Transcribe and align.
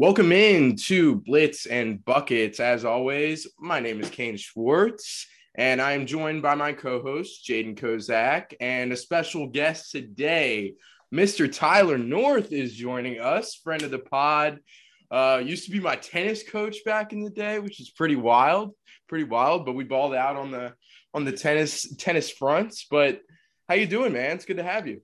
Welcome 0.00 0.32
in 0.32 0.76
to 0.86 1.16
Blitz 1.16 1.66
and 1.66 2.02
Buckets. 2.02 2.58
As 2.58 2.86
always, 2.86 3.46
my 3.58 3.80
name 3.80 4.00
is 4.00 4.08
Kane 4.08 4.38
Schwartz, 4.38 5.26
and 5.54 5.78
I 5.78 5.92
am 5.92 6.06
joined 6.06 6.40
by 6.40 6.54
my 6.54 6.72
co-host 6.72 7.46
Jaden 7.46 7.78
Kozak, 7.78 8.54
and 8.62 8.94
a 8.94 8.96
special 8.96 9.48
guest 9.48 9.90
today, 9.90 10.72
Mr. 11.14 11.52
Tyler 11.52 11.98
North, 11.98 12.50
is 12.50 12.72
joining 12.72 13.20
us, 13.20 13.56
friend 13.56 13.82
of 13.82 13.90
the 13.90 13.98
pod. 13.98 14.60
Uh, 15.10 15.42
used 15.44 15.66
to 15.66 15.70
be 15.70 15.80
my 15.80 15.96
tennis 15.96 16.48
coach 16.48 16.78
back 16.86 17.12
in 17.12 17.22
the 17.22 17.28
day, 17.28 17.58
which 17.58 17.78
is 17.78 17.90
pretty 17.90 18.16
wild, 18.16 18.74
pretty 19.06 19.24
wild. 19.24 19.66
But 19.66 19.74
we 19.74 19.84
balled 19.84 20.14
out 20.14 20.36
on 20.36 20.50
the 20.50 20.72
on 21.12 21.26
the 21.26 21.32
tennis 21.32 21.94
tennis 21.96 22.30
fronts. 22.30 22.86
But 22.90 23.20
how 23.68 23.74
you 23.74 23.86
doing, 23.86 24.14
man? 24.14 24.36
It's 24.36 24.46
good 24.46 24.56
to 24.56 24.62
have 24.62 24.86
you. 24.86 25.02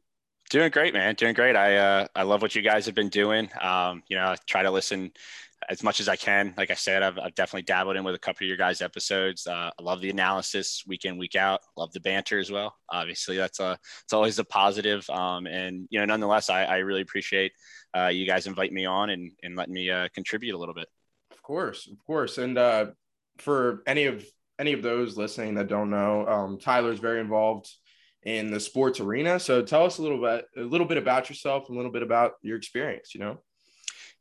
Doing 0.51 0.71
great, 0.71 0.95
man. 0.95 1.15
Doing 1.17 1.35
great. 1.35 1.57
I 1.57 1.77
uh, 1.77 2.07
I 2.15 2.23
love 2.23 2.41
what 2.41 2.55
you 2.55 2.63
guys 2.63 2.87
have 2.87 2.95
been 2.95 3.09
doing. 3.09 3.51
Um, 3.61 4.03
you 4.09 4.17
know, 4.17 4.29
I 4.29 4.37
try 4.47 4.63
to 4.63 4.71
listen 4.71 5.11
as 5.69 5.83
much 5.83 6.01
as 6.01 6.09
I 6.09 6.15
can. 6.15 6.55
Like 6.57 6.71
I 6.71 6.75
said, 6.75 7.03
I've, 7.03 7.19
I've 7.19 7.35
definitely 7.35 7.63
dabbled 7.63 7.97
in 7.97 8.05
with 8.05 8.15
a 8.15 8.19
couple 8.19 8.45
of 8.45 8.49
your 8.49 8.57
guys' 8.57 8.81
episodes. 8.81 9.47
Uh, 9.47 9.71
I 9.77 9.83
love 9.83 10.01
the 10.01 10.11
analysis 10.11 10.85
week 10.87 11.05
in, 11.05 11.19
week 11.19 11.35
out. 11.35 11.63
Love 11.77 11.93
the 11.93 12.01
banter 12.01 12.39
as 12.39 12.51
well. 12.51 12.77
Obviously, 12.91 13.37
that's 13.37 13.59
a 13.59 13.77
it's 14.05 14.13
always 14.13 14.39
a 14.39 14.45
positive. 14.45 15.09
Um, 15.11 15.47
and 15.47 15.89
you 15.91 15.99
know, 15.99 16.05
nonetheless, 16.05 16.49
I, 16.49 16.65
I 16.65 16.77
really 16.79 17.01
appreciate 17.03 17.53
uh, 17.97 18.07
you 18.09 18.27
guys 18.27 18.47
invite 18.47 18.73
me 18.73 18.85
on 18.85 19.11
and 19.11 19.33
and 19.43 19.57
letting 19.57 19.75
me 19.75 19.91
uh, 19.91 20.09
contribute 20.15 20.55
a 20.55 20.59
little 20.59 20.75
bit. 20.75 20.87
Of 21.33 21.43
course, 21.43 21.89
of 21.91 21.99
course. 22.07 22.39
And 22.39 22.57
uh, 22.57 22.87
for 23.39 23.83
any 23.87 24.05
of 24.05 24.25
any 24.61 24.75
of 24.75 24.83
those 24.83 25.17
listening 25.17 25.55
that 25.57 25.67
don't 25.67 25.91
know, 25.91 26.27
um, 26.29 26.59
Tyler's 26.59 27.01
very 27.01 27.21
involved 27.21 27.69
in 28.27 28.51
the 28.51 28.61
sports 28.61 28.99
arena. 29.01 29.39
So 29.41 29.63
tell 29.63 29.87
us 29.87 29.99
a 29.99 30.03
little 30.03 30.21
bit, 30.21 30.47
a 30.57 30.61
little 30.61 30.87
bit 30.87 30.99
about 30.99 31.31
yourself, 31.31 31.71
a 31.71 31.73
little 31.73 31.93
bit 31.93 32.03
about 32.03 32.33
your 32.43 32.59
experience. 32.59 33.15
You 33.15 33.21
know. 33.21 33.39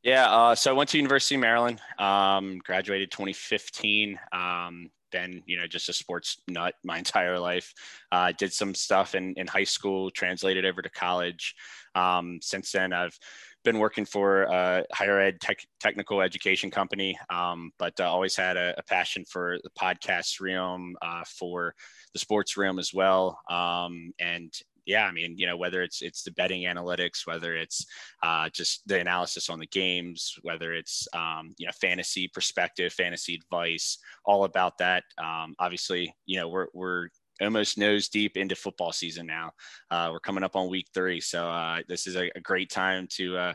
Yeah, 0.03 0.29
uh, 0.29 0.53
so 0.53 0.69
I 0.69 0.73
went 0.73 0.91
to 0.91 0.97
University 0.97 1.33
of 1.33 1.41
Maryland, 1.41 1.81
um, 1.97 2.59
graduated 2.59 3.11
2015. 3.11 4.20
Um, 4.31 4.91
been, 5.12 5.41
you 5.45 5.57
know, 5.57 5.65
just 5.65 5.89
a 5.89 5.93
sports 5.93 6.41
nut 6.47 6.75
my 6.84 6.97
entire 6.99 7.39
life. 7.39 7.73
Uh, 8.12 8.31
did 8.37 8.53
some 8.53 8.75
stuff 8.75 9.15
in, 9.15 9.34
in 9.34 9.47
high 9.47 9.63
school, 9.63 10.12
translated 10.12 10.65
over 10.65 10.81
to 10.81 10.90
college. 10.90 11.55
Um, 11.95 12.40
since 12.41 12.71
then, 12.71 12.93
I've 12.93 13.17
been 13.63 13.79
working 13.79 14.05
for 14.05 14.43
a 14.43 14.85
higher 14.93 15.19
ed 15.19 15.41
tech, 15.41 15.65
technical 15.79 16.21
education 16.21 16.69
company, 16.69 17.17
um, 17.29 17.71
but 17.79 17.99
uh, 17.99 18.03
always 18.03 18.35
had 18.35 18.57
a, 18.57 18.75
a, 18.77 18.84
passion 18.84 19.25
for 19.25 19.57
the 19.63 19.69
podcast 19.71 20.40
realm, 20.40 20.95
uh, 21.01 21.23
for 21.25 21.73
the 22.16 22.20
sports 22.20 22.55
realm 22.55 22.80
as 22.80 22.94
well. 22.94 23.38
Um, 23.49 24.13
and 24.21 24.54
yeah, 24.85 25.05
I 25.05 25.12
mean, 25.12 25.38
you 25.38 25.48
know, 25.48 25.58
whether 25.58 25.82
it's 25.84 26.02
it's 26.02 26.24
the 26.24 26.32
betting 26.32 26.63
analytics, 26.63 27.27
whether 27.27 27.58
it's 27.58 27.85
uh, 28.24 28.48
just 28.54 28.88
the 28.88 29.02
analysis 29.02 29.49
on 29.49 29.60
the 29.60 29.68
games, 29.68 30.34
whether 30.43 30.74
it's 30.74 31.10
um, 31.13 31.54
you 31.58 31.66
know 31.66 31.74
fantasy 31.82 32.30
perspective, 32.34 32.93
fantasy 32.93 33.36
advice, 33.36 33.98
all 34.24 34.46
about 34.46 34.77
that. 34.77 35.04
Um, 35.18 35.55
obviously, 35.60 36.16
you 36.26 36.40
know, 36.40 36.48
we're 36.48 36.68
we're 36.74 37.10
almost 37.41 37.77
nose 37.77 38.08
deep 38.08 38.38
into 38.38 38.55
football 38.55 38.93
season 38.93 39.26
now. 39.26 39.52
Uh, 39.91 40.10
we're 40.12 40.21
coming 40.21 40.43
up 40.43 40.55
on 40.55 40.70
week 40.70 40.88
three, 40.93 41.20
so 41.20 41.49
uh, 41.49 41.80
this 41.90 42.08
is 42.08 42.16
a, 42.16 42.32
a, 42.34 42.40
great 42.40 42.70
time 42.70 43.08
to 43.12 43.38
uh, 43.38 43.54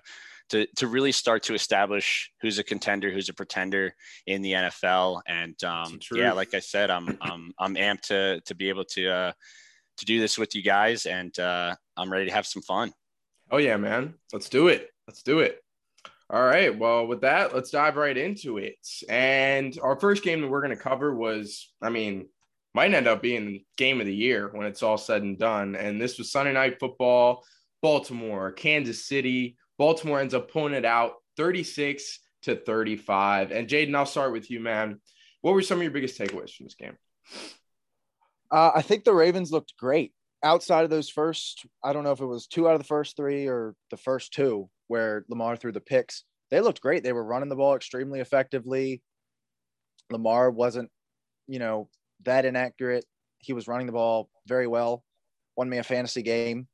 to 0.51 0.67
to 0.77 0.87
really 0.87 1.13
start 1.13 1.43
to 1.45 1.55
establish 1.55 2.31
who's 2.41 2.59
a 2.59 2.65
contender, 2.65 3.11
who's 3.11 3.29
a 3.29 3.35
pretender 3.35 3.95
in 4.27 4.43
the 4.43 4.53
NFL. 4.53 5.23
And 5.27 5.63
um, 5.65 5.99
yeah, 6.13 6.33
like 6.33 6.55
I 6.55 6.61
said, 6.61 6.91
I'm 6.91 7.17
I'm 7.21 7.53
I'm 7.59 7.75
amped 7.75 8.03
to 8.03 8.41
to 8.43 8.55
be 8.55 8.69
able 8.69 8.85
to 8.85 9.11
uh, 9.11 9.33
to 9.99 10.05
do 10.05 10.21
this 10.21 10.39
with 10.39 10.55
you 10.55 10.63
guys, 10.63 11.07
and 11.07 11.37
uh, 11.39 11.75
I'm 11.97 12.13
ready 12.13 12.27
to 12.27 12.33
have 12.33 12.47
some 12.47 12.63
fun. 12.63 12.93
Oh 13.51 13.59
yeah, 13.59 13.77
man, 13.77 14.15
let's 14.33 14.49
do 14.49 14.69
it. 14.69 14.91
Let's 15.07 15.23
do 15.23 15.41
it. 15.41 15.61
All 16.33 16.45
right. 16.45 16.77
Well, 16.77 17.09
with 17.09 17.23
that, 17.23 17.53
let's 17.55 17.71
dive 17.71 17.97
right 17.97 18.17
into 18.17 18.59
it. 18.59 18.87
And 19.09 19.77
our 19.83 19.99
first 19.99 20.23
game 20.23 20.41
that 20.41 20.49
we're 20.49 20.63
going 20.63 20.77
to 20.77 20.81
cover 20.81 21.13
was, 21.13 21.73
I 21.83 21.91
mean, 21.91 22.29
might 22.73 22.95
end 22.95 23.09
up 23.09 23.21
being 23.21 23.65
game 23.77 24.01
of 24.01 24.07
the 24.07 24.15
year 24.15 24.49
when 24.53 24.65
it's 24.65 24.85
all 24.85 24.97
said 24.97 25.23
and 25.23 25.37
done. 25.37 25.75
And 25.75 26.01
this 26.01 26.19
was 26.19 26.31
Sunday 26.31 26.53
night 26.53 26.79
football, 26.79 27.45
Baltimore, 27.83 28.53
Kansas 28.53 29.09
City. 29.09 29.57
Baltimore 29.81 30.21
ends 30.21 30.35
up 30.35 30.53
pulling 30.53 30.75
it 30.75 30.85
out 30.85 31.15
36 31.39 32.21
to 32.43 32.55
35. 32.55 33.51
And 33.51 33.67
Jaden, 33.67 33.97
I'll 33.97 34.05
start 34.05 34.31
with 34.31 34.51
you, 34.51 34.61
man. 34.61 35.01
What 35.41 35.55
were 35.55 35.63
some 35.63 35.79
of 35.79 35.83
your 35.83 35.91
biggest 35.91 36.21
takeaways 36.21 36.55
from 36.55 36.67
this 36.67 36.75
game? 36.75 36.99
Uh, 38.51 38.73
I 38.75 38.83
think 38.83 39.05
the 39.05 39.15
Ravens 39.15 39.51
looked 39.51 39.73
great 39.79 40.13
outside 40.45 40.85
of 40.85 40.91
those 40.91 41.09
first. 41.09 41.65
I 41.83 41.95
don't 41.95 42.05
know 42.05 42.13
if 42.13 42.21
it 42.21 42.27
was 42.27 42.47
two 42.47 42.69
out 42.69 42.75
of 42.75 42.81
the 42.81 42.87
first 42.87 43.17
three 43.17 43.47
or 43.47 43.75
the 43.91 43.97
first 43.97 44.35
two 44.35 44.69
where 44.89 45.25
Lamar 45.31 45.57
threw 45.57 45.73
the 45.73 45.81
picks. 45.81 46.25
They 46.51 46.61
looked 46.61 46.83
great. 46.83 47.03
They 47.03 47.15
were 47.15 47.25
running 47.25 47.49
the 47.49 47.57
ball 47.57 47.75
extremely 47.75 48.21
effectively. 48.21 49.01
Lamar 50.11 50.51
wasn't, 50.51 50.91
you 51.49 51.59
know, 51.59 51.89
that 52.25 52.45
inaccurate. 52.45 53.07
He 53.39 53.55
was 53.55 53.67
running 53.67 53.87
the 53.87 53.95
ball 53.95 54.29
very 54.47 54.67
well, 54.67 55.05
won 55.57 55.71
me 55.71 55.79
a 55.79 55.83
fantasy 55.83 56.21
game. 56.21 56.69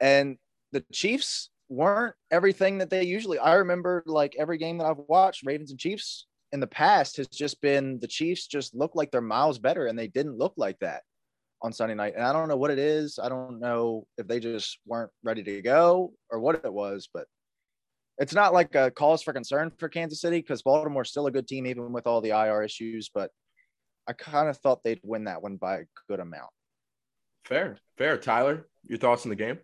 And 0.00 0.38
the 0.72 0.82
Chiefs 0.94 1.50
weren't 1.68 2.14
everything 2.30 2.78
that 2.78 2.90
they 2.90 3.04
usually 3.04 3.38
I 3.38 3.54
remember 3.54 4.02
like 4.06 4.34
every 4.38 4.58
game 4.58 4.78
that 4.78 4.86
I've 4.86 5.04
watched, 5.08 5.44
Ravens 5.44 5.70
and 5.70 5.80
Chiefs 5.80 6.26
in 6.52 6.60
the 6.60 6.66
past 6.66 7.16
has 7.16 7.26
just 7.28 7.60
been 7.60 7.98
the 8.00 8.06
Chiefs 8.06 8.46
just 8.46 8.74
look 8.74 8.94
like 8.94 9.10
they're 9.10 9.20
miles 9.20 9.58
better 9.58 9.86
and 9.86 9.98
they 9.98 10.08
didn't 10.08 10.38
look 10.38 10.54
like 10.56 10.78
that 10.80 11.02
on 11.62 11.72
Sunday 11.72 11.94
night. 11.94 12.14
And 12.16 12.24
I 12.24 12.32
don't 12.32 12.48
know 12.48 12.56
what 12.56 12.70
it 12.70 12.78
is. 12.78 13.18
I 13.22 13.28
don't 13.28 13.58
know 13.58 14.06
if 14.18 14.26
they 14.26 14.40
just 14.40 14.78
weren't 14.86 15.10
ready 15.24 15.42
to 15.42 15.62
go 15.62 16.12
or 16.30 16.38
what 16.38 16.62
it 16.64 16.72
was, 16.72 17.08
but 17.12 17.26
it's 18.18 18.34
not 18.34 18.54
like 18.54 18.74
a 18.74 18.90
cause 18.90 19.22
for 19.22 19.32
concern 19.32 19.70
for 19.78 19.88
Kansas 19.88 20.20
City 20.20 20.38
because 20.38 20.62
Baltimore's 20.62 21.10
still 21.10 21.26
a 21.26 21.30
good 21.30 21.46
team, 21.46 21.66
even 21.66 21.92
with 21.92 22.06
all 22.06 22.20
the 22.20 22.30
IR 22.30 22.62
issues. 22.62 23.10
But 23.12 23.30
I 24.08 24.12
kind 24.12 24.48
of 24.48 24.56
thought 24.58 24.82
they'd 24.84 25.00
win 25.02 25.24
that 25.24 25.42
one 25.42 25.56
by 25.56 25.78
a 25.78 25.84
good 26.08 26.20
amount. 26.20 26.50
Fair, 27.44 27.76
fair. 27.98 28.16
Tyler, 28.16 28.66
your 28.84 28.98
thoughts 28.98 29.24
on 29.24 29.30
the 29.30 29.36
game? 29.36 29.58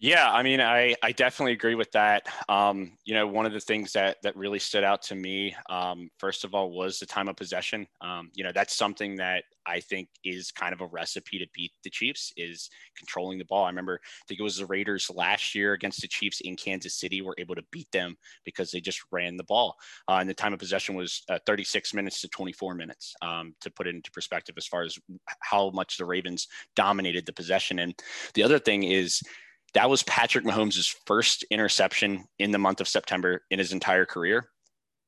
Yeah, 0.00 0.30
I 0.30 0.44
mean, 0.44 0.60
I, 0.60 0.94
I 1.02 1.10
definitely 1.10 1.52
agree 1.54 1.74
with 1.74 1.90
that. 1.90 2.22
Um, 2.48 2.92
you 3.04 3.14
know, 3.14 3.26
one 3.26 3.46
of 3.46 3.52
the 3.52 3.58
things 3.58 3.92
that 3.94 4.18
that 4.22 4.36
really 4.36 4.60
stood 4.60 4.84
out 4.84 5.02
to 5.02 5.16
me, 5.16 5.56
um, 5.68 6.08
first 6.18 6.44
of 6.44 6.54
all, 6.54 6.70
was 6.70 7.00
the 7.00 7.06
time 7.06 7.26
of 7.26 7.34
possession. 7.34 7.84
Um, 8.00 8.30
you 8.32 8.44
know, 8.44 8.52
that's 8.54 8.76
something 8.76 9.16
that 9.16 9.42
I 9.66 9.80
think 9.80 10.08
is 10.22 10.52
kind 10.52 10.72
of 10.72 10.80
a 10.80 10.86
recipe 10.86 11.40
to 11.40 11.46
beat 11.52 11.72
the 11.82 11.90
Chiefs 11.90 12.32
is 12.36 12.70
controlling 12.96 13.38
the 13.38 13.44
ball. 13.44 13.64
I 13.64 13.70
remember, 13.70 13.98
I 14.04 14.24
think 14.28 14.38
it 14.38 14.44
was 14.44 14.58
the 14.58 14.66
Raiders 14.66 15.10
last 15.12 15.52
year 15.56 15.72
against 15.72 16.00
the 16.00 16.06
Chiefs 16.08 16.40
in 16.42 16.54
Kansas 16.54 16.94
City 16.94 17.20
were 17.20 17.34
able 17.36 17.56
to 17.56 17.64
beat 17.72 17.90
them 17.90 18.16
because 18.44 18.70
they 18.70 18.80
just 18.80 19.02
ran 19.10 19.36
the 19.36 19.42
ball. 19.44 19.74
Uh, 20.08 20.18
and 20.20 20.30
the 20.30 20.34
time 20.34 20.52
of 20.52 20.60
possession 20.60 20.94
was 20.94 21.22
uh, 21.28 21.40
36 21.44 21.92
minutes 21.92 22.20
to 22.20 22.28
24 22.28 22.74
minutes, 22.76 23.14
um, 23.20 23.52
to 23.60 23.70
put 23.70 23.88
it 23.88 23.96
into 23.96 24.12
perspective 24.12 24.54
as 24.56 24.66
far 24.68 24.82
as 24.84 24.96
how 25.40 25.70
much 25.70 25.96
the 25.96 26.04
Ravens 26.04 26.46
dominated 26.76 27.26
the 27.26 27.32
possession. 27.32 27.80
And 27.80 27.94
the 28.34 28.44
other 28.44 28.60
thing 28.60 28.84
is 28.84 29.20
that 29.74 29.90
was 29.90 30.02
Patrick 30.04 30.44
Mahomes' 30.44 30.94
first 31.06 31.44
interception 31.50 32.24
in 32.38 32.50
the 32.50 32.58
month 32.58 32.80
of 32.80 32.88
September 32.88 33.42
in 33.50 33.58
his 33.58 33.72
entire 33.72 34.06
career. 34.06 34.48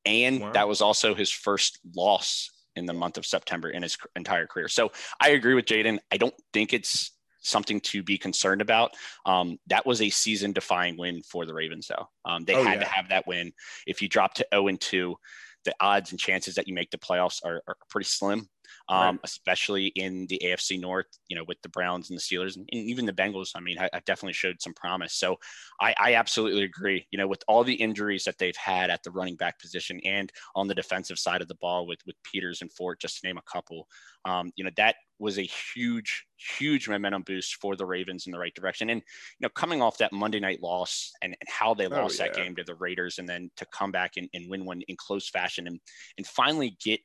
And 0.04 0.40
wow. 0.40 0.52
that 0.52 0.68
was 0.68 0.80
also 0.80 1.14
his 1.14 1.30
first 1.30 1.78
loss 1.94 2.50
in 2.76 2.86
the 2.86 2.92
month 2.92 3.18
of 3.18 3.26
September 3.26 3.70
in 3.70 3.82
his 3.82 3.96
entire 4.16 4.46
career. 4.46 4.68
So 4.68 4.92
I 5.20 5.30
agree 5.30 5.54
with 5.54 5.66
Jaden. 5.66 5.98
I 6.10 6.16
don't 6.16 6.34
think 6.52 6.72
it's 6.72 7.12
something 7.42 7.80
to 7.80 8.02
be 8.02 8.18
concerned 8.18 8.60
about. 8.60 8.92
Um, 9.26 9.58
that 9.66 9.86
was 9.86 10.02
a 10.02 10.10
season 10.10 10.52
defying 10.52 10.96
win 10.96 11.22
for 11.22 11.46
the 11.46 11.54
Ravens, 11.54 11.88
though. 11.88 12.08
Um, 12.24 12.44
they 12.44 12.54
oh, 12.54 12.62
had 12.62 12.74
yeah. 12.74 12.84
to 12.84 12.90
have 12.90 13.08
that 13.08 13.26
win. 13.26 13.52
If 13.86 14.02
you 14.02 14.08
drop 14.08 14.34
to 14.34 14.46
0 14.52 14.68
and 14.68 14.80
2, 14.80 15.16
the 15.64 15.74
odds 15.80 16.10
and 16.10 16.20
chances 16.20 16.54
that 16.54 16.68
you 16.68 16.74
make 16.74 16.90
the 16.90 16.98
playoffs 16.98 17.40
are, 17.44 17.62
are 17.66 17.76
pretty 17.88 18.08
slim 18.08 18.48
um, 18.88 19.16
right. 19.16 19.20
especially 19.24 19.86
in 19.86 20.26
the 20.26 20.40
AFC 20.44 20.80
North, 20.80 21.06
you 21.28 21.36
know, 21.36 21.44
with 21.46 21.60
the 21.62 21.68
Browns 21.68 22.10
and 22.10 22.18
the 22.18 22.22
Steelers 22.22 22.56
and, 22.56 22.68
even 22.72 23.06
the 23.06 23.12
Bengals. 23.12 23.50
I 23.54 23.60
mean, 23.60 23.78
I, 23.78 23.88
I 23.92 24.00
definitely 24.00 24.32
showed 24.32 24.60
some 24.60 24.74
promise. 24.74 25.14
So 25.14 25.36
I, 25.80 25.94
I, 25.98 26.14
absolutely 26.14 26.64
agree. 26.64 27.06
You 27.10 27.18
know, 27.18 27.28
with 27.28 27.42
all 27.46 27.62
the 27.62 27.74
injuries 27.74 28.24
that 28.24 28.38
they've 28.38 28.56
had 28.56 28.90
at 28.90 29.02
the 29.02 29.10
running 29.12 29.36
back 29.36 29.60
position 29.60 30.00
and 30.04 30.30
on 30.54 30.66
the 30.66 30.74
defensive 30.74 31.18
side 31.18 31.40
of 31.40 31.48
the 31.48 31.56
ball 31.56 31.86
with 31.86 32.00
with 32.06 32.16
Peters 32.24 32.62
and 32.62 32.72
Fort, 32.72 33.00
just 33.00 33.20
to 33.20 33.26
name 33.26 33.38
a 33.38 33.52
couple, 33.52 33.86
um, 34.24 34.50
you 34.56 34.64
know, 34.64 34.70
that 34.76 34.96
was 35.20 35.38
a 35.38 35.42
huge, 35.42 36.24
huge 36.58 36.88
momentum 36.88 37.22
boost 37.22 37.56
for 37.56 37.76
the 37.76 37.84
Ravens 37.84 38.26
in 38.26 38.32
the 38.32 38.38
right 38.38 38.54
direction. 38.54 38.90
And 38.90 39.00
you 39.00 39.44
know, 39.44 39.50
coming 39.50 39.82
off 39.82 39.98
that 39.98 40.12
Monday 40.12 40.40
night 40.40 40.62
loss 40.62 41.12
and, 41.22 41.36
and 41.38 41.48
how 41.48 41.74
they 41.74 41.86
oh, 41.86 41.90
lost 41.90 42.18
yeah. 42.18 42.26
that 42.26 42.34
game 42.34 42.56
to 42.56 42.64
the 42.64 42.74
Raiders, 42.74 43.18
and 43.18 43.28
then 43.28 43.50
to 43.56 43.66
come 43.66 43.92
back 43.92 44.16
and, 44.16 44.28
and 44.34 44.50
win 44.50 44.64
one 44.64 44.80
in 44.88 44.96
close 44.96 45.28
fashion 45.28 45.66
and 45.66 45.78
and 46.16 46.26
finally 46.26 46.76
get 46.82 47.00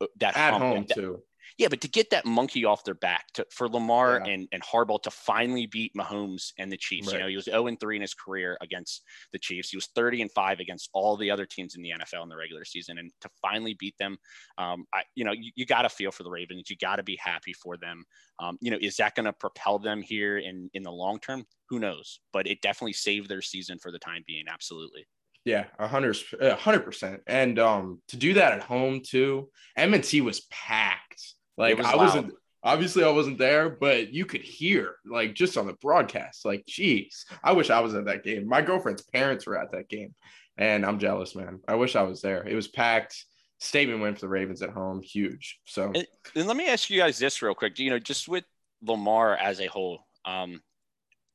uh, 0.00 0.06
that 0.20 0.36
at 0.36 0.52
hump, 0.52 0.64
home 0.64 0.86
that, 0.88 0.94
too. 0.94 1.22
Yeah, 1.58 1.66
but 1.66 1.80
to 1.80 1.88
get 1.88 2.10
that 2.10 2.24
monkey 2.24 2.64
off 2.64 2.84
their 2.84 2.94
back 2.94 3.26
to, 3.34 3.44
for 3.50 3.68
Lamar 3.68 4.22
yeah. 4.24 4.32
and, 4.32 4.48
and 4.52 4.62
Harbaugh 4.62 5.02
to 5.02 5.10
finally 5.10 5.66
beat 5.66 5.92
Mahomes 5.98 6.52
and 6.56 6.70
the 6.70 6.76
Chiefs. 6.76 7.08
Right. 7.08 7.14
You 7.14 7.18
know, 7.18 7.28
he 7.28 7.34
was 7.34 7.46
0 7.46 7.76
3 7.80 7.96
in 7.96 8.02
his 8.02 8.14
career 8.14 8.56
against 8.60 9.02
the 9.32 9.40
Chiefs. 9.40 9.70
He 9.70 9.76
was 9.76 9.88
30 9.88 10.22
and 10.22 10.30
5 10.30 10.60
against 10.60 10.88
all 10.94 11.16
the 11.16 11.32
other 11.32 11.44
teams 11.44 11.74
in 11.74 11.82
the 11.82 11.90
NFL 11.90 12.22
in 12.22 12.28
the 12.28 12.36
regular 12.36 12.64
season. 12.64 12.98
And 12.98 13.10
to 13.22 13.28
finally 13.42 13.74
beat 13.74 13.96
them, 13.98 14.18
um, 14.56 14.84
I, 14.94 15.02
you 15.16 15.24
know, 15.24 15.32
you, 15.32 15.50
you 15.56 15.66
got 15.66 15.82
to 15.82 15.88
feel 15.88 16.12
for 16.12 16.22
the 16.22 16.30
Ravens. 16.30 16.70
You 16.70 16.76
got 16.76 16.96
to 16.96 17.02
be 17.02 17.18
happy 17.20 17.52
for 17.52 17.76
them. 17.76 18.04
Um, 18.38 18.56
you 18.60 18.70
know, 18.70 18.78
is 18.80 18.96
that 18.98 19.16
going 19.16 19.26
to 19.26 19.32
propel 19.32 19.80
them 19.80 20.00
here 20.00 20.38
in, 20.38 20.70
in 20.74 20.84
the 20.84 20.92
long 20.92 21.18
term? 21.18 21.44
Who 21.70 21.80
knows? 21.80 22.20
But 22.32 22.46
it 22.46 22.62
definitely 22.62 22.92
saved 22.92 23.28
their 23.28 23.42
season 23.42 23.80
for 23.80 23.90
the 23.90 23.98
time 23.98 24.22
being. 24.28 24.44
Absolutely. 24.48 25.06
Yeah, 25.44 25.64
a 25.78 25.88
hundred, 25.88 26.16
a 26.40 26.54
hundred 26.54 26.84
percent. 26.84 27.22
And 27.26 27.58
um, 27.58 28.02
to 28.08 28.16
do 28.16 28.34
that 28.34 28.52
at 28.52 28.62
home 28.62 29.00
too, 29.04 29.48
M&T 29.76 30.20
was 30.20 30.42
packed. 30.50 31.34
Like 31.58 31.76
was 31.76 31.86
I 31.86 31.90
loud. 31.90 31.98
wasn't 31.98 32.34
obviously 32.62 33.04
I 33.04 33.10
wasn't 33.10 33.38
there, 33.38 33.68
but 33.68 34.12
you 34.12 34.24
could 34.24 34.42
hear 34.42 34.96
like 35.06 35.34
just 35.34 35.56
on 35.56 35.66
the 35.66 35.74
broadcast. 35.74 36.44
Like, 36.44 36.64
geez, 36.66 37.26
I 37.42 37.52
wish 37.52 37.70
I 37.70 37.80
was 37.80 37.94
at 37.94 38.06
that 38.06 38.24
game. 38.24 38.46
My 38.46 38.62
girlfriend's 38.62 39.02
parents 39.02 39.46
were 39.46 39.58
at 39.58 39.72
that 39.72 39.88
game, 39.88 40.14
and 40.56 40.84
I'm 40.84 40.98
jealous, 40.98 41.34
man. 41.34 41.60
I 41.68 41.74
wish 41.74 41.96
I 41.96 42.02
was 42.02 42.22
there. 42.22 42.46
It 42.46 42.54
was 42.54 42.68
packed. 42.68 43.24
Statement 43.60 44.00
win 44.00 44.14
for 44.14 44.20
the 44.20 44.28
Ravens 44.28 44.62
at 44.62 44.70
home, 44.70 45.02
huge. 45.02 45.58
So 45.64 45.90
And, 45.92 46.06
and 46.36 46.46
let 46.46 46.56
me 46.56 46.68
ask 46.68 46.88
you 46.90 47.00
guys 47.00 47.18
this 47.18 47.42
real 47.42 47.54
quick. 47.54 47.78
You 47.78 47.90
know, 47.90 47.98
just 47.98 48.28
with 48.28 48.44
Lamar 48.82 49.36
as 49.36 49.60
a 49.60 49.66
whole, 49.66 49.98
um, 50.24 50.62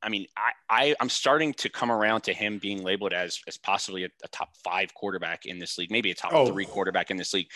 I 0.04 0.10
mean, 0.10 0.26
I, 0.36 0.50
I 0.68 0.96
I'm 1.00 1.08
starting 1.08 1.54
to 1.54 1.70
come 1.70 1.90
around 1.90 2.20
to 2.22 2.34
him 2.34 2.58
being 2.58 2.84
labeled 2.84 3.14
as 3.14 3.40
as 3.48 3.56
possibly 3.56 4.04
a, 4.04 4.08
a 4.22 4.28
top 4.28 4.50
five 4.62 4.92
quarterback 4.92 5.46
in 5.46 5.58
this 5.58 5.78
league, 5.78 5.90
maybe 5.90 6.10
a 6.10 6.14
top 6.14 6.32
Oh. 6.34 6.46
three 6.46 6.66
quarterback 6.66 7.10
in 7.10 7.16
this 7.16 7.32
league. 7.32 7.48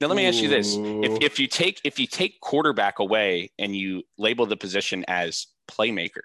Now, 0.00 0.06
let 0.06 0.16
me 0.16 0.24
ask 0.26 0.40
you 0.40 0.48
this: 0.48 0.76
if 1.02 1.20
if 1.20 1.40
you 1.40 1.48
take 1.48 1.80
if 1.84 1.98
you 1.98 2.06
take 2.06 2.40
quarterback 2.40 3.00
away 3.00 3.50
and 3.58 3.74
you 3.74 4.04
label 4.16 4.46
the 4.46 4.56
position 4.56 5.04
as 5.08 5.48
playmaker, 5.68 6.22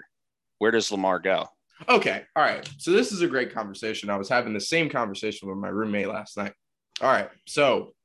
where 0.59 0.71
does 0.71 0.91
Lamar 0.91 1.17
go? 1.19 1.47
Okay. 1.89 2.23
All 2.35 2.43
right. 2.43 2.69
So 2.77 2.91
this 2.91 3.11
is 3.11 3.23
a 3.23 3.27
great 3.27 3.51
conversation. 3.51 4.11
I 4.11 4.17
was 4.17 4.29
having 4.29 4.53
the 4.53 4.61
same 4.61 4.87
conversation 4.87 5.49
with 5.49 5.57
my 5.57 5.69
roommate 5.69 6.07
last 6.07 6.37
night. 6.37 6.53
All 7.01 7.11
right. 7.11 7.27
So 7.47 7.95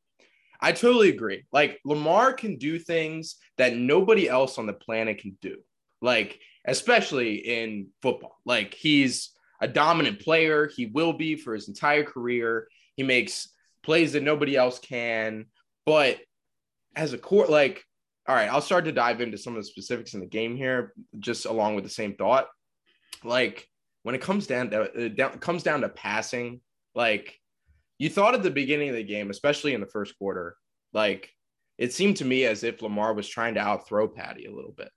I 0.63 0.73
totally 0.73 1.11
agree. 1.11 1.45
Like 1.53 1.79
Lamar 1.85 2.33
can 2.33 2.57
do 2.57 2.79
things 2.79 3.37
that 3.59 3.77
nobody 3.77 4.31
else 4.31 4.57
on 4.57 4.65
the 4.65 4.73
planet 4.73 5.19
can 5.19 5.37
do. 5.43 5.59
Like 6.07 6.41
especially 6.67 7.35
in 7.35 7.89
football. 8.01 8.39
Like 8.47 8.73
he's 8.73 9.31
a 9.61 9.69
dominant 9.69 10.21
player. 10.21 10.69
He 10.75 10.87
will 10.87 11.13
be 11.13 11.37
for 11.37 11.55
his 11.55 11.69
entire 11.69 12.05
career. 12.05 12.69
He 12.97 13.03
makes 13.03 13.49
plays 13.83 14.15
that 14.15 14.23
nobody 14.23 14.57
else 14.57 14.79
can. 14.79 15.47
But 15.85 16.19
as 16.97 17.13
a 17.13 17.19
core, 17.19 17.47
like, 17.47 17.85
all 18.27 18.35
right, 18.35 18.51
I'll 18.51 18.61
start 18.61 18.87
to 18.87 18.93
dive 18.93 19.21
into 19.21 19.39
some 19.39 19.55
of 19.55 19.63
the 19.63 19.69
specifics 19.69 20.15
in 20.15 20.21
the 20.21 20.27
game 20.27 20.57
here, 20.57 20.93
just 21.21 21.45
along 21.45 21.75
with 21.75 21.85
the 21.85 21.91
same 21.91 22.15
thought 22.15 22.49
like 23.25 23.69
when 24.03 24.15
it 24.15 24.21
comes 24.23 24.47
down 24.47 24.71
to 24.71 24.83
it 24.83 25.17
down, 25.17 25.39
comes 25.39 25.63
down 25.63 25.81
to 25.83 25.89
passing, 25.89 26.61
like 26.95 27.39
you 27.99 28.09
thought 28.09 28.35
at 28.35 28.43
the 28.43 28.51
beginning 28.51 28.89
of 28.89 28.95
the 28.95 29.03
game, 29.03 29.31
especially 29.31 29.75
in 29.75 29.81
the 29.81 29.87
first 29.87 30.17
quarter, 30.19 30.57
like 30.93 31.31
it 31.79 31.93
seemed 31.93 32.17
to 32.19 32.25
me 32.25 32.45
as 32.45 32.63
if 32.63 32.83
Lamar 32.83 33.15
was 33.15 33.29
trying 33.29 33.55
to 33.55 33.61
outthrow 33.61 34.09
Patty 34.09 34.47
a 34.47 34.55
little 34.55 34.73
bit, 34.73 34.91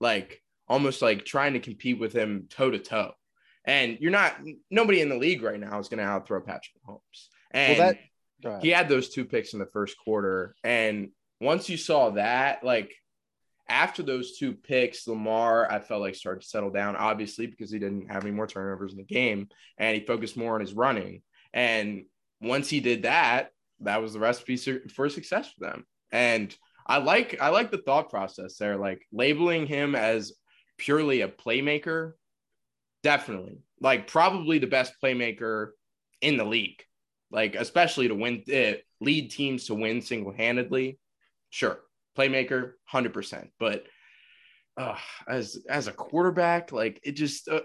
like 0.00 0.42
almost 0.70 1.02
like 1.02 1.24
trying 1.24 1.52
to 1.54 1.60
compete 1.60 1.98
with 1.98 2.12
him 2.12 2.46
toe 2.48 2.70
to 2.70 2.78
toe. 2.78 3.12
And 3.64 3.98
you're 4.00 4.12
not 4.12 4.36
nobody 4.70 5.00
in 5.02 5.08
the 5.08 5.18
league 5.18 5.42
right 5.42 5.58
now 5.60 5.78
is 5.80 5.88
going 5.88 5.98
to 5.98 6.04
outthrow 6.04 6.40
Patrick 6.40 6.76
Mahomes. 6.86 7.26
And 7.50 7.78
that- 7.80 7.98
he 8.62 8.70
had 8.70 8.88
those 8.88 9.10
two 9.10 9.26
picks 9.26 9.52
in 9.52 9.58
the 9.58 9.66
first 9.66 9.98
quarter. 9.98 10.54
And 10.64 11.10
once 11.42 11.68
you 11.68 11.76
saw 11.76 12.10
that, 12.10 12.64
like 12.64 12.94
after 13.68 14.02
those 14.02 14.38
two 14.38 14.54
picks, 14.54 15.06
Lamar, 15.06 15.70
I 15.70 15.80
felt 15.80 16.00
like 16.00 16.14
started 16.14 16.40
to 16.40 16.48
settle 16.48 16.70
down, 16.70 16.96
obviously, 16.96 17.46
because 17.46 17.70
he 17.70 17.78
didn't 17.78 18.10
have 18.10 18.24
any 18.24 18.32
more 18.32 18.46
turnovers 18.46 18.92
in 18.92 18.98
the 18.98 19.04
game 19.04 19.48
and 19.76 19.94
he 19.94 20.06
focused 20.06 20.36
more 20.38 20.54
on 20.54 20.60
his 20.60 20.72
running. 20.72 21.22
And 21.52 22.04
once 22.40 22.70
he 22.70 22.80
did 22.80 23.02
that, 23.02 23.50
that 23.80 24.00
was 24.00 24.12
the 24.14 24.20
recipe 24.20 24.56
for 24.56 25.08
success 25.10 25.52
for 25.52 25.66
them. 25.66 25.84
And 26.12 26.56
I 26.86 26.98
like 26.98 27.36
I 27.40 27.50
like 27.50 27.70
the 27.70 27.78
thought 27.78 28.08
process 28.08 28.56
there, 28.56 28.76
like 28.76 29.06
labeling 29.12 29.66
him 29.66 29.94
as 29.94 30.32
purely 30.80 31.20
a 31.20 31.28
playmaker, 31.28 32.14
definitely. 33.02 33.62
Like 33.80 34.06
probably 34.06 34.58
the 34.58 34.66
best 34.66 34.94
playmaker 35.02 35.70
in 36.20 36.36
the 36.36 36.44
league. 36.44 36.82
Like 37.30 37.54
especially 37.54 38.08
to 38.08 38.14
win 38.14 38.42
uh, 38.52 38.78
lead 39.00 39.30
teams 39.30 39.66
to 39.66 39.74
win 39.74 40.02
single-handedly. 40.02 40.98
Sure 41.50 41.80
playmaker 42.18 42.72
100% 42.92 43.48
but 43.60 43.84
uh, 44.76 44.96
as 45.28 45.58
as 45.68 45.86
a 45.86 45.92
quarterback 45.92 46.72
like 46.72 47.00
it 47.04 47.12
just 47.12 47.48
uh, 47.48 47.60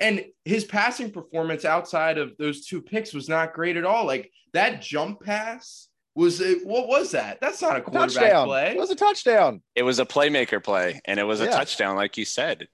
and 0.00 0.24
his 0.44 0.64
passing 0.64 1.10
performance 1.10 1.64
outside 1.64 2.18
of 2.18 2.36
those 2.38 2.66
two 2.66 2.82
picks 2.82 3.14
was 3.14 3.28
not 3.28 3.54
great 3.54 3.76
at 3.76 3.84
all. 3.84 4.06
Like 4.06 4.30
that 4.52 4.82
jump 4.82 5.20
pass 5.22 5.88
was 6.14 6.40
it 6.40 6.64
what 6.66 6.86
was 6.88 7.10
that 7.12 7.40
that's 7.40 7.60
not 7.60 7.76
a 7.76 7.80
quarterback 7.80 8.08
touchdown. 8.14 8.46
play 8.46 8.70
It 8.72 8.78
was 8.78 8.90
a 8.90 8.94
touchdown. 8.96 9.62
It 9.74 9.82
was 9.82 9.98
a 9.98 10.04
playmaker 10.06 10.62
play, 10.62 11.00
and 11.04 11.18
it 11.18 11.24
was 11.24 11.40
a 11.40 11.44
Yeah. 11.44 11.50
touchdown, 11.50 11.96
like 11.96 12.16
you 12.16 12.24
said. 12.24 12.68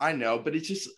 I 0.00 0.12
know, 0.12 0.38
but 0.38 0.54
it 0.54 0.60
just 0.60 0.88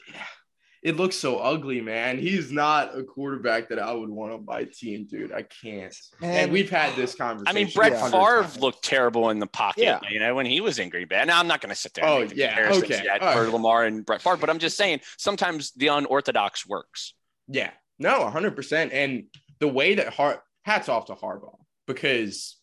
it 0.82 0.96
looks 0.96 1.16
so 1.16 1.38
ugly, 1.38 1.80
man. 1.80 2.16
He's 2.18 2.52
not 2.52 2.96
a 2.96 3.02
quarterback 3.02 3.70
that 3.70 3.80
I 3.80 3.92
would 3.92 4.08
want 4.10 4.32
on 4.32 4.44
my 4.44 4.64
team, 4.72 5.06
dude. 5.10 5.32
I 5.32 5.42
can't. 5.42 5.92
And, 6.22 6.30
And- 6.32 6.52
we've 6.52 6.70
had 6.70 6.94
this 6.94 7.14
conversation. 7.16 7.48
I 7.48 7.52
mean, 7.64 7.72
Brett 7.74 7.92
Yeah. 7.92 8.08
Favre 8.08 8.42
times. 8.42 8.60
looked 8.60 8.84
terrible 8.84 9.30
in 9.30 9.40
the 9.40 9.48
pocket, 9.48 9.82
Yeah. 9.82 9.98
you 10.08 10.20
know, 10.20 10.34
when 10.36 10.46
he 10.46 10.60
was 10.60 10.78
in 10.78 10.88
Green 10.90 11.08
Bay. 11.08 11.24
Now, 11.24 11.40
I'm 11.40 11.48
not 11.48 11.60
going 11.60 11.70
to 11.70 11.74
sit 11.74 11.94
there 11.94 12.04
Oh, 12.06 12.20
make 12.20 12.28
the 12.28 12.36
yeah, 12.36 12.54
comparisons 12.54 12.84
okay, 12.84 13.04
yet 13.04 13.20
all 13.20 13.32
for 13.32 13.44
right. 13.44 13.52
Lamar 13.52 13.84
and 13.84 14.06
Brett 14.06 14.22
Favre, 14.22 14.36
but 14.36 14.48
I'm 14.48 14.60
just 14.60 14.76
saying 14.76 15.00
sometimes 15.18 15.72
the 15.72 15.88
unorthodox 15.88 16.64
works. 16.66 17.14
Yeah, 17.48 17.70
no, 17.98 18.20
100%. 18.20 18.92
And 18.92 19.24
the 19.58 19.68
way 19.68 19.96
that 19.96 20.12
Har 20.14 20.40
hats 20.66 20.88
off 20.88 21.06
to 21.06 21.14
Harbaugh 21.14 21.58
because 21.86 22.56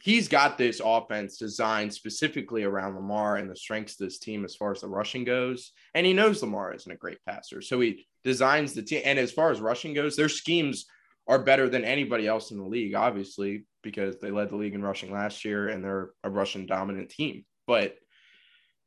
he's 0.00 0.28
got 0.28 0.56
this 0.56 0.80
offense 0.82 1.36
designed 1.36 1.92
specifically 1.92 2.62
around 2.62 2.94
Lamar 2.94 3.36
and 3.36 3.50
the 3.50 3.56
strengths 3.56 4.00
of 4.00 4.06
this 4.06 4.20
team 4.20 4.44
as 4.44 4.54
far 4.54 4.70
as 4.70 4.80
the 4.80 4.88
rushing 4.88 5.24
goes. 5.24 5.72
And 5.92 6.06
he 6.06 6.12
knows 6.12 6.40
Lamar 6.40 6.72
isn't 6.72 6.90
a 6.90 6.96
great 6.96 7.18
passer. 7.26 7.60
So 7.60 7.80
he 7.80 8.06
designs 8.22 8.74
the 8.74 8.82
team. 8.82 9.02
And 9.04 9.18
as 9.18 9.32
far 9.32 9.50
as 9.50 9.60
rushing 9.60 9.92
goes, 9.92 10.14
their 10.14 10.28
schemes 10.28 10.86
are 11.26 11.42
better 11.42 11.68
than 11.68 11.84
anybody 11.84 12.28
else 12.28 12.52
in 12.52 12.58
the 12.58 12.64
league, 12.64 12.94
obviously, 12.94 13.64
because 13.82 14.20
they 14.20 14.30
led 14.30 14.50
the 14.50 14.56
league 14.56 14.74
in 14.74 14.82
rushing 14.82 15.12
last 15.12 15.44
year 15.44 15.68
and 15.68 15.84
they're 15.84 16.10
a 16.22 16.30
rushing 16.30 16.66
dominant 16.66 17.10
team. 17.10 17.44
But 17.66 17.96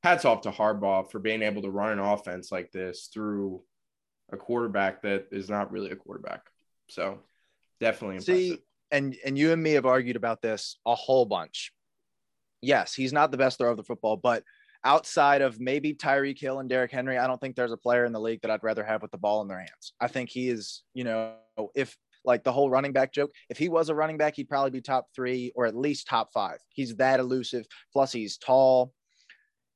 hats 0.02 0.24
off 0.24 0.42
to 0.42 0.52
Harbaugh 0.52 1.12
for 1.12 1.20
being 1.20 1.42
able 1.42 1.64
to 1.64 1.70
run 1.70 1.92
an 1.92 2.00
offense 2.00 2.54
like 2.54 2.72
this 2.72 3.10
through 3.14 3.64
a 4.32 4.38
quarterback 4.38 5.02
that 5.02 5.28
is 5.32 5.50
not 5.50 5.74
really 5.74 5.92
a 5.92 5.96
quarterback. 5.98 6.42
So 6.88 7.20
definitely 7.80 8.18
impressive. 8.18 8.36
See, 8.36 8.60
and 8.92 9.16
and 9.26 9.38
you 9.38 9.52
and 9.52 9.62
me 9.62 9.72
have 9.72 9.86
argued 9.86 10.16
about 10.16 10.42
this 10.42 10.78
a 10.86 10.96
whole 10.96 11.26
bunch. 11.26 11.72
Yes, 12.62 12.94
he's 12.94 13.14
not 13.14 13.32
the 13.32 13.38
best 13.38 13.58
thrower 13.58 13.72
of 13.72 13.78
the 13.78 13.84
football, 13.84 14.18
but 14.18 14.44
outside 14.84 15.42
of 15.42 15.60
maybe 15.60 15.94
Tyreek 15.94 16.40
Hill 16.40 16.60
and 16.60 16.70
Derrick 16.70 16.92
Henry, 16.92 17.18
I 17.18 17.28
don't 17.28 17.42
think 17.42 17.56
there's 17.56 17.72
a 17.72 17.78
player 17.78 18.06
in 18.06 18.14
the 18.14 18.20
league 18.20 18.42
that 18.42 18.52
I'd 18.52 18.64
rather 18.64 18.84
have 18.84 19.02
with 19.02 19.12
the 19.12 19.18
ball 19.18 19.42
in 19.42 19.48
their 19.48 19.60
hands. 19.60 19.94
I 20.00 20.08
think 20.08 20.30
he 20.30 20.50
is, 20.50 20.84
you 20.94 21.04
know, 21.04 21.34
if 21.76 21.98
like 22.24 22.44
the 22.44 22.52
whole 22.52 22.70
running 22.70 22.94
back 22.94 23.12
joke, 23.12 23.32
if 23.50 23.58
he 23.58 23.70
was 23.70 23.90
a 23.90 23.96
running 23.96 24.18
back, 24.18 24.36
he'd 24.36 24.50
probably 24.50 24.72
be 24.72 24.82
top 24.82 25.08
three 25.16 25.52
or 25.56 25.66
at 25.66 25.76
least 25.76 26.08
top 26.08 26.32
five. 26.34 26.58
He's 26.70 26.96
that 26.96 27.20
elusive. 27.20 27.66
Plus, 27.94 28.12
he's 28.12 28.38
tall 28.38 28.94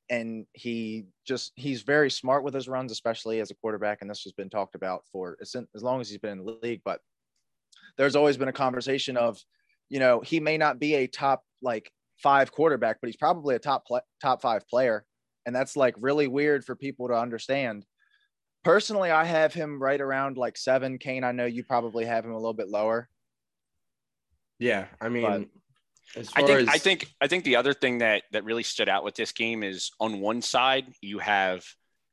and 0.10 0.46
he 0.54 1.06
just 1.26 1.52
he's 1.56 1.84
very 1.84 2.10
smart 2.10 2.44
with 2.44 2.54
his 2.54 2.68
runs, 2.68 2.92
especially 2.92 3.40
as 3.40 3.52
a 3.52 3.56
quarterback. 3.56 4.00
And 4.02 4.10
this 4.10 4.24
has 4.24 4.34
been 4.34 4.50
talked 4.50 4.76
about 4.76 5.04
for 5.12 5.38
as 5.42 5.56
as 5.76 5.84
long 5.84 6.02
as 6.02 6.10
he's 6.10 6.20
been 6.20 6.40
in 6.40 6.46
the 6.46 6.58
league. 6.64 6.82
But 6.84 7.02
there's 8.00 8.16
always 8.16 8.38
been 8.38 8.48
a 8.48 8.54
conversation 8.54 9.18
of, 9.18 9.38
you 9.90 10.00
know, 10.00 10.22
he 10.22 10.40
may 10.40 10.58
not 10.58 10.80
be 10.80 10.96
a 10.96 11.06
top 11.08 11.44
like 11.62 11.92
five 12.18 12.52
quarterback, 12.52 12.98
but 13.02 13.08
he's 13.08 13.18
probably 13.18 13.56
a 13.56 13.60
top 13.60 13.86
pl- 13.86 14.02
top 14.22 14.42
five 14.42 14.68
player, 14.68 15.06
and 15.46 15.54
that's 15.54 15.76
like 15.76 15.96
really 16.00 16.26
weird 16.28 16.64
for 16.64 16.76
people 16.76 17.10
to 17.10 17.14
understand. 17.14 17.86
Personally, 18.64 19.12
I 19.12 19.26
have 19.26 19.54
him 19.54 19.82
right 19.82 20.00
around 20.00 20.38
like 20.38 20.58
seven. 20.58 20.98
Kane, 20.98 21.26
I 21.26 21.34
know 21.34 21.46
you 21.46 21.64
probably 21.64 22.06
have 22.06 22.24
him 22.24 22.32
a 22.32 22.38
little 22.38 22.54
bit 22.54 22.70
lower. 22.70 23.10
Yeah, 24.58 24.88
I 25.00 25.10
mean, 25.10 25.24
But- 25.24 25.48
as 26.16 26.32
I 26.36 26.40
far 26.40 26.48
think 26.48 26.60
as 26.62 26.68
I 26.70 26.78
think 26.80 27.14
I 27.22 27.28
think 27.28 27.44
the 27.44 27.58
other 27.58 27.74
thing 27.74 28.00
that 28.00 28.24
that 28.32 28.44
really 28.44 28.64
stood 28.64 28.90
out 28.90 29.04
with 29.04 29.14
this 29.14 29.32
game 29.32 29.62
is 29.62 29.92
on 30.00 30.22
one 30.22 30.42
side 30.42 30.92
you 31.02 31.20
have 31.20 31.64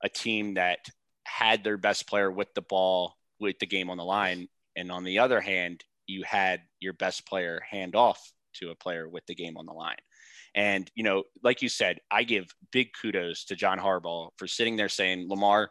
a 0.04 0.08
team 0.10 0.54
that 0.54 0.80
had 1.24 1.64
their 1.64 1.78
best 1.78 2.06
player 2.06 2.30
with 2.30 2.52
the 2.52 2.60
ball 2.60 3.14
with 3.40 3.58
the 3.58 3.64
game 3.66 3.88
on 3.88 3.96
the 3.96 4.04
line, 4.04 4.48
and 4.76 4.90
on 4.92 5.04
the 5.04 5.18
other 5.18 5.40
hand 5.40 5.82
you 6.06 6.22
had 6.22 6.60
your 6.80 6.92
best 6.92 7.26
player 7.26 7.60
hand 7.68 7.96
off 7.96 8.20
to 8.54 8.70
a 8.70 8.74
player 8.76 9.08
with 9.08 9.26
the 9.26 9.34
game 9.34 9.56
on 9.56 9.66
the 9.66 9.72
line. 9.72 9.96
And 10.54 10.90
you 10.94 11.02
know, 11.02 11.24
like 11.42 11.60
you 11.62 11.68
said, 11.68 11.98
I 12.10 12.22
give 12.22 12.46
big 12.72 12.88
kudos 13.00 13.44
to 13.46 13.56
John 13.56 13.78
Harbaugh 13.78 14.30
for 14.38 14.46
sitting 14.46 14.76
there 14.76 14.88
saying, 14.88 15.28
"Lamar, 15.28 15.70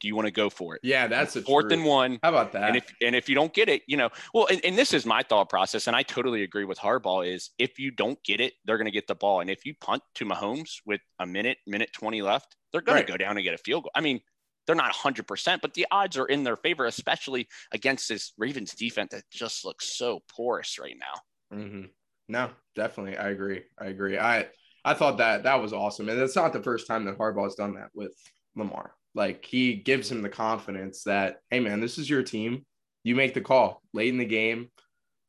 do 0.00 0.06
you 0.06 0.14
want 0.14 0.26
to 0.26 0.30
go 0.32 0.48
for 0.50 0.76
it?" 0.76 0.82
yeah, 0.84 1.08
that's 1.08 1.34
a 1.34 1.42
Fourth 1.42 1.64
truth. 1.64 1.72
and 1.72 1.84
one. 1.84 2.20
How 2.22 2.28
about 2.28 2.52
that? 2.52 2.68
And 2.68 2.76
if 2.76 2.84
and 3.02 3.16
if 3.16 3.28
you 3.28 3.34
don't 3.34 3.52
get 3.52 3.68
it, 3.68 3.82
you 3.88 3.96
know, 3.96 4.10
well, 4.32 4.46
and, 4.50 4.64
and 4.64 4.78
this 4.78 4.92
is 4.92 5.04
my 5.04 5.22
thought 5.22 5.48
process, 5.48 5.88
and 5.88 5.96
I 5.96 6.02
totally 6.04 6.42
agree 6.44 6.64
with 6.64 6.78
Harbaugh. 6.78 7.26
Is 7.26 7.50
if 7.58 7.78
you 7.80 7.90
don't 7.90 8.22
get 8.22 8.40
it, 8.40 8.52
they're 8.64 8.76
going 8.78 8.84
to 8.84 8.92
get 8.92 9.08
the 9.08 9.16
ball, 9.16 9.40
and 9.40 9.50
if 9.50 9.64
you 9.66 9.74
punt 9.80 10.02
to 10.16 10.24
Mahomes 10.24 10.74
with 10.86 11.00
a 11.18 11.26
minute, 11.26 11.58
minute 11.66 11.90
twenty 11.92 12.22
left, 12.22 12.54
they're 12.70 12.82
going 12.82 12.96
Right. 12.96 13.06
to 13.06 13.12
go 13.12 13.16
down 13.16 13.36
and 13.36 13.42
get 13.42 13.54
a 13.54 13.58
field 13.58 13.84
goal. 13.84 13.90
I 13.96 14.00
mean, 14.00 14.20
they're 14.66 14.76
not 14.76 14.92
hundred 14.92 15.26
percent, 15.26 15.62
but 15.62 15.74
the 15.74 15.86
odds 15.90 16.16
are 16.16 16.26
in 16.26 16.42
their 16.44 16.56
favor, 16.56 16.86
especially 16.86 17.48
against 17.72 18.08
this 18.08 18.32
Ravens 18.38 18.74
defense 18.74 19.10
that 19.12 19.24
just 19.30 19.64
looks 19.64 19.96
so 19.96 20.20
porous 20.34 20.78
right 20.78 20.96
now. 20.98 21.56
Mhm. 21.58 21.90
No, 22.28 22.50
definitely, 22.74 23.16
I 23.18 23.30
agree. 23.30 23.62
I 23.78 23.86
agree. 23.86 24.18
I 24.18 24.48
I 24.84 24.94
thought 24.94 25.18
that 25.18 25.42
that 25.44 25.60
was 25.62 25.72
awesome, 25.72 26.08
and 26.08 26.20
it's 26.20 26.36
not 26.36 26.52
the 26.52 26.62
first 26.62 26.86
time 26.86 27.04
that 27.04 27.18
Harbaugh's 27.18 27.54
done 27.54 27.74
that 27.74 27.90
with 27.94 28.14
Lamar. 28.56 28.94
Like 29.14 29.44
he 29.44 29.74
gives 29.74 30.10
him 30.10 30.22
the 30.22 30.28
confidence 30.28 31.04
that, 31.04 31.36
hey 31.50 31.60
man, 31.60 31.80
this 31.80 31.98
is 31.98 32.08
your 32.10 32.22
team. 32.22 32.64
you 33.04 33.14
make 33.14 33.34
the 33.34 33.40
call 33.40 33.82
late 33.92 34.08
in 34.08 34.18
the 34.18 34.24
game, 34.24 34.70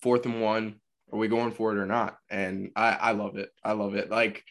fourth 0.01 0.25
and 0.25 0.42
one. 0.42 0.80
Are 1.12 1.20
we 1.20 1.27
going 1.27 1.51
for 1.51 1.72
it 1.72 1.77
or 1.77 1.86
not? 1.86 2.18
And 2.30 2.72
I, 2.75 2.89
I 2.94 3.12
love 3.12 3.38
it. 3.38 3.50
I 3.63 3.74
love 3.74 3.96
it. 3.96 4.10
Like 4.10 4.44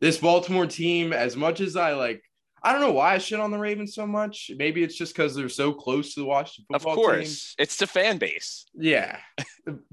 this 0.00 0.18
Baltimore 0.18 0.66
team, 0.66 1.12
as 1.12 1.36
much 1.36 1.60
as 1.60 1.74
I 1.76 1.94
like 1.94 2.22
I 2.62 2.72
don't 2.72 2.80
know 2.80 2.92
why 2.92 3.14
I 3.14 3.18
shit 3.18 3.38
on 3.38 3.50
the 3.50 3.58
Ravens 3.58 3.94
so 3.94 4.06
much. 4.06 4.50
Maybe 4.56 4.82
it's 4.82 4.96
just 4.96 5.14
because 5.14 5.34
they're 5.34 5.48
so 5.48 5.72
close 5.72 6.14
to 6.14 6.20
the 6.20 6.26
Washington 6.26 6.64
football 6.72 6.92
Of 6.92 6.96
course, 6.96 7.54
team. 7.56 7.62
it's 7.62 7.76
the 7.76 7.86
fan 7.86 8.18
base. 8.18 8.66
Yeah, 8.74 9.18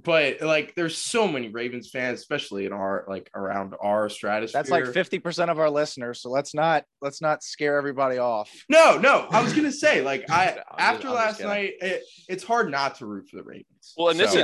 but 0.04 0.42
like, 0.42 0.74
there's 0.76 0.98
so 0.98 1.28
many 1.28 1.50
Ravens 1.50 1.90
fans, 1.92 2.20
especially 2.20 2.66
in 2.66 2.74
our 2.74 3.06
like 3.08 3.30
around 3.36 3.76
our 3.82 4.10
stratosphere. 4.10 4.60
That's 4.60 4.72
like 4.72 4.88
fifty 4.94 5.20
percent 5.20 5.52
of 5.52 5.60
our 5.60 5.70
listeners. 5.70 6.22
So 6.22 6.30
let's 6.30 6.54
not 6.54 6.86
let's 7.02 7.22
not 7.22 7.44
scare 7.44 7.78
everybody 7.78 8.18
off. 8.18 8.50
No, 8.70 8.98
no. 8.98 9.28
I 9.30 9.42
was 9.44 9.54
gonna 9.54 9.72
say 9.72 10.02
like 10.02 10.30
I 10.30 10.58
I'm 10.72 10.80
after 10.80 11.04
just 11.04 11.16
last 11.16 11.42
night, 11.42 11.74
it, 11.82 12.04
it's 12.28 12.44
hard 12.44 12.72
not 12.72 12.96
to 12.96 13.06
root 13.06 13.30
for 13.30 13.38
the 13.38 13.44
Ravens. 13.44 13.94
Well, 13.98 14.10
and 14.10 14.20
this 14.20 14.34
So- 14.34 14.40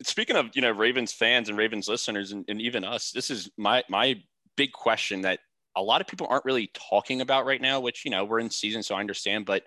is 0.00 0.08
speaking 0.08 0.36
of 0.36 0.46
you 0.54 0.62
know 0.62 0.70
Ravens 0.70 1.12
fans 1.12 1.48
and 1.48 1.56
Ravens 1.58 1.88
listeners 1.88 2.32
and, 2.32 2.44
and 2.48 2.60
even 2.60 2.84
us. 2.84 3.10
This 3.10 3.30
is 3.30 3.50
my 3.56 3.84
my 3.88 4.22
big 4.56 4.72
question 4.72 5.22
that 5.22 5.38
a 5.76 5.82
lot 5.82 6.00
of 6.00 6.06
people 6.06 6.26
aren't 6.28 6.44
really 6.44 6.70
talking 6.74 7.20
about 7.20 7.46
right 7.46 7.60
now. 7.60 7.80
Which 7.80 8.04
you 8.04 8.10
know 8.10 8.24
we're 8.24 8.40
in 8.40 8.50
season, 8.50 8.82
so 8.82 8.94
I 8.94 9.00
understand. 9.00 9.46
But 9.46 9.64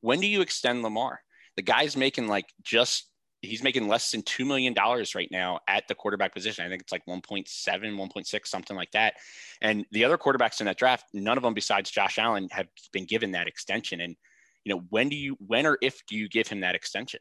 when 0.00 0.20
do 0.20 0.26
you 0.26 0.40
extend 0.40 0.82
Lamar? 0.82 1.20
The 1.56 1.62
guy's 1.62 1.96
making 1.96 2.28
like 2.28 2.46
just 2.62 3.10
he's 3.42 3.62
making 3.62 3.88
less 3.88 4.10
than 4.10 4.22
two 4.22 4.44
million 4.44 4.74
dollars 4.74 5.14
right 5.14 5.28
now 5.30 5.60
at 5.66 5.88
the 5.88 5.94
quarterback 5.94 6.34
position. 6.34 6.64
I 6.64 6.68
think 6.68 6.82
it's 6.82 6.92
like 6.92 7.06
1.7, 7.06 7.46
1.6, 7.46 8.46
something 8.46 8.76
like 8.76 8.90
that. 8.90 9.14
And 9.62 9.86
the 9.92 10.04
other 10.04 10.18
quarterbacks 10.18 10.60
in 10.60 10.66
that 10.66 10.78
draft, 10.78 11.06
none 11.14 11.38
of 11.38 11.42
them 11.42 11.54
besides 11.54 11.90
Josh 11.90 12.18
Allen 12.18 12.48
have 12.50 12.66
been 12.92 13.06
given 13.06 13.32
that 13.32 13.46
extension. 13.46 14.00
And 14.00 14.16
you 14.64 14.74
know 14.74 14.82
when 14.90 15.08
do 15.08 15.16
you 15.16 15.36
when 15.46 15.66
or 15.66 15.78
if 15.80 16.04
do 16.06 16.16
you 16.16 16.28
give 16.28 16.48
him 16.48 16.60
that 16.60 16.74
extension? 16.74 17.20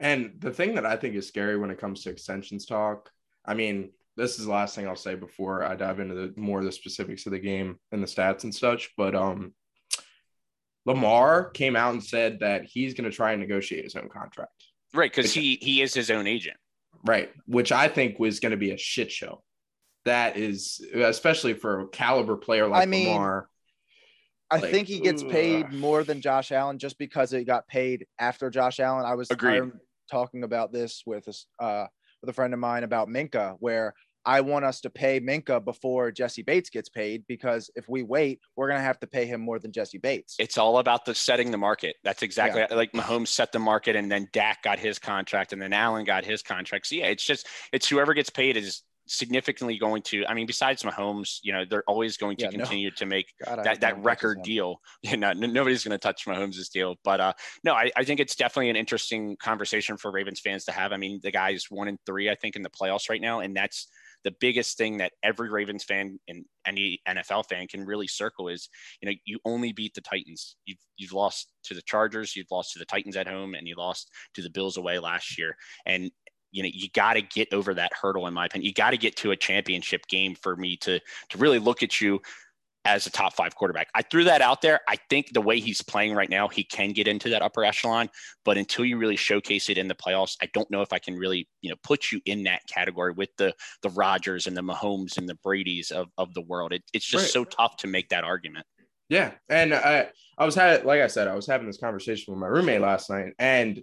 And 0.00 0.34
the 0.38 0.52
thing 0.52 0.76
that 0.76 0.86
I 0.86 0.96
think 0.96 1.16
is 1.16 1.26
scary 1.26 1.58
when 1.58 1.70
it 1.70 1.80
comes 1.80 2.02
to 2.02 2.10
extensions 2.10 2.64
talk, 2.64 3.10
I 3.44 3.54
mean, 3.54 3.90
this 4.18 4.38
is 4.38 4.44
the 4.44 4.50
last 4.52 4.74
thing 4.74 4.86
I'll 4.86 4.96
say 4.96 5.14
before 5.14 5.64
I 5.64 5.74
dive 5.76 6.00
into 6.00 6.14
the 6.14 6.34
more 6.36 6.58
of 6.58 6.64
the 6.66 6.72
specifics 6.72 7.24
of 7.24 7.32
the 7.32 7.38
game 7.38 7.78
and 7.92 8.02
the 8.02 8.06
stats 8.06 8.44
and 8.44 8.54
such. 8.54 8.90
But 8.96 9.14
um 9.14 9.54
Lamar 10.86 11.50
came 11.50 11.76
out 11.76 11.92
and 11.92 12.02
said 12.02 12.40
that 12.40 12.64
he's 12.64 12.94
going 12.94 13.08
to 13.10 13.14
try 13.14 13.32
and 13.32 13.40
negotiate 13.40 13.84
his 13.84 13.94
own 13.94 14.08
contract. 14.08 14.52
Right, 14.94 15.10
because 15.14 15.32
he 15.34 15.58
he 15.60 15.82
is 15.82 15.92
his 15.92 16.10
own 16.10 16.26
agent. 16.26 16.56
Right. 17.04 17.30
Which 17.46 17.72
I 17.72 17.88
think 17.88 18.18
was 18.18 18.40
going 18.40 18.52
to 18.52 18.56
be 18.56 18.70
a 18.70 18.78
shit 18.78 19.12
show. 19.12 19.42
That 20.06 20.36
is, 20.38 20.80
especially 20.94 21.52
for 21.54 21.80
a 21.80 21.88
caliber 21.88 22.36
player 22.36 22.66
like 22.66 22.82
I 22.82 22.86
mean, 22.86 23.08
Lamar. 23.08 23.48
I 24.50 24.58
Like, 24.60 24.70
think 24.70 24.88
he 24.88 25.00
gets 25.00 25.22
paid 25.22 25.70
more 25.72 26.02
than 26.04 26.22
Josh 26.22 26.52
Allen 26.52 26.78
just 26.78 26.96
because 26.98 27.30
he 27.30 27.44
got 27.44 27.68
paid 27.68 28.06
after 28.18 28.48
Josh 28.48 28.80
Allen. 28.80 29.04
I 29.04 29.14
was 29.14 29.30
Agreed. 29.30 29.70
Talking 30.10 30.42
about 30.42 30.72
this 30.72 31.02
with 31.04 31.26
a, 31.26 31.30
s- 31.30 31.44
uh, 31.60 31.84
with 32.22 32.30
a 32.30 32.32
friend 32.32 32.54
of 32.54 32.60
mine 32.60 32.82
about 32.82 33.08
Minkah, 33.08 33.56
where 33.60 33.92
I 34.28 34.42
want 34.42 34.66
us 34.66 34.82
to 34.82 34.90
pay 34.90 35.20
Minkah 35.20 35.64
before 35.64 36.12
Jessie 36.12 36.42
Bates 36.42 36.68
gets 36.68 36.90
paid 36.90 37.24
because 37.26 37.70
if 37.76 37.88
we 37.88 38.02
wait, 38.02 38.40
we're 38.56 38.68
gonna 38.68 38.82
have 38.82 39.00
to 39.00 39.06
pay 39.06 39.24
him 39.24 39.40
more 39.40 39.58
than 39.58 39.72
Jessie 39.72 39.96
Bates. 39.96 40.36
It's 40.38 40.58
all 40.58 40.80
about 40.80 41.06
the 41.06 41.14
setting 41.14 41.50
the 41.50 41.56
market. 41.56 41.96
That's 42.04 42.22
exactly 42.22 42.66
like 42.76 42.92
Mahomes 42.92 43.28
set 43.28 43.52
the 43.52 43.58
market, 43.58 43.96
and 43.96 44.12
then 44.12 44.28
Dak 44.34 44.62
got 44.62 44.78
his 44.78 44.98
contract, 44.98 45.54
and 45.54 45.62
then 45.62 45.72
Allen 45.72 46.04
got 46.04 46.26
his 46.26 46.42
contract. 46.42 46.88
So 46.88 46.96
yeah, 46.96 47.06
it's 47.06 47.24
just 47.24 47.48
it's 47.72 47.88
whoever 47.88 48.12
gets 48.12 48.28
paid 48.28 48.58
is 48.58 48.82
significantly 49.06 49.78
going 49.78 50.02
to. 50.02 50.26
I 50.26 50.34
mean, 50.34 50.46
besides 50.46 50.82
Mahomes, 50.82 51.38
you 51.42 51.54
know, 51.54 51.64
they're 51.64 51.84
always 51.88 52.18
going 52.18 52.36
to 52.36 52.44
Yeah, 52.44 52.50
no. 52.50 52.58
continue 52.58 52.90
to 52.90 53.06
make 53.06 53.32
God, 53.42 53.64
that 53.64 53.80
that 53.80 54.04
record 54.04 54.42
deal. 54.42 54.80
You 55.02 55.16
know, 55.16 55.32
nobody's 55.32 55.84
going 55.84 55.92
to 55.92 55.98
touch 55.98 56.26
Mahomes' 56.26 56.70
deal. 56.70 56.96
But 57.02 57.20
uh, 57.20 57.32
no, 57.64 57.72
I, 57.72 57.90
I 57.96 58.04
think 58.04 58.20
it's 58.20 58.36
definitely 58.36 58.68
an 58.68 58.76
interesting 58.76 59.36
conversation 59.40 59.96
for 59.96 60.10
Ravens 60.10 60.40
fans 60.40 60.66
to 60.66 60.72
have. 60.72 60.92
I 60.92 60.98
mean, 60.98 61.20
the 61.22 61.30
guy's 61.30 61.66
one 61.70 61.88
and 61.88 61.98
three, 62.04 62.28
I 62.28 62.34
think, 62.34 62.56
in 62.56 62.62
the 62.62 62.68
playoffs 62.68 63.08
right 63.08 63.22
now, 63.22 63.40
and 63.40 63.56
that's 63.56 63.88
the 64.28 64.36
biggest 64.40 64.76
thing 64.76 64.98
that 64.98 65.12
every 65.22 65.48
Ravens 65.48 65.84
fan 65.84 66.18
and 66.28 66.44
any 66.66 67.00
NFL 67.08 67.48
fan 67.48 67.66
can 67.66 67.86
really 67.86 68.06
circle 68.06 68.48
is, 68.48 68.68
you 69.00 69.08
know, 69.08 69.16
you 69.24 69.38
only 69.46 69.72
beat 69.72 69.94
the 69.94 70.02
Titans. 70.02 70.56
You've 70.66 70.78
you've 70.98 71.14
lost 71.14 71.48
to 71.64 71.74
the 71.74 71.80
Chargers, 71.82 72.36
you've 72.36 72.50
lost 72.50 72.74
to 72.74 72.78
the 72.78 72.84
Titans 72.84 73.16
at 73.16 73.26
home, 73.26 73.54
and 73.54 73.66
you 73.66 73.74
lost 73.74 74.10
to 74.34 74.42
the 74.42 74.50
Bills 74.50 74.76
away 74.76 74.98
last 74.98 75.38
year. 75.38 75.56
And 75.86 76.10
you 76.50 76.62
know, 76.62 76.68
you 76.70 76.88
got 76.94 77.14
to 77.14 77.22
get 77.22 77.52
over 77.54 77.72
that 77.74 77.92
hurdle, 77.98 78.26
in 78.26 78.34
my 78.34 78.46
opinion. 78.46 78.66
You 78.66 78.74
got 78.74 78.90
to 78.90 78.98
get 78.98 79.16
to 79.16 79.30
a 79.30 79.36
championship 79.36 80.06
game 80.08 80.34
for 80.34 80.56
me 80.56 80.76
to 80.78 81.00
to 81.30 81.38
really 81.38 81.58
look 81.58 81.82
at 81.82 82.00
you 82.02 82.20
as 82.84 83.06
a 83.06 83.10
top 83.10 83.34
five 83.34 83.54
quarterback. 83.54 83.88
I 83.94 84.02
threw 84.02 84.24
that 84.24 84.40
out 84.40 84.62
there. 84.62 84.80
I 84.88 84.96
think 85.10 85.32
the 85.32 85.40
way 85.40 85.60
he's 85.60 85.82
playing 85.82 86.14
right 86.14 86.30
now, 86.30 86.48
he 86.48 86.64
can 86.64 86.92
get 86.92 87.06
into 87.06 87.28
that 87.30 87.42
upper 87.42 87.64
echelon. 87.64 88.08
But 88.44 88.56
until 88.56 88.84
you 88.84 88.96
really 88.96 89.16
showcase 89.16 89.68
it 89.68 89.76
in 89.78 89.88
the 89.88 89.94
playoffs, 89.94 90.36
I 90.40 90.48
don't 90.54 90.70
know 90.70 90.80
if 90.80 90.92
I 90.92 90.98
can 90.98 91.14
really, 91.16 91.48
you 91.60 91.70
know, 91.70 91.76
put 91.82 92.10
you 92.12 92.20
in 92.24 92.44
that 92.44 92.62
category 92.66 93.12
with 93.12 93.30
the 93.36 93.52
the 93.82 93.90
Rodgers 93.90 94.46
and 94.46 94.56
the 94.56 94.62
Mahomes 94.62 95.18
and 95.18 95.28
the 95.28 95.34
Brady's 95.42 95.90
of, 95.90 96.06
of 96.16 96.32
the 96.34 96.40
world. 96.42 96.72
It, 96.72 96.82
it's 96.94 97.04
just 97.06 97.24
Right. 97.24 97.30
so 97.32 97.44
tough 97.44 97.76
to 97.78 97.86
make 97.88 98.08
that 98.10 98.24
argument. 98.24 98.64
Yeah, 99.10 99.32
and 99.48 99.74
I 99.74 100.08
I 100.38 100.44
was 100.46 100.54
had 100.54 100.84
like 100.84 101.00
I 101.00 101.06
said 101.08 101.28
I 101.28 101.34
was 101.34 101.46
having 101.46 101.66
this 101.66 101.78
conversation 101.78 102.32
with 102.32 102.40
my 102.40 102.46
roommate 102.46 102.80
last 102.80 103.10
night, 103.10 103.32
and 103.38 103.82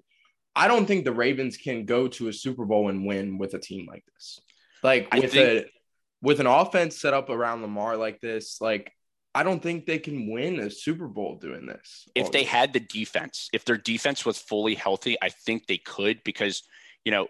I 0.55 0.67
don't 0.67 0.85
think 0.85 1.03
the 1.03 1.11
Ravens 1.11 1.57
can 1.57 1.85
go 1.85 2.07
to 2.07 2.29
a 2.29 2.33
Super 2.33 2.65
Bowl 2.65 2.89
and 2.89 3.05
win 3.05 3.37
with 3.37 3.53
a 3.55 3.59
team 3.59 3.87
like 3.87 4.03
this. 4.13 4.39
Like 4.83 5.07
I 5.11 5.19
with 5.19 5.31
think- 5.33 5.65
a 5.65 5.69
with 6.22 6.39
an 6.39 6.48
offense 6.48 7.00
set 7.00 7.13
up 7.13 7.29
around 7.29 7.62
Lamar 7.62 7.98
like 7.98 8.19
this, 8.22 8.60
like 8.62 8.91
I 9.34 9.43
don't 9.43 9.62
think 9.62 9.86
they 9.86 10.00
can 10.00 10.31
win 10.31 10.60
a 10.60 10.69
Super 10.69 11.07
Bowl 11.07 11.38
doing 11.38 11.65
this. 11.65 12.07
if 12.15 12.31
they 12.31 12.43
had 12.43 12.72
the 12.72 12.79
defense, 12.79 13.50
if 13.51 13.65
their 13.65 13.77
defense 13.77 14.25
was 14.25 14.38
fully 14.38 14.75
healthy, 14.75 15.17
I 15.22 15.29
think 15.29 15.67
they 15.67 15.77
could 15.77 16.24
because, 16.24 16.63
you 17.03 17.12
know, 17.12 17.27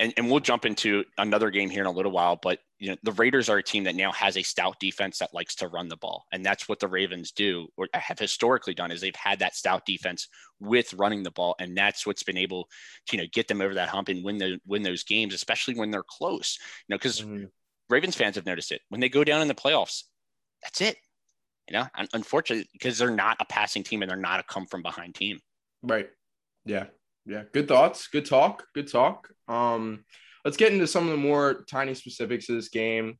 and, 0.00 0.12
and 0.16 0.28
we'll 0.28 0.40
jump 0.40 0.64
into 0.64 1.04
another 1.18 1.50
game 1.50 1.70
here 1.70 1.82
in 1.82 1.86
a 1.86 1.92
little 1.92 2.10
while, 2.10 2.36
but 2.42 2.58
you 2.80 2.90
know, 2.90 2.96
the 3.04 3.12
Raiders 3.12 3.48
are 3.48 3.58
a 3.58 3.62
team 3.62 3.84
that 3.84 3.94
now 3.94 4.10
has 4.10 4.36
a 4.36 4.42
stout 4.42 4.80
defense 4.80 5.18
that 5.18 5.32
likes 5.32 5.54
to 5.54 5.68
run 5.68 5.88
the 5.88 5.96
ball. 5.96 6.24
And 6.32 6.44
that's 6.44 6.68
what 6.68 6.80
the 6.80 6.88
Ravens 6.88 7.30
do 7.30 7.68
or 7.76 7.86
have 7.94 8.18
historically 8.18 8.74
done 8.74 8.90
is 8.90 9.00
they've 9.00 9.14
had 9.14 9.38
that 9.38 9.54
stout 9.54 9.86
defense 9.86 10.28
with 10.58 10.92
running 10.94 11.22
the 11.22 11.30
ball. 11.30 11.54
And 11.60 11.76
that's 11.76 12.04
what's 12.04 12.24
been 12.24 12.36
able 12.36 12.68
to, 13.06 13.16
you 13.16 13.22
know, 13.22 13.28
get 13.32 13.46
them 13.46 13.60
over 13.60 13.74
that 13.74 13.88
hump 13.88 14.08
and 14.08 14.24
win 14.24 14.38
the 14.38 14.58
win 14.66 14.82
those 14.82 15.04
games, 15.04 15.32
especially 15.32 15.76
when 15.76 15.92
they're 15.92 16.02
close. 16.02 16.58
You 16.88 16.94
know, 16.94 16.98
because 16.98 17.22
Mhm. 17.22 17.48
Ravens 17.90 18.16
fans 18.16 18.36
have 18.36 18.46
noticed 18.46 18.72
it. 18.72 18.80
When 18.88 19.00
they 19.00 19.08
go 19.08 19.24
down 19.24 19.42
in 19.42 19.48
the 19.48 19.54
playoffs, 19.54 20.04
that's 20.62 20.80
it. 20.80 20.96
You 21.68 21.74
know, 21.74 21.86
un- 21.96 22.08
unfortunately, 22.12 22.68
because 22.72 22.98
they're 22.98 23.10
not 23.10 23.36
a 23.40 23.44
passing 23.44 23.82
team 23.82 24.02
and 24.02 24.10
they're 24.10 24.16
not 24.16 24.40
a 24.40 24.42
come 24.42 24.66
from 24.66 24.82
behind 24.82 25.14
team. 25.14 25.38
Right. 25.82 26.08
Yeah. 26.64 26.86
Yeah. 27.26 27.44
Good 27.52 27.68
thoughts. 27.68 28.08
Good 28.08 28.26
talk. 28.26 28.64
Good 28.74 28.90
talk. 28.90 29.28
Um, 29.48 30.04
let's 30.44 30.56
get 30.56 30.72
into 30.72 30.86
some 30.86 31.04
of 31.04 31.10
the 31.10 31.16
more 31.16 31.64
tiny 31.70 31.94
specifics 31.94 32.48
of 32.48 32.56
this 32.56 32.68
game. 32.68 33.18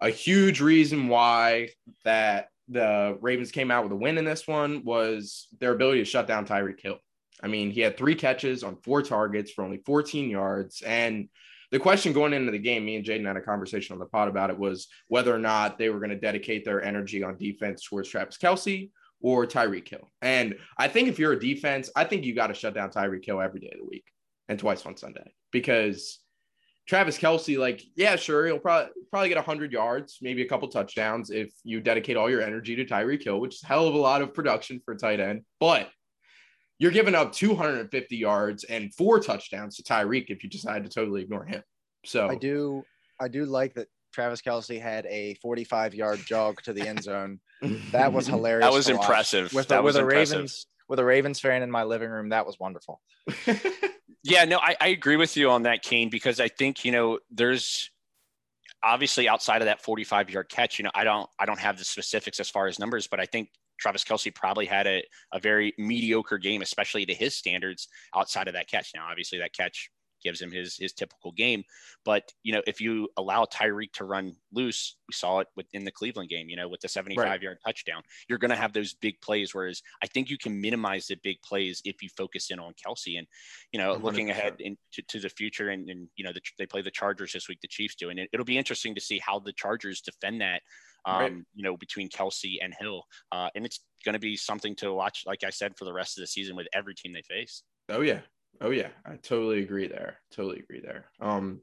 A 0.00 0.10
huge 0.10 0.60
reason 0.60 1.08
why 1.08 1.70
that 2.04 2.48
the 2.68 3.16
Ravens 3.20 3.50
came 3.50 3.70
out 3.70 3.84
with 3.84 3.92
a 3.92 3.96
win 3.96 4.18
in 4.18 4.24
this 4.24 4.46
one 4.46 4.84
was 4.84 5.48
their 5.58 5.72
ability 5.72 6.00
to 6.00 6.04
shut 6.04 6.26
down 6.26 6.46
Tyreek 6.46 6.80
Hill. 6.80 6.98
I 7.42 7.48
mean, 7.48 7.70
he 7.70 7.80
had 7.80 7.96
three 7.96 8.14
catches 8.14 8.62
on 8.62 8.76
four 8.82 9.02
targets 9.02 9.52
for 9.52 9.64
only 9.64 9.82
14 9.86 10.28
yards. 10.30 10.82
And 10.82 11.28
the 11.72 11.78
question 11.78 12.12
going 12.12 12.32
into 12.32 12.52
the 12.52 12.58
game, 12.58 12.84
me 12.84 12.96
and 12.96 13.04
Jaden 13.04 13.26
had 13.26 13.36
a 13.36 13.40
conversation 13.40 13.94
on 13.94 13.98
the 13.98 14.06
pod 14.06 14.28
about 14.28 14.50
it, 14.50 14.58
was 14.58 14.88
whether 15.08 15.34
or 15.34 15.38
not 15.38 15.78
they 15.78 15.90
were 15.90 15.98
going 15.98 16.10
to 16.10 16.18
dedicate 16.18 16.64
their 16.64 16.82
energy 16.82 17.22
on 17.22 17.36
defense 17.36 17.84
towards 17.84 18.08
Travis 18.08 18.38
Kelce 18.38 18.90
or 19.20 19.46
Tyreek 19.46 19.88
Hill. 19.88 20.10
And 20.22 20.56
I 20.78 20.88
think 20.88 21.08
if 21.08 21.18
you're 21.18 21.32
a 21.32 21.40
defense, 21.40 21.90
I 21.96 22.04
think 22.04 22.24
you 22.24 22.34
got 22.34 22.48
to 22.48 22.54
shut 22.54 22.74
down 22.74 22.90
Tyreek 22.90 23.24
Hill 23.24 23.40
every 23.40 23.60
day 23.60 23.70
of 23.72 23.78
the 23.78 23.88
week 23.88 24.04
and 24.48 24.58
twice 24.58 24.84
on 24.86 24.96
Sunday 24.96 25.32
because 25.50 26.20
Travis 26.86 27.18
Kelce, 27.18 27.58
like, 27.58 27.82
yeah, 27.96 28.14
sure, 28.14 28.46
he'll 28.46 28.60
probably 28.60 28.90
probably 29.10 29.28
get 29.28 29.38
100 29.38 29.72
yards, 29.72 30.18
maybe 30.22 30.42
a 30.42 30.48
couple 30.48 30.68
touchdowns 30.68 31.30
if 31.30 31.50
you 31.64 31.80
dedicate 31.80 32.16
all 32.16 32.30
your 32.30 32.42
energy 32.42 32.76
to 32.76 32.84
Tyreek 32.84 33.24
Hill, 33.24 33.40
which 33.40 33.56
is 33.56 33.62
hell 33.62 33.88
of 33.88 33.94
a 33.94 33.98
lot 33.98 34.22
of 34.22 34.34
production 34.34 34.80
for 34.84 34.94
a 34.94 34.98
tight 34.98 35.18
end. 35.18 35.42
But 35.58 35.88
you're 36.78 36.90
giving 36.90 37.14
up 37.14 37.32
250 37.32 38.16
yards 38.16 38.64
and 38.64 38.94
four 38.94 39.20
touchdowns 39.20 39.76
to 39.76 39.82
Tyreek 39.82 40.26
if 40.28 40.42
you 40.42 40.50
decide 40.50 40.84
to 40.84 40.90
totally 40.90 41.22
ignore 41.22 41.44
him. 41.44 41.62
So 42.04 42.28
I 42.28 42.34
do 42.34 42.84
I 43.20 43.28
do 43.28 43.44
like 43.44 43.74
that 43.74 43.88
Travis 44.12 44.42
Kelce 44.42 44.80
had 44.80 45.06
a 45.06 45.34
45 45.42 45.94
yard 45.94 46.20
jog 46.24 46.62
to 46.62 46.72
the 46.72 46.86
end 46.86 47.02
zone. 47.02 47.40
That 47.92 48.12
was 48.12 48.26
hilarious. 48.28 48.66
That 48.66 48.72
was 48.72 48.88
impressive. 48.88 49.52
With, 49.52 49.68
that 49.68 49.80
a, 49.80 49.82
with 49.82 49.96
was 49.96 49.96
a. 49.96 50.04
Ravens 50.04 50.66
with 50.88 51.00
a 51.00 51.04
Ravens 51.04 51.40
fan 51.40 51.62
in 51.62 51.70
my 51.70 51.82
living 51.82 52.10
room, 52.10 52.28
that 52.28 52.46
was 52.46 52.60
wonderful. 52.60 53.00
Yeah, 54.28 54.44
no, 54.44 54.58
I, 54.58 54.76
I 54.80 54.88
agree 54.88 55.14
with 55.14 55.36
you 55.36 55.50
on 55.50 55.62
that, 55.62 55.82
Kane, 55.82 56.10
because 56.10 56.40
I 56.40 56.48
think, 56.48 56.84
you 56.84 56.90
know, 56.90 57.20
there's 57.30 57.92
obviously 58.82 59.28
outside 59.28 59.62
of 59.62 59.66
that 59.66 59.82
45 59.82 60.30
yard 60.30 60.48
catch, 60.48 60.80
you 60.80 60.82
know, 60.82 60.90
I 60.96 61.04
don't 61.04 61.30
I 61.38 61.46
don't 61.46 61.60
have 61.60 61.78
the 61.78 61.84
specifics 61.84 62.40
as 62.40 62.50
far 62.50 62.66
as 62.66 62.80
numbers, 62.80 63.06
but 63.06 63.20
I 63.20 63.26
think 63.26 63.50
Travis 63.78 64.04
Kelce 64.04 64.34
probably 64.34 64.66
had 64.66 64.86
a, 64.86 65.02
a 65.32 65.38
very 65.38 65.74
mediocre 65.78 66.38
game, 66.38 66.62
especially 66.62 67.06
to 67.06 67.14
his 67.14 67.34
standards 67.34 67.88
outside 68.14 68.48
of 68.48 68.54
that 68.54 68.68
catch. 68.68 68.92
Now, 68.94 69.06
obviously 69.08 69.38
that 69.38 69.52
catch 69.52 69.90
gives 70.26 70.40
him 70.40 70.50
his 70.50 70.76
his 70.76 70.92
typical 70.92 71.32
game. 71.32 71.62
But 72.04 72.32
you 72.42 72.52
know, 72.52 72.62
if 72.66 72.80
you 72.80 73.08
allow 73.16 73.44
Tyreek 73.44 73.92
to 73.94 74.04
run 74.04 74.34
loose, 74.52 74.96
we 75.08 75.12
saw 75.12 75.40
it 75.40 75.48
within 75.56 75.84
the 75.84 75.90
Cleveland 75.90 76.28
game. 76.28 76.48
You 76.48 76.56
know, 76.56 76.68
with 76.68 76.80
the 76.80 76.88
75 76.88 77.24
right. 77.24 77.42
yard 77.42 77.58
touchdown, 77.64 78.02
you're 78.28 78.38
going 78.38 78.50
to 78.50 78.56
have 78.56 78.72
those 78.72 78.94
big 78.94 79.20
plays. 79.20 79.54
Whereas 79.54 79.82
I 80.02 80.06
think 80.06 80.28
you 80.28 80.38
can 80.38 80.60
minimize 80.60 81.06
the 81.06 81.16
big 81.22 81.40
plays 81.42 81.80
if 81.84 82.02
you 82.02 82.08
focus 82.16 82.50
in 82.50 82.58
on 82.58 82.72
Kelce. 82.74 83.18
And 83.18 83.26
you 83.72 83.78
know, 83.78 83.94
100%. 83.96 84.02
looking 84.02 84.30
ahead 84.30 84.56
into 84.58 85.02
to 85.08 85.20
the 85.20 85.28
future, 85.28 85.70
and, 85.70 85.88
and 85.88 86.08
you 86.16 86.24
know, 86.24 86.32
the, 86.32 86.40
they 86.58 86.66
play 86.66 86.82
the 86.82 86.90
Chargers 86.90 87.32
this 87.32 87.48
week. 87.48 87.60
The 87.60 87.68
Chiefs 87.68 87.94
do, 87.94 88.10
and 88.10 88.18
it, 88.18 88.28
it'll 88.32 88.44
be 88.44 88.58
interesting 88.58 88.94
to 88.94 89.00
see 89.00 89.18
how 89.18 89.38
the 89.38 89.52
Chargers 89.52 90.00
defend 90.00 90.40
that. 90.40 90.62
Um, 91.06 91.20
right. 91.20 91.32
you 91.54 91.62
know, 91.62 91.76
between 91.76 92.08
Kelce 92.08 92.56
and 92.60 92.74
Hill, 92.78 93.04
uh, 93.30 93.48
and 93.54 93.64
it's 93.64 93.80
going 94.04 94.14
to 94.14 94.18
be 94.18 94.36
something 94.36 94.74
to 94.76 94.92
watch, 94.92 95.22
like 95.24 95.44
I 95.44 95.50
said, 95.50 95.74
for 95.78 95.84
the 95.84 95.92
rest 95.92 96.18
of 96.18 96.22
the 96.22 96.26
season 96.26 96.56
with 96.56 96.66
every 96.74 96.94
team 96.94 97.12
they 97.12 97.22
face. 97.22 97.62
Oh 97.88 98.00
yeah, 98.00 98.20
Oh 98.60 98.70
yeah, 98.70 98.88
I 99.04 99.16
totally 99.16 99.62
agree 99.62 99.86
there. 99.86 100.18
Totally 100.30 100.60
agree 100.60 100.80
there. 100.80 101.10
Um, 101.20 101.60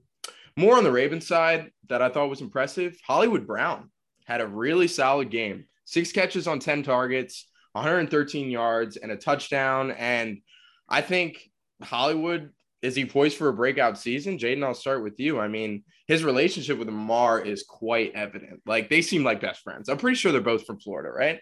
more 0.56 0.78
on 0.78 0.84
the 0.84 0.92
Ravens 0.92 1.28
side 1.28 1.72
that 1.90 2.02
I 2.02 2.10
thought 2.10 2.30
was 2.30 2.42
impressive. 2.42 2.98
Hollywood 3.06 3.48
Brown 3.48 3.90
had 4.26 4.42
a 4.42 4.48
really 4.48 4.88
solid 4.88 5.30
game. 5.30 5.66
Six 5.86 6.12
catches 6.12 6.48
on 6.48 6.60
10 6.60 6.84
targets, 6.84 7.50
113 7.74 8.50
yards, 8.50 8.98
and 8.98 9.12
a 9.12 9.18
touchdown. 9.18 9.92
And 9.92 10.40
I 10.88 11.02
think 11.02 11.50
Hollywood 11.82 12.52
is 12.84 12.96
he 12.96 13.06
poised 13.06 13.38
for 13.38 13.48
a 13.48 13.54
breakout 13.54 13.98
season? 13.98 14.38
Jaden, 14.38 14.64
I'll 14.64 14.74
start 14.74 15.04
with 15.04 15.18
you. 15.18 15.40
I 15.40 15.48
mean, 15.48 15.86
his 16.06 16.26
relationship 16.26 16.78
with 16.78 16.90
Lamar 16.90 17.40
is 17.40 17.64
quite 17.64 18.12
evident. 18.14 18.62
Like 18.66 18.90
they 18.90 19.02
seem 19.02 19.24
like 19.24 19.40
best 19.40 19.62
friends. 19.62 19.88
I'm 19.88 19.98
pretty 19.98 20.18
sure 20.18 20.34
they're 20.34 20.42
both 20.42 20.66
from 20.66 20.82
Florida, 20.82 21.10
right? 21.10 21.40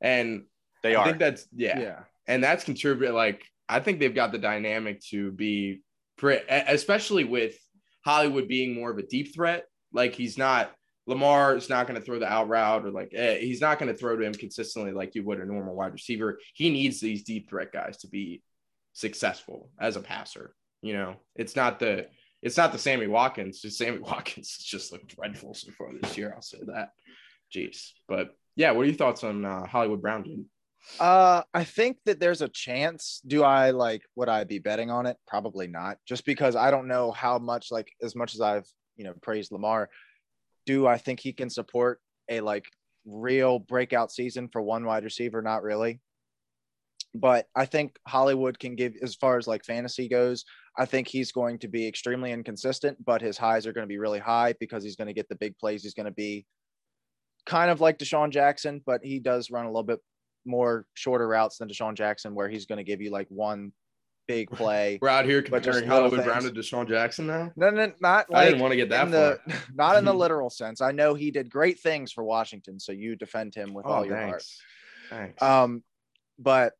And 0.00 0.44
they 0.84 0.94
I 0.94 1.00
are. 1.00 1.02
I 1.02 1.06
think 1.08 1.18
that's 1.18 1.46
yeah. 1.52 1.80
yeah. 1.80 1.98
And 2.28 2.42
that's 2.42 2.62
contributed 2.62 3.16
like 3.16 3.44
I 3.68 3.80
think 3.80 3.98
they've 3.98 4.14
got 4.14 4.30
the 4.30 4.38
dynamic 4.38 5.00
to 5.10 5.32
be, 5.32 5.82
pretty, 6.16 6.44
especially 6.48 7.24
with 7.24 7.56
Hollywood 8.04 8.46
being 8.46 8.72
more 8.72 8.92
of 8.92 8.98
a 8.98 9.02
deep 9.02 9.34
threat. 9.34 9.64
Like 9.92 10.14
he's 10.14 10.38
not 10.38 10.70
Lamar 11.08 11.56
is 11.56 11.68
not 11.68 11.88
going 11.88 11.98
to 11.98 12.06
throw 12.06 12.20
the 12.20 12.28
out 12.28 12.48
route 12.48 12.86
or 12.86 12.92
like 12.92 13.10
eh, 13.12 13.38
he's 13.38 13.60
not 13.60 13.80
going 13.80 13.92
to 13.92 13.98
throw 13.98 14.16
to 14.16 14.24
him 14.24 14.34
consistently 14.34 14.92
like 14.92 15.16
you 15.16 15.24
would 15.24 15.40
a 15.40 15.44
normal 15.44 15.74
wide 15.74 15.92
receiver. 15.92 16.38
He 16.54 16.70
needs 16.70 17.00
these 17.00 17.24
deep 17.24 17.50
threat 17.50 17.72
guys 17.72 17.96
to 17.98 18.08
be 18.08 18.42
successful 18.92 19.70
as 19.80 19.96
a 19.96 20.00
passer. 20.00 20.54
You 20.82 20.94
know, 20.94 21.16
it's 21.36 21.56
not 21.56 21.78
the 21.78 22.06
it's 22.42 22.56
not 22.56 22.72
the 22.72 22.78
Sammy 22.78 23.06
Watkins. 23.06 23.60
Just 23.60 23.78
Sammy 23.78 23.98
Watkins 24.00 24.56
just 24.58 24.92
looked 24.92 25.14
dreadful 25.14 25.54
so 25.54 25.70
far 25.76 25.88
this 26.00 26.16
year. 26.16 26.32
I'll 26.34 26.42
say 26.42 26.58
that. 26.66 26.90
Jeez, 27.54 27.90
but 28.08 28.36
yeah, 28.56 28.70
what 28.70 28.82
are 28.82 28.86
your 28.86 28.94
thoughts 28.94 29.24
on 29.24 29.44
uh, 29.44 29.66
Hollywood 29.66 30.02
Brown? 30.02 30.22
Dude? 30.22 30.44
Uh, 30.98 31.42
I 31.52 31.64
think 31.64 31.98
that 32.06 32.20
there's 32.20 32.42
a 32.42 32.48
chance. 32.48 33.20
Do 33.26 33.42
I 33.42 33.70
like 33.70 34.02
would 34.16 34.28
I 34.28 34.44
be 34.44 34.58
betting 34.58 34.90
on 34.90 35.06
it? 35.06 35.16
Probably 35.26 35.66
not. 35.66 35.98
Just 36.06 36.24
because 36.24 36.56
I 36.56 36.70
don't 36.70 36.88
know 36.88 37.10
how 37.10 37.38
much 37.38 37.70
like 37.70 37.92
as 38.02 38.16
much 38.16 38.34
as 38.34 38.40
I've, 38.40 38.66
you 38.96 39.04
know, 39.04 39.14
praised 39.20 39.52
Lamar, 39.52 39.90
do 40.66 40.86
I 40.86 40.98
think 40.98 41.20
he 41.20 41.32
can 41.32 41.50
support 41.50 42.00
a 42.28 42.40
like 42.40 42.64
real 43.04 43.58
breakout 43.58 44.10
season 44.12 44.48
for 44.48 44.62
one 44.62 44.84
wide 44.84 45.04
receiver? 45.04 45.42
Not 45.42 45.62
really. 45.62 46.00
But 47.14 47.48
I 47.56 47.66
think 47.66 47.98
Hollywood 48.06 48.58
can 48.58 48.76
give 48.76 48.94
as 49.02 49.16
far 49.16 49.36
as 49.36 49.46
like 49.46 49.64
fantasy 49.64 50.08
goes, 50.08 50.44
I 50.80 50.86
think 50.86 51.08
he's 51.08 51.30
going 51.30 51.58
to 51.58 51.68
be 51.68 51.86
extremely 51.86 52.32
inconsistent, 52.32 53.04
but 53.04 53.20
his 53.20 53.36
highs 53.36 53.66
are 53.66 53.72
going 53.74 53.84
to 53.84 53.88
be 53.88 53.98
really 53.98 54.18
high 54.18 54.54
because 54.58 54.82
he's 54.82 54.96
going 54.96 55.08
to 55.08 55.12
get 55.12 55.28
the 55.28 55.34
big 55.34 55.58
plays. 55.58 55.82
He's 55.82 55.92
going 55.92 56.06
to 56.06 56.10
be 56.10 56.46
kind 57.44 57.70
of 57.70 57.82
like 57.82 57.98
DeSean 57.98 58.30
Jackson, 58.30 58.80
but 58.86 59.04
he 59.04 59.18
does 59.18 59.50
run 59.50 59.66
a 59.66 59.68
little 59.68 59.82
bit 59.82 59.98
more 60.46 60.86
shorter 60.94 61.28
routes 61.28 61.58
than 61.58 61.68
DeSean 61.68 61.94
Jackson, 61.96 62.34
where 62.34 62.48
he's 62.48 62.64
going 62.64 62.78
to 62.78 62.82
give 62.82 63.02
you 63.02 63.10
like 63.10 63.26
one 63.28 63.72
big 64.26 64.48
play. 64.48 64.98
We're 65.02 65.10
out 65.10 65.26
here 65.26 65.42
comparing 65.42 65.86
Hollywood 65.86 66.24
Brown 66.24 66.44
to 66.44 66.50
DeSean 66.50 66.88
Jackson 66.88 67.26
now. 67.26 67.52
No, 67.56 67.68
no, 67.68 67.92
not. 68.00 68.30
Like 68.30 68.40
I 68.40 68.44
didn't 68.46 68.62
want 68.62 68.72
to 68.72 68.76
get 68.76 68.88
that 68.88 69.10
the, 69.10 69.38
far. 69.46 69.60
Not 69.74 69.96
in 69.96 70.06
the 70.06 70.14
literal 70.24 70.48
sense. 70.48 70.80
I 70.80 70.92
know 70.92 71.12
he 71.12 71.30
did 71.30 71.50
great 71.50 71.78
things 71.78 72.10
for 72.10 72.24
Washington, 72.24 72.80
so 72.80 72.92
you 72.92 73.16
defend 73.16 73.54
him 73.54 73.74
with 73.74 73.84
oh, 73.84 73.90
all 73.90 74.06
your 74.06 74.16
thanks. 74.16 74.62
heart. 75.10 75.20
Thanks. 75.20 75.42
Um, 75.42 75.82
but 76.38 76.72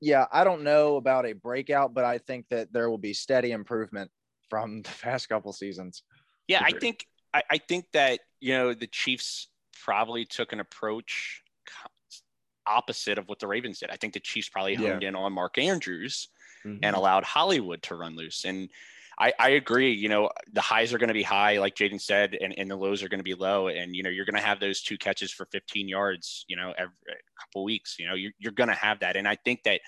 yeah, 0.00 0.26
I 0.32 0.44
don't 0.44 0.62
know 0.62 0.96
about 0.96 1.26
a 1.26 1.32
breakout, 1.32 1.94
but 1.94 2.04
I 2.04 2.18
think 2.18 2.46
that 2.50 2.72
there 2.72 2.88
will 2.88 2.98
be 2.98 3.12
steady 3.12 3.52
improvement 3.52 4.10
from 4.48 4.82
the 4.82 4.90
past 5.02 5.28
couple 5.28 5.52
seasons. 5.52 6.02
Yeah, 6.46 6.62
I 6.64 6.72
think 6.72 7.04
I, 7.34 7.42
I 7.50 7.58
think 7.58 7.86
that 7.92 8.20
you 8.40 8.54
know 8.54 8.74
the 8.74 8.86
Chiefs 8.86 9.48
probably 9.84 10.24
took 10.24 10.52
an 10.52 10.60
approach 10.60 11.42
opposite 12.68 13.18
of 13.18 13.28
what 13.28 13.38
the 13.38 13.46
Ravens 13.46 13.80
did. 13.80 13.90
I 13.90 13.96
think 13.96 14.12
the 14.12 14.20
Chiefs 14.20 14.48
probably 14.48 14.74
honed 14.74 15.02
yeah. 15.02 15.08
in 15.08 15.14
on 15.14 15.32
Mark 15.32 15.58
Andrews 15.58 16.28
mm-hmm. 16.64 16.78
and 16.82 16.94
allowed 16.94 17.24
Hollywood 17.24 17.82
to 17.84 17.96
run 17.96 18.14
loose. 18.14 18.44
And 18.44 18.68
I, 19.20 19.32
I 19.38 19.48
agree, 19.50 19.92
you 19.92 20.08
know, 20.08 20.30
the 20.52 20.60
highs 20.60 20.94
are 20.94 20.98
going 20.98 21.08
to 21.08 21.14
be 21.14 21.24
high, 21.24 21.58
like 21.58 21.74
Jaden 21.74 22.00
said, 22.00 22.36
and, 22.40 22.54
and 22.56 22.70
the 22.70 22.76
lows 22.76 23.02
are 23.02 23.08
going 23.08 23.18
to 23.18 23.24
be 23.24 23.34
low. 23.34 23.66
And, 23.66 23.96
you 23.96 24.02
know, 24.02 24.10
you're 24.10 24.24
going 24.24 24.36
to 24.36 24.46
have 24.46 24.60
those 24.60 24.80
two 24.80 24.96
catches 24.96 25.32
for 25.32 25.46
15 25.46 25.88
yards, 25.88 26.44
you 26.48 26.56
know, 26.56 26.72
every 26.78 26.94
couple 27.40 27.64
weeks, 27.64 27.96
you 27.98 28.06
know, 28.06 28.14
you're, 28.14 28.32
you're 28.38 28.52
going 28.52 28.68
to 28.68 28.74
have 28.74 29.00
that. 29.00 29.16
And 29.16 29.26
I 29.26 29.36
think 29.44 29.64
that 29.64 29.80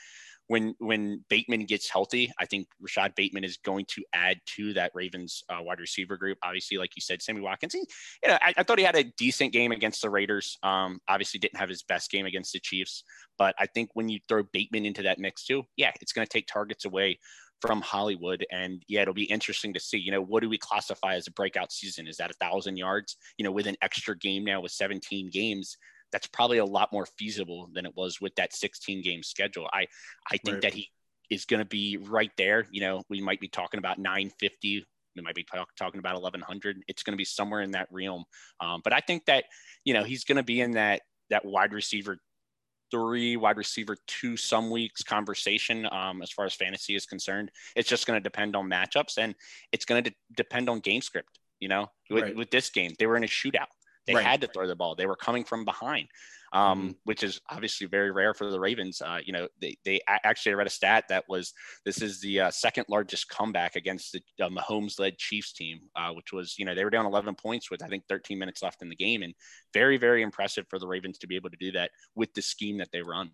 when 0.51 0.75
when 0.79 1.25
Bateman 1.29 1.65
gets 1.67 1.89
healthy, 1.89 2.33
I 2.41 2.45
think 2.45 2.67
Rashod 2.81 3.15
Bateman 3.15 3.45
is 3.45 3.59
going 3.59 3.85
to 3.91 4.03
add 4.13 4.41
to 4.57 4.73
that 4.73 4.91
Ravens 4.95 5.45
uh, 5.49 5.63
wide 5.63 5.79
receiver 5.79 6.17
group. 6.17 6.39
Obviously, 6.43 6.77
like 6.77 6.97
you 6.97 7.03
said, 7.03 7.23
Sammy 7.23 7.41
Watkins. 7.41 7.73
He, 7.73 7.87
you 8.25 8.31
know, 8.31 8.39
I, 8.43 8.53
I, 8.57 8.65
thought 8.65 8.81
he 8.81 8.85
had 8.85 8.97
a 8.97 9.05
decent 9.17 9.53
game 9.53 9.71
against 9.71 10.03
the 10.03 10.11
Raiders. 10.11 10.59
Um, 10.65 10.99
obviously, 11.07 11.39
didn't 11.39 11.59
have 11.61 11.69
his 11.69 11.85
best 11.85 12.11
game 12.11 12.27
against 12.27 12.53
the 12.53 12.59
Chiefs, 12.59 13.05
but 13.39 13.55
I 13.61 13.67
think 13.67 13.91
when 13.95 14.09
you 14.09 14.19
throw 14.29 14.43
Bateman 14.43 14.87
into 14.87 15.03
that 15.03 15.21
mix 15.21 15.45
too, 15.45 15.63
yeah, 15.77 15.93
it's 16.01 16.13
going 16.13 16.27
to 16.27 16.33
take 16.33 16.49
targets 16.49 16.85
away 16.85 17.21
from 17.61 17.81
Hollywood. 17.81 18.45
And 18.51 18.83
yeah, 18.89 19.03
it'll 19.03 19.15
be 19.15 19.25
interesting 19.25 19.73
to 19.75 19.81
see, 19.81 19.99
you 19.99 20.13
know, 20.13 20.23
what 20.23 20.43
do 20.43 20.49
we 20.49 20.59
classify 20.59 21.15
as 21.15 21.27
a 21.27 21.33
breakout 21.33 21.73
season? 21.73 22.07
Is 22.07 22.17
that 22.17 22.31
a 22.31 22.35
thousand 22.35 22.77
yards? 22.77 23.17
You 23.37 23.45
know, 23.45 23.53
with 23.53 23.67
an 23.67 23.77
extra 23.83 24.17
game 24.17 24.45
now 24.45 24.61
with 24.61 24.73
17 24.73 25.31
games, 25.31 25.77
that's 26.13 26.27
probably 26.27 26.59
a 26.59 26.65
lot 26.65 26.93
more 26.93 27.07
feasible 27.19 27.69
than 27.73 27.87
it 27.87 27.93
was 27.97 28.21
with 28.21 28.35
that 28.37 28.55
16 28.55 29.03
game 29.03 29.23
schedule. 29.23 29.69
I 29.73 29.87
I 30.31 30.39
think 30.39 30.55
right. 30.55 30.63
that 30.63 30.75
he 30.75 30.89
is 31.31 31.45
going 31.45 31.61
to 31.61 31.67
be 31.67 31.97
right 31.97 32.33
there. 32.37 32.67
You 32.71 32.81
know, 32.81 33.03
we 33.09 33.21
might 33.21 33.41
be 33.41 33.49
talking 33.49 33.79
about 33.79 33.99
950. 33.99 34.85
We 35.17 35.23
might 35.23 35.35
be 35.35 35.45
talk, 35.45 35.69
talking 35.77 35.99
about 35.99 36.15
1100. 36.15 36.83
It's 36.89 37.03
going 37.03 37.13
to 37.13 37.19
be 37.19 37.25
somewhere 37.25 37.63
in 37.63 37.73
that 37.73 37.89
realm. 37.91 38.25
Um, 38.61 38.81
but 38.83 38.93
I 38.93 39.01
think 39.01 39.27
that 39.27 39.45
you 39.85 39.95
know 39.95 40.05
he's 40.05 40.25
going 40.25 40.37
to 40.37 40.43
be 40.43 40.61
in 40.61 40.73
that 40.73 41.03
that 41.31 41.45
wide 41.45 41.73
receiver 41.73 42.19
three, 42.91 43.37
wide 43.37 43.57
receiver 43.57 43.97
two, 44.07 44.37
some 44.37 44.71
weeks 44.71 45.03
conversation 45.03 45.87
um, 45.93 46.23
as 46.23 46.31
far 46.31 46.45
as 46.45 46.55
fantasy 46.55 46.95
is 46.95 47.07
concerned. 47.07 47.51
It's 47.77 47.89
just 47.89 48.07
going 48.07 48.19
to 48.19 48.23
depend 48.23 48.57
on 48.57 48.69
matchups 48.69 49.19
and 49.19 49.35
it's 49.73 49.85
going 49.85 50.05
to 50.05 50.11
de- 50.11 50.17
depend 50.35 50.69
on 50.69 50.81
game 50.81 51.03
script. 51.03 51.39
You 51.61 51.69
know, 51.69 51.89
with, 52.09 52.23
right. 52.25 52.37
with 52.37 52.51
this 52.51 52.71
game, 52.71 52.95
they 52.99 53.07
were 53.07 53.19
in 53.19 53.25
a 53.25 53.27
shootout. 53.27 53.67
They 54.11 54.17
right. 54.17 54.27
had 54.27 54.41
to 54.41 54.49
throw 54.49 54.67
the 54.67 54.75
ball. 54.75 54.97
They 54.97 55.07
were 55.07 55.15
coming 55.15 55.45
from 55.45 55.65
behind, 55.65 56.09
um, 56.53 56.81
mm-hmm. 56.81 56.91
which 57.05 57.23
is 57.23 57.41
obviously 57.49 57.87
very 57.87 58.11
rare 58.11 58.35
for 58.35 58.51
the 58.51 58.59
Ravens. 58.59 59.01
Uh, 59.01 59.19
you 59.25 59.33
know, 59.33 59.47
they, 59.61 59.77
they 59.85 60.01
actually 60.09 60.55
read 60.55 60.67
a 60.67 60.71
stat 60.71 61.05
that 61.09 61.25
was 61.29 61.53
this 61.85 62.03
is 62.03 62.21
the 62.21 62.41
uh, 62.41 62.51
second 62.51 62.87
largest 62.89 63.29
comeback 63.29 63.77
against 63.77 64.13
the 64.13 64.45
uh, 64.45 64.49
Mahomes 64.49 64.99
led 64.99 65.17
Chiefs 65.17 65.53
team, 65.53 65.79
uh, 65.95 66.11
which 66.13 66.33
was, 66.33 66.57
you 66.59 66.65
know, 66.65 66.75
they 66.75 66.83
were 66.83 66.91
down 66.91 67.07
11 67.07 67.37
points 67.37 67.71
with, 67.71 67.85
I 67.85 67.87
think, 67.87 68.03
13 68.09 68.39
minutes 68.39 68.63
left 68.63 68.83
in 68.83 68.89
the 68.89 68.97
game. 68.97 69.23
And 69.23 69.33
very, 69.73 69.97
very 69.97 70.23
impressive 70.23 70.67
for 70.69 70.81
the 70.81 70.89
Ravens 70.89 71.19
to 71.19 71.29
be 71.29 71.37
able 71.37 71.51
to 71.51 71.57
do 71.57 71.71
that 71.73 71.93
with 72.17 72.35
the 72.35 72.43
scheme 72.43 72.79
that 72.79 72.89
they 72.93 73.03
run. 73.03 73.31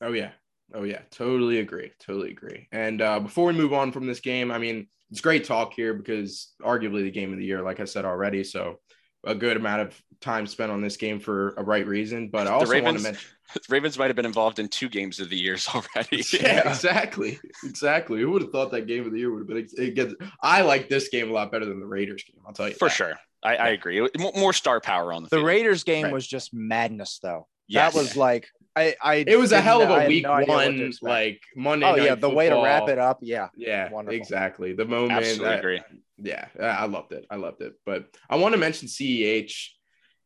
Oh, 0.00 0.12
yeah. 0.12 0.30
Oh, 0.72 0.84
yeah. 0.84 1.00
Totally 1.10 1.58
agree. 1.58 1.90
Totally 1.98 2.30
agree. 2.30 2.68
And 2.70 3.02
uh, 3.02 3.18
before 3.18 3.46
we 3.46 3.52
move 3.54 3.72
on 3.72 3.90
from 3.90 4.06
this 4.06 4.20
game, 4.20 4.52
I 4.52 4.58
mean, 4.58 4.86
it's 5.10 5.20
great 5.20 5.44
talk 5.44 5.74
here 5.74 5.94
because 5.94 6.52
arguably 6.62 7.02
the 7.02 7.10
game 7.10 7.32
of 7.32 7.38
the 7.38 7.44
year, 7.44 7.62
like 7.62 7.80
I 7.80 7.84
said 7.84 8.04
already. 8.04 8.44
So, 8.44 8.76
a 9.24 9.34
good 9.34 9.56
amount 9.56 9.82
of 9.82 10.02
time 10.20 10.46
spent 10.46 10.70
on 10.70 10.80
this 10.80 10.96
game 10.96 11.20
for 11.20 11.54
a 11.56 11.62
right 11.62 11.86
reason. 11.86 12.28
But 12.28 12.46
I 12.46 12.52
also 12.52 12.72
Ravens, 12.72 12.84
want 12.84 12.98
to 12.98 13.02
mention 13.04 13.30
Ravens 13.68 13.98
might 13.98 14.06
have 14.06 14.16
been 14.16 14.26
involved 14.26 14.58
in 14.58 14.68
two 14.68 14.88
games 14.88 15.20
of 15.20 15.30
the 15.30 15.36
years 15.36 15.68
already. 15.74 16.24
yeah, 16.32 16.68
exactly, 16.68 17.38
exactly. 17.64 18.20
Who 18.20 18.30
would 18.32 18.42
have 18.42 18.52
thought 18.52 18.70
that 18.72 18.86
game 18.86 19.06
of 19.06 19.12
the 19.12 19.18
year 19.18 19.32
would 19.32 19.40
have 19.40 19.48
been? 19.48 19.68
It 19.76 19.94
gets, 19.94 20.14
I 20.42 20.62
like 20.62 20.88
this 20.88 21.08
game 21.08 21.30
a 21.30 21.32
lot 21.32 21.50
better 21.50 21.64
than 21.64 21.80
the 21.80 21.86
Raiders 21.86 22.24
game. 22.24 22.40
I'll 22.46 22.52
tell 22.52 22.68
you 22.68 22.74
for 22.74 22.88
that. 22.88 22.94
sure. 22.94 23.14
I, 23.42 23.56
I 23.56 23.68
agree. 23.70 24.06
More 24.18 24.52
star 24.52 24.80
power 24.80 25.12
on 25.12 25.22
the. 25.22 25.30
The 25.30 25.36
field. 25.36 25.46
Raiders 25.46 25.84
game 25.84 26.04
right. 26.04 26.12
was 26.12 26.26
just 26.26 26.52
madness, 26.52 27.20
though. 27.22 27.46
Yes. 27.68 27.94
That 27.94 27.98
was 27.98 28.16
like 28.16 28.48
I, 28.76 28.94
I 29.02 29.24
it 29.26 29.38
was 29.38 29.52
a 29.52 29.60
hell 29.60 29.82
of 29.82 29.90
a 29.90 30.06
week 30.06 30.24
no 30.24 30.40
one 30.44 30.92
like 31.02 31.42
Monday. 31.56 31.86
Oh 31.86 31.96
yeah, 31.96 32.14
the 32.14 32.30
way 32.30 32.48
to 32.48 32.54
wrap 32.56 32.88
it 32.88 32.98
up, 32.98 33.18
yeah, 33.20 33.48
yeah, 33.56 33.90
Wonderful. 33.90 34.16
exactly. 34.16 34.72
The 34.72 34.84
moment, 34.84 35.12
absolutely 35.12 35.44
that, 35.44 35.58
agree. 35.58 35.80
Yeah, 36.18 36.46
I 36.60 36.86
loved 36.86 37.12
it. 37.12 37.26
I 37.30 37.36
loved 37.36 37.62
it. 37.62 37.74
But 37.84 38.06
I 38.28 38.36
want 38.36 38.52
to 38.52 38.58
mention 38.58 38.88
CEH 38.88 39.70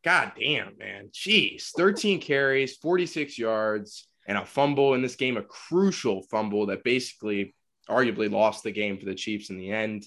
God 0.05 0.33
damn, 0.39 0.77
man. 0.77 1.09
Jeez. 1.11 1.71
13 1.75 2.21
carries, 2.21 2.77
46 2.77 3.39
yards, 3.39 4.07
and 4.27 4.37
a 4.37 4.45
fumble 4.45 4.93
in 4.93 5.01
this 5.01 5.15
game, 5.15 5.35
a 5.35 5.41
crucial 5.41 6.21
fumble 6.29 6.67
that 6.67 6.83
basically 6.83 7.55
arguably 7.89 8.31
lost 8.31 8.63
the 8.63 8.71
game 8.71 8.99
for 8.99 9.05
the 9.05 9.15
Chiefs 9.15 9.49
in 9.49 9.57
the 9.57 9.71
end. 9.71 10.05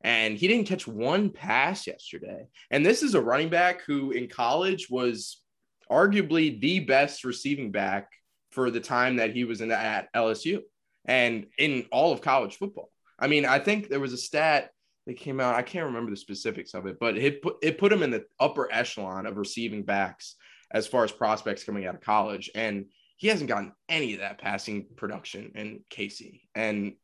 And 0.00 0.38
he 0.38 0.48
didn't 0.48 0.66
catch 0.66 0.86
one 0.86 1.28
pass 1.28 1.86
yesterday. 1.86 2.46
And 2.70 2.84
this 2.84 3.02
is 3.02 3.14
a 3.14 3.20
running 3.20 3.50
back 3.50 3.82
who 3.86 4.12
in 4.12 4.28
college 4.28 4.88
was 4.88 5.42
arguably 5.90 6.60
the 6.60 6.80
best 6.80 7.24
receiving 7.24 7.70
back 7.70 8.08
for 8.50 8.70
the 8.70 8.80
time 8.80 9.16
that 9.16 9.34
he 9.34 9.44
was 9.44 9.60
in 9.60 9.70
at 9.70 10.12
LSU 10.14 10.60
and 11.04 11.46
in 11.58 11.86
all 11.90 12.12
of 12.12 12.20
college 12.20 12.56
football. 12.56 12.90
I 13.18 13.26
mean, 13.26 13.44
I 13.44 13.58
think 13.58 13.88
there 13.88 14.00
was 14.00 14.12
a 14.12 14.18
stat 14.18 14.70
that 15.06 15.16
came 15.16 15.40
out. 15.40 15.54
I 15.54 15.62
can't 15.62 15.86
remember 15.86 16.10
the 16.10 16.16
specifics 16.16 16.74
of 16.74 16.86
it, 16.86 16.98
but 16.98 17.16
it 17.16 17.42
put 17.42 17.56
it 17.62 17.78
put 17.78 17.92
him 17.92 18.02
in 18.02 18.10
the 18.10 18.24
upper 18.40 18.72
echelon 18.72 19.26
of 19.26 19.36
receiving 19.36 19.82
backs 19.82 20.36
as 20.70 20.86
far 20.86 21.04
as 21.04 21.12
prospects 21.12 21.64
coming 21.64 21.86
out 21.86 21.94
of 21.94 22.00
college, 22.00 22.50
and 22.54 22.86
he 23.16 23.28
hasn't 23.28 23.48
gotten 23.48 23.72
any 23.88 24.14
of 24.14 24.20
that 24.20 24.40
passing 24.40 24.86
production 24.96 25.52
in 25.54 25.80
Casey. 25.90 26.48
And 26.54 26.94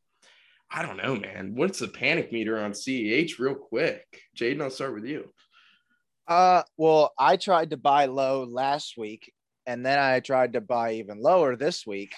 I 0.71 0.83
don't 0.83 0.97
know, 0.97 1.16
man. 1.16 1.55
What's 1.55 1.81
the 1.81 1.88
panic 1.88 2.33
meter 2.33 2.59
on 2.59 2.73
CEH 2.73 3.38
real 3.38 3.55
quick? 3.55 4.05
Jaden, 4.37 4.62
I'll 4.62 4.71
start 4.71 4.95
with 4.95 5.05
you. 5.05 5.29
Uh, 6.31 6.62
well, 6.79 7.12
I 7.19 7.37
tried 7.37 7.71
to 7.71 7.77
buy 7.77 8.07
low 8.07 8.45
last 8.45 8.97
week, 8.97 9.33
and 9.66 9.85
then 9.85 9.99
I 9.99 10.21
tried 10.21 10.53
to 10.53 10.61
buy 10.61 10.95
even 10.95 11.21
lower 11.21 11.57
this 11.57 11.85
week 11.85 12.14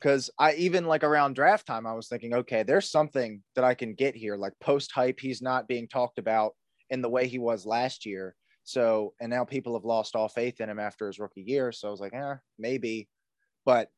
because 0.00 0.30
I 0.38 0.54
even 0.54 0.86
like 0.86 1.04
around 1.04 1.34
draft 1.34 1.66
time, 1.66 1.86
I 1.86 1.94
was 1.94 2.08
thinking, 2.08 2.34
okay, 2.34 2.64
there's 2.64 2.90
something 2.90 3.42
that 3.54 3.64
I 3.64 3.74
can 3.74 3.94
get 3.94 4.16
here. 4.16 4.36
Like 4.36 4.54
post 4.60 4.92
hype, 4.92 5.20
he's 5.20 5.42
not 5.42 5.68
being 5.68 5.88
talked 5.88 6.18
about 6.18 6.54
in 6.90 7.02
the 7.02 7.08
way 7.08 7.28
he 7.28 7.38
was 7.38 7.66
last 7.66 8.06
year. 8.06 8.34
So, 8.64 9.14
and 9.20 9.30
now 9.30 9.44
people 9.44 9.74
have 9.74 9.84
lost 9.84 10.16
all 10.16 10.28
faith 10.28 10.60
in 10.60 10.70
him 10.70 10.80
after 10.80 11.06
his 11.06 11.20
rookie 11.20 11.42
year. 11.42 11.72
So 11.72 11.88
I 11.88 11.90
was 11.92 12.00
like, 12.00 12.14
eh, 12.14 12.34
maybe. 12.58 13.08
But 13.64 13.90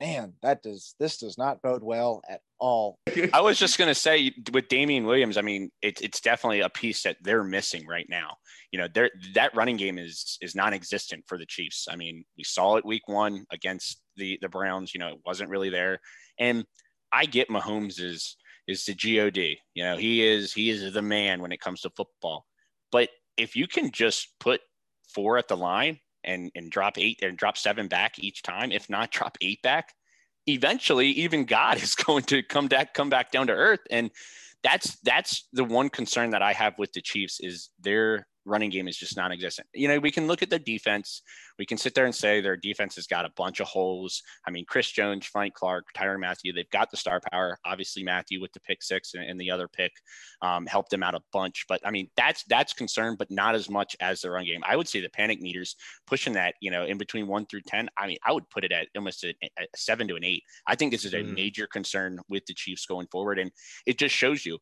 man, 0.00 0.34
that 0.42 0.62
does 0.62 0.94
this 0.98 1.18
does 1.18 1.38
not 1.38 1.62
bode 1.62 1.82
well 1.82 2.22
at 2.28 2.40
all. 2.58 2.98
I 3.32 3.40
was 3.40 3.58
just 3.58 3.78
gonna 3.78 3.94
say 3.94 4.32
with 4.52 4.68
Damien 4.68 5.04
Williams, 5.04 5.36
I 5.36 5.42
mean, 5.42 5.70
it's 5.82 6.00
it's 6.00 6.20
definitely 6.20 6.60
a 6.60 6.68
piece 6.68 7.02
that 7.02 7.16
they're 7.22 7.44
missing 7.44 7.86
right 7.86 8.06
now. 8.08 8.36
You 8.72 8.80
know, 8.80 8.88
there 8.92 9.10
that 9.34 9.54
running 9.54 9.76
game 9.76 9.98
is 9.98 10.38
is 10.40 10.54
non-existent 10.54 11.24
for 11.26 11.38
the 11.38 11.46
Chiefs. 11.46 11.86
I 11.90 11.96
mean, 11.96 12.24
we 12.36 12.44
saw 12.44 12.76
it 12.76 12.86
week 12.86 13.06
one 13.06 13.44
against 13.50 14.00
the 14.16 14.38
the 14.40 14.48
Browns. 14.48 14.94
You 14.94 15.00
know, 15.00 15.08
it 15.08 15.20
wasn't 15.24 15.50
really 15.50 15.70
there, 15.70 16.00
and 16.38 16.64
I 17.12 17.26
get 17.26 17.48
Mahomes 17.48 18.00
is 18.00 18.36
is 18.66 18.84
the 18.84 18.94
god. 18.94 19.56
You 19.74 19.84
know, 19.84 19.96
he 19.96 20.26
is 20.26 20.52
he 20.52 20.70
is 20.70 20.92
the 20.92 21.02
man 21.02 21.40
when 21.40 21.52
it 21.52 21.60
comes 21.60 21.80
to 21.82 21.90
football. 21.90 22.46
But 22.92 23.08
if 23.36 23.56
you 23.56 23.66
can 23.66 23.90
just 23.90 24.28
put 24.40 24.60
four 25.14 25.38
at 25.38 25.48
the 25.48 25.56
line 25.56 25.98
and 26.24 26.50
and 26.54 26.70
drop 26.70 26.98
eight 26.98 27.20
and 27.22 27.36
drop 27.36 27.56
seven 27.56 27.88
back 27.88 28.18
each 28.18 28.42
time, 28.42 28.72
if 28.72 28.88
not 28.88 29.10
drop 29.10 29.38
eight 29.40 29.62
back, 29.62 29.94
eventually 30.46 31.08
even 31.08 31.44
God 31.44 31.76
is 31.82 31.94
going 31.94 32.24
to 32.24 32.42
come 32.42 32.68
back 32.68 32.94
come 32.94 33.10
back 33.10 33.30
down 33.30 33.46
to 33.48 33.52
earth. 33.52 33.80
And 33.90 34.10
that's 34.62 34.98
that's 35.00 35.46
the 35.52 35.64
one 35.64 35.88
concern 35.88 36.30
that 36.30 36.42
I 36.42 36.52
have 36.52 36.78
with 36.78 36.92
the 36.92 37.02
Chiefs 37.02 37.38
is 37.40 37.70
their 37.80 38.26
running 38.48 38.70
game 38.70 38.88
is 38.88 38.96
just 38.96 39.16
non-existent. 39.16 39.68
You 39.74 39.88
know, 39.88 39.98
we 39.98 40.10
can 40.10 40.26
look 40.26 40.42
at 40.42 40.50
the 40.50 40.58
defense. 40.58 41.22
We 41.58 41.66
can 41.66 41.78
sit 41.78 41.94
there 41.94 42.06
and 42.06 42.14
say 42.14 42.40
their 42.40 42.56
defense 42.56 42.94
has 42.96 43.06
got 43.06 43.24
a 43.24 43.30
bunch 43.36 43.60
of 43.60 43.66
holes. 43.66 44.22
I 44.46 44.50
mean, 44.50 44.64
Chris 44.66 44.90
Jones, 44.90 45.26
Frank 45.26 45.54
Clark, 45.54 45.86
Tyrann 45.96 46.20
Mathieu, 46.20 46.52
they've 46.52 46.70
got 46.70 46.90
the 46.90 46.96
star 46.96 47.20
power. 47.32 47.58
Obviously, 47.64 48.02
Mathieu 48.02 48.40
with 48.40 48.52
the 48.52 48.60
pick 48.60 48.82
six 48.82 49.14
and, 49.14 49.24
and 49.24 49.40
the 49.40 49.50
other 49.50 49.68
pick 49.68 49.92
um, 50.42 50.66
helped 50.66 50.90
them 50.90 51.02
out 51.02 51.14
a 51.14 51.20
bunch. 51.32 51.66
But 51.68 51.80
I 51.84 51.90
mean, 51.90 52.08
that's 52.16 52.44
that's 52.44 52.72
concern, 52.72 53.16
but 53.18 53.30
not 53.30 53.54
as 53.54 53.68
much 53.68 53.96
as 54.00 54.20
the 54.20 54.30
run 54.30 54.44
game. 54.44 54.62
I 54.66 54.76
would 54.76 54.88
say 54.88 55.00
the 55.00 55.08
panic 55.10 55.40
meters 55.40 55.76
pushing 56.06 56.32
that, 56.34 56.54
you 56.60 56.70
know, 56.70 56.84
in 56.84 56.98
between 56.98 57.26
one 57.26 57.46
through 57.46 57.62
ten. 57.62 57.88
I 57.98 58.06
mean, 58.06 58.18
I 58.26 58.32
would 58.32 58.48
put 58.50 58.64
it 58.64 58.72
at 58.72 58.88
almost 58.96 59.24
a, 59.24 59.34
a 59.42 59.66
seven 59.76 60.08
to 60.08 60.16
an 60.16 60.24
eight. 60.24 60.42
I 60.66 60.74
think 60.74 60.92
this 60.92 61.04
is 61.04 61.14
a 61.14 61.18
mm. 61.18 61.34
major 61.34 61.66
concern 61.66 62.18
with 62.28 62.46
the 62.46 62.54
Chiefs 62.54 62.86
going 62.86 63.08
forward, 63.12 63.38
and 63.38 63.50
it 63.86 63.98
just 63.98 64.14
shows 64.14 64.46
you 64.46 64.58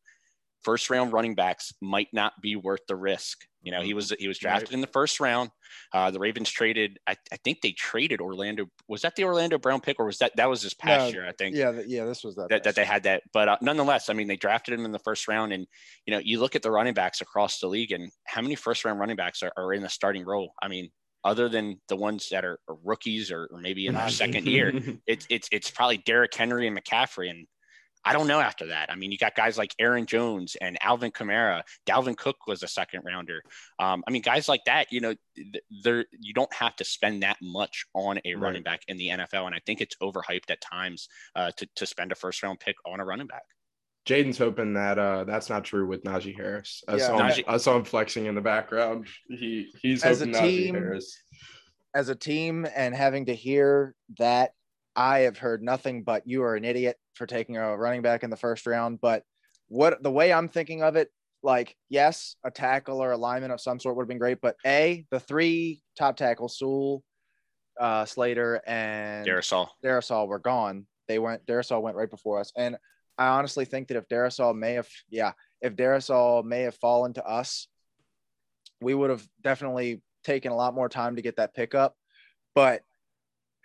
first 0.63 0.89
round 0.89 1.13
running 1.13 1.35
backs 1.35 1.73
might 1.81 2.09
not 2.11 2.33
be 2.41 2.55
worth 2.55 2.81
the 2.87 2.95
risk. 2.95 3.45
You 3.67 3.73
know, 3.73 3.81
he 3.81 3.93
was 3.93 4.13
he 4.17 4.29
was 4.29 4.37
drafted 4.37 4.69
right. 4.69 4.75
in 4.75 4.79
the 4.79 4.87
first 4.87 5.19
round. 5.19 5.49
Uh, 5.91 6.09
the 6.09 6.19
Ravens 6.19 6.49
traded. 6.49 6.99
I, 7.05 7.17
I, 7.33 7.35
think 7.43 7.59
they 7.59 7.73
traded 7.73 8.21
Orlando. 8.21 8.67
Was 8.87 9.01
that 9.01 9.17
the 9.17 9.25
Orlando 9.25 9.57
Brown 9.57 9.81
pick, 9.81 9.99
or 9.99 10.05
was 10.05 10.19
that 10.19 10.33
that 10.37 10.49
was 10.49 10.61
this 10.61 10.73
past 10.73 11.13
year? 11.13 11.27
I 11.27 11.33
think. 11.33 11.53
Yeah, 11.53 11.81
yeah, 11.85 12.05
this 12.05 12.23
was 12.23 12.35
that. 12.35 12.47
That, 12.47 12.63
that 12.63 12.75
they 12.75 12.85
had 12.85 13.03
that, 13.03 13.23
but 13.33 13.49
uh, 13.49 13.57
nonetheless, 13.61 14.09
I 14.09 14.13
mean, 14.13 14.29
they 14.29 14.37
drafted 14.37 14.73
him 14.73 14.85
in 14.85 14.93
the 14.93 14.99
first 14.99 15.27
round, 15.27 15.51
and 15.51 15.67
you 16.05 16.13
know, 16.13 16.21
you 16.23 16.39
look 16.39 16.55
at 16.55 16.61
the 16.61 16.71
running 16.71 16.93
backs 16.93 17.19
across 17.19 17.59
the 17.59 17.67
league, 17.67 17.91
and 17.91 18.09
how 18.25 18.41
many 18.41 18.55
first 18.55 18.85
round 18.85 19.01
running 19.01 19.17
backs 19.17 19.43
are, 19.43 19.51
are 19.57 19.73
in 19.73 19.81
the 19.81 19.89
starting 19.89 20.23
role? 20.23 20.53
I 20.63 20.69
mean, 20.69 20.89
other 21.25 21.49
than 21.49 21.81
the 21.89 21.97
ones 21.97 22.29
that 22.31 22.45
are, 22.45 22.59
are 22.69 22.77
rookies 22.85 23.31
or, 23.31 23.49
or, 23.51 23.59
maybe 23.59 23.87
in 23.87 23.95
their 23.95 24.09
second 24.09 24.47
year, 24.47 24.71
it's 25.07 25.27
it's 25.29 25.49
it's 25.51 25.69
probably 25.69 25.97
Derrick 25.97 26.33
Henry 26.33 26.69
and 26.69 26.81
McCaffrey, 26.81 27.29
and 27.29 27.47
I 28.07 28.13
don't 28.13 28.27
know 28.27 28.39
after 28.39 28.67
that. 28.67 28.91
I 28.91 28.95
mean, 28.95 29.11
you 29.11 29.17
got 29.17 29.35
guys 29.35 29.57
like 29.57 29.75
Aaron 29.79 30.05
Jones 30.05 30.55
and 30.61 30.77
Alvin 30.81 31.11
Kamara. 31.11 31.63
Dalvin 31.85 32.15
Cook 32.15 32.47
was 32.47 32.63
a 32.63 32.67
second 32.67 33.01
rounder. 33.05 33.41
Um, 33.79 34.03
I 34.07 34.11
mean, 34.11 34.21
guys 34.21 34.47
like 34.47 34.61
that, 34.65 34.91
you 34.91 35.01
know, 35.01 35.15
there 35.83 36.05
you 36.19 36.33
don't 36.33 36.53
have 36.53 36.75
to 36.77 36.85
spend 36.85 37.23
that 37.23 37.37
much 37.41 37.85
on 37.93 38.19
a 38.23 38.33
right. 38.33 38.41
running 38.41 38.63
back 38.63 38.81
in 38.87 38.97
the 38.97 39.09
NFL, 39.09 39.45
and 39.45 39.55
I 39.55 39.59
think 39.65 39.81
it's 39.81 39.95
overhyped 40.01 40.49
at 40.49 40.61
times 40.61 41.09
uh, 41.35 41.51
to 41.57 41.67
to 41.75 41.85
spend 41.85 42.11
a 42.11 42.15
first 42.15 42.41
round 42.43 42.59
pick 42.59 42.77
on 42.85 42.99
a 42.99 43.05
running 43.05 43.27
back. 43.27 43.43
Jaden's 44.07 44.37
hoping 44.37 44.73
that 44.75 44.97
uh, 44.97 45.25
that's 45.25 45.49
not 45.49 45.65
true 45.65 45.85
with 45.85 46.03
Najee 46.03 46.35
Harris. 46.35 46.81
I, 46.87 46.95
yeah, 46.95 47.07
saw 47.07 47.17
him, 47.17 47.27
Najee- 47.27 47.43
I 47.45 47.57
saw 47.57 47.75
him 47.75 47.83
flexing 47.83 48.25
in 48.25 48.35
the 48.35 48.41
background. 48.41 49.07
He 49.27 49.69
he's 49.81 50.03
as 50.03 50.19
hoping 50.19 50.35
a 50.35 50.39
team, 50.39 50.75
Najee 50.75 50.79
Harris. 50.79 51.21
As 51.93 52.09
a 52.09 52.15
team, 52.15 52.65
and 52.73 52.95
having 52.95 53.25
to 53.25 53.35
hear 53.35 53.95
that 54.17 54.51
I 54.97 55.19
have 55.19 55.37
heard 55.37 55.61
nothing 55.61 56.01
but 56.03 56.23
you 56.25 56.41
are 56.43 56.55
an 56.55 56.65
idiot 56.65 56.97
for 57.13 57.27
taking 57.27 57.55
a 57.55 57.77
running 57.77 58.01
back 58.01 58.23
in 58.23 58.31
the 58.31 58.35
first 58.35 58.65
round. 58.65 58.99
But 58.99 59.23
what 59.67 60.01
the 60.01 60.11
way 60.11 60.33
I'm 60.33 60.49
thinking 60.49 60.81
of 60.81 60.95
it, 60.95 61.09
like, 61.43 61.77
yes, 61.87 62.35
a 62.43 62.49
tackle 62.49 62.99
or 62.99 63.11
a 63.11 63.17
lineman 63.17 63.51
of 63.51 63.61
some 63.61 63.79
sort 63.79 63.95
would 63.95 64.03
have 64.03 64.09
been 64.09 64.17
great. 64.17 64.41
But 64.41 64.55
A, 64.65 65.05
the 65.11 65.19
three 65.19 65.83
top 65.95 66.17
tackles, 66.17 66.57
Sewell, 66.57 67.03
uh, 67.79 68.05
Slater, 68.05 68.59
and 68.65 69.25
Darrisaw. 69.25 69.67
Darrisaw 69.83 70.27
were 70.27 70.39
gone. 70.39 70.87
They 71.07 71.19
went, 71.19 71.45
Darrisaw 71.45 71.79
went 71.79 71.95
right 71.95 72.09
before 72.09 72.39
us. 72.39 72.51
And 72.57 72.75
I 73.19 73.27
honestly 73.27 73.65
think 73.65 73.89
that 73.89 73.97
if 73.97 74.07
Darrisaw 74.07 74.55
may 74.55 74.73
have, 74.73 74.89
yeah, 75.09 75.33
if 75.61 75.75
Darrisaw 75.75 76.43
may 76.43 76.63
have 76.63 76.75
fallen 76.75 77.13
to 77.13 77.25
us, 77.25 77.67
we 78.81 78.95
would 78.95 79.11
have 79.11 79.25
definitely 79.43 80.01
taken 80.23 80.51
a 80.51 80.55
lot 80.55 80.73
more 80.73 80.89
time 80.89 81.17
to 81.17 81.21
get 81.21 81.35
that 81.37 81.53
pickup. 81.53 81.95
But 82.55 82.81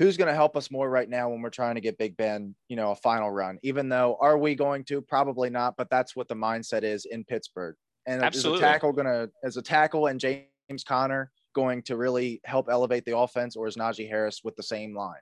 who's 0.02 0.16
going 0.16 0.28
to 0.28 0.34
help 0.34 0.56
us 0.56 0.70
more 0.70 0.90
right 0.90 1.08
now 1.08 1.30
when 1.30 1.40
we're 1.40 1.50
trying 1.50 1.76
to 1.76 1.80
get 1.80 1.96
Big 1.96 2.16
Ben, 2.16 2.54
you 2.68 2.76
know, 2.76 2.90
a 2.90 2.96
final 2.96 3.30
run? 3.30 3.58
Even 3.62 3.88
though, 3.88 4.18
are 4.20 4.36
we 4.36 4.54
going 4.54 4.84
to? 4.84 5.00
Probably 5.00 5.48
not, 5.48 5.76
but 5.76 5.88
that's 5.90 6.16
what 6.16 6.28
the 6.28 6.34
mindset 6.34 6.82
is 6.82 7.04
in 7.04 7.24
Pittsburgh. 7.24 7.76
And 8.06 8.22
Absolutely. 8.22 8.58
is 8.58 8.62
a 8.62 8.66
tackle 8.66 8.92
going 8.92 9.06
to, 9.06 9.30
as 9.44 9.56
a 9.56 9.62
tackle 9.62 10.08
and 10.08 10.18
James 10.18 10.84
Conner 10.86 11.30
going 11.54 11.82
to 11.82 11.96
really 11.96 12.40
help 12.44 12.68
elevate 12.70 13.04
the 13.04 13.16
offense, 13.16 13.54
or 13.56 13.68
is 13.68 13.76
Najee 13.76 14.08
Harris 14.08 14.40
with 14.42 14.56
the 14.56 14.62
same 14.62 14.94
line? 14.94 15.20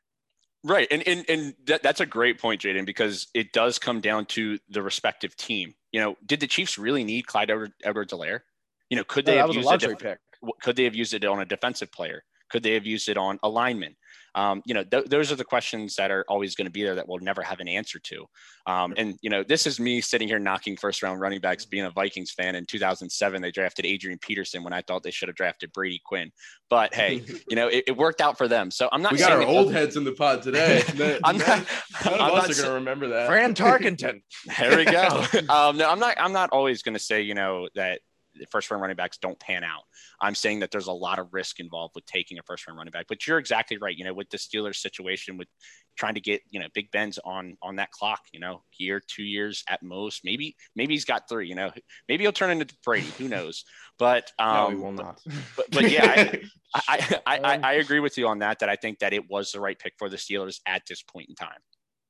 Right. 0.62 0.88
And 0.90 1.06
and, 1.06 1.24
and 1.28 1.54
that, 1.66 1.82
that's 1.82 2.00
a 2.00 2.06
great 2.06 2.38
point, 2.38 2.62
Jaden, 2.62 2.86
because 2.86 3.28
it 3.34 3.52
does 3.52 3.78
come 3.78 4.00
down 4.00 4.26
to 4.26 4.58
the 4.68 4.82
respective 4.82 5.36
team. 5.36 5.74
You 5.92 6.00
know, 6.00 6.16
did 6.24 6.40
the 6.40 6.46
Chiefs 6.46 6.78
really 6.78 7.04
need 7.04 7.26
Clyde 7.26 7.50
Edwards 7.84 8.12
Helaire? 8.12 8.40
You 8.88 8.96
know, 8.96 9.04
could 9.04 9.24
they 9.26 9.36
have 9.36 9.54
used 9.54 9.70
a 9.70 9.78
def- 9.78 9.98
pick? 9.98 10.18
Could 10.62 10.76
they 10.76 10.84
have 10.84 10.94
used 10.94 11.14
it 11.14 11.24
on 11.24 11.40
a 11.40 11.44
defensive 11.44 11.92
player? 11.92 12.22
Could 12.50 12.62
they 12.62 12.74
have 12.74 12.86
used 12.86 13.08
it 13.08 13.16
on 13.16 13.38
a 13.42 13.48
lineman? 13.48 13.96
Um, 14.34 14.62
you 14.64 14.74
know, 14.74 14.84
th- 14.84 15.06
those 15.06 15.32
are 15.32 15.36
the 15.36 15.44
questions 15.44 15.96
that 15.96 16.10
are 16.10 16.24
always 16.28 16.54
going 16.54 16.66
to 16.66 16.70
be 16.70 16.82
there 16.82 16.94
that 16.94 17.08
we'll 17.08 17.18
never 17.18 17.42
have 17.42 17.60
an 17.60 17.68
answer 17.68 17.98
to. 17.98 18.26
Um, 18.66 18.94
and 18.96 19.16
you 19.22 19.30
know, 19.30 19.42
this 19.42 19.66
is 19.66 19.80
me 19.80 20.00
sitting 20.00 20.28
here 20.28 20.38
knocking 20.38 20.76
first 20.76 21.02
round 21.02 21.20
running 21.20 21.40
backs, 21.40 21.64
being 21.64 21.84
a 21.84 21.90
Vikings 21.90 22.30
fan. 22.30 22.54
In 22.54 22.66
2007, 22.66 23.42
they 23.42 23.50
drafted 23.50 23.86
Adrian 23.86 24.18
Peterson 24.18 24.62
when 24.62 24.72
I 24.72 24.82
thought 24.82 25.02
they 25.02 25.10
should 25.10 25.28
have 25.28 25.36
drafted 25.36 25.72
Brady 25.72 26.00
Quinn. 26.04 26.30
But 26.68 26.94
hey, 26.94 27.22
you 27.50 27.56
know, 27.56 27.68
it, 27.68 27.84
it 27.88 27.96
worked 27.96 28.20
out 28.20 28.38
for 28.38 28.48
them. 28.48 28.70
So 28.70 28.88
I'm 28.92 29.02
not. 29.02 29.12
We 29.12 29.18
got 29.18 29.32
our 29.32 29.42
old 29.42 29.72
heads 29.72 29.96
in 29.96 30.04
the 30.04 30.12
pod 30.12 30.42
today. 30.42 30.82
I'm 31.24 31.38
not, 31.38 31.66
none 32.04 32.14
of 32.14 32.20
I'm 32.20 32.32
us 32.34 32.50
are 32.50 32.62
going 32.62 32.68
to 32.68 32.72
remember 32.74 33.08
that. 33.08 33.26
Fran 33.26 33.54
Tarkenton. 33.54 34.22
there 34.58 34.76
we 34.76 34.84
go. 34.84 35.24
um, 35.48 35.76
no, 35.76 35.90
I'm 35.90 35.98
not. 35.98 36.16
I'm 36.18 36.32
not 36.32 36.50
always 36.50 36.82
going 36.82 36.94
to 36.94 37.00
say 37.00 37.22
you 37.22 37.34
know 37.34 37.68
that 37.74 38.00
first 38.50 38.70
round 38.70 38.80
running 38.80 38.96
backs 38.96 39.18
don't 39.18 39.38
pan 39.38 39.64
out. 39.64 39.82
I'm 40.20 40.34
saying 40.34 40.60
that 40.60 40.70
there's 40.70 40.86
a 40.86 40.92
lot 40.92 41.18
of 41.18 41.28
risk 41.32 41.60
involved 41.60 41.94
with 41.94 42.06
taking 42.06 42.38
a 42.38 42.42
first 42.42 42.66
round 42.66 42.78
running 42.78 42.92
back. 42.92 43.06
But 43.08 43.26
you're 43.26 43.38
exactly 43.38 43.76
right. 43.78 43.96
You 43.96 44.04
know, 44.04 44.14
with 44.14 44.30
the 44.30 44.38
Steelers 44.38 44.76
situation, 44.76 45.36
with 45.36 45.48
trying 45.96 46.14
to 46.14 46.20
get 46.20 46.40
you 46.50 46.60
know 46.60 46.66
Big 46.74 46.90
Ben's 46.90 47.18
on 47.24 47.56
on 47.62 47.76
that 47.76 47.90
clock. 47.90 48.20
You 48.32 48.40
know, 48.40 48.62
year, 48.78 49.00
two 49.06 49.22
years 49.22 49.64
at 49.68 49.82
most. 49.82 50.22
Maybe 50.24 50.56
maybe 50.76 50.94
he's 50.94 51.04
got 51.04 51.28
three. 51.28 51.48
You 51.48 51.54
know, 51.54 51.70
maybe 52.08 52.24
he'll 52.24 52.32
turn 52.32 52.50
into 52.50 52.74
Brady. 52.84 53.10
Who 53.18 53.28
knows? 53.28 53.64
But 53.98 54.30
um, 54.38 54.74
no, 54.74 54.80
will 54.80 54.92
not. 54.92 55.20
But, 55.56 55.70
but 55.70 55.90
yeah, 55.90 56.34
I, 56.74 56.80
I, 56.88 57.20
I, 57.26 57.38
I, 57.38 57.60
I 57.62 57.72
agree 57.74 58.00
with 58.00 58.16
you 58.18 58.28
on 58.28 58.38
that. 58.40 58.60
That 58.60 58.68
I 58.68 58.76
think 58.76 59.00
that 59.00 59.12
it 59.12 59.28
was 59.28 59.52
the 59.52 59.60
right 59.60 59.78
pick 59.78 59.94
for 59.98 60.08
the 60.08 60.16
Steelers 60.16 60.60
at 60.66 60.82
this 60.88 61.02
point 61.02 61.28
in 61.28 61.34
time. 61.34 61.58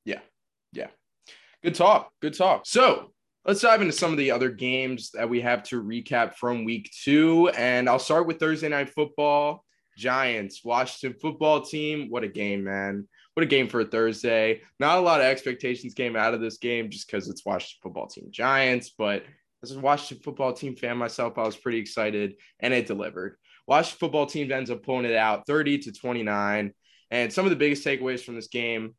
Yeah, 0.05 0.21
yeah. 0.73 0.89
Good 1.63 1.75
talk. 1.75 2.11
Good 2.23 2.35
talk. 2.35 2.67
So 2.67 3.13
Let's 3.47 3.63
dive 3.63 3.81
into 3.81 3.95
some 3.95 4.13
of 4.13 4.19
the 4.19 4.33
other 4.33 4.51
games 4.51 5.13
that 5.15 5.31
we 5.31 5.41
have 5.41 5.63
to 5.65 5.83
recap 5.83 6.35
from 6.35 6.65
week 6.65 6.91
two. 7.03 7.49
And 7.49 7.89
I'll 7.89 7.99
start 7.99 8.27
with 8.27 8.39
Thursday 8.39 8.69
night 8.69 8.91
football. 8.91 9.65
Giants, 9.97 10.63
Washington 10.63 11.19
football 11.19 11.63
team. 11.63 12.11
What 12.11 12.23
a 12.23 12.29
game, 12.29 12.65
man. 12.65 13.09
What 13.33 13.43
a 13.43 13.47
game 13.47 13.67
for 13.67 13.81
a 13.81 13.87
Thursday. 13.87 14.61
Not 14.79 14.99
a 14.99 15.01
lot 15.01 15.21
of 15.21 15.27
expectations 15.27 15.95
came 15.95 16.17
out 16.17 16.35
of 16.35 16.43
this 16.43 16.59
game 16.59 16.91
just 16.91 17.07
because 17.07 17.31
it's 17.31 17.47
Washington 17.47 17.81
football 17.83 18.09
team 18.09 18.27
Giants. 18.31 18.91
But 18.91 19.25
as 19.63 19.73
a 19.73 19.81
Washington 19.81 20.23
football 20.23 20.53
team 20.53 20.77
fan 20.77 20.99
myself, 20.99 21.39
I 21.39 21.45
was 21.45 21.57
pretty 21.57 21.79
excited 21.79 22.35
and 22.61 22.75
it 22.75 22.87
delivered. 22.87 23.37
Washington 23.67 23.99
football 24.01 24.27
team 24.27 24.53
ends 24.53 24.71
up 24.71 24.83
pulling 24.83 25.07
it 25.07 25.17
out 25.17 25.47
30 25.47 25.79
to 25.79 25.93
29. 25.93 26.75
And 27.11 27.33
some 27.33 27.47
of 27.47 27.51
the 27.51 27.57
biggest 27.57 27.87
takeaways 27.87 28.23
from 28.23 28.35
this 28.35 28.49
game 28.49 28.95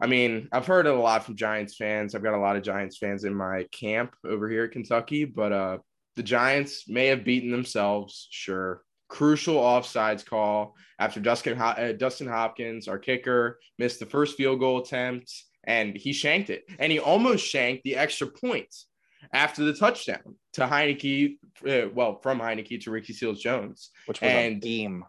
I 0.00 0.06
mean, 0.06 0.48
I've 0.52 0.66
heard 0.66 0.86
it 0.86 0.94
a 0.94 0.98
lot 0.98 1.24
from 1.24 1.36
Giants 1.36 1.76
fans. 1.76 2.14
I've 2.14 2.22
got 2.22 2.34
a 2.34 2.40
lot 2.40 2.56
of 2.56 2.62
Giants 2.62 2.98
fans 2.98 3.24
in 3.24 3.34
my 3.34 3.64
camp 3.72 4.14
over 4.26 4.48
here 4.48 4.64
at 4.64 4.72
Kentucky, 4.72 5.24
but 5.24 5.52
uh, 5.52 5.78
the 6.16 6.22
Giants 6.22 6.88
may 6.88 7.06
have 7.06 7.24
beaten 7.24 7.50
themselves, 7.50 8.28
sure. 8.30 8.82
Crucial 9.08 9.56
offsides 9.56 10.26
call 10.26 10.74
after 10.98 11.20
Dustin, 11.20 11.58
uh, 11.60 11.92
Dustin 11.96 12.26
Hopkins, 12.26 12.88
our 12.88 12.98
kicker, 12.98 13.58
missed 13.78 14.00
the 14.00 14.06
first 14.06 14.36
field 14.36 14.58
goal 14.58 14.78
attempt 14.78 15.32
and 15.64 15.96
he 15.96 16.12
shanked 16.12 16.50
it. 16.50 16.64
And 16.78 16.90
he 16.90 16.98
almost 16.98 17.46
shanked 17.46 17.84
the 17.84 17.96
extra 17.96 18.26
points 18.26 18.86
after 19.32 19.64
the 19.64 19.74
touchdown 19.74 20.36
to 20.54 20.62
Heinicke, 20.62 21.36
uh, 21.68 21.88
well, 21.94 22.18
from 22.20 22.40
Heinicke 22.40 22.82
to 22.82 22.90
Ricky 22.90 23.12
Seals 23.12 23.40
Jones, 23.40 23.90
which 24.06 24.20
was 24.20 24.30
and, 24.30 24.56
a 24.56 24.60
beam. 24.60 25.04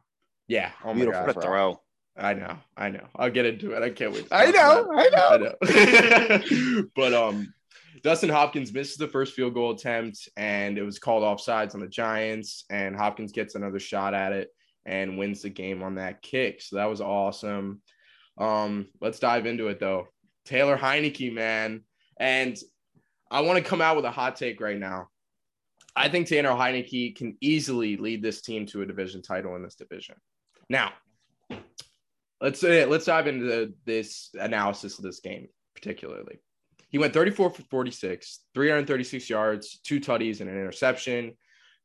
Yeah. 0.47 0.71
Oh 0.83 0.93
Beautiful 0.93 1.27
my 1.27 1.33
God. 1.33 1.43
throw. 1.43 1.81
I 2.17 2.33
know, 2.33 2.57
I 2.75 2.89
know. 2.89 3.05
I'll 3.15 3.29
get 3.29 3.45
into 3.45 3.71
it. 3.73 3.83
I 3.83 3.89
can't 3.89 4.11
wait. 4.11 4.27
I 4.31 4.51
know, 4.51 4.91
I 4.91 5.09
know, 5.09 5.57
I 5.61 6.43
know. 6.75 6.83
but 6.95 7.13
um, 7.13 7.53
Dustin 8.01 8.29
Hopkins 8.29 8.73
misses 8.73 8.97
the 8.97 9.07
first 9.07 9.33
field 9.33 9.53
goal 9.53 9.71
attempt, 9.71 10.27
and 10.35 10.77
it 10.77 10.83
was 10.83 10.99
called 10.99 11.23
offsides 11.23 11.75
on 11.75 11.81
the 11.81 11.87
Giants. 11.87 12.65
And 12.69 12.95
Hopkins 12.95 13.31
gets 13.31 13.55
another 13.55 13.79
shot 13.79 14.13
at 14.13 14.33
it 14.33 14.49
and 14.85 15.17
wins 15.17 15.41
the 15.41 15.49
game 15.49 15.83
on 15.83 15.95
that 15.95 16.21
kick. 16.21 16.61
So 16.61 16.77
that 16.77 16.85
was 16.85 17.01
awesome. 17.01 17.81
Um, 18.37 18.87
let's 19.01 19.19
dive 19.19 19.45
into 19.45 19.67
it 19.67 19.79
though. 19.79 20.07
Taylor 20.45 20.77
Heinicke, 20.77 21.33
man, 21.33 21.83
and 22.19 22.57
I 23.29 23.41
want 23.41 23.57
to 23.57 23.69
come 23.69 23.81
out 23.81 23.95
with 23.95 24.05
a 24.05 24.11
hot 24.11 24.37
take 24.37 24.61
right 24.61 24.77
now. 24.77 25.09
I 25.95 26.09
think 26.09 26.27
Taylor 26.27 26.49
Heinicke 26.49 27.15
can 27.15 27.37
easily 27.41 27.97
lead 27.97 28.21
this 28.21 28.41
team 28.41 28.65
to 28.67 28.81
a 28.81 28.85
division 28.85 29.21
title 29.21 29.55
in 29.55 29.63
this 29.63 29.75
division. 29.75 30.15
Now, 30.69 30.93
let's 32.41 32.63
uh, 32.63 32.85
let's 32.89 33.05
dive 33.05 33.27
into 33.27 33.73
this 33.85 34.29
analysis 34.39 34.97
of 34.97 35.03
this 35.03 35.19
game 35.19 35.47
particularly. 35.77 36.39
He 36.89 36.97
went 36.97 37.13
34 37.13 37.51
for 37.51 37.61
46, 37.63 38.39
336 38.53 39.29
yards, 39.29 39.79
two 39.83 39.99
tutties, 39.99 40.41
and 40.41 40.49
an 40.49 40.55
interception. 40.55 41.33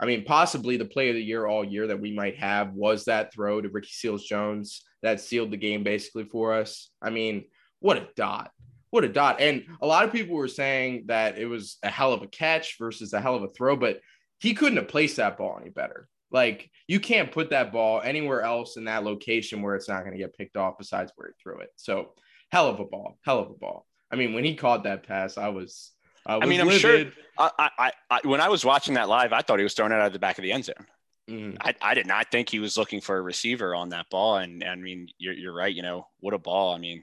I 0.00 0.06
mean, 0.06 0.24
possibly 0.24 0.76
the 0.76 0.84
play 0.84 1.10
of 1.10 1.14
the 1.14 1.22
year 1.22 1.46
all 1.46 1.64
year 1.64 1.86
that 1.88 2.00
we 2.00 2.12
might 2.12 2.38
have 2.38 2.72
was 2.72 3.04
that 3.04 3.32
throw 3.32 3.60
to 3.60 3.68
Ricky 3.68 3.90
Seals 3.90 4.24
Jones 4.24 4.82
that 5.02 5.20
sealed 5.20 5.50
the 5.50 5.56
game 5.56 5.82
basically 5.82 6.24
for 6.24 6.54
us. 6.54 6.90
I 7.02 7.10
mean, 7.10 7.44
what 7.80 7.98
a 7.98 8.08
dot. 8.16 8.50
What 8.90 9.04
a 9.04 9.08
dot. 9.08 9.40
And 9.40 9.64
a 9.80 9.86
lot 9.86 10.04
of 10.04 10.12
people 10.12 10.36
were 10.36 10.48
saying 10.48 11.04
that 11.06 11.38
it 11.38 11.46
was 11.46 11.78
a 11.82 11.90
hell 11.90 12.12
of 12.12 12.22
a 12.22 12.26
catch 12.26 12.78
versus 12.78 13.12
a 13.12 13.20
hell 13.20 13.36
of 13.36 13.42
a 13.42 13.48
throw, 13.48 13.76
but 13.76 14.00
he 14.38 14.54
couldn't 14.54 14.78
have 14.78 14.88
placed 14.88 15.16
that 15.16 15.36
ball 15.36 15.58
any 15.60 15.70
better. 15.70 16.08
Like 16.32 16.70
you 16.86 16.98
can't 16.98 17.30
put 17.30 17.50
that 17.50 17.72
ball 17.72 18.00
anywhere 18.02 18.42
else 18.42 18.76
in 18.76 18.84
that 18.84 19.04
location 19.04 19.62
where 19.62 19.76
it's 19.76 19.88
not 19.88 20.00
going 20.00 20.12
to 20.12 20.18
get 20.18 20.36
picked 20.36 20.56
off 20.56 20.78
besides 20.78 21.12
where 21.14 21.28
he 21.28 21.34
threw 21.42 21.60
it. 21.60 21.70
So 21.76 22.12
hell 22.50 22.68
of 22.68 22.80
a 22.80 22.84
ball, 22.84 23.18
hell 23.24 23.38
of 23.38 23.50
a 23.50 23.54
ball. 23.54 23.86
I 24.10 24.16
mean, 24.16 24.34
when 24.34 24.44
he 24.44 24.54
caught 24.54 24.84
that 24.84 25.06
pass, 25.06 25.38
I 25.38 25.48
was. 25.48 25.92
I, 26.24 26.36
was 26.36 26.46
I 26.46 26.48
mean, 26.48 26.60
I'm 26.60 26.70
sure. 26.70 27.06
I, 27.36 27.70
I, 27.78 27.92
I, 28.08 28.20
when 28.24 28.40
I 28.40 28.48
was 28.48 28.64
watching 28.64 28.94
that 28.94 29.08
live, 29.08 29.32
I 29.32 29.42
thought 29.42 29.58
he 29.58 29.64
was 29.64 29.74
throwing 29.74 29.90
it 29.90 29.96
out 29.96 30.06
of 30.06 30.12
the 30.12 30.20
back 30.20 30.38
of 30.38 30.42
the 30.42 30.52
end 30.52 30.66
zone. 30.66 30.86
Mm. 31.28 31.56
I, 31.60 31.74
I 31.82 31.94
did 31.94 32.06
not 32.06 32.30
think 32.30 32.48
he 32.48 32.60
was 32.60 32.76
looking 32.76 33.00
for 33.00 33.16
a 33.16 33.22
receiver 33.22 33.74
on 33.74 33.88
that 33.88 34.08
ball. 34.08 34.36
And, 34.36 34.62
and 34.62 34.70
I 34.70 34.76
mean, 34.76 35.08
you're, 35.18 35.34
you're 35.34 35.54
right. 35.54 35.74
You 35.74 35.82
know, 35.82 36.06
what 36.20 36.34
a 36.34 36.38
ball. 36.38 36.74
I 36.74 36.78
mean, 36.78 37.02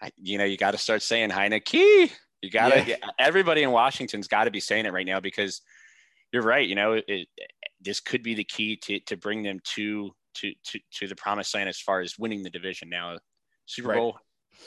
I, 0.00 0.10
you 0.20 0.38
know, 0.38 0.44
you 0.44 0.56
got 0.56 0.72
to 0.72 0.78
start 0.78 1.02
saying 1.02 1.30
Heinicke. 1.30 2.10
You 2.42 2.50
got 2.50 2.72
to, 2.72 2.84
yeah. 2.84 2.96
everybody 3.18 3.62
in 3.62 3.70
Washington's 3.70 4.28
got 4.28 4.44
to 4.44 4.50
be 4.50 4.60
saying 4.60 4.86
it 4.86 4.92
right 4.92 5.06
now 5.06 5.20
because 5.20 5.62
you're 6.32 6.42
right. 6.42 6.66
You 6.66 6.74
know, 6.74 6.92
it, 6.94 7.04
it, 7.08 7.28
this 7.80 8.00
could 8.00 8.22
be 8.22 8.34
the 8.34 8.44
key 8.44 8.76
to, 8.76 9.00
to 9.00 9.16
bring 9.16 9.42
them 9.42 9.60
to, 9.74 10.10
to, 10.34 10.52
to, 10.64 10.80
to 10.92 11.06
the 11.06 11.16
promised 11.16 11.54
land 11.54 11.68
as 11.68 11.78
far 11.78 12.00
as 12.00 12.18
winning 12.18 12.42
the 12.42 12.50
division. 12.50 12.88
Now, 12.88 13.18
Super 13.66 13.88
right. 13.88 13.98
Bowl, 13.98 14.18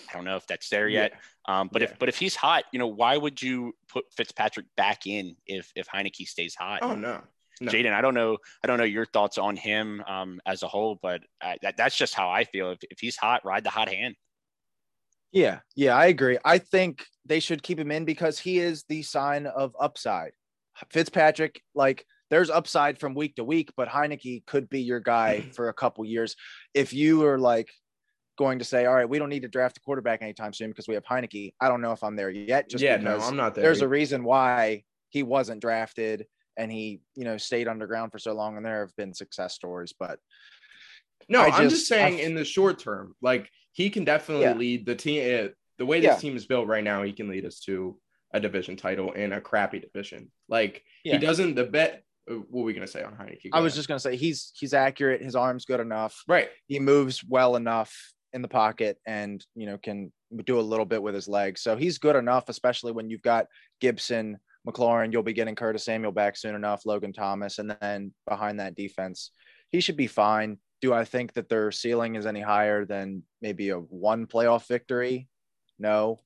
I 0.10 0.14
don't 0.14 0.26
know 0.26 0.36
if 0.36 0.46
that's 0.48 0.70
there 0.70 0.88
yet. 0.88 1.14
Yeah. 1.48 1.60
Um, 1.60 1.70
but 1.72 1.82
yeah. 1.82 1.90
if 1.90 2.00
but 2.00 2.10
if 2.10 2.18
he's 2.18 2.36
hot, 2.36 2.64
you 2.72 2.80
know, 2.80 2.88
why 2.88 3.18
would 3.18 3.42
you 3.42 3.74
put 3.88 4.06
Fitzpatrick 4.16 4.68
back 4.78 5.08
in 5.08 5.36
if 5.48 5.72
if 5.76 5.88
Heinicke 5.88 6.28
stays 6.28 6.56
hot? 6.56 6.80
Oh 6.82 6.96
no. 6.96 7.22
No. 7.62 7.72
Jaden, 7.72 7.92
I 7.92 8.00
don't 8.00 8.14
know. 8.14 8.38
I 8.64 8.68
don't 8.68 8.78
know 8.78 8.86
your 8.86 9.06
thoughts 9.06 9.38
on 9.38 9.58
him 9.58 10.02
um, 10.08 10.40
as 10.46 10.64
a 10.64 10.68
whole, 10.70 10.98
but 11.02 11.22
I, 11.42 11.58
that, 11.62 11.76
that's 11.76 11.98
just 11.98 12.14
how 12.14 12.30
I 12.30 12.46
feel. 12.46 12.72
If, 12.72 12.80
if 12.90 13.00
he's 13.00 13.18
hot, 13.18 13.44
ride 13.44 13.66
the 13.66 13.70
hot 13.70 13.90
hand. 13.90 14.16
Yeah, 15.34 15.60
yeah, 15.76 15.96
I 15.96 16.06
agree. 16.06 16.38
I 16.46 16.60
think 16.60 17.06
they 17.26 17.42
should 17.42 17.62
keep 17.62 17.78
him 17.78 17.92
in 17.92 18.06
because 18.06 18.40
he 18.40 18.60
is 18.60 18.86
the 18.88 19.04
sign 19.04 19.46
of 19.46 19.76
upside. 19.78 20.32
Fitzpatrick, 20.90 21.62
like 21.76 22.06
there's 22.30 22.50
upside 22.50 23.00
from 23.00 23.16
week 23.16 23.36
to 23.36 23.44
week, 23.44 23.72
but 23.76 23.88
Heinicke 23.88 24.46
could 24.46 24.70
be 24.70 24.82
your 24.82 25.00
guy 25.00 25.42
for 25.54 25.70
a 25.70 25.74
couple 25.74 26.06
years. 26.06 26.36
If 26.74 26.94
you 26.94 27.26
are 27.26 27.40
like 27.40 27.70
going 28.38 28.60
to 28.60 28.66
say, 28.66 28.86
all 28.86 28.96
right, 28.96 29.10
we 29.10 29.20
don't 29.20 29.30
need 29.30 29.42
to 29.42 29.48
draft 29.48 29.78
a 29.78 29.82
quarterback 29.82 30.22
anytime 30.22 30.54
soon 30.54 30.70
because 30.70 30.88
we 30.88 30.94
have 30.94 31.04
Heinicke, 31.06 31.54
I 31.60 31.68
don't 31.68 31.82
know 31.82 31.92
if 31.92 32.04
I'm 32.04 32.16
there 32.16 32.30
yet. 32.30 32.70
Just 32.70 32.84
yeah, 32.84 32.98
no, 32.98 33.20
I'm 33.20 33.36
not 33.36 33.56
there. 33.56 33.64
There's 33.64 33.82
a 33.82 33.88
reason 33.88 34.24
why 34.24 34.84
he 35.10 35.24
wasn't 35.24 35.62
drafted 35.62 36.26
and 36.58 36.72
he, 36.72 37.02
you 37.16 37.24
know, 37.24 37.38
stayed 37.38 37.68
underground 37.68 38.12
for 38.12 38.20
so 38.20 38.34
long, 38.34 38.58
and 38.58 38.66
there 38.66 38.82
have 38.82 38.96
been 38.98 39.14
success 39.14 39.56
stories, 39.56 39.94
but 39.98 40.20
no, 41.30 41.42
I 41.42 41.64
am 41.64 41.70
just 41.70 41.88
saying 41.88 42.20
I, 42.20 42.24
in 42.24 42.36
the 42.36 42.44
short 42.44 42.80
term, 42.80 43.16
like 43.22 43.50
he 43.72 43.90
can 43.90 44.04
definitely 44.04 44.46
yeah. 44.46 44.54
lead 44.54 44.86
the 44.86 44.96
team. 44.96 45.22
Eh, 45.24 45.48
the 45.78 45.86
way 45.86 46.02
this 46.02 46.08
yeah. 46.08 46.18
team 46.18 46.36
is 46.36 46.46
built 46.46 46.68
right 46.68 46.84
now, 46.84 47.04
he 47.04 47.14
can 47.14 47.30
lead 47.30 47.46
us 47.46 47.60
to 47.62 47.98
a 48.32 48.40
division 48.40 48.76
title 48.76 49.12
in 49.12 49.34
a 49.34 49.42
crappy 49.42 49.80
division. 49.80 50.32
Like 50.48 50.84
yeah. 51.04 51.14
he 51.14 51.20
doesn't. 51.20 51.56
The 51.56 51.66
bet. 51.66 52.04
Uh, 52.30 52.36
what 52.36 52.60
were 52.60 52.64
we 52.64 52.74
gonna 52.74 52.88
say 52.88 53.04
on 53.04 53.14
Heinicke? 53.14 53.52
Go 53.52 53.58
I 53.58 53.62
was 53.62 53.76
just 53.76 53.88
gonna 53.88 54.00
say 54.00 54.16
he's 54.16 54.52
he's 54.56 54.74
accurate. 54.74 55.22
His 55.22 55.36
arm's 55.36 55.66
good 55.66 55.80
enough. 55.80 56.24
Right. 56.28 56.50
He 56.68 56.80
moves 56.80 57.24
well 57.24 57.56
enough 57.56 57.96
in 58.34 58.42
the 58.42 58.48
pocket, 58.48 58.98
and 59.06 59.44
you 59.56 59.66
know 59.66 59.78
can 59.78 60.12
do 60.46 60.60
a 60.60 60.62
little 60.62 60.86
bit 60.86 61.02
with 61.02 61.16
his 61.16 61.28
legs. 61.28 61.62
So 61.62 61.76
he's 61.76 61.98
good 61.98 62.16
enough, 62.16 62.50
especially 62.50 62.92
when 62.92 63.10
you've 63.10 63.24
got 63.24 63.48
Gibson, 63.82 64.38
McLaurin. 64.68 65.12
You'll 65.12 65.24
be 65.24 65.34
getting 65.34 65.56
Curtis 65.56 65.86
Samuel 65.86 66.12
back 66.12 66.38
soon 66.38 66.56
enough. 66.56 66.86
Logan 66.86 67.14
Thomas, 67.14 67.58
and 67.58 67.76
then 67.82 68.14
behind 68.28 68.60
that 68.60 68.76
defense, 68.76 69.32
he 69.72 69.82
should 69.82 69.98
be 69.98 70.08
fine 70.08 70.60
do 70.82 70.94
I 70.94 71.06
think 71.06 71.34
that 71.34 71.50
their 71.50 71.72
ceiling 71.72 72.16
is 72.16 72.26
any 72.26 72.42
higher 72.42 72.86
than 72.86 73.24
maybe 73.42 73.70
a 73.70 73.78
one 73.78 74.28
playoff 74.28 74.68
victory? 74.68 75.28
No, 75.78 76.20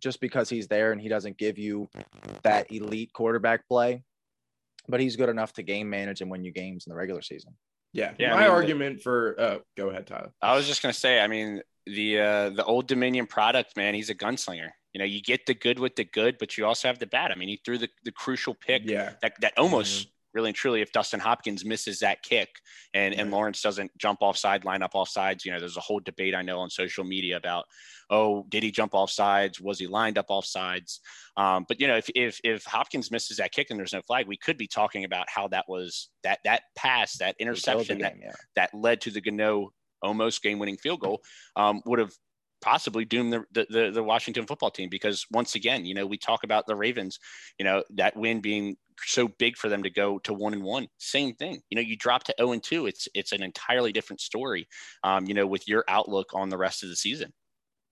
just 0.00 0.20
because 0.20 0.48
he's 0.48 0.68
there 0.68 0.92
and 0.92 1.00
he 1.00 1.08
doesn't 1.08 1.38
give 1.38 1.58
you 1.58 1.88
that 2.42 2.70
elite 2.72 3.12
quarterback 3.12 3.66
play, 3.68 4.02
but 4.88 5.00
he's 5.00 5.16
good 5.16 5.28
enough 5.28 5.52
to 5.54 5.62
game 5.62 5.88
manage 5.88 6.20
and 6.20 6.30
win 6.30 6.44
you 6.44 6.52
games 6.52 6.86
in 6.86 6.90
the 6.90 6.96
regular 6.96 7.22
season. 7.22 7.54
Yeah, 7.92 8.12
yeah. 8.18 8.30
My 8.30 8.36
I 8.36 8.40
mean, 8.42 8.50
argument 8.50 9.02
for 9.02 9.34
uh, 9.38 9.58
go 9.76 9.88
ahead, 9.88 10.06
Tyler. 10.06 10.32
I 10.42 10.54
was 10.54 10.66
just 10.66 10.82
gonna 10.82 10.92
say, 10.92 11.20
I 11.20 11.28
mean, 11.28 11.62
the 11.86 12.20
uh, 12.20 12.50
the 12.50 12.64
Old 12.64 12.86
Dominion 12.86 13.26
product, 13.26 13.76
man, 13.76 13.94
he's 13.94 14.10
a 14.10 14.14
gunslinger. 14.14 14.70
You 14.92 14.98
know, 14.98 15.04
you 15.04 15.22
get 15.22 15.46
the 15.46 15.54
good 15.54 15.78
with 15.78 15.96
the 15.96 16.04
good, 16.04 16.36
but 16.38 16.56
you 16.56 16.66
also 16.66 16.88
have 16.88 16.98
the 16.98 17.06
bad. 17.06 17.30
I 17.30 17.34
mean, 17.34 17.48
he 17.48 17.60
threw 17.64 17.78
the, 17.78 17.88
the 18.04 18.12
crucial 18.12 18.54
pick 18.54 18.82
yeah. 18.86 19.12
that, 19.20 19.34
that 19.42 19.52
almost 19.58 20.08
really 20.36 20.50
and 20.50 20.56
truly, 20.56 20.82
if 20.82 20.92
Dustin 20.92 21.18
Hopkins 21.18 21.64
misses 21.64 22.00
that 22.00 22.22
kick 22.22 22.50
and, 22.92 23.14
and 23.14 23.30
Lawrence 23.30 23.62
doesn't 23.62 23.90
jump 23.96 24.18
offside, 24.20 24.66
line 24.66 24.82
up 24.82 24.94
off 24.94 25.08
sides, 25.08 25.46
you 25.46 25.50
know, 25.50 25.58
there's 25.58 25.78
a 25.78 25.80
whole 25.80 25.98
debate 25.98 26.34
I 26.34 26.42
know 26.42 26.60
on 26.60 26.68
social 26.68 27.04
media 27.04 27.38
about, 27.38 27.64
oh, 28.10 28.44
did 28.50 28.62
he 28.62 28.70
jump 28.70 28.94
off 28.94 29.10
sides? 29.10 29.60
Was 29.60 29.78
he 29.78 29.86
lined 29.86 30.18
up 30.18 30.26
off 30.28 30.44
sides? 30.44 31.00
Um, 31.38 31.64
but 31.66 31.80
you 31.80 31.88
know, 31.88 31.96
if, 31.96 32.08
if 32.14 32.38
if 32.44 32.64
Hopkins 32.64 33.10
misses 33.10 33.38
that 33.38 33.52
kick 33.52 33.68
and 33.70 33.78
there's 33.78 33.94
no 33.94 34.02
flag, 34.02 34.28
we 34.28 34.36
could 34.36 34.58
be 34.58 34.68
talking 34.68 35.04
about 35.04 35.26
how 35.28 35.48
that 35.48 35.64
was 35.68 36.10
that 36.22 36.40
that 36.44 36.62
pass, 36.76 37.16
that 37.18 37.34
interception 37.38 37.98
game, 37.98 38.02
that 38.02 38.14
yeah. 38.20 38.32
that 38.56 38.70
led 38.74 39.00
to 39.00 39.10
the 39.10 39.22
Gano 39.22 39.72
almost 40.02 40.42
game-winning 40.42 40.76
field 40.76 41.00
goal 41.00 41.22
um, 41.56 41.80
would 41.86 41.98
have 41.98 42.12
possibly 42.60 43.04
doom 43.04 43.30
the, 43.30 43.44
the, 43.52 43.90
the 43.92 44.02
Washington 44.02 44.46
football 44.46 44.70
team 44.70 44.88
because 44.88 45.26
once 45.30 45.54
again, 45.54 45.84
you 45.84 45.94
know, 45.94 46.06
we 46.06 46.18
talk 46.18 46.44
about 46.44 46.66
the 46.66 46.76
Ravens, 46.76 47.18
you 47.58 47.64
know, 47.64 47.82
that 47.94 48.16
win 48.16 48.40
being 48.40 48.76
so 49.04 49.28
big 49.28 49.56
for 49.56 49.68
them 49.68 49.82
to 49.82 49.90
go 49.90 50.18
to 50.20 50.32
one 50.32 50.52
and 50.52 50.62
one. 50.62 50.88
Same 50.98 51.34
thing. 51.34 51.60
You 51.70 51.76
know, 51.76 51.82
you 51.82 51.96
drop 51.96 52.24
to 52.24 52.34
0 52.38 52.52
and 52.52 52.62
2. 52.62 52.86
It's 52.86 53.08
it's 53.14 53.32
an 53.32 53.42
entirely 53.42 53.92
different 53.92 54.20
story. 54.20 54.68
Um, 55.02 55.26
you 55.26 55.34
know, 55.34 55.46
with 55.46 55.68
your 55.68 55.84
outlook 55.88 56.30
on 56.34 56.48
the 56.48 56.58
rest 56.58 56.82
of 56.82 56.88
the 56.88 56.96
season. 56.96 57.32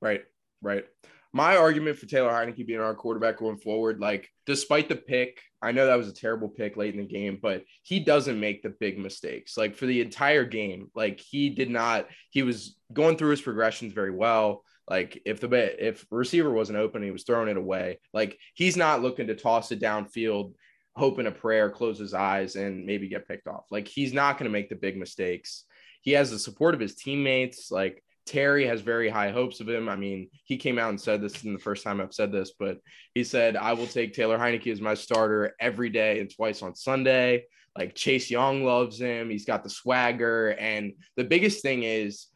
Right. 0.01 0.23
Right. 0.62 0.85
My 1.33 1.57
argument 1.57 1.99
for 1.99 2.07
Taylor 2.07 2.31
Heinicke 2.31 2.64
being 2.64 2.79
our 2.79 2.95
quarterback 2.95 3.38
going 3.38 3.59
forward, 3.59 3.99
like 3.99 4.31
despite 4.47 4.88
the 4.88 4.95
pick, 4.95 5.40
I 5.61 5.73
know 5.73 5.87
that 5.87 5.99
was 5.99 6.09
a 6.09 6.14
terrible 6.14 6.49
pick 6.49 6.77
late 6.77 6.95
in 6.95 7.01
the 7.01 7.07
game, 7.07 7.40
but 7.43 7.64
he 7.83 7.99
doesn't 7.99 8.38
make 8.38 8.62
the 8.62 8.71
big 8.71 9.01
mistakes. 9.01 9.57
Like 9.57 9.75
for 9.75 9.87
the 9.87 10.01
entire 10.01 10.45
game, 10.45 10.93
like 10.95 11.19
he 11.19 11.51
did 11.51 11.71
not. 11.71 12.07
He 12.31 12.45
was 12.45 12.77
going 12.93 13.17
through 13.17 13.31
his 13.31 13.40
progressions 13.40 13.93
very 13.93 14.12
well. 14.12 14.62
Like 14.88 15.23
if 15.25 15.40
the 15.40 15.87
if 15.87 16.07
receiver 16.11 16.51
wasn't 16.51 16.79
open, 16.79 17.03
he 17.03 17.11
was 17.11 17.25
throwing 17.25 17.49
it 17.49 17.57
away. 17.57 17.99
Like 18.12 18.38
he's 18.55 18.77
not 18.77 19.03
looking 19.03 19.27
to 19.27 19.35
toss 19.35 19.73
it 19.73 19.81
downfield 19.81 20.53
hoping 20.96 21.26
a 21.26 21.33
prayer, 21.33 21.70
close 21.70 21.98
his 21.98 22.14
eyes, 22.14 22.57
and 22.57 22.87
maybe 22.87 23.09
get 23.09 23.28
picked 23.28 23.48
off. 23.48 23.64
Like 23.70 23.88
he's 23.88 24.12
not 24.12 24.38
going 24.38 24.44
to 24.44 24.52
make 24.52 24.68
the 24.68 24.76
big 24.76 24.96
mistakes. 24.96 25.64
He 26.02 26.12
has 26.12 26.30
the 26.30 26.38
support 26.38 26.74
of 26.74 26.80
his 26.80 26.94
teammates. 26.94 27.70
Like 27.70 28.02
Terry 28.26 28.66
has 28.66 28.80
very 28.80 29.09
high 29.09 29.30
hopes 29.30 29.61
of 29.61 29.68
him. 29.68 29.88
I 29.88 29.96
mean, 29.96 30.30
he 30.44 30.57
came 30.57 30.78
out 30.78 30.90
and 30.90 31.00
said 31.00 31.20
this 31.20 31.44
in 31.44 31.52
the 31.52 31.59
first 31.59 31.83
time 31.83 32.00
I've 32.00 32.14
said 32.14 32.33
this, 32.33 32.52
but 32.59 32.78
he 33.14 33.24
said, 33.24 33.57
I 33.57 33.72
will 33.72 33.87
take 33.87 34.12
Taylor 34.12 34.38
Heinicke 34.38 34.72
as 34.72 34.80
my 34.80 34.94
starter 34.94 35.54
every 35.61 35.90
day 35.90 36.20
and 36.20 36.33
twice 36.35 36.62
on 36.62 36.74
Sunday. 36.74 37.44
Like 37.76 37.94
Chase 37.94 38.30
Young 38.30 38.64
loves 38.64 39.00
him. 39.00 39.30
He's 39.30 39.44
got 39.44 39.64
the 39.64 39.70
swagger. 39.70 40.50
And 40.50 40.92
the 41.16 41.24
biggest 41.24 41.62
thing 41.62 41.83
is 41.83 42.28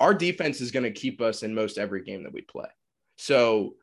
our 0.00 0.14
defense 0.14 0.60
is 0.60 0.70
going 0.70 0.84
to 0.84 0.90
keep 0.90 1.20
us 1.20 1.42
in 1.42 1.54
most 1.54 1.78
every 1.78 2.02
game 2.02 2.24
that 2.24 2.32
we 2.32 2.40
play. 2.42 2.68
So 3.16 3.74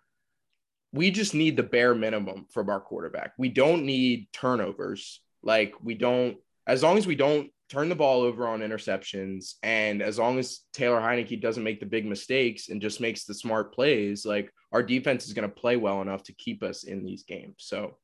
we 0.95 1.11
just 1.11 1.33
need 1.33 1.57
the 1.57 1.63
bare 1.63 1.93
minimum 1.93 2.45
from 2.51 2.69
our 2.69 2.79
quarterback. 2.79 3.33
We 3.37 3.49
don't 3.49 3.85
need 3.85 4.27
turnovers. 4.31 5.21
Like 5.43 5.73
we 5.83 5.93
don't, 5.93 6.37
as 6.65 6.81
long 6.81 6.97
as 6.97 7.05
we 7.05 7.15
don't 7.15 7.51
turn 7.69 7.89
the 7.89 7.95
ball 7.95 8.21
over 8.21 8.47
on 8.47 8.61
interceptions, 8.61 9.55
and 9.61 10.01
as 10.01 10.17
long 10.17 10.39
as 10.39 10.61
Taylor 10.73 11.01
Heinicke 11.01 11.41
doesn't 11.41 11.63
make 11.63 11.79
the 11.79 11.85
big 11.85 12.05
mistakes 12.05 12.69
and 12.69 12.81
just 12.81 13.01
makes 13.01 13.25
the 13.25 13.33
smart 13.33 13.73
plays, 13.73 14.25
like 14.25 14.51
our 14.71 14.81
defense 14.81 15.27
is 15.27 15.33
going 15.33 15.47
to 15.47 15.53
play 15.53 15.75
well 15.75 16.01
enough 16.01 16.23
to 16.23 16.33
keep 16.33 16.63
us 16.63 16.83
in 16.83 17.03
these 17.03 17.23
games. 17.23 17.55
So 17.57 17.97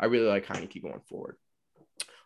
I 0.00 0.06
really 0.06 0.26
like 0.26 0.46
Heinicke 0.46 0.82
going 0.82 1.00
forward. 1.08 1.36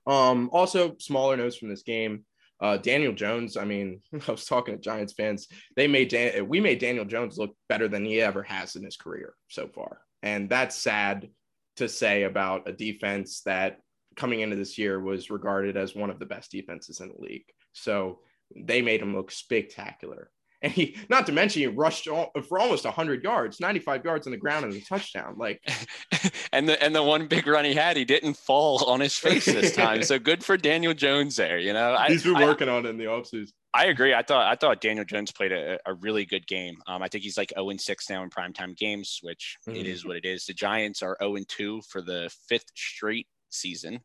Um, 0.06 0.48
also, 0.52 0.96
smaller 0.98 1.36
notes 1.36 1.56
from 1.56 1.68
this 1.68 1.82
game. 1.82 2.24
Uh, 2.60 2.78
Daniel 2.78 3.12
Jones. 3.12 3.56
I 3.56 3.64
mean, 3.64 4.00
I 4.28 4.30
was 4.30 4.46
talking 4.46 4.74
to 4.74 4.80
Giants 4.80 5.12
fans. 5.12 5.48
They 5.76 5.86
made 5.86 6.08
Dan- 6.08 6.48
we 6.48 6.60
made 6.60 6.78
Daniel 6.78 7.04
Jones 7.04 7.36
look 7.36 7.54
better 7.68 7.88
than 7.88 8.04
he 8.04 8.20
ever 8.20 8.42
has 8.44 8.76
in 8.76 8.84
his 8.84 8.96
career 8.96 9.34
so 9.48 9.68
far, 9.68 10.00
and 10.22 10.48
that's 10.48 10.76
sad 10.76 11.28
to 11.76 11.88
say 11.88 12.22
about 12.22 12.68
a 12.68 12.72
defense 12.72 13.42
that 13.42 13.78
coming 14.16 14.40
into 14.40 14.56
this 14.56 14.78
year 14.78 14.98
was 14.98 15.30
regarded 15.30 15.76
as 15.76 15.94
one 15.94 16.10
of 16.10 16.18
the 16.18 16.26
best 16.26 16.50
defenses 16.50 17.00
in 17.00 17.08
the 17.08 17.20
league. 17.20 17.44
So 17.72 18.20
they 18.54 18.80
made 18.80 19.02
him 19.02 19.14
look 19.14 19.30
spectacular. 19.30 20.30
And 20.62 20.72
he, 20.72 20.96
not 21.08 21.26
to 21.26 21.32
mention, 21.32 21.60
he 21.60 21.66
rushed 21.66 22.04
for 22.04 22.58
almost 22.58 22.84
100 22.84 23.22
yards, 23.22 23.60
95 23.60 24.04
yards 24.04 24.26
on 24.26 24.30
the 24.30 24.38
ground 24.38 24.64
and 24.64 24.74
a 24.74 24.80
touchdown. 24.80 25.34
Like, 25.36 25.60
and 26.52 26.68
the 26.68 26.82
and 26.82 26.94
the 26.94 27.02
one 27.02 27.26
big 27.26 27.46
run 27.46 27.64
he 27.64 27.74
had, 27.74 27.96
he 27.96 28.04
didn't 28.04 28.36
fall 28.38 28.84
on 28.84 29.00
his 29.00 29.16
face 29.18 29.44
this 29.44 29.74
time. 29.76 30.02
so 30.02 30.18
good 30.18 30.42
for 30.42 30.56
Daniel 30.56 30.94
Jones 30.94 31.36
there. 31.36 31.58
You 31.58 31.72
know, 31.72 31.96
he's 32.06 32.22
been 32.22 32.40
working 32.40 32.68
I, 32.68 32.76
on 32.76 32.86
it 32.86 32.90
in 32.90 32.96
the 32.96 33.04
offseason. 33.04 33.52
I 33.74 33.86
agree. 33.86 34.14
I 34.14 34.22
thought 34.22 34.50
I 34.50 34.56
thought 34.56 34.80
Daniel 34.80 35.04
Jones 35.04 35.30
played 35.30 35.52
a, 35.52 35.78
a 35.84 35.92
really 35.94 36.24
good 36.24 36.46
game. 36.46 36.76
Um, 36.86 37.02
I 37.02 37.08
think 37.08 37.24
he's 37.24 37.36
like 37.36 37.52
0 37.54 37.76
6 37.76 38.10
now 38.10 38.22
in 38.22 38.30
primetime 38.30 38.74
games, 38.74 39.18
which 39.22 39.58
mm. 39.68 39.76
it 39.76 39.86
is 39.86 40.06
what 40.06 40.16
it 40.16 40.24
is. 40.24 40.46
The 40.46 40.54
Giants 40.54 41.02
are 41.02 41.18
0 41.20 41.36
2 41.46 41.82
for 41.88 42.00
the 42.00 42.30
fifth 42.48 42.70
straight 42.74 43.26
season. 43.50 44.00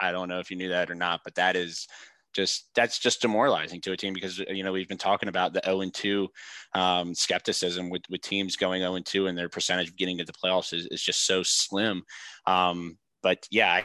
I 0.00 0.10
don't 0.10 0.28
know 0.28 0.40
if 0.40 0.50
you 0.50 0.56
knew 0.56 0.70
that 0.70 0.90
or 0.90 0.96
not, 0.96 1.20
but 1.22 1.36
that 1.36 1.54
is 1.54 1.86
just 2.32 2.68
that's 2.74 2.98
just 2.98 3.22
demoralizing 3.22 3.80
to 3.82 3.92
a 3.92 3.96
team 3.96 4.12
because 4.12 4.38
you 4.38 4.62
know 4.62 4.72
we've 4.72 4.88
been 4.88 4.98
talking 4.98 5.28
about 5.28 5.52
the 5.52 5.62
0 5.64 5.82
and 5.82 5.94
2 5.94 6.28
um, 6.74 7.14
skepticism 7.14 7.90
with 7.90 8.02
with 8.08 8.20
teams 8.22 8.56
going 8.56 8.80
0 8.80 8.94
and 8.94 9.06
2 9.06 9.26
and 9.26 9.36
their 9.36 9.48
percentage 9.48 9.88
of 9.88 9.96
getting 9.96 10.18
to 10.18 10.24
the 10.24 10.32
playoffs 10.32 10.72
is, 10.72 10.86
is 10.90 11.02
just 11.02 11.26
so 11.26 11.42
slim. 11.42 12.02
Um, 12.46 12.98
but 13.22 13.46
yeah, 13.50 13.82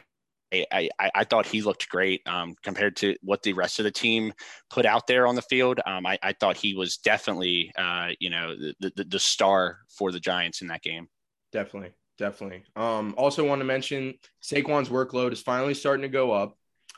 I, 0.54 0.90
I, 1.00 1.12
I, 1.14 1.24
thought 1.26 1.46
he 1.46 1.62
looked 1.62 1.90
great 1.90 2.22
um, 2.26 2.56
compared 2.64 2.96
to 2.98 3.16
what 3.22 3.44
the 3.44 3.54
rest 3.54 3.80
of 3.80 3.84
the 3.84 3.92
team 3.92 4.34
put 4.70 4.86
out 4.86 5.06
there 5.06 5.28
on 5.28 5.36
the 5.36 5.42
field. 5.42 5.80
Um, 5.86 6.06
I, 6.06 6.18
I, 6.24 6.34
thought 6.34 6.56
he 6.56 6.74
was 6.74 6.98
definitely, 6.98 7.72
uh, 7.78 8.10
you 8.20 8.30
know, 8.30 8.56
the, 8.56 8.92
the, 8.96 9.04
the 9.04 9.20
star 9.20 9.80
for 9.90 10.12
the 10.12 10.20
Giants 10.20 10.62
in 10.62 10.68
that 10.70 10.82
game. 10.82 11.08
Definitely, 11.52 11.92
definitely. 12.18 12.64
Um, 12.76 13.14
also, 13.18 13.46
want 13.46 13.60
to 13.60 13.66
mention 13.66 14.16
Saquon's 14.42 14.90
workload 14.90 15.34
is 15.34 15.42
finally 15.42 15.74
starting 15.74 16.04
to 16.04 16.10
go 16.10 16.32
up. 16.32 16.58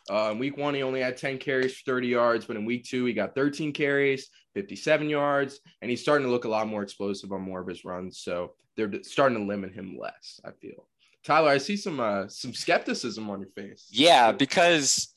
Uh, 0.10 0.30
in 0.32 0.40
week 0.40 0.58
one, 0.58 0.74
he 0.74 0.84
only 0.84 1.02
had 1.02 1.18
10 1.18 1.38
carries 1.38 1.78
for 1.78 1.92
30 1.92 2.08
yards, 2.08 2.46
but 2.46 2.56
in 2.56 2.66
week 2.66 2.84
two, 2.84 3.06
he 3.06 3.14
got 3.14 3.36
13 3.36 3.72
carries, 3.74 4.30
57 4.56 5.10
yards, 5.10 5.60
and 5.82 5.90
he's 5.90 6.02
starting 6.02 6.26
to 6.26 6.32
look 6.32 6.46
a 6.46 6.50
lot 6.50 6.68
more 6.68 6.82
explosive 6.82 7.32
on 7.32 7.42
more 7.42 7.62
of 7.62 7.68
his 7.68 7.86
runs. 7.86 8.20
So 8.20 8.54
they're 8.76 8.92
starting 9.04 9.38
to 9.38 9.44
limit 9.44 9.74
him 9.74 9.98
less, 10.00 10.40
I 10.44 10.52
feel. 10.52 10.88
Tyler, 11.24 11.50
I 11.50 11.58
see 11.58 11.76
some 11.76 12.00
uh, 12.00 12.28
some 12.28 12.54
skepticism 12.54 13.30
on 13.30 13.42
your 13.42 13.50
face. 13.50 13.88
Yeah, 13.92 14.32
because 14.32 15.14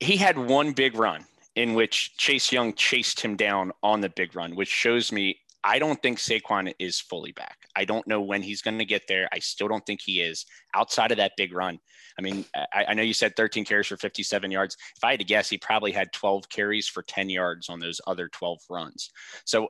he 0.00 0.16
had 0.16 0.38
one 0.38 0.72
big 0.72 0.96
run 0.96 1.26
in 1.56 1.74
which 1.74 2.16
Chase 2.16 2.50
Young 2.50 2.72
chased 2.72 3.20
him 3.20 3.36
down 3.36 3.72
on 3.82 4.00
the 4.00 4.08
big 4.08 4.34
run, 4.34 4.56
which 4.56 4.68
shows 4.68 5.12
me 5.12 5.38
I 5.62 5.78
don't 5.78 6.00
think 6.02 6.18
Saquon 6.18 6.72
is 6.78 7.00
fully 7.00 7.32
back. 7.32 7.58
I 7.76 7.84
don't 7.84 8.06
know 8.06 8.20
when 8.20 8.42
he's 8.42 8.62
going 8.62 8.78
to 8.78 8.84
get 8.84 9.02
there. 9.08 9.28
I 9.32 9.38
still 9.40 9.68
don't 9.68 9.84
think 9.84 10.00
he 10.02 10.20
is 10.20 10.46
outside 10.74 11.10
of 11.10 11.18
that 11.18 11.32
big 11.36 11.52
run. 11.52 11.78
I 12.18 12.22
mean, 12.22 12.44
I, 12.54 12.86
I, 12.88 12.94
know 12.94 13.02
you 13.02 13.12
said 13.12 13.36
13 13.36 13.64
carries 13.64 13.86
for 13.86 13.96
57 13.96 14.50
yards. 14.50 14.76
If 14.96 15.04
I 15.04 15.12
had 15.12 15.20
to 15.20 15.24
guess, 15.24 15.50
he 15.50 15.58
probably 15.58 15.92
had 15.92 16.12
12 16.12 16.48
carries 16.48 16.88
for 16.88 17.02
10 17.02 17.28
yards 17.28 17.68
on 17.68 17.78
those 17.78 18.00
other 18.06 18.28
12 18.28 18.58
runs. 18.70 19.10
So, 19.44 19.68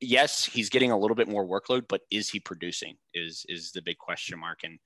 yes, 0.00 0.44
he's 0.44 0.70
getting 0.70 0.90
a 0.90 0.98
little 0.98 1.16
bit 1.16 1.28
more 1.28 1.46
workload, 1.46 1.84
but 1.88 2.02
is 2.10 2.28
he 2.28 2.40
producing? 2.40 2.96
Is 3.14 3.44
is 3.48 3.72
the 3.72 3.82
big 3.82 3.98
question 3.98 4.38
mark? 4.38 4.60
And 4.64 4.78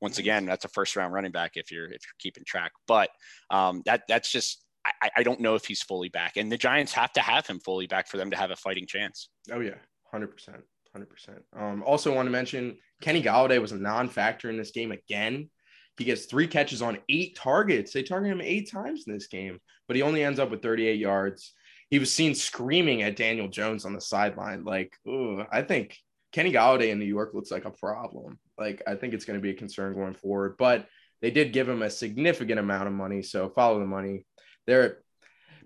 once 0.00 0.18
again, 0.18 0.44
that's 0.44 0.64
a 0.64 0.68
first 0.68 0.96
round 0.96 1.12
running 1.12 1.32
back 1.32 1.52
if 1.54 1.70
you're 1.70 1.86
if 1.86 2.02
you're 2.04 2.18
keeping 2.18 2.44
track. 2.44 2.72
But 2.86 3.10
um, 3.50 3.82
that 3.86 4.02
that's 4.08 4.30
just 4.30 4.63
I, 4.86 5.10
I 5.18 5.22
don't 5.22 5.40
know 5.40 5.54
if 5.54 5.64
he's 5.64 5.82
fully 5.82 6.08
back, 6.08 6.36
and 6.36 6.50
the 6.50 6.58
Giants 6.58 6.92
have 6.92 7.12
to 7.14 7.20
have 7.20 7.46
him 7.46 7.60
fully 7.60 7.86
back 7.86 8.08
for 8.08 8.16
them 8.16 8.30
to 8.30 8.36
have 8.36 8.50
a 8.50 8.56
fighting 8.56 8.86
chance. 8.86 9.28
Oh 9.50 9.60
yeah, 9.60 9.76
hundred 10.10 10.28
percent, 10.28 10.62
hundred 10.92 11.10
percent. 11.10 11.42
Um, 11.56 11.82
also 11.86 12.14
want 12.14 12.26
to 12.26 12.30
mention 12.30 12.76
Kenny 13.00 13.22
Golladay 13.22 13.60
was 13.60 13.72
a 13.72 13.78
non-factor 13.78 14.50
in 14.50 14.56
this 14.56 14.70
game 14.70 14.92
again. 14.92 15.50
He 15.96 16.04
gets 16.04 16.26
three 16.26 16.48
catches 16.48 16.82
on 16.82 16.98
eight 17.08 17.36
targets. 17.36 17.92
They 17.92 18.02
target 18.02 18.32
him 18.32 18.40
eight 18.40 18.70
times 18.70 19.04
in 19.06 19.12
this 19.12 19.28
game, 19.28 19.60
but 19.86 19.96
he 19.96 20.02
only 20.02 20.24
ends 20.24 20.40
up 20.40 20.50
with 20.50 20.62
38 20.62 20.98
yards. 20.98 21.52
He 21.88 22.00
was 22.00 22.12
seen 22.12 22.34
screaming 22.34 23.02
at 23.02 23.16
Daniel 23.16 23.46
Jones 23.46 23.84
on 23.84 23.92
the 23.92 24.00
sideline. 24.00 24.64
Like, 24.64 24.92
ooh, 25.06 25.44
I 25.52 25.62
think 25.62 25.96
Kenny 26.32 26.52
Golladay 26.52 26.90
in 26.90 26.98
New 26.98 27.04
York 27.04 27.32
looks 27.32 27.52
like 27.52 27.64
a 27.64 27.70
problem. 27.70 28.40
Like, 28.58 28.82
I 28.88 28.96
think 28.96 29.14
it's 29.14 29.24
going 29.24 29.38
to 29.38 29.42
be 29.42 29.50
a 29.50 29.54
concern 29.54 29.94
going 29.94 30.14
forward. 30.14 30.56
But 30.58 30.88
they 31.22 31.30
did 31.30 31.52
give 31.52 31.68
him 31.68 31.82
a 31.82 31.90
significant 31.90 32.58
amount 32.58 32.88
of 32.88 32.92
money, 32.92 33.22
so 33.22 33.48
follow 33.48 33.78
the 33.78 33.86
money 33.86 34.26
they're 34.66 34.98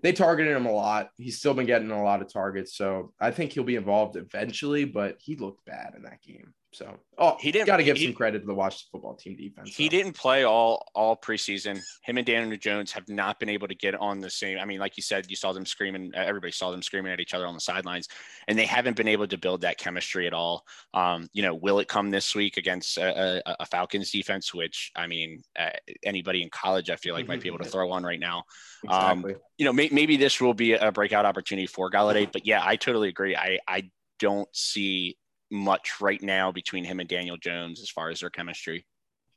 they 0.01 0.13
targeted 0.13 0.55
him 0.55 0.65
a 0.65 0.71
lot. 0.71 1.09
He's 1.17 1.39
still 1.39 1.53
been 1.53 1.65
getting 1.65 1.91
a 1.91 2.03
lot 2.03 2.21
of 2.21 2.31
targets, 2.31 2.75
so 2.75 3.13
I 3.19 3.31
think 3.31 3.51
he'll 3.51 3.63
be 3.63 3.75
involved 3.75 4.15
eventually. 4.15 4.85
But 4.85 5.17
he 5.19 5.35
looked 5.35 5.65
bad 5.65 5.93
in 5.95 6.03
that 6.03 6.21
game. 6.21 6.53
So, 6.71 6.99
oh, 7.17 7.35
he 7.39 7.51
didn't. 7.51 7.65
Got 7.65 7.77
to 7.77 7.83
give 7.83 7.97
he, 7.97 8.05
some 8.05 8.13
credit 8.13 8.41
to 8.41 8.45
the 8.45 8.53
Washington 8.53 8.89
football 8.91 9.15
team 9.15 9.35
defense. 9.35 9.75
He 9.75 9.89
didn't 9.89 10.13
play 10.13 10.43
all 10.43 10.85
all 10.93 11.17
preseason. 11.17 11.81
Him 12.03 12.17
and 12.17 12.25
Daniel 12.27 12.55
Jones 12.57 12.91
have 12.91 13.09
not 13.09 13.39
been 13.39 13.49
able 13.49 13.67
to 13.67 13.73
get 13.73 13.95
on 13.95 14.19
the 14.19 14.29
same. 14.29 14.59
I 14.59 14.65
mean, 14.65 14.79
like 14.79 14.95
you 14.95 15.01
said, 15.01 15.25
you 15.29 15.35
saw 15.35 15.51
them 15.51 15.65
screaming. 15.65 16.11
Everybody 16.13 16.51
saw 16.51 16.69
them 16.69 16.83
screaming 16.83 17.11
at 17.11 17.19
each 17.19 17.33
other 17.33 17.47
on 17.47 17.55
the 17.55 17.59
sidelines, 17.59 18.07
and 18.47 18.57
they 18.57 18.67
haven't 18.67 18.97
been 18.97 19.07
able 19.07 19.27
to 19.27 19.37
build 19.37 19.61
that 19.61 19.79
chemistry 19.79 20.27
at 20.27 20.33
all. 20.33 20.63
Um, 20.93 21.27
you 21.33 21.41
know, 21.41 21.55
will 21.55 21.79
it 21.79 21.87
come 21.87 22.11
this 22.11 22.35
week 22.35 22.57
against 22.57 22.99
a, 22.99 23.41
a, 23.49 23.55
a 23.61 23.65
Falcons 23.65 24.11
defense? 24.11 24.53
Which 24.53 24.91
I 24.95 25.07
mean, 25.07 25.41
uh, 25.57 25.71
anybody 26.03 26.43
in 26.43 26.51
college, 26.51 26.91
I 26.91 26.97
feel 26.97 27.15
like 27.15 27.27
might 27.27 27.41
be 27.41 27.47
able 27.47 27.59
to 27.59 27.69
throw 27.69 27.87
one 27.87 28.03
right 28.03 28.19
now. 28.19 28.43
Um, 28.87 29.19
exactly. 29.19 29.33
Um, 29.33 29.39
you 29.57 29.65
know, 29.65 29.73
may, 29.73 29.89
maybe 29.91 30.17
this 30.17 30.39
will 30.39 30.53
be 30.53 30.73
a 30.73 30.91
breakout 30.91 31.25
opportunity 31.25 31.65
for 31.65 31.89
Golladay. 31.89 32.31
But 32.31 32.45
yeah, 32.45 32.61
I 32.63 32.75
totally 32.75 33.09
agree. 33.09 33.35
I 33.35 33.57
I 33.67 33.89
don't 34.19 34.49
see 34.53 35.17
much 35.51 36.01
right 36.01 36.21
now 36.21 36.51
between 36.51 36.83
him 36.83 36.99
and 36.99 37.09
Daniel 37.09 37.37
Jones 37.37 37.81
as 37.81 37.89
far 37.89 38.09
as 38.09 38.19
their 38.19 38.29
chemistry. 38.29 38.85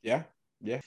Yeah. 0.02 0.24
Yeah. 0.60 0.80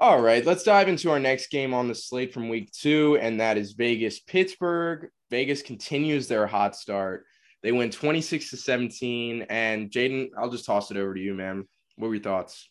All 0.00 0.20
right, 0.20 0.46
let's 0.46 0.62
dive 0.62 0.86
into 0.86 1.10
our 1.10 1.18
next 1.18 1.50
game 1.50 1.74
on 1.74 1.88
the 1.88 1.94
slate 1.94 2.32
from 2.32 2.48
week 2.48 2.70
two, 2.70 3.18
and 3.20 3.40
that 3.40 3.58
is 3.58 3.72
Vegas 3.72 4.20
Pittsburgh. 4.20 5.08
Vegas 5.28 5.60
continues 5.60 6.28
their 6.28 6.46
hot 6.46 6.76
start. 6.76 7.26
They 7.62 7.72
win 7.72 7.90
26 7.90 8.50
to 8.50 8.56
17. 8.56 9.46
And 9.48 9.90
Jaden, 9.90 10.30
I'll 10.38 10.50
just 10.50 10.64
toss 10.64 10.90
it 10.90 10.96
over 10.96 11.14
to 11.14 11.20
you, 11.20 11.34
man. 11.34 11.66
What 11.96 12.08
were 12.08 12.14
your 12.14 12.22
thoughts? 12.22 12.68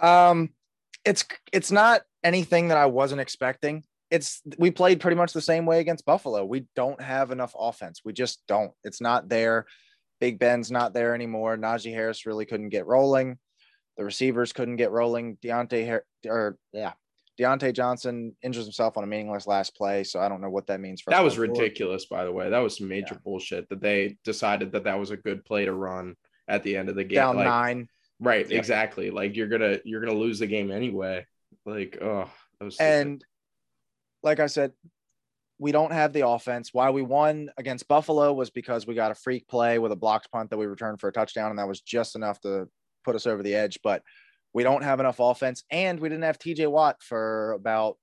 Um, 0.00 0.50
it's 1.04 1.24
it's 1.52 1.70
not 1.72 2.02
anything 2.22 2.68
that 2.68 2.76
I 2.76 2.86
wasn't 2.86 3.20
expecting. 3.20 3.84
It's 4.10 4.42
we 4.56 4.70
played 4.70 5.00
pretty 5.00 5.16
much 5.16 5.32
the 5.32 5.40
same 5.40 5.66
way 5.66 5.80
against 5.80 6.06
Buffalo. 6.06 6.44
We 6.44 6.66
don't 6.74 7.00
have 7.00 7.30
enough 7.30 7.54
offense. 7.58 8.02
We 8.04 8.12
just 8.12 8.42
don't. 8.46 8.72
It's 8.84 9.00
not 9.00 9.28
there. 9.28 9.66
Big 10.20 10.38
Ben's 10.38 10.70
not 10.70 10.92
there 10.92 11.14
anymore. 11.14 11.56
Najee 11.56 11.92
Harris 11.92 12.26
really 12.26 12.46
couldn't 12.46 12.70
get 12.70 12.86
rolling. 12.86 13.38
The 13.96 14.04
receivers 14.04 14.52
couldn't 14.52 14.76
get 14.76 14.90
rolling. 14.90 15.36
Deontay 15.42 16.00
or 16.26 16.58
yeah, 16.72 16.92
Diontae 17.38 17.72
Johnson 17.72 18.34
injures 18.42 18.64
himself 18.64 18.96
on 18.96 19.04
a 19.04 19.06
meaningless 19.06 19.46
last 19.46 19.76
play, 19.76 20.04
so 20.04 20.20
I 20.20 20.28
don't 20.28 20.40
know 20.40 20.50
what 20.50 20.66
that 20.66 20.80
means 20.80 21.00
for. 21.00 21.10
That 21.10 21.22
was 21.22 21.38
ridiculous, 21.38 22.06
by 22.06 22.24
the 22.24 22.32
way. 22.32 22.50
That 22.50 22.58
was 22.58 22.78
some 22.78 22.88
major 22.88 23.14
yeah. 23.14 23.20
bullshit 23.24 23.68
that 23.68 23.80
they 23.80 24.16
decided 24.24 24.72
that 24.72 24.84
that 24.84 24.98
was 24.98 25.10
a 25.10 25.16
good 25.16 25.44
play 25.44 25.64
to 25.64 25.72
run 25.72 26.16
at 26.48 26.62
the 26.62 26.76
end 26.76 26.88
of 26.88 26.96
the 26.96 27.04
game. 27.04 27.16
Down 27.16 27.36
like, 27.36 27.46
nine. 27.46 27.88
Right, 28.20 28.48
yep. 28.48 28.58
exactly. 28.58 29.10
Like 29.10 29.36
you're 29.36 29.48
gonna 29.48 29.78
you're 29.84 30.00
gonna 30.00 30.18
lose 30.18 30.40
the 30.40 30.46
game 30.46 30.72
anyway. 30.72 31.24
Like 31.64 31.98
oh, 32.00 32.30
and 32.80 33.24
like 34.22 34.40
I 34.40 34.46
said, 34.46 34.72
we 35.58 35.72
don't 35.72 35.92
have 35.92 36.12
the 36.12 36.26
offense. 36.26 36.72
Why 36.72 36.90
we 36.90 37.02
won 37.02 37.50
against 37.58 37.88
Buffalo 37.88 38.32
was 38.32 38.50
because 38.50 38.86
we 38.86 38.94
got 38.94 39.10
a 39.10 39.16
freak 39.16 39.48
play 39.48 39.78
with 39.78 39.92
a 39.92 39.96
blocked 39.96 40.30
punt 40.30 40.50
that 40.50 40.58
we 40.58 40.66
returned 40.66 41.00
for 41.00 41.08
a 41.08 41.12
touchdown, 41.12 41.50
and 41.50 41.58
that 41.58 41.68
was 41.68 41.80
just 41.80 42.14
enough 42.14 42.40
to 42.40 42.68
put 43.04 43.16
us 43.16 43.26
over 43.26 43.42
the 43.42 43.54
edge. 43.54 43.78
But 43.82 44.02
we 44.52 44.62
don't 44.62 44.84
have 44.84 45.00
enough 45.00 45.18
offense, 45.18 45.64
and 45.70 45.98
we 45.98 46.08
didn't 46.08 46.24
have 46.24 46.38
TJ 46.38 46.70
Watt 46.70 47.02
for 47.02 47.52
about 47.52 47.96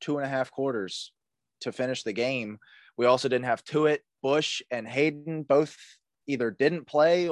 two 0.00 0.18
and 0.18 0.26
a 0.26 0.28
half 0.28 0.50
quarters 0.50 1.12
to 1.60 1.72
finish 1.72 2.02
the 2.02 2.12
game. 2.12 2.58
We 2.96 3.06
also 3.06 3.28
didn't 3.28 3.46
have 3.46 3.64
Tuitt, 3.64 4.00
Bush, 4.22 4.62
and 4.70 4.86
Hayden 4.86 5.44
both 5.44 5.76
either 6.26 6.50
didn't 6.50 6.86
play 6.86 7.30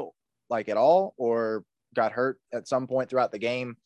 like 0.48 0.68
at 0.68 0.76
all 0.76 1.14
or 1.16 1.64
got 1.94 2.12
hurt 2.12 2.38
at 2.52 2.68
some 2.68 2.86
point 2.86 3.10
throughout 3.10 3.32
the 3.32 3.38
game. 3.38 3.76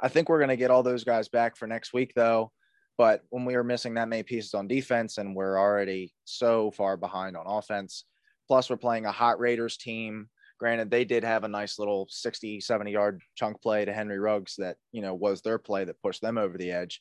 I 0.00 0.08
think 0.08 0.28
we're 0.28 0.38
going 0.38 0.48
to 0.48 0.56
get 0.56 0.70
all 0.70 0.82
those 0.82 1.04
guys 1.04 1.28
back 1.28 1.56
for 1.56 1.66
next 1.66 1.92
week, 1.92 2.12
though. 2.14 2.52
But 2.98 3.22
when 3.28 3.44
we 3.44 3.54
were 3.54 3.64
missing 3.64 3.94
that 3.94 4.08
many 4.08 4.22
pieces 4.22 4.54
on 4.54 4.68
defense 4.68 5.18
and 5.18 5.36
we're 5.36 5.58
already 5.58 6.14
so 6.24 6.70
far 6.70 6.96
behind 6.96 7.36
on 7.36 7.46
offense, 7.46 8.04
Plus, 8.46 8.70
we're 8.70 8.76
playing 8.76 9.06
a 9.06 9.12
hot 9.12 9.40
Raiders 9.40 9.76
team. 9.76 10.28
Granted, 10.58 10.90
they 10.90 11.04
did 11.04 11.24
have 11.24 11.44
a 11.44 11.48
nice 11.48 11.78
little 11.78 12.06
60, 12.08 12.60
70 12.60 12.90
yard 12.90 13.20
chunk 13.34 13.60
play 13.60 13.84
to 13.84 13.92
Henry 13.92 14.18
Ruggs 14.18 14.54
that, 14.56 14.76
you 14.92 15.02
know, 15.02 15.14
was 15.14 15.42
their 15.42 15.58
play 15.58 15.84
that 15.84 16.00
pushed 16.00 16.22
them 16.22 16.38
over 16.38 16.56
the 16.56 16.70
edge. 16.70 17.00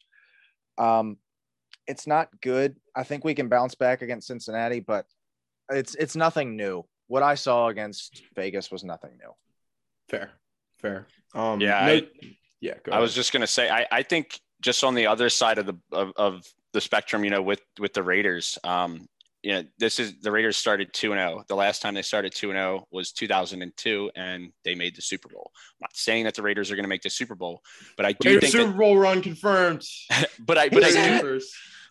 Um, 0.78 1.18
it's 1.88 2.08
not 2.08 2.30
good. 2.42 2.76
I 2.96 3.04
think 3.04 3.24
we 3.24 3.36
can 3.36 3.48
bounce 3.48 3.76
back 3.76 4.02
against 4.02 4.28
Cincinnati, 4.28 4.80
but 4.80 5.06
it's 5.70 5.96
it's 5.96 6.16
nothing 6.16 6.58
new. 6.58 6.84
What 7.08 7.24
I 7.24 7.36
saw 7.36 7.68
against 7.68 8.24
Vegas 8.36 8.72
was 8.72 8.84
nothing 8.84 9.12
new. 9.18 9.32
Fair, 10.10 10.32
fair. 10.80 11.06
Um, 11.34 11.62
yeah, 11.62 11.86
no, 11.86 11.94
I, 11.94 12.08
yeah. 12.60 12.74
I 12.92 13.00
was 13.00 13.14
just 13.14 13.32
gonna 13.32 13.48
say, 13.48 13.70
I, 13.70 13.86
I 13.92 14.02
think 14.02 14.40
just 14.66 14.84
on 14.84 14.96
the 14.96 15.06
other 15.06 15.30
side 15.30 15.60
of 15.60 15.68
the 15.68 15.78
of, 15.92 16.12
of 16.16 16.44
the 16.74 16.82
spectrum, 16.82 17.24
you 17.24 17.30
know, 17.30 17.42
with 17.42 17.62
with 17.80 17.94
the 17.94 18.02
Raiders, 18.02 18.58
um, 18.64 19.08
you 19.44 19.54
know, 19.54 19.64
this 19.78 20.00
is 20.00 20.20
the 20.22 20.32
Raiders 20.32 20.58
started 20.58 20.92
2 20.92 21.10
0. 21.10 21.44
The 21.48 21.56
last 21.56 21.84
time 21.84 21.94
they 21.94 22.02
started 22.02 22.34
2 22.34 22.52
0 22.52 22.88
was 22.92 23.12
2002, 23.12 24.12
and 24.16 24.52
they 24.64 24.74
made 24.74 24.96
the 24.96 25.04
Super 25.04 25.30
Bowl. 25.30 25.52
I'm 25.54 25.84
not 25.84 25.96
saying 25.96 26.24
that 26.24 26.34
the 26.34 26.42
Raiders 26.42 26.72
are 26.72 26.76
going 26.76 26.84
to 26.84 26.90
make 26.90 27.04
the 27.04 27.12
Super 27.12 27.36
Bowl, 27.36 27.62
but 27.96 28.08
I 28.08 28.14
do 28.14 28.30
Raiders 28.30 28.42
think 28.42 28.52
Super 28.54 28.72
that, 28.72 28.78
Bowl 28.78 28.98
run 28.98 29.22
confirmed. 29.22 29.84
but 30.40 30.58
I 30.58 30.70
but 30.70 30.84
I 30.84 30.90
do, 30.90 31.40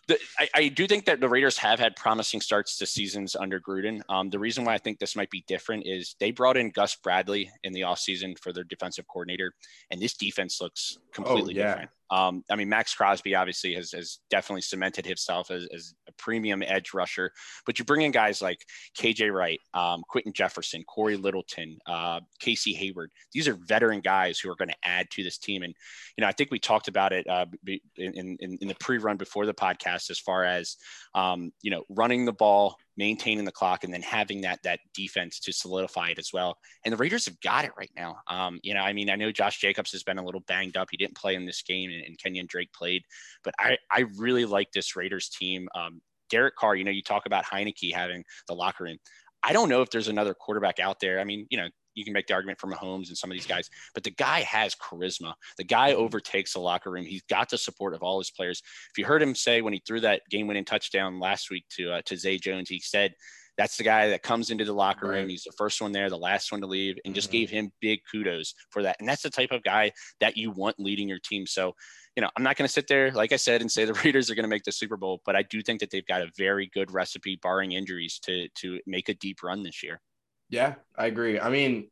the, 0.07 0.19
I, 0.37 0.49
I 0.53 0.67
do 0.67 0.85
think 0.85 1.05
that 1.05 1.21
the 1.21 1.29
Raiders 1.29 1.57
have 1.57 1.79
had 1.79 1.95
promising 1.95 2.41
starts 2.41 2.77
to 2.77 2.85
seasons 2.85 3.35
under 3.35 3.59
Gruden. 3.59 4.01
Um, 4.09 4.29
the 4.29 4.37
reason 4.37 4.65
why 4.65 4.73
I 4.73 4.77
think 4.77 4.99
this 4.99 5.15
might 5.15 5.31
be 5.31 5.43
different 5.47 5.87
is 5.87 6.15
they 6.19 6.31
brought 6.31 6.57
in 6.57 6.71
Gus 6.71 6.95
Bradley 6.95 7.49
in 7.63 7.71
the 7.73 7.81
offseason 7.81 8.37
for 8.37 8.51
their 8.51 8.65
defensive 8.65 9.07
coordinator, 9.07 9.53
and 9.91 10.01
this 10.01 10.15
defense 10.15 10.59
looks 10.59 10.97
completely 11.13 11.55
Oh, 11.55 11.59
yeah. 11.59 11.67
different. 11.69 11.89
Um, 12.11 12.43
I 12.49 12.55
mean, 12.55 12.69
Maxx 12.69 12.93
Crosby 12.93 13.35
obviously 13.35 13.73
has, 13.73 13.91
has 13.91 14.19
definitely 14.29 14.61
cemented 14.61 15.05
himself 15.05 15.51
as, 15.51 15.67
as 15.73 15.93
a 16.07 16.11
premium 16.13 16.63
edge 16.65 16.93
rusher, 16.93 17.31
but 17.65 17.79
you 17.79 17.85
bring 17.85 18.01
in 18.01 18.11
guys 18.11 18.41
like 18.41 18.59
KJ 18.99 19.33
Wright, 19.33 19.59
um, 19.73 20.03
Quinton 20.07 20.33
Jefferson, 20.33 20.83
Cory 20.87 21.17
Littleton, 21.17 21.77
uh, 21.87 22.19
Casey 22.39 22.73
Hayward. 22.73 23.11
These 23.33 23.47
are 23.47 23.55
veteran 23.55 24.01
guys 24.01 24.39
who 24.39 24.49
are 24.51 24.55
going 24.55 24.69
to 24.69 24.75
add 24.83 25.09
to 25.11 25.23
this 25.23 25.37
team. 25.37 25.63
And, 25.63 25.73
you 26.17 26.21
know, 26.21 26.27
I 26.27 26.31
think 26.31 26.51
we 26.51 26.59
talked 26.59 26.87
about 26.87 27.11
it 27.11 27.27
uh, 27.27 27.45
in, 27.97 28.37
in, 28.39 28.57
in 28.61 28.67
the 28.67 28.75
pre 28.79 28.97
run 28.97 29.17
before 29.17 29.45
the 29.45 29.53
podcast 29.53 30.09
as 30.09 30.19
far 30.19 30.45
as, 30.45 30.77
um, 31.13 31.51
you 31.61 31.71
know, 31.71 31.83
running 31.89 32.25
the 32.25 32.33
ball, 32.33 32.75
maintaining 32.97 33.45
the 33.45 33.51
clock, 33.51 33.83
and 33.83 33.93
then 33.93 34.01
having 34.01 34.41
that 34.41 34.59
that 34.63 34.79
defense 34.93 35.39
to 35.41 35.53
solidify 35.53 36.09
it 36.09 36.19
as 36.19 36.31
well. 36.33 36.57
And 36.83 36.93
the 36.93 36.97
Raiders 36.97 37.25
have 37.25 37.39
got 37.41 37.65
it 37.65 37.71
right 37.77 37.91
now. 37.95 38.17
Um, 38.27 38.59
you 38.63 38.73
know, 38.73 38.81
I 38.81 38.93
mean, 38.93 39.09
I 39.09 39.15
know 39.15 39.31
Josh 39.31 39.59
Jacobs 39.59 39.91
has 39.91 40.03
been 40.03 40.17
a 40.17 40.23
little 40.23 40.41
banged 40.47 40.77
up. 40.77 40.89
He 40.91 40.97
didn't 40.97 41.17
play 41.17 41.35
in 41.35 41.45
this 41.45 41.61
game, 41.61 41.91
and, 41.91 42.03
and 42.03 42.17
Kenyan 42.17 42.47
Drake 42.47 42.73
played. 42.73 43.03
But 43.43 43.53
I 43.59 43.77
I 43.91 44.05
really 44.17 44.45
like 44.45 44.71
this 44.71 44.95
Raiders 44.95 45.29
team. 45.29 45.67
Um, 45.75 46.01
Derek 46.29 46.55
Carr, 46.55 46.75
you 46.75 46.83
know, 46.83 46.91
you 46.91 47.03
talk 47.03 47.25
about 47.25 47.45
Heinicke 47.45 47.93
having 47.93 48.23
the 48.47 48.55
locker 48.55 48.85
room. 48.85 48.97
I 49.43 49.53
don't 49.53 49.69
know 49.69 49.81
if 49.81 49.91
there's 49.91 50.07
another 50.07 50.33
quarterback 50.33 50.79
out 50.79 50.99
there. 50.99 51.19
I 51.19 51.23
mean, 51.23 51.45
you 51.51 51.57
know, 51.57 51.69
you 51.95 52.03
can 52.03 52.13
make 52.13 52.27
the 52.27 52.33
argument 52.33 52.59
for 52.59 52.67
Mahomes 52.67 53.07
and 53.07 53.17
some 53.17 53.31
of 53.31 53.35
these 53.35 53.47
guys, 53.47 53.69
but 53.93 54.03
the 54.03 54.11
guy 54.11 54.41
has 54.41 54.75
charisma. 54.75 55.33
The 55.57 55.63
guy 55.63 55.93
overtakes 55.93 56.53
the 56.53 56.59
locker 56.59 56.91
room. 56.91 57.05
He's 57.05 57.23
got 57.29 57.49
the 57.49 57.57
support 57.57 57.93
of 57.93 58.03
all 58.03 58.19
his 58.19 58.31
players. 58.31 58.61
If 58.91 58.97
you 58.97 59.05
heard 59.05 59.21
him 59.21 59.35
say 59.35 59.61
when 59.61 59.73
he 59.73 59.81
threw 59.85 59.99
that 60.01 60.21
game-winning 60.29 60.65
touchdown 60.65 61.19
last 61.19 61.49
week 61.49 61.65
to 61.77 61.93
uh, 61.93 62.01
to 62.05 62.17
Zay 62.17 62.37
Jones, 62.37 62.69
he 62.69 62.79
said 62.79 63.13
that's 63.57 63.77
the 63.77 63.83
guy 63.83 64.09
that 64.09 64.21
comes 64.21 64.51
into 64.51 64.65
the 64.65 64.73
locker 64.73 65.07
room. 65.07 65.19
Right. 65.21 65.29
He's 65.29 65.43
the 65.43 65.53
first 65.57 65.81
one 65.81 65.93
there, 65.93 66.09
the 66.09 66.17
last 66.17 66.51
one 66.51 66.59
to 66.59 66.67
leave, 66.67 66.97
and 67.05 67.15
just 67.15 67.29
Mhm. 67.29 67.31
gave 67.31 67.49
him 67.49 67.71
big 67.79 68.01
kudos 68.11 68.53
for 68.69 68.83
that. 68.83 68.97
And 68.99 69.07
that's 69.07 69.23
the 69.23 69.29
type 69.29 69.51
of 69.51 69.63
guy 69.63 69.91
that 70.19 70.35
you 70.35 70.51
want 70.51 70.77
leading 70.77 71.07
your 71.07 71.19
team. 71.19 71.47
So, 71.47 71.73
you 72.17 72.21
know, 72.21 72.29
I'm 72.35 72.43
not 72.43 72.57
going 72.57 72.67
to 72.67 72.73
sit 72.73 72.87
there, 72.87 73.11
like 73.11 73.31
I 73.31 73.37
said, 73.37 73.61
and 73.61 73.71
say 73.71 73.85
the 73.85 73.93
Raiders 74.05 74.29
are 74.29 74.35
going 74.35 74.43
to 74.43 74.49
make 74.49 74.63
the 74.65 74.73
Super 74.73 74.97
Bowl, 74.97 75.21
but 75.25 75.37
I 75.37 75.43
do 75.43 75.61
think 75.61 75.79
that 75.79 75.89
they've 75.89 76.05
got 76.05 76.21
a 76.21 76.29
very 76.37 76.69
good 76.73 76.91
recipe, 76.91 77.39
barring 77.41 77.71
injuries, 77.71 78.19
to 78.23 78.49
to 78.55 78.79
make 78.85 79.07
a 79.07 79.13
deep 79.13 79.41
run 79.41 79.63
this 79.63 79.81
year. 79.81 80.01
Yeah, 80.55 80.75
I 80.97 81.07
agree. 81.07 81.37
I 81.37 81.49
mean, 81.49 81.89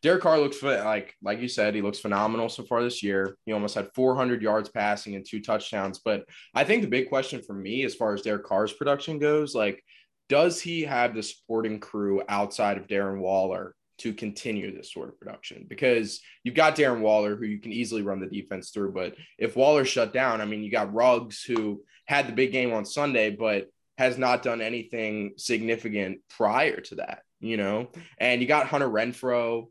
Derek 0.00 0.22
Carr 0.22 0.38
looks 0.38 0.62
like 0.62 1.14
like 1.20 1.40
you 1.40 1.48
said, 1.48 1.74
he 1.74 1.82
looks 1.82 1.98
phenomenal 1.98 2.48
so 2.48 2.62
far 2.62 2.82
this 2.82 3.02
year. 3.02 3.36
He 3.44 3.52
almost 3.52 3.74
had 3.74 3.90
400 3.94 4.40
yards 4.40 4.70
passing 4.70 5.14
and 5.14 5.26
two 5.28 5.42
touchdowns. 5.42 5.98
But 6.02 6.24
I 6.54 6.64
think 6.64 6.80
the 6.80 6.88
big 6.88 7.10
question 7.10 7.42
for 7.42 7.52
me, 7.52 7.84
as 7.84 7.94
far 7.94 8.14
as 8.14 8.22
Derek 8.22 8.46
Carr's 8.46 8.72
production 8.72 9.18
goes, 9.18 9.54
like, 9.54 9.84
does 10.30 10.58
he 10.58 10.82
have 10.84 11.14
the 11.14 11.22
supporting 11.22 11.80
crew 11.80 12.22
outside 12.30 12.78
of 12.78 12.86
Darren 12.86 13.18
Waller 13.18 13.74
to 13.98 14.14
continue 14.14 14.74
this 14.74 14.90
sort 14.90 15.10
of 15.10 15.18
production? 15.20 15.66
Because 15.68 16.22
you've 16.44 16.54
got 16.54 16.76
Darren 16.76 17.00
Waller, 17.00 17.36
who 17.36 17.44
you 17.44 17.60
can 17.60 17.72
easily 17.72 18.00
run 18.00 18.20
the 18.20 18.26
defense 18.26 18.70
through. 18.70 18.92
But 18.92 19.16
if 19.36 19.54
Waller 19.54 19.84
shut 19.84 20.14
down, 20.14 20.40
I 20.40 20.46
mean, 20.46 20.62
you 20.62 20.70
got 20.70 20.94
Ruggs, 20.94 21.42
who 21.42 21.82
had 22.06 22.26
the 22.26 22.32
big 22.32 22.52
game 22.52 22.72
on 22.72 22.86
Sunday, 22.86 23.28
but 23.30 23.68
has 23.98 24.16
not 24.16 24.42
done 24.42 24.62
anything 24.62 25.34
significant 25.36 26.20
prior 26.30 26.80
to 26.80 26.94
that, 26.94 27.22
you 27.40 27.56
know? 27.56 27.88
And 28.18 28.40
you 28.40 28.46
got 28.48 28.66
Hunter 28.66 28.88
Renfrow 28.88 29.66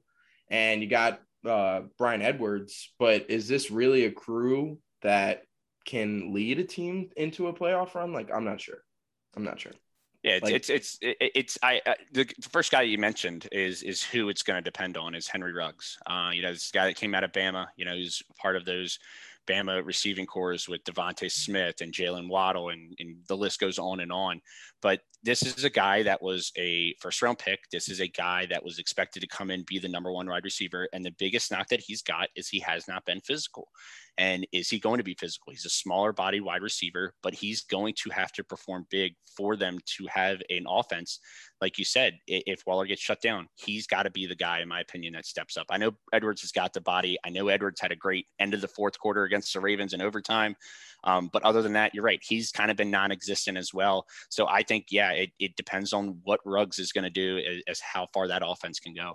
and 0.49 0.81
you 0.81 0.87
got 0.87 1.21
uh, 1.45 1.81
Bryan 1.97 2.21
Edwards, 2.21 2.93
but 2.99 3.29
is 3.29 3.47
this 3.47 3.71
really 3.71 4.05
a 4.05 4.11
crew 4.11 4.79
that 5.01 5.43
can 5.85 6.33
lead 6.33 6.59
a 6.59 6.63
team 6.63 7.09
into 7.15 7.47
a 7.47 7.53
playoff 7.53 7.95
run? 7.95 8.13
Like, 8.13 8.29
I'm 8.33 8.43
not 8.45 8.59
sure. 8.59 8.83
I'm 9.35 9.43
not 9.43 9.59
sure. 9.59 9.73
Yeah, 10.23 10.33
it's 10.33 10.43
Like- 10.43 10.55
it's 10.55 10.69
it's 10.69 10.97
it- 11.01 11.17
it's 11.35 11.57
I 11.61 11.79
uh, 11.85 11.93
the, 12.11 12.25
the 12.25 12.49
first 12.49 12.71
guy 12.71 12.81
you 12.81 12.97
mentioned 12.97 13.47
is 13.51 13.83
is 13.83 14.03
who 14.03 14.29
it's 14.29 14.41
going 14.43 14.57
to 14.57 14.61
depend 14.61 14.97
on 14.97 15.13
is 15.15 15.27
Henry 15.27 15.53
Ruggs. 15.53 15.97
Uh, 16.05 16.31
you 16.33 16.41
know, 16.41 16.51
this 16.51 16.71
guy 16.71 16.85
that 16.87 16.95
came 16.95 17.13
out 17.13 17.23
of 17.23 17.31
Bama. 17.31 17.67
You 17.77 17.85
know, 17.85 17.93
he's 17.95 18.21
part 18.41 18.55
of 18.55 18.65
those 18.65 18.99
Bama 19.47 19.85
receiving 19.85 20.25
cores 20.25 20.67
with 20.67 20.83
DeVonta 20.83 21.31
Smith 21.31 21.81
and 21.81 21.93
Jaylen 21.93 22.29
Waddle, 22.29 22.69
and, 22.69 22.95
and 22.99 23.17
the 23.27 23.37
list 23.37 23.59
goes 23.59 23.79
on 23.79 24.01
and 24.01 24.11
on. 24.11 24.41
But 24.81 25.01
this 25.23 25.41
is 25.41 25.63
a 25.63 25.69
guy 25.69 26.03
that 26.03 26.21
was 26.21 26.51
a 26.57 26.93
first 26.99 27.21
round 27.21 27.39
pick. 27.39 27.61
This 27.71 27.89
is 27.89 27.99
a 27.99 28.07
guy 28.07 28.45
that 28.47 28.63
was 28.63 28.77
expected 28.77 29.21
to 29.21 29.27
come 29.27 29.49
in 29.49 29.63
be 29.63 29.79
the 29.79 29.87
number 29.87 30.11
one 30.11 30.27
wide 30.27 30.43
receiver. 30.43 30.87
And 30.93 31.03
the 31.03 31.15
biggest 31.17 31.51
knock 31.51 31.69
that 31.69 31.79
he's 31.79 32.01
got 32.01 32.29
is 32.35 32.47
he 32.47 32.59
has 32.59 32.87
not 32.87 33.05
been 33.05 33.21
physical. 33.21 33.69
And 34.17 34.47
is 34.51 34.69
he 34.69 34.79
going 34.79 34.97
to 34.97 35.03
be 35.03 35.15
physical? 35.19 35.51
He's 35.51 35.65
a 35.65 35.69
smaller 35.69 36.11
body 36.11 36.39
wide 36.39 36.63
receiver, 36.63 37.13
but 37.21 37.35
he's 37.35 37.61
going 37.61 37.93
to 38.03 38.09
have 38.09 38.31
to 38.33 38.43
perform 38.43 38.87
big 38.89 39.13
for 39.35 39.55
them 39.55 39.77
to 39.97 40.07
have 40.09 40.41
an 40.49 40.65
offense. 40.67 41.19
Like 41.61 41.77
you 41.77 41.85
said, 41.85 42.17
if 42.27 42.63
Waller 42.65 42.87
gets 42.87 43.01
shut 43.01 43.21
down, 43.21 43.47
he's 43.55 43.85
got 43.85 44.03
to 44.03 44.09
be 44.09 44.25
the 44.25 44.35
guy, 44.35 44.61
in 44.61 44.67
my 44.67 44.81
opinion, 44.81 45.13
that 45.13 45.25
steps 45.25 45.55
up. 45.55 45.67
I 45.69 45.77
know 45.77 45.91
Edwards 46.13 46.41
has 46.41 46.51
got 46.51 46.73
the 46.73 46.81
body. 46.81 47.17
I 47.23 47.29
know 47.29 47.47
Edwards 47.47 47.79
had 47.79 47.91
a 47.91 47.95
great 47.95 48.25
end 48.39 48.53
of 48.53 48.61
the 48.61 48.67
fourth 48.67 48.97
quarter 48.99 49.23
against 49.23 49.53
the 49.53 49.59
Ravens 49.59 49.93
in 49.93 50.01
overtime. 50.01 50.55
Um, 51.03 51.29
but 51.31 51.43
other 51.43 51.61
than 51.61 51.73
that, 51.73 51.93
you're 51.93 52.03
right. 52.03 52.21
He's 52.23 52.51
kind 52.51 52.71
of 52.71 52.77
been 52.77 52.91
non 52.91 53.11
existent 53.11 53.57
as 53.57 53.73
well. 53.73 54.05
So 54.29 54.47
I 54.47 54.63
think, 54.63 54.87
yeah, 54.89 55.11
it, 55.11 55.29
it 55.39 55.55
depends 55.55 55.93
on 55.93 56.19
what 56.23 56.39
Ruggs 56.43 56.79
is 56.79 56.91
going 56.91 57.03
to 57.03 57.09
do 57.09 57.37
as, 57.37 57.61
as 57.67 57.79
how 57.79 58.07
far 58.13 58.27
that 58.27 58.41
offense 58.43 58.79
can 58.79 58.95
go. 58.95 59.13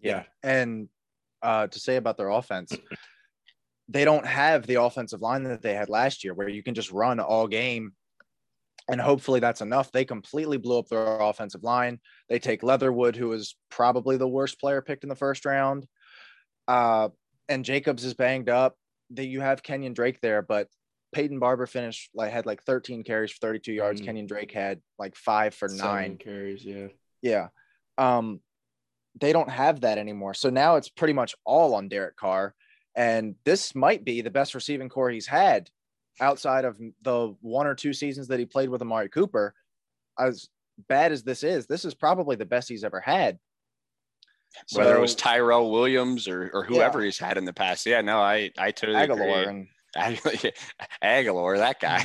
Yeah. 0.00 0.24
And 0.42 0.88
uh, 1.42 1.68
to 1.68 1.78
say 1.78 1.96
about 1.96 2.16
their 2.16 2.30
offense, 2.30 2.72
they 3.90 4.04
don't 4.04 4.24
have 4.24 4.66
the 4.66 4.76
offensive 4.76 5.20
line 5.20 5.42
that 5.42 5.62
they 5.62 5.74
had 5.74 5.88
last 5.88 6.22
year, 6.22 6.32
where 6.32 6.48
you 6.48 6.62
can 6.62 6.74
just 6.74 6.92
run 6.92 7.18
all 7.18 7.48
game, 7.48 7.92
and 8.88 9.00
hopefully 9.00 9.40
that's 9.40 9.60
enough. 9.60 9.90
They 9.90 10.04
completely 10.04 10.58
blew 10.58 10.78
up 10.78 10.88
their 10.88 11.18
offensive 11.20 11.64
line. 11.64 11.98
They 12.28 12.38
take 12.38 12.62
Leatherwood, 12.62 13.16
who 13.16 13.32
is 13.32 13.56
probably 13.68 14.16
the 14.16 14.28
worst 14.28 14.60
player 14.60 14.80
picked 14.80 15.02
in 15.02 15.08
the 15.08 15.16
first 15.16 15.44
round, 15.44 15.86
uh, 16.68 17.08
and 17.48 17.64
Jacobs 17.64 18.04
is 18.04 18.14
banged 18.14 18.48
up. 18.48 18.76
That 19.14 19.26
you 19.26 19.40
have 19.40 19.64
Kenyan 19.64 19.92
Drake 19.94 20.20
there, 20.20 20.40
but 20.40 20.68
Peyton 21.12 21.40
Barber 21.40 21.66
finished 21.66 22.10
like 22.14 22.30
had 22.30 22.46
like 22.46 22.62
13 22.62 23.02
carries 23.02 23.32
for 23.32 23.38
32 23.40 23.72
yards. 23.72 24.00
Mhm. 24.00 24.06
Kenyan 24.06 24.28
Drake 24.28 24.52
had 24.52 24.80
like 25.00 25.16
five 25.16 25.52
for 25.52 25.68
Seven 25.68 25.84
nine. 25.84 26.16
carries. 26.16 26.64
Yeah. 26.64 26.86
Yeah. 27.20 27.48
Um, 27.98 28.40
they 29.20 29.32
don't 29.32 29.50
have 29.50 29.80
that 29.80 29.98
anymore. 29.98 30.34
So 30.34 30.48
now 30.50 30.76
it's 30.76 30.88
pretty 30.88 31.12
much 31.12 31.34
all 31.44 31.74
on 31.74 31.88
Derek 31.88 32.14
Carr. 32.14 32.54
And 32.96 33.36
this 33.44 33.74
might 33.74 34.04
be 34.04 34.20
the 34.20 34.30
best 34.30 34.54
receiving 34.54 34.88
core 34.88 35.10
he's 35.10 35.26
had 35.26 35.70
outside 36.20 36.64
of 36.64 36.78
the 37.02 37.34
one 37.40 37.66
or 37.66 37.74
two 37.74 37.92
seasons 37.92 38.28
that 38.28 38.38
he 38.38 38.46
played 38.46 38.68
with 38.68 38.82
Amari 38.82 39.08
Cooper. 39.08 39.54
As 40.18 40.48
bad 40.88 41.12
as 41.12 41.22
this 41.22 41.42
is, 41.42 41.66
this 41.66 41.84
is 41.84 41.94
probably 41.94 42.36
the 42.36 42.46
best 42.46 42.68
he's 42.68 42.84
ever 42.84 43.00
had. 43.00 43.38
Whether 44.72 44.96
it 44.96 45.00
was 45.00 45.14
Tyrell 45.14 45.70
Williams 45.70 46.26
or, 46.26 46.50
or 46.52 46.64
whoever 46.64 47.00
he's 47.02 47.18
had 47.18 47.38
in 47.38 47.44
the 47.44 47.52
past. 47.52 47.86
Yeah, 47.86 48.00
no, 48.00 48.18
I, 48.18 48.50
I 48.58 48.72
totally 48.72 48.98
Aguilar 48.98 49.42
agree. 49.42 49.66
and 49.94 50.52
Aguilar, 51.02 51.58
that 51.58 51.80
guy. 51.80 52.02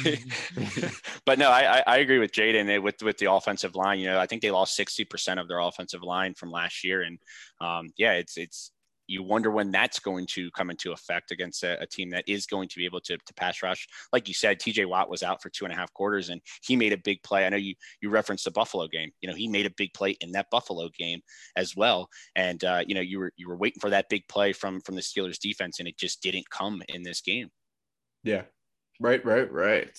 but 1.25 1.39
no, 1.39 1.49
I, 1.49 1.79
I, 1.79 1.83
I 1.87 1.97
agree 1.97 2.19
with 2.19 2.31
Jaden 2.31 2.69
eh, 2.69 2.77
with 2.77 3.01
with 3.01 3.17
the 3.17 3.31
offensive 3.31 3.75
line. 3.75 3.99
You 3.99 4.07
know, 4.07 4.19
I 4.19 4.27
think 4.27 4.41
they 4.41 4.51
lost 4.51 4.75
sixty 4.75 5.05
percent 5.05 5.39
of 5.39 5.47
their 5.47 5.59
offensive 5.59 6.03
line 6.03 6.33
from 6.33 6.51
last 6.51 6.83
year, 6.83 7.01
and 7.01 7.19
um, 7.61 7.89
yeah, 7.97 8.13
it's 8.13 8.37
it's 8.37 8.71
you 9.07 9.23
wonder 9.23 9.51
when 9.51 9.71
that's 9.71 9.99
going 9.99 10.25
to 10.27 10.49
come 10.51 10.69
into 10.69 10.91
effect 10.91 11.31
against 11.31 11.63
a, 11.63 11.81
a 11.81 11.85
team 11.85 12.09
that 12.11 12.23
is 12.27 12.45
going 12.45 12.67
to 12.69 12.77
be 12.77 12.85
able 12.85 13.01
to, 13.01 13.17
to 13.17 13.33
pass 13.35 13.61
rush. 13.61 13.87
Like 14.11 14.27
you 14.27 14.33
said, 14.33 14.59
TJ 14.59 14.87
Watt 14.87 15.09
was 15.09 15.23
out 15.23 15.41
for 15.41 15.49
two 15.49 15.65
and 15.65 15.73
a 15.73 15.77
half 15.77 15.93
quarters 15.93 16.29
and 16.29 16.41
he 16.63 16.75
made 16.75 16.93
a 16.93 16.97
big 16.97 17.21
play. 17.23 17.45
I 17.45 17.49
know 17.49 17.57
you 17.57 17.75
you 18.01 18.09
referenced 18.09 18.45
the 18.45 18.51
Buffalo 18.51 18.87
game. 18.87 19.11
You 19.21 19.29
know, 19.29 19.35
he 19.35 19.47
made 19.47 19.65
a 19.65 19.73
big 19.77 19.93
play 19.93 20.11
in 20.21 20.31
that 20.33 20.49
Buffalo 20.49 20.89
game 20.97 21.21
as 21.55 21.75
well. 21.75 22.09
And 22.35 22.63
uh, 22.63 22.83
you 22.85 22.95
know, 22.95 23.01
you 23.01 23.19
were 23.19 23.31
you 23.37 23.47
were 23.47 23.57
waiting 23.57 23.79
for 23.79 23.89
that 23.89 24.09
big 24.09 24.27
play 24.27 24.53
from 24.53 24.81
from 24.81 24.95
the 24.95 25.01
Steelers 25.01 25.39
defense 25.39 25.79
and 25.79 25.87
it 25.87 25.97
just 25.97 26.21
didn't 26.21 26.49
come 26.49 26.81
in 26.89 27.03
this 27.03 27.21
game. 27.21 27.49
Yeah. 28.23 28.43
Right, 28.99 29.23
right, 29.25 29.51
right. 29.51 29.89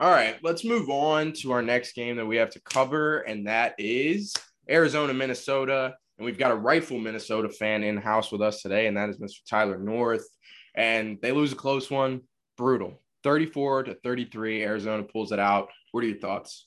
All 0.00 0.10
right, 0.10 0.36
let's 0.42 0.64
move 0.64 0.90
on 0.90 1.32
to 1.34 1.52
our 1.52 1.62
next 1.62 1.92
game 1.92 2.16
that 2.16 2.26
we 2.26 2.36
have 2.36 2.50
to 2.50 2.60
cover, 2.62 3.20
and 3.20 3.46
that 3.46 3.76
is 3.78 4.34
Arizona, 4.68 5.14
Minnesota. 5.14 5.94
And 6.20 6.26
we've 6.26 6.36
got 6.36 6.50
a 6.50 6.54
rightful 6.54 6.98
Minnesota 6.98 7.48
fan 7.48 7.82
in 7.82 7.96
house 7.96 8.30
with 8.30 8.42
us 8.42 8.60
today, 8.60 8.88
and 8.88 8.96
that 8.98 9.08
is 9.08 9.16
Mr. 9.16 9.38
Tyler 9.48 9.78
North. 9.78 10.28
And 10.74 11.16
they 11.22 11.32
lose 11.32 11.52
a 11.52 11.56
close 11.56 11.90
one, 11.90 12.20
brutal. 12.58 13.00
34 13.24 13.84
to 13.84 13.94
33. 13.94 14.62
Arizona 14.62 15.02
pulls 15.02 15.32
it 15.32 15.38
out. 15.38 15.70
What 15.92 16.04
are 16.04 16.08
your 16.08 16.18
thoughts? 16.18 16.66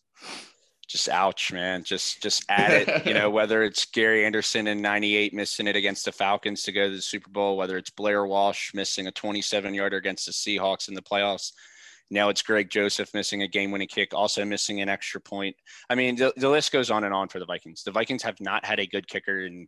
Just 0.88 1.08
ouch, 1.08 1.54
man. 1.54 1.84
Just 1.84 2.24
just 2.24 2.46
add 2.50 2.72
it. 2.72 3.06
you 3.06 3.14
know, 3.14 3.30
whether 3.30 3.62
it's 3.62 3.86
Gary 3.86 4.26
Anderson 4.26 4.66
in 4.66 4.82
98 4.82 5.36
missing 5.36 5.68
it 5.68 5.76
against 5.76 6.06
the 6.06 6.12
Falcons 6.12 6.64
to 6.64 6.72
go 6.72 6.90
to 6.90 6.96
the 6.96 7.00
Super 7.00 7.30
Bowl, 7.30 7.56
whether 7.56 7.78
it's 7.78 7.92
Blair 7.92 8.26
Walsh 8.26 8.74
missing 8.74 9.06
a 9.06 9.12
27 9.12 9.72
yarder 9.76 9.98
against 9.98 10.26
the 10.26 10.32
Seahawks 10.32 10.88
in 10.88 10.96
the 10.96 11.02
playoffs. 11.04 11.52
Now 12.10 12.30
it's 12.30 12.42
Greg 12.42 12.70
Joseph 12.70 13.14
missing 13.14 13.42
a 13.42 13.48
game 13.48 13.72
winning 13.72 13.88
kick, 13.88 14.14
also 14.14 14.46
missing 14.46 14.82
an 14.82 14.90
extra 14.90 15.20
point. 15.20 15.56
I 15.90 15.96
mean, 15.96 16.16
the, 16.16 16.34
the 16.38 16.50
list 16.50 16.72
goes 16.72 16.92
on 16.92 17.04
and 17.04 17.14
on 17.14 17.28
for 17.28 17.40
the 17.40 17.46
Vikings. 17.46 17.84
The 17.84 17.92
Vikings 17.92 18.24
have 18.24 18.40
not 18.40 18.66
had 18.66 18.80
a 18.80 18.86
good 18.86 19.08
kicker 19.08 19.46
in 19.46 19.68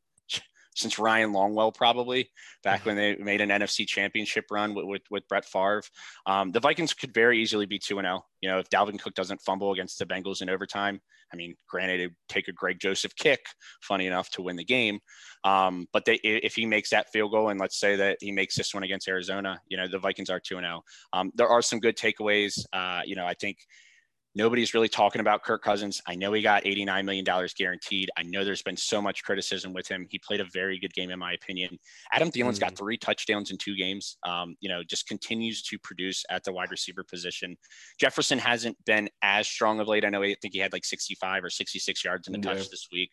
since 0.75 0.99
Ryan 0.99 1.31
Longwell, 1.31 1.73
probably 1.73 2.29
back 2.63 2.85
when 2.85 2.95
they 2.95 3.15
made 3.15 3.41
an 3.41 3.49
NFC 3.49 3.87
championship 3.87 4.45
run 4.51 4.73
with, 4.73 4.85
with, 4.85 5.01
with 5.09 5.27
Brett 5.27 5.45
Favre. 5.45 5.83
Um, 6.25 6.51
the 6.51 6.59
Vikings 6.59 6.93
could 6.93 7.13
very 7.13 7.41
easily 7.41 7.65
be 7.65 7.79
2 7.79 7.95
0. 7.95 8.25
You 8.41 8.49
know, 8.49 8.59
if 8.59 8.69
Dalvin 8.69 8.99
Cook 8.99 9.15
doesn't 9.15 9.41
fumble 9.41 9.71
against 9.71 9.97
the 9.97 10.05
Bengals 10.05 10.41
in 10.41 10.49
overtime, 10.49 11.01
I 11.33 11.35
mean, 11.35 11.55
granted, 11.67 11.99
it 12.01 12.11
take 12.29 12.47
a 12.47 12.51
Greg 12.51 12.79
Joseph 12.79 13.15
kick, 13.15 13.45
funny 13.81 14.07
enough, 14.07 14.29
to 14.31 14.41
win 14.41 14.55
the 14.55 14.63
game. 14.63 14.99
Um, 15.43 15.87
but 15.91 16.05
they, 16.05 16.15
if 16.23 16.55
he 16.55 16.65
makes 16.65 16.89
that 16.91 17.11
field 17.11 17.31
goal, 17.31 17.49
and 17.49 17.59
let's 17.59 17.79
say 17.79 17.95
that 17.95 18.17
he 18.21 18.31
makes 18.31 18.55
this 18.55 18.73
one 18.73 18.83
against 18.83 19.07
Arizona, 19.07 19.59
you 19.67 19.77
know, 19.77 19.87
the 19.87 19.99
Vikings 19.99 20.29
are 20.29 20.39
2 20.39 20.55
0. 20.55 20.81
Um, 21.13 21.31
there 21.35 21.49
are 21.49 21.61
some 21.61 21.79
good 21.79 21.97
takeaways. 21.97 22.63
Uh, 22.73 23.01
you 23.05 23.15
know, 23.15 23.25
I 23.25 23.33
think 23.33 23.57
Nobody's 24.35 24.73
really 24.73 24.89
talking 24.89 25.21
about 25.21 25.43
Kirk 25.43 25.63
Cousins. 25.63 26.01
I 26.05 26.15
know 26.15 26.33
he 26.33 26.41
got 26.41 26.63
$89 26.63 27.05
million 27.05 27.25
guaranteed. 27.57 28.09
I 28.17 28.23
know 28.23 28.43
there's 28.43 28.61
been 28.61 28.75
so 28.75 29.01
much 29.01 29.23
criticism 29.23 29.71
with 29.71 29.87
him. 29.87 30.07
He 30.09 30.19
played 30.19 30.41
a 30.41 30.45
very 30.53 30.77
good 30.77 30.93
game, 30.93 31.09
in 31.09 31.17
my 31.17 31.31
opinion. 31.31 31.79
Adam 32.11 32.29
Thielen's 32.29 32.59
mm-hmm. 32.59 32.69
got 32.69 32.77
three 32.77 32.97
touchdowns 32.97 33.51
in 33.51 33.57
two 33.57 33.77
games. 33.77 34.17
Um, 34.27 34.55
you 34.59 34.67
know, 34.67 34.83
just 34.83 35.07
continues 35.07 35.63
to 35.63 35.79
produce 35.79 36.25
at 36.29 36.43
the 36.43 36.51
wide 36.51 36.69
receiver 36.69 37.03
position. 37.03 37.55
Jefferson 37.97 38.37
hasn't 38.37 38.77
been 38.85 39.09
as 39.21 39.47
strong 39.47 39.79
of 39.79 39.87
late. 39.87 40.03
I 40.03 40.09
know 40.09 40.21
I 40.21 40.35
think 40.41 40.53
he 40.53 40.59
had 40.59 40.73
like 40.73 40.83
65 40.83 41.45
or 41.45 41.49
66 41.49 42.03
yards 42.03 42.27
in 42.27 42.35
a 42.35 42.39
touch 42.39 42.69
this 42.69 42.89
week. 42.91 43.11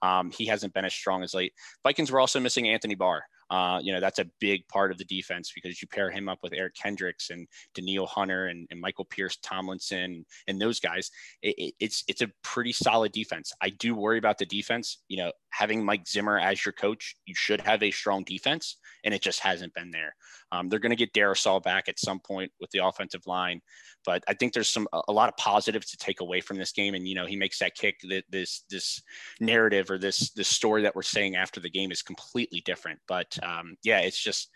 Um, 0.00 0.30
he 0.30 0.46
hasn't 0.46 0.72
been 0.72 0.84
as 0.84 0.94
strong 0.94 1.22
as 1.22 1.34
late. 1.34 1.52
Vikings 1.82 2.10
were 2.10 2.20
also 2.20 2.40
missing 2.40 2.68
Anthony 2.68 2.94
Barr. 2.94 3.24
Uh, 3.52 3.78
you 3.82 3.92
know, 3.92 4.00
that's 4.00 4.18
a 4.18 4.24
big 4.40 4.66
part 4.68 4.90
of 4.90 4.96
the 4.96 5.04
defense 5.04 5.52
because 5.54 5.82
you 5.82 5.86
pair 5.86 6.10
him 6.10 6.26
up 6.26 6.38
with 6.42 6.54
Eric 6.54 6.74
Kendricks 6.74 7.28
and 7.28 7.46
Danielle 7.74 8.06
Hunter 8.06 8.46
and, 8.46 8.66
and 8.70 8.80
Michael 8.80 9.04
Pierce 9.04 9.36
Tomlinson 9.42 10.24
and 10.48 10.58
those 10.58 10.80
guys. 10.80 11.10
It, 11.42 11.54
it, 11.58 11.74
it's 11.78 12.02
it's 12.08 12.22
a 12.22 12.30
pretty 12.42 12.72
solid 12.72 13.12
defense. 13.12 13.52
I 13.60 13.68
do 13.68 13.94
worry 13.94 14.16
about 14.16 14.38
the 14.38 14.46
defense. 14.46 15.02
You 15.08 15.18
know, 15.18 15.32
having 15.50 15.84
Mike 15.84 16.08
Zimmer 16.08 16.38
as 16.38 16.64
your 16.64 16.72
coach, 16.72 17.14
you 17.26 17.34
should 17.34 17.60
have 17.60 17.82
a 17.82 17.90
strong 17.90 18.24
defense, 18.24 18.78
and 19.04 19.12
it 19.12 19.20
just 19.20 19.40
hasn't 19.40 19.74
been 19.74 19.90
there. 19.90 20.14
Um, 20.50 20.70
they're 20.70 20.78
going 20.78 20.90
to 20.90 20.96
get 20.96 21.12
Darrisaw 21.12 21.62
back 21.62 21.90
at 21.90 22.00
some 22.00 22.20
point 22.20 22.52
with 22.58 22.70
the 22.70 22.84
offensive 22.84 23.26
line, 23.26 23.60
but 24.06 24.24
I 24.28 24.34
think 24.34 24.54
there's 24.54 24.68
some 24.68 24.88
a 25.08 25.12
lot 25.12 25.28
of 25.28 25.36
positives 25.36 25.90
to 25.90 25.98
take 25.98 26.20
away 26.20 26.40
from 26.40 26.56
this 26.56 26.72
game. 26.72 26.94
And 26.94 27.06
you 27.06 27.14
know, 27.14 27.26
he 27.26 27.36
makes 27.36 27.58
that 27.58 27.74
kick. 27.74 27.96
That 28.08 28.24
this 28.30 28.64
this 28.70 29.02
narrative 29.40 29.90
or 29.90 29.98
this 29.98 30.30
this 30.30 30.48
story 30.48 30.82
that 30.82 30.96
we're 30.96 31.02
saying 31.02 31.36
after 31.36 31.60
the 31.60 31.70
game 31.70 31.92
is 31.92 32.00
completely 32.00 32.62
different. 32.64 32.98
But 33.06 33.38
um, 33.42 33.76
yeah, 33.82 34.00
it's 34.00 34.22
just 34.22 34.50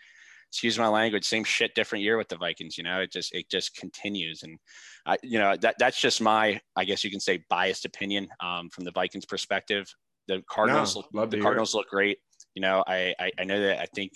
excuse 0.49 0.79
my 0.79 0.87
language, 0.87 1.25
same 1.25 1.43
shit, 1.43 1.75
different 1.75 2.03
year 2.03 2.17
with 2.17 2.29
the 2.29 2.37
Vikings. 2.37 2.77
You 2.77 2.83
know, 2.83 3.01
it 3.01 3.11
just 3.11 3.33
it 3.33 3.49
just 3.49 3.75
continues, 3.75 4.43
and 4.43 4.57
I, 5.05 5.17
you 5.23 5.39
know 5.39 5.55
that 5.57 5.75
that's 5.79 5.99
just 5.99 6.21
my, 6.21 6.59
I 6.75 6.85
guess 6.85 7.03
you 7.03 7.11
can 7.11 7.19
say, 7.19 7.43
biased 7.49 7.85
opinion 7.85 8.27
um, 8.39 8.69
from 8.69 8.83
the 8.83 8.91
Vikings 8.91 9.25
perspective. 9.25 9.87
The 10.27 10.43
Cardinals, 10.49 10.97
no, 11.13 11.25
the 11.25 11.39
Cardinals 11.39 11.73
look 11.73 11.87
great. 11.87 12.19
You 12.53 12.61
know, 12.61 12.83
I, 12.87 13.13
I, 13.19 13.31
I 13.39 13.43
know 13.43 13.61
that 13.61 13.79
I 13.79 13.85
think 13.93 14.13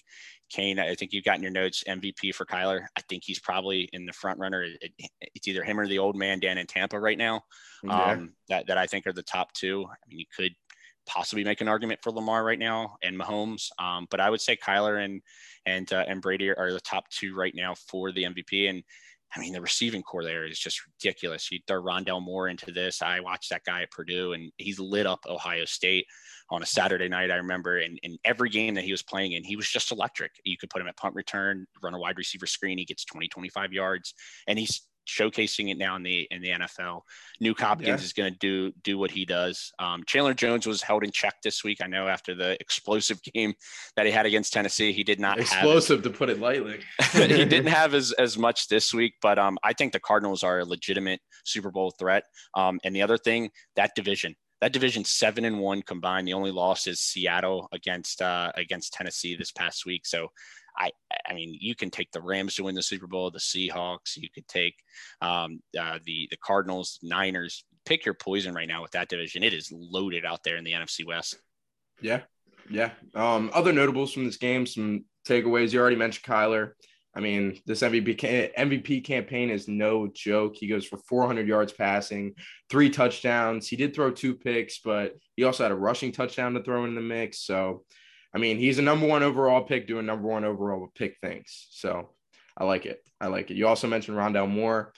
Kane, 0.49 0.79
I 0.79 0.95
think 0.95 1.13
you've 1.13 1.23
got 1.23 1.37
in 1.37 1.43
your 1.43 1.51
notes 1.51 1.83
MVP 1.87 2.33
for 2.33 2.45
Kyler. 2.45 2.81
I 2.97 3.01
think 3.07 3.23
he's 3.25 3.39
probably 3.39 3.87
in 3.93 4.05
the 4.05 4.13
front 4.13 4.39
runner. 4.39 4.63
It, 4.63 4.91
it's 5.21 5.47
either 5.47 5.63
him 5.63 5.79
or 5.79 5.87
the 5.87 5.99
old 5.99 6.17
man 6.17 6.39
Dan 6.39 6.57
in 6.57 6.67
Tampa 6.67 6.99
right 6.99 7.17
now. 7.17 7.41
Yeah. 7.83 8.03
Um, 8.03 8.33
that 8.49 8.67
that 8.67 8.77
I 8.77 8.87
think 8.87 9.07
are 9.07 9.13
the 9.13 9.23
top 9.23 9.53
two. 9.53 9.85
I 9.85 9.95
mean, 10.09 10.19
you 10.19 10.25
could 10.35 10.51
possibly 11.11 11.43
make 11.43 11.61
an 11.61 11.67
argument 11.67 11.99
for 12.01 12.11
Lamar 12.11 12.43
right 12.43 12.59
now 12.59 12.95
and 13.03 13.19
Mahomes, 13.19 13.67
um, 13.79 14.07
but 14.09 14.19
I 14.19 14.29
would 14.29 14.41
say 14.41 14.55
Kyler 14.55 15.03
and 15.03 15.21
and 15.65 15.91
uh, 15.91 16.05
and 16.07 16.21
Brady 16.21 16.51
are 16.51 16.71
the 16.71 16.79
top 16.79 17.09
two 17.09 17.35
right 17.35 17.53
now 17.55 17.75
for 17.75 18.11
the 18.11 18.23
MVP. 18.23 18.69
And 18.69 18.83
I 19.35 19.39
mean, 19.39 19.53
the 19.53 19.61
receiving 19.61 20.03
core 20.03 20.23
there 20.23 20.45
is 20.45 20.59
just 20.59 20.81
ridiculous. 20.85 21.51
You 21.51 21.59
throw 21.67 21.81
Rondale 21.81 22.21
Moore 22.21 22.49
into 22.49 22.71
this. 22.71 23.01
I 23.01 23.19
watched 23.21 23.49
that 23.49 23.63
guy 23.65 23.81
at 23.81 23.91
Purdue, 23.91 24.33
and 24.33 24.51
he's 24.57 24.79
lit 24.79 25.05
up 25.05 25.19
Ohio 25.27 25.65
State 25.65 26.05
on 26.49 26.63
a 26.63 26.65
Saturday 26.65 27.07
night. 27.07 27.31
I 27.31 27.35
remember, 27.35 27.77
and 27.77 27.97
in 28.03 28.17
every 28.25 28.49
game 28.49 28.73
that 28.75 28.83
he 28.83 28.91
was 28.91 29.03
playing 29.03 29.33
in, 29.33 29.43
he 29.43 29.55
was 29.55 29.69
just 29.69 29.91
electric. 29.91 30.31
You 30.43 30.57
could 30.57 30.69
put 30.69 30.81
him 30.81 30.87
at 30.87 30.97
punt 30.97 31.15
return, 31.15 31.65
run 31.81 31.93
a 31.93 31.99
wide 31.99 32.17
receiver 32.17 32.45
screen. 32.45 32.77
He 32.77 32.85
gets 32.85 33.05
20, 33.05 33.29
25 33.29 33.71
yards, 33.71 34.13
and 34.47 34.59
he's 34.59 34.81
showcasing 35.11 35.69
it 35.69 35.77
now 35.77 35.95
in 35.95 36.03
the 36.03 36.27
in 36.31 36.41
the 36.41 36.49
NFL. 36.49 37.01
Nuk 37.43 37.59
Hopkins 37.59 37.87
yeah. 37.87 37.95
is 37.95 38.13
going 38.13 38.33
to 38.33 38.39
do 38.39 38.71
do 38.83 38.97
what 38.97 39.11
he 39.11 39.25
does. 39.25 39.71
Um, 39.79 40.03
Chandler 40.05 40.33
Jones 40.33 40.65
was 40.65 40.81
held 40.81 41.03
in 41.03 41.11
check 41.11 41.35
this 41.43 41.63
week. 41.63 41.79
I 41.83 41.87
know 41.87 42.07
after 42.07 42.33
the 42.33 42.57
explosive 42.59 43.21
game 43.33 43.53
that 43.95 44.05
he 44.05 44.11
had 44.11 44.25
against 44.25 44.53
Tennessee, 44.53 44.91
he 44.91 45.03
did 45.03 45.19
not 45.19 45.39
explosive 45.39 46.01
to 46.03 46.09
put 46.09 46.29
it 46.29 46.39
lightly. 46.39 46.79
he 47.11 47.27
didn't 47.27 47.67
have 47.67 47.93
as 47.93 48.11
as 48.13 48.37
much 48.37 48.67
this 48.67 48.93
week, 48.93 49.13
but 49.21 49.37
um, 49.37 49.57
I 49.63 49.73
think 49.73 49.93
the 49.93 49.99
Cardinals 49.99 50.43
are 50.43 50.59
a 50.59 50.65
legitimate 50.65 51.19
Super 51.43 51.71
Bowl 51.71 51.91
threat. 51.91 52.23
Um, 52.55 52.79
and 52.83 52.95
the 52.95 53.01
other 53.01 53.17
thing, 53.17 53.49
that 53.75 53.91
division. 53.95 54.35
That 54.61 54.73
division 54.73 55.03
seven 55.03 55.43
and 55.45 55.59
one 55.59 55.81
combined. 55.81 56.27
The 56.27 56.33
only 56.33 56.51
loss 56.51 56.85
is 56.85 56.99
Seattle 56.99 57.67
against 57.71 58.21
uh, 58.21 58.51
against 58.53 58.93
Tennessee 58.93 59.35
this 59.35 59.51
past 59.51 59.87
week. 59.87 60.05
So 60.05 60.27
I, 60.77 60.91
I 61.27 61.33
mean, 61.33 61.57
you 61.59 61.75
can 61.75 61.89
take 61.89 62.11
the 62.11 62.21
Rams 62.21 62.55
to 62.55 62.63
win 62.63 62.75
the 62.75 62.83
Super 62.83 63.07
Bowl, 63.07 63.31
the 63.31 63.39
Seahawks. 63.39 64.17
You 64.17 64.29
could 64.33 64.47
take 64.47 64.75
um, 65.21 65.61
uh, 65.79 65.99
the 66.05 66.27
the 66.29 66.37
Cardinals, 66.37 66.99
Niners. 67.01 67.65
Pick 67.85 68.05
your 68.05 68.13
poison 68.13 68.53
right 68.53 68.67
now 68.67 68.81
with 68.81 68.91
that 68.91 69.09
division. 69.09 69.43
It 69.43 69.53
is 69.53 69.71
loaded 69.71 70.25
out 70.25 70.43
there 70.43 70.57
in 70.57 70.63
the 70.63 70.73
NFC 70.73 71.05
West. 71.05 71.37
Yeah, 71.99 72.21
yeah. 72.69 72.91
Um, 73.15 73.49
other 73.53 73.73
notables 73.73 74.13
from 74.13 74.25
this 74.25 74.37
game, 74.37 74.65
some 74.65 75.05
takeaways. 75.27 75.73
You 75.73 75.79
already 75.79 75.95
mentioned 75.95 76.25
Kyler. 76.25 76.71
I 77.13 77.19
mean, 77.19 77.59
this 77.65 77.81
MVP 77.81 78.55
MVP 78.57 79.03
campaign 79.03 79.49
is 79.49 79.67
no 79.67 80.07
joke. 80.07 80.55
He 80.55 80.67
goes 80.67 80.85
for 80.85 80.97
400 80.97 81.45
yards 81.47 81.73
passing, 81.73 82.35
three 82.69 82.89
touchdowns. 82.89 83.67
He 83.67 83.75
did 83.75 83.93
throw 83.93 84.11
two 84.11 84.33
picks, 84.33 84.79
but 84.79 85.17
he 85.35 85.43
also 85.43 85.63
had 85.63 85.73
a 85.73 85.75
rushing 85.75 86.13
touchdown 86.13 86.53
to 86.53 86.63
throw 86.63 86.85
in 86.85 86.95
the 86.95 87.01
mix. 87.01 87.39
So 87.39 87.83
I 88.33 88.37
mean, 88.37 88.57
he's 88.57 88.79
a 88.79 88.83
number 88.83 89.07
one 89.07 89.23
overall 89.23 89.61
pick 89.63 89.87
doing 89.87 90.05
number 90.05 90.27
one 90.27 90.45
overall 90.45 90.89
pick 90.95 91.17
things. 91.21 91.67
So 91.71 92.09
I 92.57 92.63
like 92.63 92.85
it. 92.85 93.01
I 93.19 93.27
like 93.27 93.51
it. 93.51 93.57
You 93.57 93.67
also 93.67 93.87
mentioned 93.87 94.17
Rondale 94.17 94.49
Moore. 94.49 94.93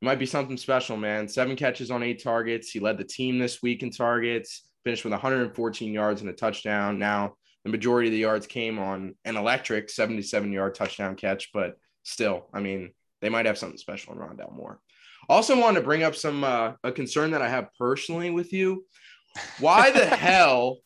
It 0.00 0.04
might 0.04 0.18
be 0.18 0.26
something 0.26 0.56
special, 0.56 0.96
man. 0.96 1.28
Seven 1.28 1.54
catches 1.56 1.90
on 1.90 2.02
eight 2.02 2.22
targets. 2.22 2.70
He 2.70 2.80
led 2.80 2.98
the 2.98 3.04
team 3.04 3.38
this 3.38 3.62
week 3.62 3.82
in 3.82 3.90
targets, 3.90 4.68
finished 4.84 5.04
with 5.04 5.12
114 5.12 5.92
yards 5.92 6.20
and 6.20 6.30
a 6.30 6.32
touchdown. 6.32 6.98
Now, 6.98 7.34
the 7.64 7.70
majority 7.70 8.08
of 8.08 8.12
the 8.12 8.18
yards 8.18 8.46
came 8.46 8.78
on 8.78 9.14
an 9.24 9.36
electric 9.36 9.88
77 9.90 10.50
yard 10.52 10.74
touchdown 10.74 11.14
catch, 11.14 11.50
but 11.52 11.76
still, 12.02 12.48
I 12.52 12.60
mean, 12.60 12.92
they 13.20 13.28
might 13.28 13.46
have 13.46 13.58
something 13.58 13.78
special 13.78 14.14
in 14.14 14.18
Rondale 14.18 14.54
Moore. 14.54 14.80
Also, 15.28 15.58
wanted 15.58 15.78
to 15.78 15.86
bring 15.86 16.02
up 16.02 16.16
some 16.16 16.42
uh, 16.42 16.72
a 16.82 16.90
concern 16.90 17.30
that 17.30 17.42
I 17.42 17.48
have 17.48 17.68
personally 17.78 18.30
with 18.30 18.52
you. 18.52 18.84
Why 19.60 19.92
the 19.92 20.06
hell 20.16 20.78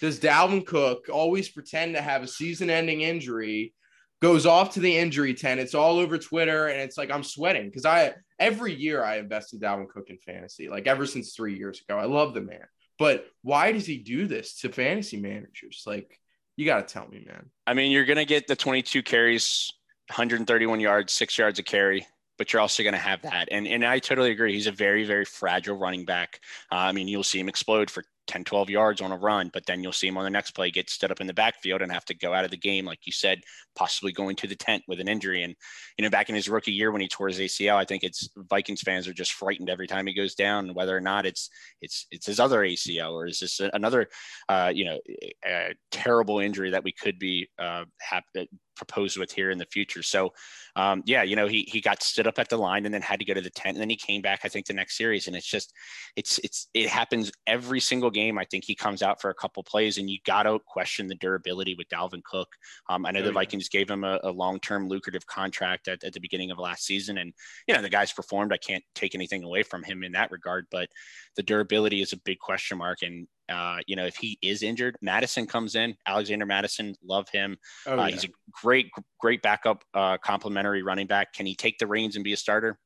does 0.00 0.20
Dalvin 0.20 0.66
Cook 0.66 1.08
always 1.12 1.48
pretend 1.48 1.94
to 1.94 2.02
have 2.02 2.22
a 2.22 2.28
season 2.28 2.70
ending 2.70 3.00
injury, 3.00 3.74
goes 4.20 4.46
off 4.46 4.74
to 4.74 4.80
the 4.80 4.96
injury 4.96 5.34
tent. 5.34 5.60
It's 5.60 5.74
all 5.74 5.98
over 5.98 6.18
Twitter, 6.18 6.68
and 6.68 6.80
it's 6.80 6.98
like 6.98 7.10
I'm 7.10 7.24
sweating 7.24 7.66
because 7.66 7.84
I 7.84 8.14
every 8.38 8.74
year 8.74 9.02
I 9.02 9.18
invest 9.18 9.54
in 9.54 9.60
Dalvin 9.60 9.88
Cook 9.88 10.10
in 10.10 10.18
fantasy, 10.18 10.68
like 10.68 10.86
ever 10.86 11.06
since 11.06 11.34
three 11.34 11.56
years 11.56 11.80
ago. 11.80 11.98
I 11.98 12.04
love 12.04 12.34
the 12.34 12.40
man. 12.40 12.64
But 12.98 13.26
why 13.42 13.72
does 13.72 13.86
he 13.86 13.98
do 13.98 14.26
this 14.26 14.60
to 14.60 14.70
fantasy 14.70 15.16
managers? 15.16 15.82
Like, 15.84 16.20
you 16.56 16.64
got 16.64 16.86
to 16.86 16.94
tell 16.94 17.08
me, 17.08 17.24
man. 17.26 17.50
I 17.66 17.74
mean, 17.74 17.90
you're 17.90 18.04
going 18.04 18.18
to 18.18 18.24
get 18.24 18.46
the 18.46 18.54
22 18.54 19.02
carries, 19.02 19.72
131 20.10 20.78
yards, 20.78 21.12
six 21.12 21.36
yards 21.36 21.58
a 21.58 21.64
carry 21.64 22.06
but 22.36 22.52
you're 22.52 22.60
also 22.60 22.82
going 22.82 22.94
to 22.94 22.98
have 22.98 23.22
that. 23.22 23.48
And, 23.50 23.66
and 23.66 23.84
I 23.84 23.98
totally 23.98 24.30
agree. 24.30 24.52
He's 24.52 24.66
a 24.66 24.72
very, 24.72 25.04
very 25.04 25.24
fragile 25.24 25.76
running 25.76 26.04
back. 26.04 26.40
Uh, 26.70 26.76
I 26.76 26.92
mean, 26.92 27.08
you'll 27.08 27.22
see 27.22 27.38
him 27.38 27.48
explode 27.48 27.90
for 27.90 28.04
10, 28.26 28.44
12 28.44 28.70
yards 28.70 29.00
on 29.00 29.12
a 29.12 29.16
run, 29.16 29.50
but 29.52 29.66
then 29.66 29.82
you'll 29.82 29.92
see 29.92 30.08
him 30.08 30.16
on 30.16 30.24
the 30.24 30.30
next 30.30 30.52
play 30.52 30.70
get 30.70 30.90
stood 30.90 31.10
up 31.10 31.20
in 31.20 31.26
the 31.26 31.34
backfield 31.34 31.82
and 31.82 31.92
have 31.92 32.04
to 32.06 32.14
go 32.14 32.32
out 32.32 32.44
of 32.44 32.50
the 32.50 32.56
game, 32.56 32.84
like 32.84 33.00
you 33.04 33.12
said, 33.12 33.40
possibly 33.74 34.12
going 34.12 34.36
to 34.36 34.46
the 34.46 34.56
tent 34.56 34.82
with 34.88 35.00
an 35.00 35.08
injury. 35.08 35.42
And, 35.42 35.54
you 35.98 36.04
know, 36.04 36.10
back 36.10 36.28
in 36.28 36.34
his 36.34 36.48
rookie 36.48 36.72
year 36.72 36.90
when 36.92 37.00
he 37.00 37.08
tore 37.08 37.28
his 37.28 37.38
ACL, 37.38 37.76
I 37.76 37.84
think 37.84 38.02
it's 38.02 38.28
Vikings 38.36 38.82
fans 38.82 39.06
are 39.08 39.12
just 39.12 39.32
frightened 39.32 39.70
every 39.70 39.86
time 39.86 40.06
he 40.06 40.14
goes 40.14 40.34
down, 40.34 40.74
whether 40.74 40.96
or 40.96 41.00
not 41.00 41.26
it's, 41.26 41.50
it's, 41.80 42.06
it's 42.10 42.26
his 42.26 42.40
other 42.40 42.60
ACL 42.60 43.12
or 43.12 43.26
is 43.26 43.40
this 43.40 43.60
another, 43.72 44.08
uh, 44.48 44.72
you 44.74 44.84
know, 44.84 44.98
terrible 45.90 46.38
injury 46.40 46.70
that 46.70 46.84
we 46.84 46.92
could 46.92 47.18
be 47.18 47.48
uh, 47.58 47.84
happy, 48.00 48.48
proposed 48.74 49.18
with 49.18 49.32
here 49.32 49.50
in 49.50 49.58
the 49.58 49.66
future. 49.66 50.02
So, 50.02 50.32
um, 50.76 51.02
yeah, 51.06 51.22
you 51.22 51.36
know, 51.36 51.46
he 51.46 51.68
he 51.70 51.80
got 51.80 52.02
stood 52.02 52.26
up 52.26 52.38
at 52.38 52.48
the 52.48 52.56
line 52.56 52.84
and 52.84 52.94
then 52.94 53.02
had 53.02 53.20
to 53.20 53.24
go 53.24 53.34
to 53.34 53.40
the 53.40 53.50
tent, 53.50 53.76
and 53.76 53.80
then 53.80 53.90
he 53.90 53.96
came 53.96 54.22
back. 54.22 54.40
I 54.44 54.48
think 54.48 54.66
the 54.66 54.72
next 54.72 54.96
series, 54.96 55.26
and 55.26 55.36
it's 55.36 55.46
just, 55.46 55.72
it's 56.16 56.38
it's 56.38 56.68
it 56.74 56.88
happens 56.88 57.30
every 57.46 57.80
single 57.80 58.10
game. 58.14 58.38
I 58.38 58.44
think 58.44 58.64
he 58.64 58.74
comes 58.74 59.02
out 59.02 59.20
for 59.20 59.28
a 59.28 59.34
couple 59.34 59.62
plays, 59.62 59.98
and 59.98 60.08
you 60.08 60.18
got 60.24 60.44
to 60.44 60.58
question 60.66 61.06
the 61.06 61.14
durability 61.16 61.74
with 61.74 61.88
Dalvin 61.88 62.24
Cook. 62.24 62.48
Um, 62.88 63.04
I 63.04 63.10
know 63.10 63.20
oh, 63.20 63.24
the 63.24 63.32
Vikings 63.32 63.68
gave 63.68 63.90
him 63.90 64.04
a, 64.04 64.18
a 64.22 64.30
long-term 64.30 64.88
lucrative 64.88 65.26
contract 65.26 65.88
at, 65.88 66.02
at 66.02 66.12
the 66.12 66.20
beginning 66.20 66.50
of 66.50 66.58
last 66.58 66.84
season, 66.84 67.18
and 67.18 67.32
you 67.68 67.74
know 67.74 67.82
the 67.82 67.90
guy's 67.90 68.12
performed. 68.12 68.52
I 68.52 68.56
can't 68.56 68.84
take 68.94 69.14
anything 69.14 69.44
away 69.44 69.62
from 69.62 69.82
him 69.82 70.02
in 70.02 70.12
that 70.12 70.30
regard, 70.30 70.66
but 70.70 70.88
the 71.36 71.42
durability 71.42 72.00
is 72.00 72.12
a 72.12 72.18
big 72.24 72.38
question 72.38 72.78
mark. 72.78 73.02
And 73.02 73.26
uh, 73.48 73.78
you 73.86 73.96
know, 73.96 74.06
if 74.06 74.16
he 74.16 74.38
is 74.42 74.62
injured, 74.62 74.96
Mattison 75.02 75.46
comes 75.46 75.74
in. 75.74 75.96
Alexander 76.06 76.46
Mattison, 76.46 76.94
love 77.04 77.28
him. 77.28 77.58
Oh, 77.86 77.98
uh, 77.98 78.06
He's 78.06 78.24
a 78.24 78.28
great, 78.52 78.90
great 79.20 79.42
backup, 79.42 79.84
uh, 79.92 80.16
complimentary 80.18 80.82
running 80.82 81.06
back. 81.06 81.32
Can 81.32 81.46
he 81.46 81.54
take 81.54 81.78
the 81.78 81.86
reins 81.86 82.16
and 82.16 82.24
be 82.24 82.32
a 82.32 82.36
starter? 82.36 82.78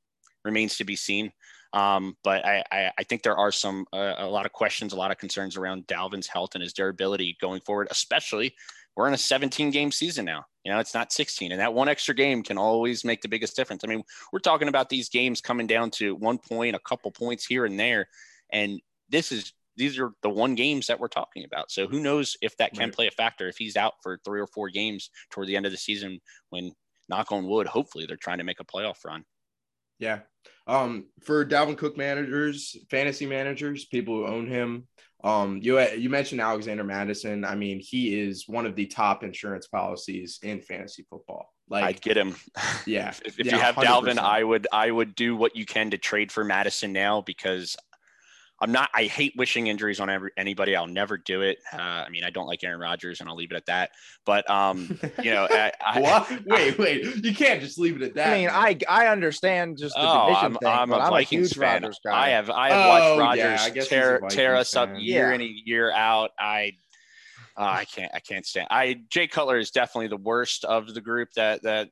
Remains 0.45 0.77
to 0.79 0.85
be 0.85 0.97
seen. 0.97 1.33
Um, 1.73 2.17
but 2.25 2.45
I, 2.47 2.65
I, 2.73 2.93
I, 2.99 3.03
think 3.05 3.23
there 3.23 3.37
are 3.37 3.53
some 3.53 3.85
uh, 3.93 4.15
a 4.17 4.27
lot 4.27 4.47
of 4.47 4.53
questions, 4.53 4.95
a 4.95 4.97
lot 4.97 5.11
of 5.11 5.19
concerns 5.19 5.57
around 5.57 5.87
Dalvin's 5.87 6.27
health 6.27 6.55
and 6.55 6.63
his 6.63 6.73
durability 6.73 7.37
going 7.43 7.61
forward. 7.61 7.89
Especially, 7.91 8.55
we're 8.97 9.07
in 9.07 9.13
a 9.13 9.19
17 9.19 9.71
game 9.71 9.93
season 9.93 10.25
now. 10.25 10.45
You 10.65 10.73
know, 10.73 10.79
it's 10.79 10.95
not 10.95 11.13
16, 11.13 11.53
and 11.53 11.61
that 11.61 11.75
one 11.75 11.89
extra 11.89 12.15
game 12.15 12.43
can 12.43 12.57
always 12.57 13.05
make 13.05 13.21
the 13.21 13.29
biggest 13.29 13.55
difference. 13.55 13.85
I 13.85 13.89
mean, 13.89 14.03
we're 14.33 14.39
talking 14.39 14.69
about 14.69 14.89
these 14.89 15.11
games 15.11 15.43
coming 15.43 15.67
down 15.67 15.91
to 15.93 16.15
one 16.15 16.39
point, 16.39 16.75
a 16.75 16.81
couple 16.81 17.11
points 17.11 17.45
here 17.45 17.67
and 17.67 17.79
there, 17.79 18.09
and 18.51 18.81
this 19.11 19.31
is 19.31 19.53
these 19.77 19.99
are 19.99 20.13
the 20.23 20.31
one 20.31 20.55
games 20.55 20.89
that 20.89 20.99
we're 20.99 21.09
talking 21.09 21.45
about. 21.45 21.71
So 21.71 21.87
who 21.87 22.01
knows 22.01 22.37
if 22.43 22.57
that 22.57 22.73
can 22.73 22.85
right. 22.85 22.93
play 22.93 23.07
a 23.07 23.13
factor 23.13 23.47
if 23.49 23.57
he's 23.57 23.77
out 23.77 23.95
for 24.03 24.19
three 24.25 24.41
or 24.41 24.49
four 24.49 24.69
games 24.71 25.11
toward 25.31 25.47
the 25.47 25.57
end 25.57 25.67
of 25.67 25.73
the 25.73 25.79
season 25.79 26.21
when 26.51 26.73
knock 27.09 27.31
on 27.31 27.47
wood, 27.47 27.69
hopefully 27.69 28.05
they're 28.05 28.17
trying 28.17 28.39
to 28.39 28.45
make 28.45 28.61
a 28.61 28.65
playoff 28.65 29.05
run. 29.05 29.25
Yeah. 29.99 30.21
Um, 30.69 31.07
for 31.23 31.45
Dalvin 31.47 31.79
Cook 31.79 31.97
managers, 31.97 32.77
fantasy 32.91 33.27
managers, 33.27 33.87
people 33.87 34.15
who 34.15 34.27
own 34.27 34.47
him, 34.47 34.87
um, 35.25 35.59
you 35.63 35.81
you 35.81 36.11
mentioned 36.11 36.41
Alexander 36.41 36.85
Mattison. 36.85 37.45
I 37.45 37.57
mean, 37.57 37.81
he 37.81 38.21
is 38.21 38.45
one 38.47 38.67
of 38.67 38.77
the 38.77 38.87
top 38.87 39.25
insurance 39.25 39.67
policies 39.67 40.39
in 40.43 40.61
fantasy 40.61 41.07
football. 41.11 41.53
Like 41.69 41.85
I'd 41.85 42.01
get 42.01 42.17
him. 42.17 42.37
Yeah. 42.87 43.09
if, 43.25 43.39
if 43.39 43.47
yeah, 43.47 43.57
you 43.57 43.61
have 43.61 43.75
100%. 43.75 43.85
Dalvin, 43.85 44.19
I 44.19 44.45
would 44.45 44.67
I 44.73 44.91
would 44.91 45.15
do 45.15 45.35
what 45.37 45.57
you 45.57 45.67
can 45.67 45.91
to 45.91 45.99
trade 45.99 46.31
for 46.31 46.45
Mattison 46.45 46.93
now 46.93 47.23
because 47.23 47.77
I'm 48.61 48.73
not. 48.73 48.91
I 48.93 49.05
hate 49.05 49.35
wishing 49.37 49.69
injuries 49.69 50.01
on 50.01 50.11
every, 50.11 50.31
anybody. 50.37 50.75
I'll 50.75 50.87
never 50.87 51.17
do 51.17 51.43
it. 51.43 51.59
Uh, 51.73 51.77
I 51.77 52.09
mean, 52.09 52.25
I 52.25 52.31
don't 52.31 52.47
like 52.47 52.65
Aaron 52.65 52.81
Rodgers, 52.81 53.21
and 53.21 53.29
I'll 53.29 53.37
leave 53.37 53.53
it 53.53 53.57
at 53.57 53.67
that. 53.67 53.91
But 54.25 54.49
um, 54.51 54.99
you 55.23 55.31
know, 55.31 55.47
I, 55.49 55.73
I, 55.81 56.41
wait, 56.45 56.79
wait, 56.79 57.25
you 57.25 57.35
can't 57.35 57.61
just 57.61 57.79
leave 57.79 57.97
it 57.97 58.03
at 58.03 58.15
that. 58.15 58.33
I 58.33 58.37
mean, 58.37 58.47
man. 58.47 58.55
I 58.55 58.79
I 58.89 59.07
understand 59.09 59.79
just 59.79 59.95
the 59.95 60.01
oh, 60.03 60.29
division 60.29 60.45
I'm, 60.45 60.55
thing, 60.55 60.69
I'm 60.69 60.93
a 60.93 60.97
I'm 60.97 61.11
Vikings 61.11 61.53
a 61.53 61.61
fan. 61.61 61.91
I 62.11 62.31
have 62.31 62.51
I 62.51 62.71
have 62.71 62.87
oh, 62.87 62.89
watched 62.89 63.21
Rodgers 63.21 63.77
yeah, 63.77 63.85
tear 63.85 64.21
tear 64.29 64.57
us 64.57 64.73
fan. 64.73 64.91
up 64.91 64.97
year 64.99 65.29
yeah. 65.29 65.35
in 65.35 65.41
and 65.41 65.51
year 65.65 65.93
out. 65.93 66.31
I 66.39 66.73
uh, 67.59 67.79
I 67.81 67.85
can't. 67.87 68.13
I 68.15 68.21
can't 68.21 68.47
stand. 68.47 68.69
I 68.71 69.01
Jay 69.11 69.27
Cutler 69.27 69.59
is 69.59 69.73
definitely 69.73 70.07
the 70.07 70.17
worst 70.17 70.65
of 70.65 70.95
the 70.95 71.01
group 71.01 71.31
that 71.35 71.63
that 71.65 71.89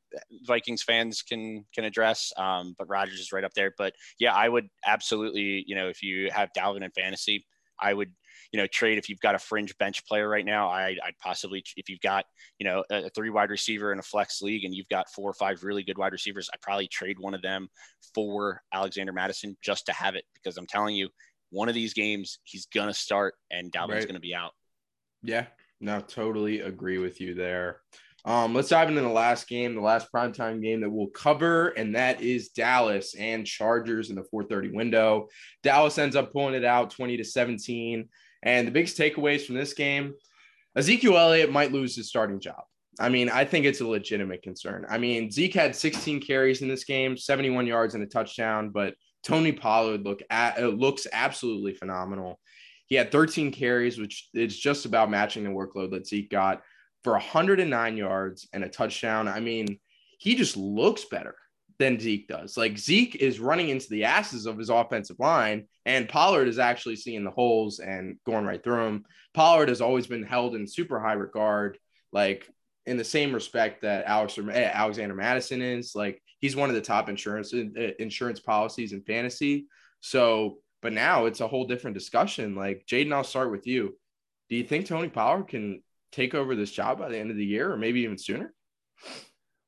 Vikings 0.47 0.85
fans 0.85 1.23
can 1.23 1.65
can 1.75 1.85
address. 1.85 2.33
Um, 2.37 2.77
but 2.79 2.89
Rodgers 2.89 3.19
is 3.19 3.33
right 3.33 3.43
up 3.43 3.53
there. 3.55 3.75
But 3.77 3.95
yeah, 4.21 4.33
I 4.33 4.49
would 4.49 4.69
absolutely. 4.87 5.65
You 5.67 5.75
know, 5.75 5.89
if 5.89 6.05
you 6.05 6.31
have 6.31 6.51
Dalvin 6.57 6.85
in 6.85 6.91
fantasy, 6.93 7.45
I 7.81 7.95
would. 7.95 8.13
You 8.53 8.61
know, 8.61 8.69
trade 8.69 8.97
if 8.97 9.09
you've 9.09 9.21
got 9.21 9.35
a 9.35 9.41
fringe 9.41 9.77
bench 9.77 10.07
player 10.07 10.29
right 10.29 10.45
now. 10.45 10.69
I, 10.69 10.97
I'd 11.05 11.19
possibly 11.21 11.65
if 11.77 11.89
you've 11.89 12.01
got 12.01 12.25
you 12.61 12.65
know 12.65 12.85
a, 12.89 13.07
a 13.07 13.11
three 13.11 13.29
wide 13.29 13.51
receiver 13.51 13.93
in 13.93 13.99
a 13.99 14.03
flex 14.03 14.41
league 14.41 14.65
and 14.65 14.73
you've 14.73 14.89
got 14.89 15.11
four 15.11 15.29
or 15.29 15.35
five 15.35 15.65
really 15.65 15.83
good 15.83 15.99
wide 15.99 16.13
receivers. 16.13 16.49
I'd 16.55 16.63
probably 16.63 16.87
trade 16.87 17.19
one 17.19 17.35
of 17.35 17.43
them 17.43 17.69
for 18.15 18.63
Alexander 18.73 19.13
Mattison 19.13 19.57
just 19.63 19.87
to 19.87 19.93
have 19.93 20.15
it 20.15 20.25
because 20.33 20.57
I'm 20.59 20.67
telling 20.67 20.95
you, 20.95 21.09
one 21.51 21.69
of 21.69 21.75
these 21.75 21.93
games 21.93 22.39
he's 22.45 22.67
gonna 22.67 22.95
start 22.95 23.35
and 23.51 23.73
Dalvin's 23.73 23.95
right. 23.95 24.07
gonna 24.07 24.21
be 24.21 24.35
out. 24.35 24.53
Yeah, 25.23 25.47
no, 25.81 26.01
totally 26.01 26.61
agree 26.61 26.99
with 26.99 27.21
you 27.21 27.35
there. 27.35 27.81
Um, 28.25 28.55
let's 28.55 28.71
dive 28.71 28.89
into 28.89 29.03
the 29.03 29.09
last 29.09 29.47
game, 29.47 29.77
the 29.77 29.81
last 29.81 30.09
primetime 30.13 30.61
game 30.61 30.81
that 30.81 30.91
we'll 30.91 31.07
cover, 31.09 31.69
and 31.69 31.95
that 31.95 32.21
is 32.21 32.49
Dallas 32.49 33.15
and 33.15 33.47
Chargers 33.47 34.11
in 34.11 34.17
the 34.17 34.25
4:30 34.25 34.75
window. 34.75 35.29
Dallas 35.63 35.97
ends 35.97 36.17
up 36.17 36.33
pulling 36.33 36.55
it 36.55 36.65
out 36.65 36.91
20 36.91 37.17
to 37.19 37.25
17. 37.25 38.09
And 38.43 38.67
the 38.67 38.73
biggest 38.73 38.99
takeaways 38.99 39.47
from 39.47 39.55
this 39.55 39.75
game, 39.75 40.15
Ezekiel 40.77 41.17
Elliott 41.17 41.51
might 41.51 41.73
lose 41.73 41.97
his 41.97 42.09
starting 42.09 42.41
job. 42.41 42.63
I 42.99 43.09
mean, 43.09 43.29
I 43.29 43.45
think 43.45 43.67
it's 43.67 43.81
a 43.81 43.87
legitimate 43.87 44.43
concern. 44.43 44.87
I 44.89 44.99
mean, 44.99 45.31
Zeke 45.31 45.55
had 45.55 45.77
16 45.77 46.21
carries 46.21 46.63
in 46.63 46.69
this 46.69 46.85
game, 46.85 47.17
71 47.17 47.67
yards 47.67 47.95
and 47.95 48.03
a 48.03 48.07
touchdown, 48.07 48.71
but 48.71 48.95
Tony 49.23 49.53
Pollard 49.53 50.05
look 50.05 50.23
at, 50.31 50.63
looks 50.63 51.07
absolutely 51.13 51.75
phenomenal. 51.75 52.41
He 52.87 52.95
had 52.95 53.13
13 53.13 53.53
carries, 53.53 53.99
which 53.99 54.29
is 54.35 54.59
just 54.59 54.87
about 54.87 55.11
matching 55.11 55.45
the 55.45 55.51
workload 55.51 55.91
that 55.91 56.07
Zeke 56.07 56.31
got 56.31 56.63
for 57.03 57.13
109 57.13 57.97
yards 57.97 58.49
and 58.53 58.65
a 58.65 58.69
touchdown. 58.69 59.29
I 59.29 59.41
mean, 59.41 59.79
he 60.19 60.35
just 60.35 60.57
looks 60.57 61.05
better 61.05 61.37
than 61.79 62.01
Zeke 62.01 62.29
does. 62.29 62.57
Like 62.57 62.79
Zeke 62.79 63.17
is 63.17 63.41
running 63.41 63.69
into 63.69 63.89
the 63.91 64.05
asses 64.05 64.47
of 64.47 64.59
his 64.59 64.71
offensive 64.71 65.19
line, 65.19 65.67
and 65.85 66.09
Pollard 66.09 66.49
is 66.49 66.59
actually 66.59 66.97
seeing 66.97 67.25
the 67.25 67.31
holes 67.31 67.81
and 67.81 68.17
going 68.25 68.47
right 68.47 68.63
through 68.63 68.85
them. 68.85 69.05
Pollard 69.35 69.69
has 69.69 69.81
always 69.81 70.07
been 70.07 70.23
held 70.23 70.55
in 70.55 70.67
super 70.67 70.99
high 71.01 71.13
regard, 71.13 71.79
like 72.13 72.49
in 72.87 72.97
the 72.97 73.05
same 73.05 73.33
respect 73.33 73.83
that 73.83 74.07
Alex 74.07 74.39
eh, 74.39 74.71
Alexander 74.73 75.15
Mattison 75.15 75.61
is. 75.61 75.95
Like 75.95 76.23
he's 76.41 76.57
one 76.57 76.71
of 76.71 76.75
the 76.75 76.81
top 76.81 77.09
insurance 77.09 77.53
eh, 77.53 77.93
insurance 77.99 78.41
policies 78.41 78.93
in 78.93 79.03
fantasy. 79.03 79.67
So 80.01 80.59
but 80.87 80.93
now 80.93 81.27
it's 81.27 81.41
a 81.41 81.49
whole 81.49 81.65
different 81.65 81.95
discussion. 81.95 82.55
Like 82.55 82.87
Jaden, 82.87 83.13
I'll 83.13 83.25
start 83.25 83.51
with 83.51 83.67
you. 83.67 83.99
Do 84.49 84.55
you 84.55 84.63
think 84.63 84.87
Tony 84.87 85.09
Pollard 85.09 85.49
can 85.49 85.83
take 86.13 86.33
over 86.33 86.55
this 86.55 86.71
job 86.71 87.01
by 87.01 87.09
the 87.09 87.19
end 87.19 87.33
of 87.33 87.37
the 87.37 87.45
year, 87.45 87.73
or 87.73 87.77
maybe 87.77 88.03
even 88.03 88.17
sooner? 88.17 88.55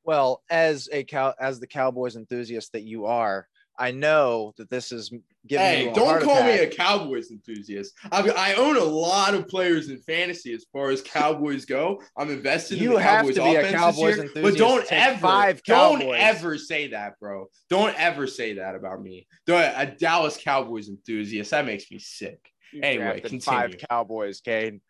Well, 0.05 0.45
as 0.49 0.89
a 0.93 1.03
cow, 1.03 1.35
as 1.41 1.59
the 1.59 1.67
Cowboys 1.67 2.15
enthusiast 2.15 2.71
that 2.71 2.85
you 2.85 3.07
are, 3.07 3.49
I 3.79 3.93
know 3.93 4.53
that 4.57 4.69
this 4.71 4.91
is 4.91 5.11
giving 5.47 5.65
hey, 5.65 5.93
don't 5.95 6.23
call 6.23 6.39
attack. 6.39 6.61
me 6.61 6.67
a 6.67 6.69
Cowboys 6.69 7.31
enthusiast. 7.31 7.95
I, 8.11 8.29
I 8.29 8.55
own 8.55 8.77
a 8.77 8.83
lot 8.83 9.35
of 9.35 9.47
players 9.47 9.89
in 9.89 9.99
fantasy 9.99 10.53
as 10.53 10.67
far 10.73 10.91
as 10.91 11.01
Cowboys 11.01 11.65
go. 11.65 12.03
I'm 12.17 12.31
invested 12.31 12.79
you 12.79 12.91
in 12.91 12.97
the 12.97 13.03
Cowboys 13.03 13.35
to 13.37 13.45
be 13.45 13.55
a 13.55 13.71
Cowboys 13.71 13.99
year, 14.17 14.27
enthusiast. 14.27 14.43
But 14.43 14.57
don't 14.57 14.93
ever, 14.93 15.19
five 15.19 15.63
don't 15.63 16.03
ever 16.03 16.59
say 16.59 16.89
that, 16.89 17.19
bro. 17.21 17.47
Don't 17.71 17.99
ever 17.99 18.27
say 18.27 18.55
that 18.55 18.75
about 18.75 19.01
me. 19.01 19.27
A 19.49 19.87
Dallas 19.87 20.37
Cowboys 20.43 20.89
enthusiast. 20.89 21.53
That 21.53 21.65
makes 21.65 21.91
me 21.91 22.01
sick. 22.01 22.41
You 22.73 22.81
anyway, 22.83 23.21
continue. 23.21 23.41
five 23.41 23.77
Cowboys, 23.89 24.41
Kane. 24.41 24.81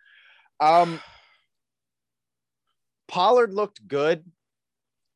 Um, 0.61 1.01
Pollard 3.07 3.53
looked 3.53 3.87
good 3.87 4.25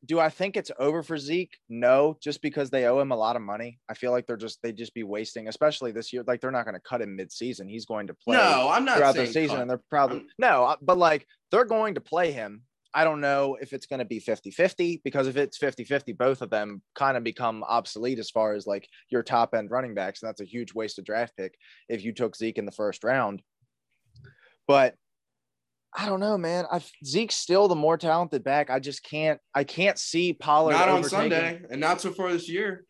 do 0.05 0.19
I 0.19 0.29
think 0.29 0.57
it's 0.57 0.71
over 0.79 1.01
for 1.01 1.17
Zeke? 1.17 1.57
No, 1.69 2.17
just 2.21 2.41
because 2.41 2.69
they 2.69 2.85
owe 2.85 2.99
him 2.99 3.11
a 3.11 3.15
lot 3.15 3.35
of 3.35 3.41
money. 3.41 3.79
I 3.89 3.93
feel 3.93 4.11
like 4.11 4.27
they're 4.27 4.35
just 4.35 4.61
they'd 4.61 4.77
just 4.77 4.93
be 4.93 5.03
wasting, 5.03 5.47
especially 5.47 5.91
this 5.91 6.11
year. 6.11 6.23
Like 6.25 6.41
they're 6.41 6.51
not 6.51 6.65
going 6.65 6.75
to 6.75 6.81
cut 6.81 7.01
him 7.01 7.15
mid-season. 7.15 7.69
He's 7.69 7.85
going 7.85 8.07
to 8.07 8.13
play. 8.13 8.37
No, 8.37 8.69
I'm 8.69 8.85
not 8.85 8.97
throughout 8.97 9.15
the 9.15 9.27
season, 9.27 9.55
cut. 9.55 9.61
and 9.61 9.69
they're 9.69 9.81
probably 9.89 10.17
I'm, 10.17 10.27
no, 10.37 10.65
uh, 10.65 10.75
but 10.81 10.97
like 10.97 11.25
they're 11.51 11.65
going 11.65 11.95
to 11.95 12.01
play 12.01 12.31
him. 12.31 12.63
I 12.95 13.05
don't 13.05 13.21
know 13.21 13.57
if 13.59 13.73
it's 13.73 13.87
going 13.87 13.99
to 13.99 14.05
be 14.05 14.19
50-50 14.19 15.01
because 15.03 15.25
if 15.25 15.35
it's 15.35 15.57
50-50, 15.57 16.15
both 16.15 16.43
of 16.43 16.51
them 16.51 16.83
kind 16.93 17.17
of 17.17 17.23
become 17.23 17.63
obsolete 17.63 18.19
as 18.19 18.29
far 18.29 18.53
as 18.53 18.67
like 18.67 18.87
your 19.09 19.23
top 19.23 19.55
end 19.55 19.71
running 19.71 19.95
backs. 19.95 20.21
And 20.21 20.29
that's 20.29 20.41
a 20.41 20.45
huge 20.45 20.75
waste 20.75 20.99
of 20.99 21.05
draft 21.05 21.35
pick 21.35 21.55
if 21.89 22.03
you 22.03 22.13
took 22.13 22.35
Zeke 22.35 22.59
in 22.59 22.67
the 22.67 22.71
first 22.71 23.03
round. 23.03 23.41
But 24.67 24.93
I 25.95 26.07
don't 26.07 26.19
know, 26.19 26.37
man. 26.37 26.65
I 26.71 26.81
Zeke's 27.05 27.35
still 27.35 27.67
the 27.67 27.75
more 27.75 27.97
talented 27.97 28.43
back. 28.43 28.69
I 28.69 28.79
just 28.79 29.03
can't. 29.03 29.39
I 29.53 29.63
can't 29.63 29.99
see 29.99 30.33
Pollard. 30.33 30.73
Not 30.73 30.89
on 30.89 31.03
Sunday, 31.03 31.61
and 31.69 31.79
not 31.79 32.01
so 32.01 32.11
far 32.11 32.31
this 32.31 32.49
year. 32.49 32.85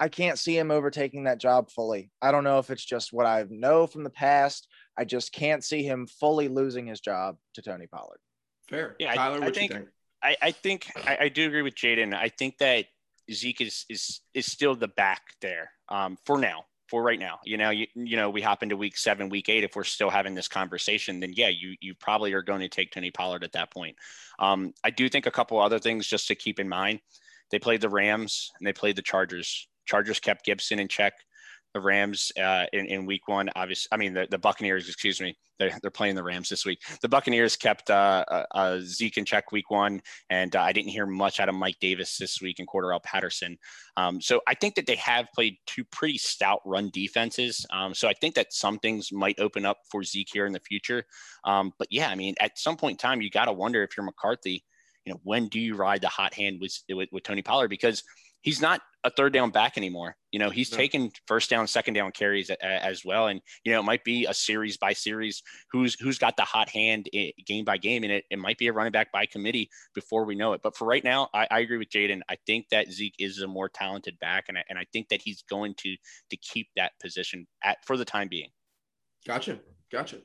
I 0.00 0.08
can't 0.08 0.38
see 0.38 0.56
him 0.56 0.70
overtaking 0.70 1.24
that 1.24 1.40
job 1.40 1.70
fully. 1.70 2.10
I 2.22 2.30
don't 2.30 2.44
know 2.44 2.58
if 2.58 2.70
it's 2.70 2.84
just 2.84 3.12
what 3.12 3.26
I 3.26 3.44
know 3.50 3.86
from 3.86 4.04
the 4.04 4.10
past. 4.10 4.68
I 4.96 5.04
just 5.04 5.32
can't 5.32 5.64
see 5.64 5.82
him 5.82 6.06
fully 6.06 6.48
losing 6.48 6.86
his 6.86 7.00
job 7.00 7.36
to 7.54 7.62
Tony 7.62 7.88
Pollard. 7.88 8.20
Fair. 8.70 8.94
Yeah, 8.98 9.14
Tyler, 9.14 9.42
I, 9.42 9.48
I 9.48 9.50
think, 9.50 9.72
think, 9.72 9.88
I, 10.22 10.36
I 10.40 10.50
think 10.52 10.92
I, 11.04 11.18
I, 11.22 11.28
do 11.28 11.46
agree 11.46 11.62
with 11.62 11.74
Jaden. 11.74 12.14
I 12.14 12.28
think 12.28 12.58
that 12.58 12.86
Zeke 13.32 13.62
is 13.62 13.84
is 13.88 14.20
is 14.34 14.46
still 14.46 14.76
the 14.76 14.88
back 14.88 15.22
there 15.40 15.70
um, 15.88 16.16
for 16.24 16.38
now 16.38 16.64
for 16.88 17.02
right 17.02 17.18
now. 17.18 17.38
You 17.44 17.56
know, 17.56 17.70
you, 17.70 17.86
you 17.94 18.16
know, 18.16 18.30
we 18.30 18.40
hop 18.40 18.62
into 18.62 18.76
week 18.76 18.96
seven, 18.96 19.28
week 19.28 19.48
eight. 19.48 19.64
If 19.64 19.76
we're 19.76 19.84
still 19.84 20.10
having 20.10 20.34
this 20.34 20.48
conversation, 20.48 21.20
then 21.20 21.32
yeah, 21.34 21.48
you 21.48 21.74
you 21.80 21.94
probably 21.94 22.32
are 22.32 22.42
going 22.42 22.60
to 22.60 22.68
take 22.68 22.90
Tony 22.90 23.10
Pollard 23.10 23.44
at 23.44 23.52
that 23.52 23.70
point. 23.70 23.96
Um, 24.38 24.72
I 24.82 24.90
do 24.90 25.08
think 25.08 25.26
a 25.26 25.30
couple 25.30 25.60
other 25.60 25.78
things 25.78 26.06
just 26.06 26.28
to 26.28 26.34
keep 26.34 26.58
in 26.58 26.68
mind. 26.68 27.00
They 27.50 27.58
played 27.58 27.80
the 27.80 27.88
Rams 27.88 28.50
and 28.58 28.66
they 28.66 28.72
played 28.72 28.96
the 28.96 29.02
Chargers. 29.02 29.68
Chargers 29.86 30.20
kept 30.20 30.44
Gibson 30.44 30.78
in 30.78 30.88
check. 30.88 31.14
The 31.74 31.80
Rams 31.80 32.32
uh, 32.40 32.66
in, 32.72 32.86
in 32.86 33.06
week 33.06 33.28
one. 33.28 33.50
Obviously, 33.54 33.88
I 33.92 33.96
mean, 33.96 34.14
the, 34.14 34.26
the 34.30 34.38
Buccaneers, 34.38 34.88
excuse 34.88 35.20
me, 35.20 35.36
they're, 35.58 35.76
they're 35.82 35.90
playing 35.90 36.14
the 36.14 36.22
Rams 36.22 36.48
this 36.48 36.64
week. 36.64 36.80
The 37.02 37.08
Buccaneers 37.08 37.56
kept 37.56 37.90
uh, 37.90 38.24
uh, 38.54 38.78
Zeke 38.80 39.18
in 39.18 39.24
check 39.24 39.52
week 39.52 39.70
one, 39.70 40.00
and 40.30 40.54
uh, 40.54 40.62
I 40.62 40.72
didn't 40.72 40.90
hear 40.90 41.06
much 41.06 41.40
out 41.40 41.48
of 41.48 41.54
Mike 41.54 41.76
Davis 41.80 42.16
this 42.16 42.40
week 42.40 42.58
and 42.58 42.68
Cordarrelle 42.68 43.02
Patterson. 43.02 43.58
Um, 43.96 44.20
so 44.20 44.40
I 44.46 44.54
think 44.54 44.76
that 44.76 44.86
they 44.86 44.96
have 44.96 45.26
played 45.34 45.56
two 45.66 45.84
pretty 45.84 46.18
stout 46.18 46.60
run 46.64 46.90
defenses. 46.92 47.66
Um, 47.72 47.94
so 47.94 48.08
I 48.08 48.14
think 48.14 48.34
that 48.36 48.52
some 48.52 48.78
things 48.78 49.12
might 49.12 49.38
open 49.40 49.66
up 49.66 49.78
for 49.90 50.02
Zeke 50.04 50.30
here 50.32 50.46
in 50.46 50.52
the 50.52 50.60
future. 50.60 51.04
Um, 51.44 51.72
but 51.78 51.88
yeah, 51.90 52.08
I 52.08 52.14
mean, 52.14 52.34
at 52.40 52.58
some 52.58 52.76
point 52.76 52.94
in 52.94 52.98
time, 52.98 53.20
you 53.20 53.30
got 53.30 53.46
to 53.46 53.52
wonder 53.52 53.82
if 53.82 53.96
you're 53.96 54.06
McCarthy, 54.06 54.64
you 55.04 55.12
know, 55.12 55.20
when 55.22 55.48
do 55.48 55.60
you 55.60 55.74
ride 55.74 56.02
the 56.02 56.08
hot 56.08 56.34
hand 56.34 56.58
with, 56.60 56.78
with, 56.88 57.08
with 57.12 57.22
Tony 57.24 57.42
Pollard? 57.42 57.68
Because– 57.68 58.02
he's 58.42 58.60
not 58.60 58.80
a 59.04 59.10
third 59.10 59.32
down 59.32 59.50
back 59.50 59.76
anymore. 59.76 60.16
You 60.32 60.38
know, 60.38 60.50
he's 60.50 60.72
no. 60.72 60.76
taken 60.76 61.10
first 61.26 61.48
down, 61.48 61.66
second 61.66 61.94
down 61.94 62.10
carries 62.12 62.50
a, 62.50 62.56
a, 62.60 62.84
as 62.84 63.04
well. 63.04 63.28
And, 63.28 63.40
you 63.64 63.72
know, 63.72 63.80
it 63.80 63.84
might 63.84 64.04
be 64.04 64.26
a 64.26 64.34
series 64.34 64.76
by 64.76 64.92
series 64.92 65.42
who's 65.70 65.94
who's 66.00 66.18
got 66.18 66.36
the 66.36 66.42
hot 66.42 66.68
hand 66.68 67.08
game 67.46 67.64
by 67.64 67.78
game. 67.78 68.02
And 68.02 68.12
it, 68.12 68.24
it 68.30 68.38
might 68.38 68.58
be 68.58 68.66
a 68.66 68.72
running 68.72 68.92
back 68.92 69.12
by 69.12 69.26
committee 69.26 69.70
before 69.94 70.24
we 70.24 70.34
know 70.34 70.52
it. 70.52 70.60
But 70.62 70.76
for 70.76 70.86
right 70.86 71.04
now, 71.04 71.28
I, 71.32 71.46
I 71.50 71.60
agree 71.60 71.78
with 71.78 71.90
Jaden. 71.90 72.20
I 72.28 72.36
think 72.46 72.66
that 72.70 72.90
Zeke 72.90 73.14
is 73.18 73.40
a 73.40 73.46
more 73.46 73.68
talented 73.68 74.18
back. 74.18 74.46
And 74.48 74.58
I, 74.58 74.64
and 74.68 74.78
I 74.78 74.86
think 74.92 75.08
that 75.08 75.22
he's 75.22 75.42
going 75.48 75.74
to 75.78 75.96
to 76.30 76.36
keep 76.36 76.68
that 76.76 76.92
position 77.00 77.46
at 77.62 77.78
for 77.86 77.96
the 77.96 78.04
time 78.04 78.28
being. 78.28 78.50
Gotcha. 79.26 79.60
Gotcha. 79.90 80.18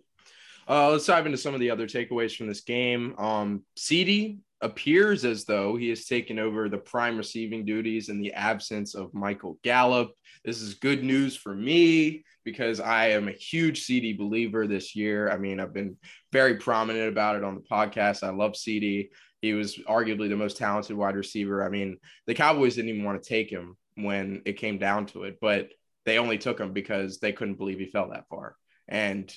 Uh, 0.68 0.90
let's 0.90 1.06
dive 1.06 1.26
into 1.26 1.38
some 1.38 1.54
of 1.54 1.60
the 1.60 1.70
other 1.70 1.88
takeaways 1.88 2.36
from 2.36 2.48
this 2.48 2.62
game. 2.62 3.16
Um, 3.18 3.64
CeeDee 3.78 4.40
appears 4.64 5.26
as 5.26 5.44
though 5.44 5.76
he 5.76 5.90
has 5.90 6.06
taken 6.06 6.40
over 6.40 6.70
the 6.70 6.78
prime 6.78 7.18
receiving 7.18 7.66
duties 7.66 8.08
in 8.08 8.22
the 8.22 8.34
absence 8.34 8.96
of 8.96 9.14
Michael 9.14 9.60
Gallup. 9.62 10.12
This 10.46 10.62
is 10.62 10.76
good 10.76 11.04
news 11.04 11.36
for 11.36 11.54
me 11.54 12.24
because 12.46 12.80
I 12.80 13.10
am 13.10 13.28
a 13.28 13.34
huge 13.34 13.86
CeeDee 13.86 14.18
believer 14.18 14.66
this 14.66 14.96
year. 14.96 15.30
I 15.30 15.38
mean, 15.38 15.60
I've 15.60 15.74
been 15.74 15.98
very 16.32 16.56
prominent 16.56 17.10
about 17.10 17.36
it 17.36 17.44
on 17.44 17.56
the 17.56 17.62
podcast. 17.62 18.24
I 18.24 18.30
love 18.30 18.54
CeeDee. 18.54 19.10
He 19.42 19.54
was 19.54 19.78
arguably 19.80 20.30
the 20.30 20.38
most 20.38 20.58
talented 20.58 20.96
wide 20.96 21.18
receiver. 21.18 21.66
I 21.66 21.70
mean, 21.70 21.98
the 22.26 22.34
Cowboys 22.34 22.76
didn't 22.76 22.92
even 22.92 23.04
want 23.04 23.22
to 23.22 23.30
take 23.30 23.50
him 23.50 23.76
when 23.96 24.42
it 24.46 24.54
came 24.54 24.78
down 24.78 25.08
to 25.08 25.24
it, 25.24 25.40
but 25.42 25.70
they 26.06 26.18
only 26.18 26.38
took 26.38 26.60
him 26.60 26.72
because 26.72 27.20
they 27.20 27.34
couldn't 27.34 27.58
believe 27.58 27.80
he 27.80 27.86
fell 27.88 28.10
that 28.10 28.30
far. 28.30 28.56
And 28.88 29.34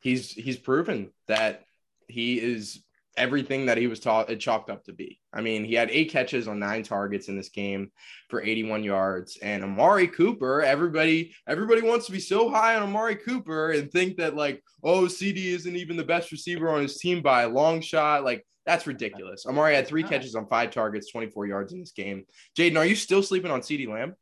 he's 0.00 0.32
he's 0.32 0.58
proven 0.58 1.10
that 1.26 1.64
he 2.08 2.38
is 2.38 2.82
everything 3.16 3.66
that 3.66 3.78
he 3.78 3.86
was 3.86 4.00
taught 4.00 4.30
it 4.30 4.40
chalked 4.40 4.70
up 4.70 4.84
to 4.84 4.92
be. 4.92 5.20
I 5.32 5.40
mean, 5.40 5.64
he 5.64 5.74
had 5.74 5.90
eight 5.90 6.10
catches 6.10 6.48
on 6.48 6.58
nine 6.58 6.82
targets 6.82 7.28
in 7.28 7.36
this 7.36 7.48
game 7.48 7.90
for 8.28 8.42
81 8.42 8.84
yards. 8.84 9.38
And 9.38 9.64
Amari 9.64 10.08
Cooper, 10.08 10.62
everybody, 10.62 11.34
everybody 11.46 11.82
wants 11.82 12.06
to 12.06 12.12
be 12.12 12.20
so 12.20 12.50
high 12.50 12.76
on 12.76 12.82
Amari 12.82 13.16
Cooper 13.16 13.72
and 13.72 13.90
think 13.90 14.16
that 14.16 14.36
like, 14.36 14.62
oh, 14.82 15.02
CeeDee 15.02 15.54
isn't 15.54 15.76
even 15.76 15.96
the 15.96 16.04
best 16.04 16.32
receiver 16.32 16.68
on 16.70 16.82
his 16.82 16.98
team 16.98 17.22
by 17.22 17.42
a 17.42 17.48
long 17.48 17.80
shot. 17.80 18.24
Like, 18.24 18.46
that's 18.66 18.86
ridiculous. 18.86 19.46
Amari 19.46 19.74
had 19.74 19.86
three 19.86 20.02
catches 20.02 20.34
on 20.34 20.48
five 20.48 20.72
targets, 20.72 21.10
24 21.10 21.46
yards 21.46 21.72
in 21.72 21.80
this 21.80 21.92
game. 21.92 22.24
Jaden, 22.58 22.76
are 22.76 22.84
you 22.84 22.96
still 22.96 23.22
sleeping 23.22 23.50
on 23.50 23.60
CeeDee 23.60 23.88
Lamb? 23.88 24.14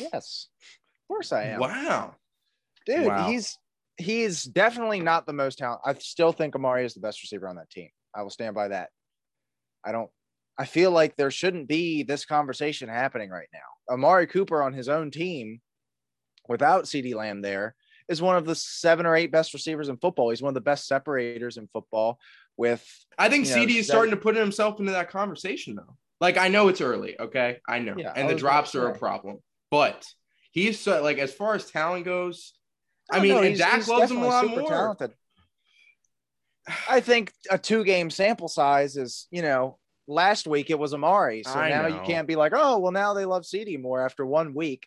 Yes. 0.00 0.48
Of 1.04 1.08
course 1.08 1.32
I 1.32 1.44
am. 1.44 1.60
Wow. 1.60 2.16
Dude, 2.84 3.06
wow. 3.06 3.28
he's 3.28 3.58
he's 3.96 4.42
definitely 4.42 5.00
not 5.00 5.26
the 5.26 5.32
most 5.32 5.58
talented. 5.58 5.82
I 5.84 5.94
still 6.00 6.32
think 6.32 6.56
Amari 6.56 6.84
is 6.84 6.94
the 6.94 7.00
best 7.00 7.22
receiver 7.22 7.48
on 7.48 7.56
that 7.56 7.70
team. 7.70 7.90
I 8.14 8.22
will 8.22 8.30
stand 8.30 8.54
by 8.54 8.68
that. 8.68 8.90
I 9.84 9.92
don't. 9.92 10.10
I 10.58 10.64
feel 10.66 10.90
like 10.90 11.16
there 11.16 11.30
shouldn't 11.30 11.66
be 11.66 12.02
this 12.02 12.24
conversation 12.24 12.88
happening 12.88 13.30
right 13.30 13.48
now. 13.52 13.94
Amari 13.94 14.26
Cooper 14.26 14.62
on 14.62 14.72
his 14.72 14.88
own 14.88 15.10
team, 15.10 15.60
without 16.46 16.84
CeeDee 16.84 17.14
Lamb 17.14 17.40
there, 17.40 17.74
is 18.08 18.20
one 18.20 18.36
of 18.36 18.44
the 18.44 18.54
seven 18.54 19.06
or 19.06 19.16
eight 19.16 19.32
best 19.32 19.54
receivers 19.54 19.88
in 19.88 19.96
football. 19.96 20.30
He's 20.30 20.42
one 20.42 20.50
of 20.50 20.54
the 20.54 20.60
best 20.60 20.86
separators 20.86 21.56
in 21.56 21.68
football. 21.72 22.18
With 22.56 22.86
I 23.18 23.28
think 23.28 23.46
CeeDee 23.46 23.76
is 23.76 23.86
starting 23.86 24.10
to 24.10 24.16
put 24.16 24.36
himself 24.36 24.78
into 24.78 24.92
that 24.92 25.10
conversation 25.10 25.74
though. 25.74 25.96
Like 26.20 26.36
I 26.36 26.48
know 26.48 26.68
it's 26.68 26.80
early, 26.80 27.18
okay, 27.18 27.58
I 27.66 27.80
know, 27.80 27.94
yeah, 27.96 28.12
and 28.14 28.28
the 28.28 28.34
drops 28.34 28.74
are 28.74 28.88
a 28.88 28.98
problem, 28.98 29.38
but 29.70 30.06
he's 30.52 30.78
so, 30.78 31.02
like 31.02 31.18
as 31.18 31.32
far 31.32 31.54
as 31.54 31.70
talent 31.70 32.04
goes. 32.04 32.52
I, 33.10 33.16
I 33.16 33.20
mean, 33.20 33.32
know, 33.32 33.42
and 33.42 33.58
Dak 33.58 33.88
loves 33.88 34.10
him 34.10 34.18
a 34.18 34.26
lot 34.26 34.46
more. 34.46 34.68
Talented. 34.68 35.12
I 36.88 37.00
think 37.00 37.32
a 37.50 37.58
two 37.58 37.84
game 37.84 38.10
sample 38.10 38.48
size 38.48 38.96
is, 38.96 39.26
you 39.30 39.42
know, 39.42 39.78
last 40.06 40.46
week 40.46 40.70
it 40.70 40.78
was 40.78 40.94
Amari. 40.94 41.42
So 41.42 41.54
I 41.54 41.68
now 41.68 41.82
know. 41.82 41.96
you 41.96 42.00
can't 42.02 42.28
be 42.28 42.36
like, 42.36 42.52
oh, 42.54 42.78
well, 42.78 42.92
now 42.92 43.14
they 43.14 43.24
love 43.24 43.42
CeeDee 43.42 43.80
more 43.80 44.04
after 44.04 44.24
one 44.24 44.54
week. 44.54 44.86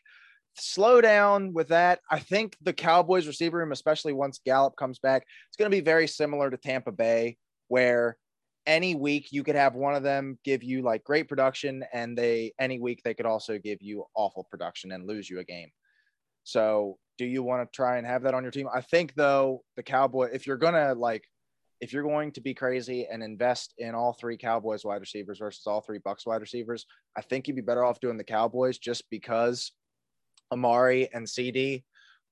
Slow 0.57 1.01
down 1.01 1.53
with 1.53 1.69
that. 1.69 1.99
I 2.09 2.19
think 2.19 2.55
the 2.61 2.73
Cowboys 2.73 3.27
receiver 3.27 3.57
room, 3.57 3.73
especially 3.73 4.13
once 4.13 4.39
Gallup 4.45 4.75
comes 4.77 4.99
back, 4.99 5.25
it's 5.49 5.57
going 5.57 5.69
to 5.69 5.75
be 5.75 5.81
very 5.81 6.07
similar 6.07 6.49
to 6.49 6.57
Tampa 6.57 6.93
Bay, 6.93 7.37
where 7.67 8.17
any 8.65 8.95
week 8.95 9.31
you 9.31 9.43
could 9.43 9.55
have 9.55 9.75
one 9.75 9.95
of 9.95 10.03
them 10.03 10.39
give 10.43 10.63
you 10.63 10.81
like 10.81 11.03
great 11.03 11.27
production, 11.27 11.83
and 11.93 12.17
they 12.17 12.53
any 12.57 12.79
week 12.79 13.01
they 13.03 13.13
could 13.13 13.25
also 13.25 13.59
give 13.59 13.81
you 13.81 14.05
awful 14.15 14.45
production 14.49 14.91
and 14.93 15.07
lose 15.07 15.29
you 15.29 15.39
a 15.39 15.43
game. 15.43 15.69
So, 16.43 16.97
do 17.17 17.25
you 17.25 17.43
want 17.43 17.69
to 17.69 17.75
try 17.75 17.97
and 17.97 18.07
have 18.07 18.23
that 18.23 18.33
on 18.33 18.43
your 18.43 18.51
team? 18.51 18.67
I 18.73 18.81
think 18.81 19.13
though 19.15 19.63
the 19.75 19.83
Cowboy, 19.83 20.29
if 20.33 20.47
you're 20.47 20.57
gonna 20.57 20.93
like 20.95 21.25
if 21.81 21.91
you're 21.91 22.03
going 22.03 22.31
to 22.31 22.41
be 22.41 22.53
crazy 22.53 23.07
and 23.09 23.21
invest 23.21 23.73
in 23.77 23.93
all 23.95 24.13
three 24.13 24.37
Cowboys 24.37 24.85
wide 24.85 25.01
receivers 25.01 25.39
versus 25.39 25.67
all 25.67 25.81
three 25.81 25.99
Bucks 25.99 26.25
wide 26.25 26.41
receivers, 26.41 26.85
I 27.17 27.21
think 27.21 27.47
you'd 27.47 27.55
be 27.55 27.61
better 27.61 27.83
off 27.83 27.99
doing 27.99 28.17
the 28.17 28.23
Cowboys 28.23 28.77
just 28.77 29.09
because 29.09 29.71
Amari 30.51 31.09
and 31.13 31.25
CeeDee 31.25 31.83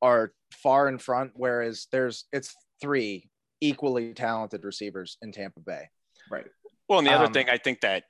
are 0.01 0.33
far 0.51 0.87
in 0.87 0.97
front, 0.97 1.31
whereas 1.35 1.87
there's 1.91 2.25
it's 2.31 2.55
three 2.81 3.29
equally 3.61 4.13
talented 4.13 4.63
receivers 4.63 5.17
in 5.21 5.31
Tampa 5.31 5.59
Bay. 5.61 5.89
Right. 6.29 6.45
Well, 6.87 6.99
and 6.99 7.07
the 7.07 7.13
other 7.13 7.25
um, 7.25 7.33
thing 7.33 7.49
I 7.49 7.57
think 7.57 7.81
that 7.81 8.03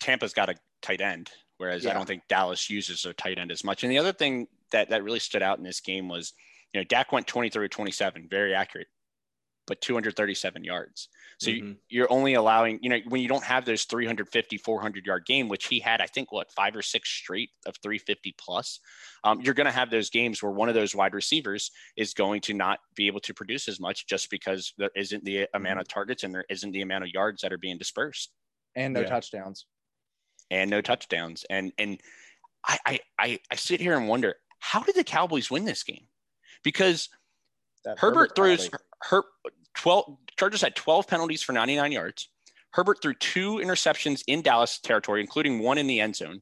Tampa's 0.00 0.32
got 0.32 0.48
a 0.48 0.54
tight 0.80 1.00
end, 1.00 1.30
whereas 1.58 1.84
yeah. 1.84 1.90
I 1.90 1.94
don't 1.94 2.06
think 2.06 2.22
Dallas 2.28 2.70
uses 2.70 3.02
their 3.02 3.12
tight 3.12 3.38
end 3.38 3.50
as 3.50 3.64
much. 3.64 3.82
And 3.82 3.90
the 3.90 3.98
other 3.98 4.12
thing 4.12 4.46
that 4.70 4.90
that 4.90 5.04
really 5.04 5.18
stood 5.18 5.42
out 5.42 5.58
in 5.58 5.64
this 5.64 5.80
game 5.80 6.08
was, 6.08 6.32
you 6.72 6.80
know, 6.80 6.84
Dak 6.84 7.12
went 7.12 7.26
23 7.26 7.68
27, 7.68 8.28
very 8.30 8.54
accurate 8.54 8.88
but 9.66 9.80
237 9.80 10.64
yards. 10.64 11.08
So 11.38 11.50
mm-hmm. 11.50 11.72
you, 11.88 12.04
are 12.04 12.12
only 12.12 12.34
allowing, 12.34 12.78
you 12.82 12.90
know, 12.90 12.98
when 13.08 13.20
you 13.20 13.28
don't 13.28 13.44
have 13.44 13.64
those 13.64 13.84
350, 13.84 14.58
400 14.58 15.06
yard 15.06 15.24
game, 15.26 15.48
which 15.48 15.66
he 15.66 15.78
had, 15.78 16.00
I 16.00 16.06
think, 16.06 16.32
what, 16.32 16.50
five 16.52 16.74
or 16.74 16.82
six 16.82 17.08
straight 17.08 17.50
of 17.66 17.76
350 17.82 18.34
plus, 18.38 18.80
um, 19.24 19.40
you're 19.40 19.54
going 19.54 19.66
to 19.66 19.72
have 19.72 19.90
those 19.90 20.10
games 20.10 20.42
where 20.42 20.52
one 20.52 20.68
of 20.68 20.74
those 20.74 20.94
wide 20.94 21.14
receivers 21.14 21.70
is 21.96 22.14
going 22.14 22.40
to 22.42 22.54
not 22.54 22.80
be 22.96 23.06
able 23.06 23.20
to 23.20 23.34
produce 23.34 23.68
as 23.68 23.80
much 23.80 24.06
just 24.06 24.30
because 24.30 24.72
there 24.78 24.90
isn't 24.96 25.24
the 25.24 25.48
amount 25.54 25.74
mm-hmm. 25.74 25.80
of 25.80 25.88
targets 25.88 26.24
and 26.24 26.34
there 26.34 26.44
isn't 26.48 26.72
the 26.72 26.82
amount 26.82 27.04
of 27.04 27.10
yards 27.10 27.42
that 27.42 27.52
are 27.52 27.58
being 27.58 27.78
dispersed. 27.78 28.32
And 28.74 28.94
no 28.94 29.00
yeah. 29.00 29.08
touchdowns. 29.08 29.66
And 30.50 30.70
no 30.70 30.80
touchdowns. 30.80 31.44
And, 31.48 31.72
and 31.78 32.00
I, 32.66 33.00
I, 33.18 33.38
I 33.50 33.54
sit 33.56 33.80
here 33.80 33.96
and 33.96 34.08
wonder, 34.08 34.34
how 34.58 34.82
did 34.82 34.96
the 34.96 35.04
Cowboys 35.04 35.50
win 35.50 35.64
this 35.64 35.84
game? 35.84 36.06
Because– 36.64 37.08
that 37.84 37.98
Herbert, 37.98 38.34
throws 38.36 38.70
her 39.04 39.24
12 39.74 40.16
Chargers 40.38 40.62
had 40.62 40.76
12 40.76 41.06
penalties 41.06 41.42
for 41.42 41.52
99 41.52 41.92
yards. 41.92 42.28
Herbert 42.72 43.02
threw 43.02 43.14
two 43.14 43.56
interceptions 43.56 44.22
in 44.26 44.42
Dallas 44.42 44.78
territory, 44.78 45.20
including 45.20 45.60
one 45.60 45.78
in 45.78 45.86
the 45.86 46.00
end 46.00 46.16
zone. 46.16 46.40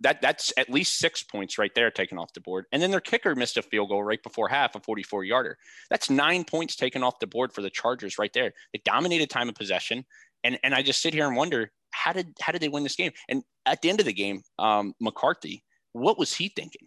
That 0.00 0.20
that's 0.20 0.52
at 0.58 0.68
least 0.68 0.98
six 0.98 1.22
points 1.22 1.56
right 1.56 1.74
there 1.74 1.90
taken 1.90 2.18
off 2.18 2.34
the 2.34 2.40
board. 2.40 2.66
And 2.70 2.82
then 2.82 2.90
their 2.90 3.00
kicker 3.00 3.34
missed 3.34 3.56
a 3.56 3.62
field 3.62 3.88
goal 3.88 4.02
right 4.04 4.22
before 4.22 4.48
half, 4.48 4.74
a 4.74 4.80
44 4.80 5.24
yarder. 5.24 5.56
That's 5.88 6.10
nine 6.10 6.44
points 6.44 6.76
taken 6.76 7.02
off 7.02 7.18
the 7.18 7.26
board 7.26 7.52
for 7.54 7.62
the 7.62 7.70
Chargers 7.70 8.18
right 8.18 8.32
there. 8.34 8.52
They 8.74 8.82
dominated 8.84 9.30
time 9.30 9.48
of 9.48 9.54
possession. 9.54 10.04
And 10.44 10.58
and 10.62 10.74
I 10.74 10.82
just 10.82 11.00
sit 11.00 11.14
here 11.14 11.26
and 11.26 11.34
wonder 11.34 11.72
how 11.92 12.12
did 12.12 12.36
how 12.42 12.52
did 12.52 12.60
they 12.60 12.68
win 12.68 12.82
this 12.82 12.96
game? 12.96 13.12
And 13.28 13.42
at 13.64 13.80
the 13.80 13.88
end 13.88 14.00
of 14.00 14.06
the 14.06 14.12
game, 14.12 14.42
um, 14.58 14.92
McCarthy, 15.00 15.64
what 15.92 16.18
was 16.18 16.34
he 16.34 16.48
thinking? 16.48 16.86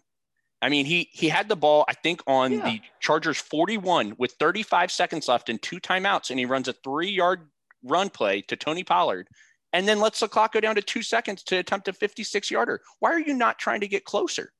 I 0.64 0.70
mean, 0.70 0.86
he 0.86 1.10
he 1.12 1.28
had 1.28 1.46
the 1.46 1.56
ball, 1.56 1.84
I 1.88 1.92
think, 1.92 2.22
on 2.26 2.52
yeah. 2.52 2.64
the 2.64 2.80
Chargers 2.98 3.36
41 3.36 4.14
with 4.16 4.32
35 4.40 4.90
seconds 4.90 5.28
left 5.28 5.50
and 5.50 5.60
two 5.60 5.78
timeouts, 5.78 6.30
and 6.30 6.38
he 6.38 6.46
runs 6.46 6.68
a 6.68 6.72
three-yard 6.72 7.46
run 7.82 8.08
play 8.08 8.40
to 8.48 8.56
Tony 8.56 8.82
Pollard, 8.82 9.28
and 9.74 9.86
then 9.86 10.00
lets 10.00 10.20
the 10.20 10.28
clock 10.28 10.54
go 10.54 10.60
down 10.60 10.74
to 10.76 10.80
two 10.80 11.02
seconds 11.02 11.42
to 11.42 11.58
attempt 11.58 11.88
a 11.88 11.92
56-yarder. 11.92 12.80
Why 13.00 13.10
are 13.10 13.20
you 13.20 13.34
not 13.34 13.58
trying 13.58 13.82
to 13.82 13.88
get 13.88 14.06
closer? 14.06 14.52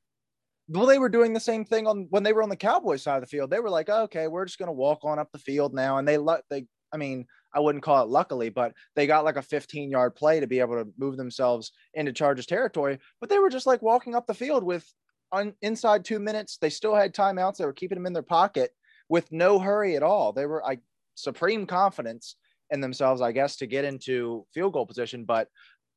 Well, 0.68 0.84
they 0.84 0.98
were 0.98 1.08
doing 1.08 1.32
the 1.32 1.40
same 1.40 1.64
thing 1.64 1.86
on 1.86 2.06
when 2.10 2.22
they 2.22 2.34
were 2.34 2.42
on 2.42 2.50
the 2.50 2.56
Cowboys 2.56 3.02
side 3.02 3.16
of 3.16 3.22
the 3.22 3.26
field. 3.26 3.48
They 3.48 3.60
were 3.60 3.70
like, 3.70 3.88
okay, 3.88 4.28
we're 4.28 4.44
just 4.44 4.58
going 4.58 4.66
to 4.66 4.72
walk 4.72 5.04
on 5.04 5.18
up 5.18 5.32
the 5.32 5.38
field 5.38 5.72
now, 5.72 5.96
and 5.96 6.06
they 6.06 6.18
they. 6.50 6.66
I 6.92 6.98
mean, 6.98 7.26
I 7.54 7.60
wouldn't 7.60 7.82
call 7.82 8.02
it 8.02 8.10
luckily, 8.10 8.50
but 8.50 8.74
they 8.94 9.06
got 9.06 9.24
like 9.24 9.36
a 9.36 9.42
15 9.42 9.90
yard 9.90 10.14
play 10.14 10.38
to 10.38 10.46
be 10.46 10.60
able 10.60 10.74
to 10.74 10.90
move 10.98 11.16
themselves 11.16 11.72
into 11.94 12.12
Chargers 12.12 12.46
territory. 12.46 12.98
But 13.22 13.30
they 13.30 13.38
were 13.38 13.48
just 13.48 13.66
like 13.66 13.80
walking 13.80 14.14
up 14.14 14.26
the 14.26 14.34
field 14.34 14.62
with 14.62 14.86
on 15.34 15.52
inside 15.62 16.04
two 16.04 16.20
minutes. 16.20 16.56
They 16.56 16.70
still 16.70 16.94
had 16.94 17.14
timeouts. 17.14 17.56
They 17.56 17.66
were 17.66 17.72
keeping 17.72 17.96
them 17.96 18.06
in 18.06 18.12
their 18.12 18.22
pocket 18.22 18.70
with 19.08 19.30
no 19.32 19.58
hurry 19.58 19.96
at 19.96 20.02
all. 20.02 20.32
They 20.32 20.46
were 20.46 20.64
I 20.64 20.78
supreme 21.16 21.66
confidence 21.66 22.36
in 22.70 22.80
themselves, 22.80 23.20
I 23.20 23.32
guess, 23.32 23.56
to 23.56 23.66
get 23.66 23.84
into 23.84 24.46
field 24.54 24.72
goal 24.72 24.86
position. 24.86 25.24
But 25.24 25.48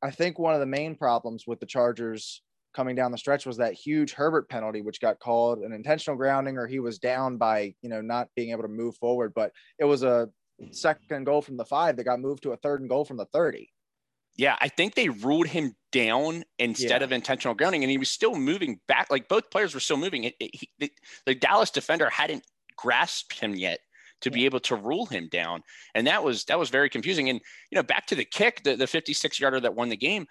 I 0.02 0.10
think 0.10 0.38
one 0.38 0.54
of 0.54 0.60
the 0.60 0.66
main 0.66 0.94
problems 0.94 1.44
with 1.46 1.60
the 1.60 1.66
Chargers 1.66 2.42
coming 2.74 2.94
down 2.94 3.12
the 3.12 3.18
stretch 3.18 3.46
was 3.46 3.56
that 3.56 3.74
huge 3.74 4.12
Herbert 4.12 4.48
penalty, 4.48 4.82
which 4.82 5.00
got 5.00 5.18
called 5.18 5.60
an 5.60 5.72
intentional 5.72 6.16
grounding, 6.16 6.58
or 6.58 6.66
he 6.66 6.80
was 6.80 6.98
down 6.98 7.36
by 7.36 7.74
you 7.80 7.88
know 7.88 8.00
not 8.00 8.28
being 8.36 8.50
able 8.50 8.62
to 8.62 8.68
move 8.68 8.96
forward. 8.96 9.32
But 9.34 9.52
it 9.78 9.84
was 9.84 10.02
a 10.02 10.28
second 10.72 11.24
goal 11.24 11.42
from 11.42 11.56
the 11.56 11.64
five 11.64 11.96
that 11.96 12.04
got 12.04 12.20
moved 12.20 12.42
to 12.42 12.52
a 12.52 12.56
third 12.56 12.80
and 12.80 12.90
goal 12.90 13.04
from 13.04 13.16
the 13.16 13.26
thirty. 13.26 13.70
Yeah, 14.38 14.56
I 14.60 14.68
think 14.68 14.94
they 14.94 15.08
ruled 15.08 15.48
him 15.48 15.74
down 15.90 16.44
instead 16.60 17.00
yeah. 17.00 17.04
of 17.04 17.12
intentional 17.12 17.54
grounding, 17.54 17.82
and 17.82 17.90
he 17.90 17.98
was 17.98 18.08
still 18.08 18.36
moving 18.36 18.80
back. 18.86 19.08
Like 19.10 19.28
both 19.28 19.50
players 19.50 19.74
were 19.74 19.80
still 19.80 19.96
moving. 19.96 20.24
It, 20.24 20.34
it, 20.38 20.54
he, 20.54 20.70
the, 20.78 20.92
the 21.26 21.34
Dallas 21.34 21.70
defender 21.70 22.08
hadn't 22.08 22.44
grasped 22.76 23.40
him 23.40 23.56
yet 23.56 23.80
to 24.20 24.30
be 24.30 24.44
able 24.44 24.60
to 24.60 24.76
rule 24.76 25.06
him 25.06 25.28
down. 25.30 25.62
And 25.94 26.06
that 26.06 26.22
was 26.22 26.44
that 26.44 26.58
was 26.58 26.70
very 26.70 26.88
confusing. 26.88 27.28
And 27.28 27.40
you 27.70 27.76
know, 27.76 27.82
back 27.82 28.06
to 28.06 28.14
the 28.14 28.24
kick, 28.24 28.62
the, 28.62 28.76
the 28.76 28.86
56 28.86 29.38
yarder 29.40 29.60
that 29.60 29.74
won 29.74 29.88
the 29.88 29.96
game. 29.96 30.26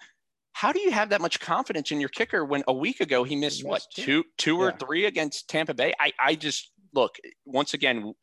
How 0.52 0.72
do 0.72 0.80
you 0.80 0.90
have 0.90 1.10
that 1.10 1.20
much 1.20 1.38
confidence 1.38 1.92
in 1.92 2.00
your 2.00 2.08
kicker 2.08 2.44
when 2.44 2.64
a 2.66 2.72
week 2.72 3.00
ago 3.00 3.22
he 3.22 3.36
missed, 3.36 3.58
he 3.58 3.68
missed 3.68 3.88
what 3.98 4.04
two 4.04 4.24
two 4.38 4.56
yeah. 4.56 4.62
or 4.64 4.72
three 4.72 5.04
against 5.04 5.48
Tampa 5.48 5.74
Bay? 5.74 5.92
I 6.00 6.12
I 6.18 6.34
just 6.34 6.72
look 6.94 7.16
once 7.44 7.74
again, 7.74 8.14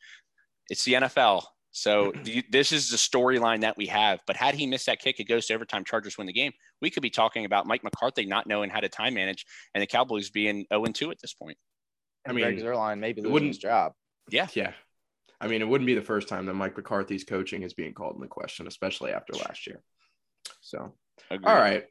it's 0.70 0.84
the 0.84 0.94
NFL. 0.94 1.44
So 1.76 2.14
mm-hmm. 2.14 2.24
the, 2.24 2.46
this 2.50 2.72
is 2.72 2.90
the 2.90 2.96
storyline 2.96 3.60
that 3.62 3.76
we 3.76 3.88
have. 3.88 4.22
But 4.26 4.38
had 4.38 4.56
he 4.56 4.66
missed 4.66 4.86
that 4.86 5.00
kick, 5.00 5.20
it 5.20 5.26
goes 5.26 5.46
to 5.48 5.56
overtime. 5.56 5.84
Chargers 5.84 6.18
win 6.18 6.26
the 6.26 6.32
game. 6.32 6.54
We 6.82 6.90
could 6.90 7.04
be 7.04 7.10
talking 7.10 7.44
about 7.44 7.68
Mike 7.68 7.84
McCarthy 7.84 8.26
not 8.26 8.48
knowing 8.48 8.70
how 8.70 8.80
to 8.80 8.88
time 8.88 9.14
manage, 9.14 9.46
and 9.74 9.82
the 9.82 9.88
Cowboys 9.88 10.30
being 10.30 10.66
0 10.74 10.86
2 10.86 11.12
at 11.12 11.20
this 11.22 11.34
point. 11.34 11.58
I 12.26 12.32
mean, 12.32 12.46
Greg 12.46 12.60
Zuerlein 12.60 13.00
maybe 13.00 13.22
losing 13.22 13.50
his 13.50 13.58
job. 13.58 13.92
Yeah, 14.32 14.48
yeah. 14.54 14.72
I 15.42 15.48
mean, 15.48 15.62
it 15.62 15.68
wouldn't 15.68 15.86
be 15.86 15.96
the 15.96 16.02
first 16.02 16.30
time 16.30 16.46
that 16.46 16.54
Mike 16.54 16.78
McCarthy's 16.78 17.26
coaching 17.26 17.64
is 17.64 17.74
being 17.74 17.94
called 17.94 18.16
into 18.16 18.28
question, 18.28 18.68
especially 18.68 19.12
after 19.12 19.34
last 19.34 19.68
year. 19.68 19.82
So, 20.62 20.94
Agreed. 21.30 21.46
all 21.46 21.56
right. 21.56 21.84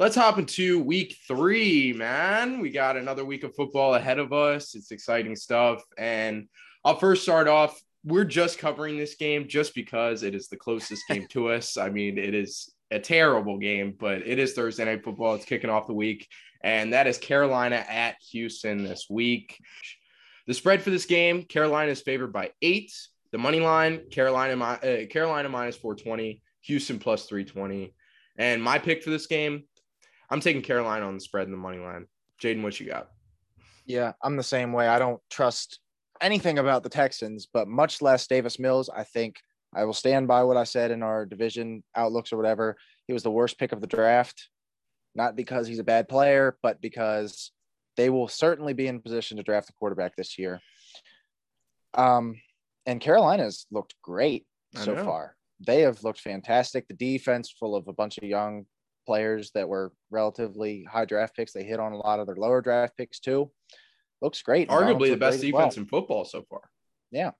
Let's 0.00 0.16
hop 0.16 0.38
into 0.38 0.82
week 0.82 1.16
three, 1.28 1.92
man. 1.92 2.58
We 2.58 2.70
got 2.70 2.96
another 2.96 3.24
week 3.24 3.44
of 3.44 3.54
football 3.54 3.94
ahead 3.94 4.18
of 4.18 4.32
us. 4.32 4.74
It's 4.74 4.90
exciting 4.90 5.36
stuff. 5.36 5.84
And 5.96 6.48
I'll 6.84 6.98
first 6.98 7.22
start 7.22 7.46
off. 7.46 7.80
We're 8.04 8.24
just 8.24 8.58
covering 8.58 8.96
this 8.96 9.14
game 9.14 9.46
just 9.48 9.74
because 9.74 10.22
it 10.22 10.34
is 10.34 10.48
the 10.48 10.56
closest 10.56 11.04
game 11.08 11.26
to 11.30 11.48
us. 11.50 11.76
I 11.76 11.88
mean, 11.88 12.18
it 12.18 12.34
is 12.34 12.72
a 12.90 12.98
terrible 12.98 13.58
game, 13.58 13.94
but 13.98 14.26
it 14.26 14.38
is 14.38 14.52
Thursday 14.52 14.84
night 14.84 15.04
football. 15.04 15.34
It's 15.34 15.44
kicking 15.44 15.70
off 15.70 15.86
the 15.86 15.94
week, 15.94 16.28
and 16.62 16.92
that 16.92 17.06
is 17.06 17.18
Carolina 17.18 17.76
at 17.88 18.16
Houston 18.30 18.84
this 18.84 19.06
week. 19.08 19.58
The 20.46 20.54
spread 20.54 20.82
for 20.82 20.90
this 20.90 21.06
game, 21.06 21.44
Carolina 21.44 21.92
is 21.92 22.00
favored 22.00 22.32
by 22.32 22.50
eight. 22.62 22.92
The 23.30 23.38
money 23.38 23.60
line, 23.60 24.10
Carolina, 24.10 24.60
uh, 24.62 25.06
Carolina 25.08 25.48
minus 25.48 25.76
420, 25.76 26.42
Houston 26.62 26.98
plus 26.98 27.26
320. 27.26 27.94
And 28.36 28.62
my 28.62 28.78
pick 28.78 29.02
for 29.02 29.10
this 29.10 29.26
game, 29.26 29.64
I'm 30.28 30.40
taking 30.40 30.62
Carolina 30.62 31.06
on 31.06 31.14
the 31.14 31.20
spread 31.20 31.46
and 31.46 31.54
the 31.54 31.58
money 31.58 31.78
line. 31.78 32.06
Jaden, 32.42 32.62
what 32.62 32.78
you 32.78 32.86
got? 32.86 33.08
Yeah, 33.86 34.12
I'm 34.22 34.36
the 34.36 34.42
same 34.42 34.72
way. 34.72 34.88
I 34.88 34.98
don't 34.98 35.20
trust 35.30 35.78
anything 36.22 36.58
about 36.58 36.82
the 36.82 36.88
Texans, 36.88 37.46
but 37.52 37.68
much 37.68 38.00
less 38.00 38.26
Davis 38.26 38.58
Mills. 38.58 38.88
I 38.88 39.04
think 39.04 39.36
I 39.74 39.84
will 39.84 39.92
stand 39.92 40.28
by 40.28 40.44
what 40.44 40.56
I 40.56 40.64
said 40.64 40.90
in 40.90 41.02
our 41.02 41.26
division 41.26 41.82
outlooks 41.96 42.32
or 42.32 42.36
whatever. 42.36 42.76
He 43.06 43.12
was 43.12 43.22
the 43.22 43.30
worst 43.30 43.58
pick 43.58 43.72
of 43.72 43.80
the 43.80 43.86
draft, 43.86 44.48
not 45.14 45.36
because 45.36 45.66
he's 45.66 45.78
a 45.78 45.84
bad 45.84 46.08
player, 46.08 46.56
but 46.62 46.80
because 46.80 47.50
they 47.96 48.10
will 48.10 48.28
certainly 48.28 48.72
be 48.72 48.86
in 48.86 49.00
position 49.00 49.36
to 49.36 49.42
draft 49.42 49.70
a 49.70 49.72
quarterback 49.74 50.16
this 50.16 50.38
year. 50.38 50.60
Um, 51.94 52.40
and 52.86 53.00
Carolina's 53.00 53.66
looked 53.70 53.94
great 54.02 54.46
so 54.74 54.94
far. 55.04 55.36
They 55.60 55.82
have 55.82 56.02
looked 56.02 56.20
fantastic. 56.20 56.88
The 56.88 56.94
defense, 56.94 57.54
full 57.58 57.76
of 57.76 57.86
a 57.88 57.92
bunch 57.92 58.18
of 58.18 58.24
young 58.24 58.66
players 59.06 59.50
that 59.54 59.68
were 59.68 59.92
relatively 60.10 60.86
high 60.90 61.04
draft 61.04 61.36
picks. 61.36 61.52
They 61.52 61.64
hit 61.64 61.80
on 61.80 61.92
a 61.92 61.96
lot 61.96 62.20
of 62.20 62.26
their 62.26 62.36
lower 62.36 62.60
draft 62.60 62.96
picks 62.96 63.20
too. 63.20 63.50
Looks 64.22 64.40
great. 64.40 64.68
Arguably 64.68 65.10
the 65.10 65.16
best 65.16 65.40
defense 65.40 65.76
well. 65.76 65.82
in 65.82 65.86
football 65.86 66.24
so 66.24 66.42
far. 66.48 66.60
Yeah. 67.10 67.32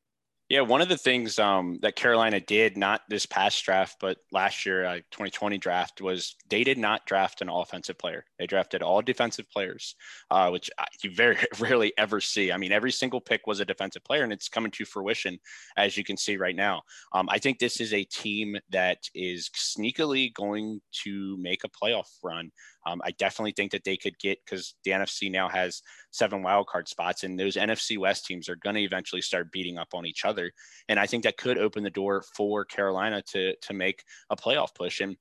Yeah, 0.48 0.60
one 0.60 0.82
of 0.82 0.90
the 0.90 0.98
things 0.98 1.38
um, 1.38 1.78
that 1.80 1.96
Carolina 1.96 2.38
did, 2.38 2.76
not 2.76 3.00
this 3.08 3.24
past 3.24 3.64
draft, 3.64 3.96
but 4.00 4.18
last 4.32 4.66
year, 4.66 4.84
uh, 4.84 4.96
2020 5.10 5.56
draft, 5.56 6.02
was 6.02 6.36
they 6.50 6.62
did 6.62 6.76
not 6.76 7.06
draft 7.06 7.40
an 7.40 7.48
offensive 7.48 7.96
player. 7.96 8.26
They 8.38 8.46
drafted 8.46 8.82
all 8.82 9.00
defensive 9.00 9.48
players, 9.50 9.94
uh, 10.30 10.50
which 10.50 10.68
you 11.02 11.14
very 11.14 11.38
rarely 11.58 11.94
ever 11.96 12.20
see. 12.20 12.52
I 12.52 12.58
mean, 12.58 12.70
every 12.70 12.92
single 12.92 13.20
pick 13.20 13.46
was 13.46 13.60
a 13.60 13.64
defensive 13.64 14.04
player, 14.04 14.24
and 14.24 14.32
it's 14.32 14.50
coming 14.50 14.70
to 14.72 14.84
fruition, 14.84 15.38
as 15.78 15.96
you 15.96 16.04
can 16.04 16.18
see 16.18 16.36
right 16.36 16.56
now. 16.56 16.82
Um, 17.14 17.30
I 17.30 17.38
think 17.38 17.58
this 17.58 17.80
is 17.80 17.94
a 17.94 18.04
team 18.04 18.58
that 18.72 18.98
is 19.14 19.48
sneakily 19.56 20.34
going 20.34 20.82
to 21.04 21.38
make 21.40 21.64
a 21.64 21.70
playoff 21.70 22.08
run. 22.22 22.50
Um, 22.86 23.00
I 23.04 23.12
definitely 23.12 23.52
think 23.52 23.72
that 23.72 23.84
they 23.84 23.96
could 23.96 24.18
get 24.18 24.38
because 24.44 24.74
the 24.84 24.90
NFC 24.90 25.30
now 25.30 25.48
has 25.48 25.82
seven 26.10 26.42
wildcard 26.42 26.88
spots, 26.88 27.24
and 27.24 27.38
those 27.38 27.56
NFC 27.56 27.98
West 27.98 28.26
teams 28.26 28.48
are 28.48 28.56
going 28.56 28.76
to 28.76 28.82
eventually 28.82 29.22
start 29.22 29.52
beating 29.52 29.78
up 29.78 29.88
on 29.94 30.06
each 30.06 30.24
other. 30.24 30.52
And 30.88 30.98
I 30.98 31.06
think 31.06 31.24
that 31.24 31.36
could 31.36 31.58
open 31.58 31.82
the 31.82 31.90
door 31.90 32.24
for 32.36 32.64
Carolina 32.64 33.22
to 33.32 33.54
to 33.56 33.72
make 33.72 34.02
a 34.30 34.36
playoff 34.36 34.74
push. 34.74 35.00
And 35.00 35.16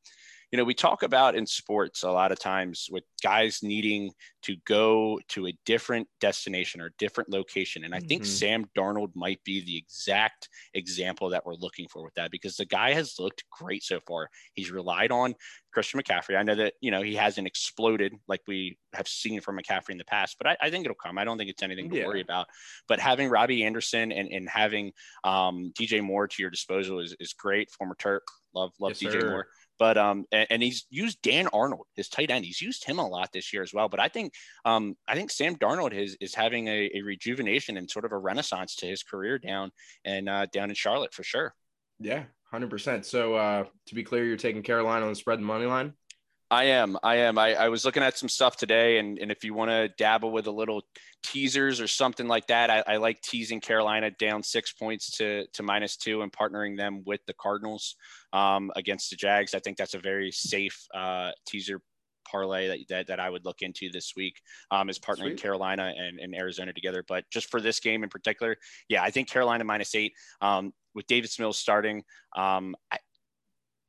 you 0.52 0.58
know, 0.58 0.66
we 0.66 0.74
talk 0.74 1.04
about 1.04 1.36
in 1.36 1.45
sports 1.45 2.04
a 2.04 2.12
lot 2.12 2.32
of 2.32 2.39
times 2.39 2.89
with 2.91 3.06
guys 3.24 3.60
needing 3.64 4.12
to 4.41 4.58
go 4.66 5.20
to 5.30 5.47
a 5.47 5.54
different 5.66 6.08
destination 6.20 6.82
or 6.82 6.91
different 6.97 7.30
location. 7.30 7.86
And 7.86 7.95
I 7.95 7.99
think 7.99 8.24
mm-hmm. 8.24 8.32
Sam 8.32 8.66
Darnold 8.78 9.12
might 9.16 9.41
be 9.45 9.64
the 9.64 9.78
exact 9.78 10.49
example 10.74 11.30
that 11.30 11.45
we're 11.45 11.54
looking 11.54 11.88
for 11.88 12.04
with 12.04 12.14
that 12.16 12.32
because 12.32 12.58
the 12.58 12.66
guy 12.66 12.93
has 12.93 13.16
looked 13.18 13.45
great 13.49 13.84
so 13.84 13.99
far. 14.06 14.28
He's 14.54 14.72
relied 14.72 15.12
on 15.12 15.36
Christian 15.72 16.02
McCaffrey. 16.02 16.38
I 16.38 16.43
know 16.43 16.56
that, 16.56 16.74
you 16.82 16.91
know, 16.91 17.02
he 17.02 17.16
hasn't 17.16 17.47
exploded 17.47 18.14
like 18.28 18.41
we 18.45 18.78
have 18.93 19.08
seen 19.08 19.39
from 19.39 19.58
McCaffrey 19.58 19.91
in 19.91 19.97
the 19.97 20.06
past, 20.06 20.36
but 20.38 20.47
I, 20.47 20.58
I 20.62 20.70
think 20.70 20.84
it'll 20.84 20.95
come. 20.95 21.18
I 21.18 21.24
don't 21.24 21.38
think 21.38 21.49
it's 21.49 21.64
anything 21.64 21.89
to 21.91 21.97
yeah. 21.97 22.08
worry 22.08 22.22
about. 22.22 22.47
But 22.89 22.99
having 22.99 23.30
Robbie 23.30 23.64
Anderson 23.64 24.12
and, 24.12 24.28
and 24.30 24.49
having 24.49 24.91
um, 25.24 25.72
DJ 25.80 26.02
Moore 26.02 26.28
to 26.28 26.41
your 26.41 26.52
disposal 26.52 26.99
is, 26.99 27.16
is 27.22 27.32
great. 27.34 27.72
Former 27.72 27.95
Terp, 27.95 28.20
love, 28.54 28.72
love 28.80 28.97
yes, 28.99 29.14
DJ 29.14 29.22
sir. 29.22 29.30
Moore. 29.30 29.47
But 29.82 29.98
um, 29.98 30.26
and, 30.32 30.46
and, 30.52 30.62
he's 30.62 30.86
used 30.92 31.24
Dan 31.24 31.48
Arnold, 31.52 31.88
his 31.96 32.08
tight 32.08 32.30
end. 32.30 32.46
He's 32.46 32.62
used 32.62 32.86
him 32.86 33.00
a 33.00 33.08
lot 33.08 33.32
this 33.34 33.52
year 33.52 33.64
as 33.64 33.74
well. 33.74 33.90
But 33.90 34.00
I 34.00 34.10
think 34.10 34.32
um, 34.64 34.96
I 35.08 35.16
think 35.16 35.32
Sam 35.32 35.56
Darnold 35.56 35.92
is 35.92 36.16
is 36.22 36.36
having 36.36 36.68
a, 36.68 36.92
a 36.94 37.02
rejuvenation 37.02 37.78
and 37.78 37.90
sort 37.90 38.06
of 38.06 38.12
a 38.12 38.18
renaissance 38.20 38.76
to 38.76 38.86
his 38.86 39.02
career 39.02 39.40
down 39.40 39.72
and 40.06 40.30
uh, 40.30 40.46
down 40.54 40.70
in 40.70 40.76
Charlotte 40.76 41.16
for 41.16 41.24
sure. 41.24 41.56
Yeah, 42.00 42.26
hundred 42.52 42.70
percent. 42.70 43.08
So 43.08 43.34
uh, 43.34 43.64
to 43.88 43.96
be 43.96 44.04
clear, 44.04 44.24
you're 44.24 44.38
taking 44.38 44.62
Carolina 44.62 45.04
on 45.04 45.14
the 45.14 45.16
spread 45.16 45.40
and 45.40 45.48
money 45.48 45.66
line. 45.66 45.94
I 46.52 46.66
am. 46.66 46.97
I 47.02 47.16
am. 47.16 47.38
I, 47.38 47.56
I 47.56 47.70
was 47.70 47.86
looking 47.86 48.04
at 48.04 48.18
some 48.18 48.28
stuff 48.28 48.58
today, 48.58 48.97
and, 48.97 49.18
and 49.18 49.32
if 49.32 49.41
you 49.41 49.54
want 49.54 49.72
to 49.72 49.88
dabble 49.97 50.32
with 50.32 50.47
a 50.47 50.52
little 50.52 50.82
teasers 51.24 51.80
or 51.80 51.88
something 51.88 52.28
like 52.28 52.47
that, 52.47 52.70
I, 52.70 52.84
I, 52.86 52.97
like 52.97 53.22
teasing 53.22 53.62
Carolina 53.62 54.12
down 54.12 54.43
six 54.43 54.74
points 54.74 55.18
to 55.18 55.45
to 55.54 55.64
minus 55.64 55.95
two 55.95 56.24
and 56.24 56.32
partnering 56.32 56.76
them 56.76 57.04
with 57.06 57.22
the 57.26 57.34
Cardinals 57.34 57.95
um, 58.34 58.70
against 58.76 59.10
the 59.10 59.16
Jags. 59.16 59.56
I 59.56 59.60
think 59.60 59.78
that's 59.78 59.93
a 59.93 59.99
very 59.99 60.30
safe 60.30 60.78
uh, 60.93 61.32
teaser 61.47 61.82
parlay 62.30 62.68
that, 62.68 62.80
that, 62.89 63.08
that 63.08 63.20
I 63.22 63.30
would 63.30 63.45
look 63.45 63.62
into 63.62 63.89
this 63.89 64.14
week 64.18 64.41
um, 64.72 64.89
is 64.89 64.99
partnering 64.99 65.32
Sweet. 65.32 65.41
Carolina 65.41 65.93
and, 65.97 66.20
and 66.20 66.36
Arizona 66.36 66.74
together. 66.74 67.04
But 67.08 67.24
just 67.32 67.49
for 67.49 67.62
this 67.62 67.80
game 67.80 68.04
in 68.04 68.10
particular, 68.10 68.58
yeah, 68.89 69.04
I 69.04 69.10
think 69.10 69.30
Carolina 69.30 69.64
minus 69.64 69.95
eight 69.95 70.14
um, 70.41 70.74
with 70.93 71.08
Davis 71.08 71.39
Mills 71.39 71.58
starting. 71.58 72.04
Um, 72.36 72.76
I, 72.91 72.97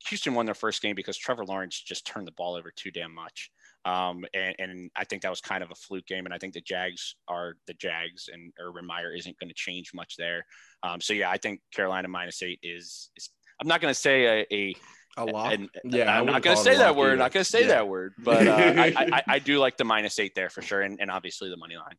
Houston 0.09 0.33
won 0.33 0.45
their 0.45 0.55
first 0.55 0.81
game 0.81 0.95
because 0.95 1.17
Trevor 1.17 1.45
Lawrence 1.45 1.81
just 1.81 2.05
turned 2.05 2.27
the 2.27 2.33
ball 2.33 2.55
over 2.55 2.71
too 2.75 2.91
damn 2.91 3.13
much. 3.13 3.51
Um, 3.85 4.23
and, 4.33 4.55
and, 4.59 4.91
I 4.95 5.03
think 5.03 5.23
that 5.23 5.29
was 5.29 5.41
kind 5.41 5.61
of 5.61 5.71
a 5.71 5.75
fluke 5.75 6.05
game. 6.05 6.25
And 6.25 6.33
I 6.33 6.37
think 6.37 6.53
the 6.53 6.61
Jags 6.61 7.15
are 7.27 7.55
the 7.67 7.73
Jags, 7.73 8.29
and 8.31 8.53
Urban 8.59 8.85
Meyer 8.85 9.13
isn't 9.13 9.37
going 9.39 9.49
to 9.49 9.55
change 9.55 9.91
much 9.93 10.15
there. 10.17 10.45
Um, 10.83 11.01
so 11.01 11.13
yeah, 11.13 11.29
I 11.29 11.37
think 11.37 11.59
Carolina 11.73 12.07
minus 12.07 12.41
eight 12.41 12.59
is. 12.63 13.09
is 13.17 13.29
I'm 13.59 13.67
not 13.67 13.81
going 13.81 13.93
to 13.93 13.99
say 13.99 14.41
a, 14.41 14.55
a 14.55 14.75
a 15.17 15.25
lot. 15.25 15.53
And, 15.53 15.69
yeah, 15.83 16.17
I'm 16.17 16.25
not 16.25 16.41
going 16.41 16.57
to 16.57 16.63
say 16.63 16.77
that 16.77 16.95
word. 16.95 17.09
Either. 17.09 17.17
Not 17.17 17.31
going 17.33 17.43
to 17.43 17.49
say 17.49 17.61
yeah. 17.61 17.67
that 17.67 17.87
word, 17.87 18.13
but 18.17 18.47
uh, 18.47 18.51
I, 18.51 18.93
I, 19.13 19.23
I, 19.27 19.39
do 19.39 19.59
like 19.59 19.77
the 19.77 19.83
minus 19.83 20.17
eight 20.19 20.33
there 20.33 20.49
for 20.49 20.61
sure, 20.61 20.81
and, 20.81 20.99
and 20.99 21.11
obviously 21.11 21.49
the 21.49 21.57
money 21.57 21.75
line. 21.75 21.95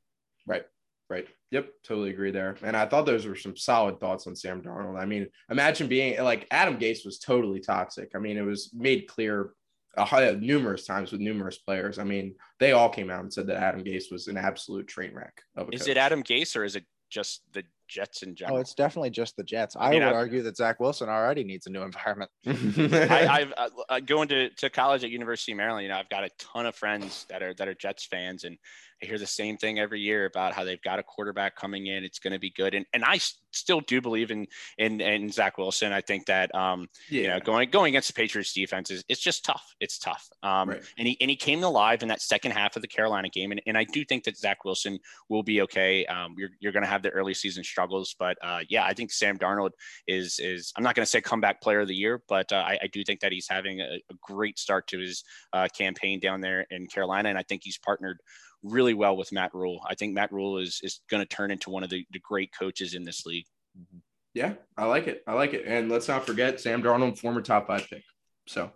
Right. 0.47 0.65
Right. 1.11 1.27
Yep. 1.51 1.69
Totally 1.85 2.11
agree 2.11 2.31
there. 2.31 2.57
And 2.63 2.77
I 2.77 2.87
thought 2.87 3.07
those 3.07 3.27
were 3.27 3.37
some 3.37 3.57
solid 3.57 4.01
thoughts 4.01 4.27
on 4.27 4.35
Sam 4.35 4.63
Darnold. 4.63 5.01
I 5.01 5.05
mean, 5.05 5.29
imagine 5.51 5.87
being 5.87 6.23
like 6.23 6.47
Adam 6.51 6.79
Gase 6.79 7.05
was 7.05 7.19
totally 7.19 7.61
toxic. 7.61 8.13
I 8.15 8.19
mean, 8.19 8.39
it 8.39 8.43
was 8.43 8.71
made 8.75 9.07
clear 9.07 9.51
uh, 9.97 10.35
numerous 10.41 10.87
times 10.87 11.13
with 11.13 11.21
numerous 11.21 11.59
players. 11.59 11.99
I 11.99 12.05
mean, 12.05 12.35
they 12.59 12.73
all 12.73 12.89
came 12.89 13.11
out 13.11 13.21
and 13.21 13.33
said 13.33 13.47
that 13.49 13.63
Adam 13.63 13.85
Gase 13.85 14.11
was 14.11 14.29
an 14.29 14.37
absolute 14.37 14.89
train 14.89 15.15
wreck. 15.15 15.43
Of 15.57 15.69
is 15.73 15.83
coach. 15.83 15.91
it 15.91 15.97
Adam 15.99 16.23
Gase 16.23 16.57
or 16.57 16.65
is 16.65 16.75
it 16.75 16.85
just 17.11 17.43
the 17.53 17.63
Jets 17.87 18.23
in 18.23 18.35
general. 18.35 18.59
Oh, 18.59 18.61
it's 18.61 18.75
definitely 18.75 19.11
just 19.11 19.37
the 19.37 19.45
Jets. 19.45 19.77
I, 19.77 19.87
I 19.87 19.91
mean, 19.91 20.01
would 20.01 20.09
I've- 20.09 20.17
argue 20.17 20.43
that 20.43 20.57
Zach 20.57 20.81
Wilson 20.81 21.09
already 21.09 21.45
needs 21.45 21.67
a 21.67 21.71
new 21.71 21.83
environment. 21.83 22.31
I, 22.47 23.27
I've 23.31 23.53
uh, 23.57 23.69
uh, 23.89 24.01
going 24.01 24.29
to, 24.29 24.51
to 24.51 24.71
college 24.71 25.05
at 25.05 25.11
University 25.11 25.53
of 25.53 25.59
Maryland. 25.59 25.85
You 25.85 25.91
know, 25.91 25.99
I've 25.99 26.09
got 26.09 26.25
a 26.25 26.31
ton 26.39 26.67
of 26.67 26.75
friends 26.75 27.27
that 27.29 27.43
are 27.43 27.55
that 27.55 27.69
are 27.69 27.75
Jets 27.75 28.07
fans, 28.07 28.45
and 28.45 28.57
I 29.03 29.07
hear 29.07 29.19
the 29.19 29.27
same 29.27 29.57
thing 29.57 29.79
every 29.79 30.01
year 30.01 30.27
about 30.27 30.55
how 30.55 30.65
they've 30.65 30.81
got 30.83 30.99
a 30.99 31.03
quarterback 31.03 31.57
coming 31.57 31.87
in. 31.87 32.05
It's 32.05 32.19
going 32.19 32.33
to 32.33 32.39
be 32.39 32.51
good, 32.51 32.75
and 32.75 32.87
and 32.93 33.05
I 33.05 33.19
still 33.53 33.81
do 33.81 34.01
believe 34.01 34.31
in 34.31 34.47
in 34.79 35.01
in 35.01 35.31
Zach 35.31 35.59
Wilson. 35.59 35.93
I 35.93 36.01
think 36.01 36.27
that 36.27 36.55
um, 36.55 36.89
yeah. 37.11 37.23
you 37.23 37.29
know 37.29 37.41
going 37.41 37.71
going 37.71 37.93
against 37.93 38.09
the 38.09 38.15
Patriots 38.15 38.53
defense 38.53 38.91
is 38.91 39.05
it's 39.09 39.21
just 39.21 39.45
tough. 39.45 39.65
It's 39.81 39.99
tough. 39.99 40.29
Um, 40.43 40.71
Right. 40.71 40.83
and 40.99 41.09
he 41.09 41.17
and 41.21 41.31
he 41.31 41.37
came 41.37 41.63
alive 41.63 42.03
in 42.03 42.09
that 42.09 42.23
second 42.23 42.53
half 42.53 42.77
of 42.77 42.83
the 42.83 42.89
Carolina 42.89 43.29
game, 43.29 43.51
and, 43.51 43.61
and 43.67 43.77
I 43.77 43.85
do 43.85 44.05
think 44.05 44.25
that 44.25 44.37
Zach 44.37 44.65
Wilson 44.65 44.99
will 45.29 45.43
be 45.43 45.61
okay. 45.63 46.07
Um, 46.07 46.35
you're 46.39 46.51
you're 46.61 46.73
going 46.73 46.85
to 46.85 46.89
have 46.89 47.03
the 47.03 47.11
early 47.11 47.35
season 47.35 47.65
struggles, 47.65 48.15
but 48.19 48.37
uh, 48.43 48.61
yeah, 48.69 48.85
I 48.85 48.95
think 48.95 49.13
Sam 49.13 49.39
Darnold 49.39 49.71
is 50.07 50.39
is 50.39 50.73
I'm 50.77 50.83
not 50.83 50.95
going 50.95 51.05
to 51.05 51.11
say 51.11 51.21
comeback 51.21 51.61
player 51.61 51.81
of 51.81 51.89
the 51.89 51.95
year, 51.95 52.23
but 52.29 52.53
uh, 52.53 52.57
I, 52.57 52.79
I 52.83 52.87
do 52.93 53.05
think 53.05 53.21
that 53.21 53.33
he's 53.33 53.49
having 53.49 53.81
a, 53.81 54.01
a 54.11 54.15
great 54.23 54.59
start 54.59 54.87
to 54.89 54.99
his 54.99 55.25
uh, 55.53 55.69
campaign 55.77 56.21
down 56.21 56.41
there 56.41 56.67
in 56.71 56.87
Carolina, 56.87 57.29
and 57.29 57.39
I 57.39 57.43
think 57.43 57.63
he's 57.65 57.79
partnered 57.79 58.19
really 58.65 58.95
well 58.95 59.17
with 59.17 59.31
Matt 59.31 59.55
Rhule. 59.55 59.81
I 59.89 59.95
think 59.95 60.15
Matt 60.15 60.33
Rhule 60.33 60.59
is 60.59 60.81
is 60.83 61.01
going 61.09 61.23
to 61.23 61.29
turn 61.29 61.51
into 61.51 61.71
one 61.71 61.85
of 61.85 61.91
the, 61.91 62.05
the 62.11 62.19
great 62.21 62.51
coaches 62.59 62.95
in 62.95 63.05
this 63.05 63.25
league. 63.27 63.47
Mm-hmm. 63.79 63.99
Yeah, 64.33 64.55
I 64.77 64.87
like 64.87 65.07
it. 65.07 65.23
I 65.29 65.35
like 65.35 65.55
it. 65.55 65.65
And 65.67 65.89
let's 65.89 66.09
not 66.09 66.27
forget 66.27 66.61
Sam 66.61 66.83
Darnold, 66.83 67.19
former 67.19 67.41
top 67.41 67.69
five 67.69 67.87
pick. 67.89 68.03
So 68.49 68.73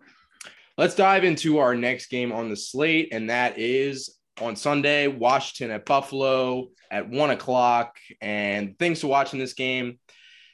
let's 0.77 0.95
dive 0.95 1.25
into 1.25 1.59
our 1.59 1.75
next 1.75 2.07
game 2.07 2.31
on 2.31 2.49
the 2.49 2.57
slate, 2.57 3.09
and 3.13 3.31
that 3.31 3.59
is 3.59 4.19
on 4.41 4.55
Sunday, 4.55 5.09
Washington 5.09 5.75
at 5.75 5.85
Buffalo 5.85 6.69
at 6.93 7.09
one 7.09 7.31
o'clock. 7.31 7.97
And 8.21 8.79
things 8.79 9.01
to 9.01 9.09
watch 9.09 9.33
in 9.33 9.41
this 9.41 9.55
game. 9.55 9.99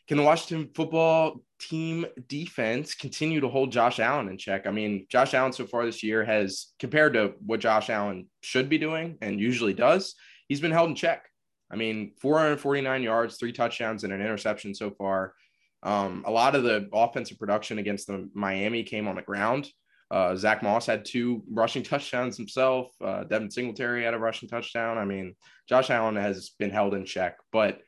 Can 0.07 0.19
the 0.19 0.23
Washington 0.23 0.71
football 0.75 1.41
team 1.59 2.05
defense 2.29 2.95
continue 2.95 3.41
to 3.41 3.49
hold 3.49 3.73
Josh 3.73 3.99
Allen 3.99 4.29
in 4.29 4.37
check? 4.37 4.67
I 4.67 4.71
mean, 4.71 5.07
Josh 5.09 5.33
Allen 5.33 5.53
so 5.53 5.67
far 5.67 5.87
this 5.87 6.03
year 6.03 6.25
has, 6.25 6.73
compared 6.79 7.15
to 7.15 7.35
what 7.45 7.61
Josh 7.61 7.89
Allen 7.89 8.29
should 8.43 8.69
be 8.69 8.77
doing 8.77 9.17
and 9.23 9.41
usually 9.41 9.73
does, 9.73 10.15
he's 10.47 10.61
been 10.61 10.73
held 10.73 10.91
in 10.91 10.95
check. 10.95 11.27
I 11.71 11.77
mean, 11.77 12.13
449 12.21 13.03
yards, 13.03 13.37
three 13.37 13.53
touchdowns, 13.53 14.05
and 14.05 14.13
an 14.13 14.21
interception 14.21 14.75
so 14.75 14.91
far. 14.91 15.35
Um, 15.83 16.25
a 16.27 16.31
lot 16.31 16.55
of 16.55 16.63
the 16.65 16.89
offensive 16.93 17.39
production 17.39 17.79
against 17.79 18.07
the 18.07 18.29
Miami 18.35 18.83
came 18.83 19.09
on 19.09 19.17
the 19.17 19.23
ground. 19.23 19.71
Uh, 20.11 20.37
Zack 20.37 20.63
Moss 20.63 20.87
had 20.87 21.05
two 21.05 21.43
rushing 21.51 21.83
touchdowns 21.83 22.37
himself. 22.37 22.89
Uh, 23.03 23.25
Devin 23.25 23.51
Singletary 23.51 24.05
had 24.05 24.15
a 24.15 24.19
rushing 24.19 24.49
touchdown. 24.49 24.99
I 24.99 25.05
mean, 25.05 25.35
Josh 25.69 25.91
Allen 25.91 26.17
has 26.17 26.51
been 26.51 26.71
held 26.71 26.95
in 26.95 27.05
check, 27.05 27.39
but 27.51 27.81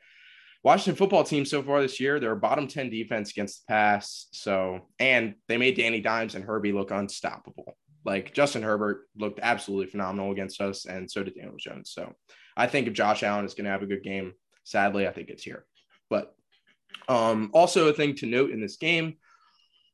Washington 0.67 0.97
football 0.97 1.23
team 1.23 1.45
so 1.45 1.63
far 1.63 1.81
this 1.81 1.97
year, 1.97 2.19
they're 2.19 2.33
a 2.33 2.35
bottom 2.35 2.67
10 2.67 2.89
defense 2.89 3.31
against 3.31 3.65
the 3.65 3.71
pass. 3.71 4.27
So, 4.33 4.81
and 4.99 5.35
they 5.47 5.55
made 5.55 5.77
Danny 5.77 6.01
Dimes 6.01 6.35
and 6.35 6.43
Herbie 6.43 6.73
look 6.73 6.91
unstoppable. 6.91 7.77
Like 8.03 8.33
Justin 8.33 8.63
Herbert 8.63 9.07
looked 9.15 9.39
absolutely 9.41 9.89
phenomenal 9.89 10.33
against 10.33 10.59
us, 10.59 10.85
and 10.85 11.09
so 11.09 11.23
did 11.23 11.35
Daniel 11.35 11.55
Jones. 11.57 11.91
So, 11.91 12.13
I 12.57 12.67
think 12.67 12.85
if 12.85 12.93
Josh 12.93 13.23
Allen 13.23 13.45
is 13.45 13.53
going 13.53 13.63
to 13.63 13.71
have 13.71 13.81
a 13.81 13.85
good 13.85 14.03
game, 14.03 14.33
sadly, 14.65 15.07
I 15.07 15.13
think 15.13 15.29
it's 15.29 15.41
here. 15.41 15.65
But 16.09 16.35
um, 17.07 17.49
also 17.53 17.87
a 17.87 17.93
thing 17.93 18.15
to 18.15 18.25
note 18.25 18.51
in 18.51 18.59
this 18.59 18.75
game, 18.75 19.15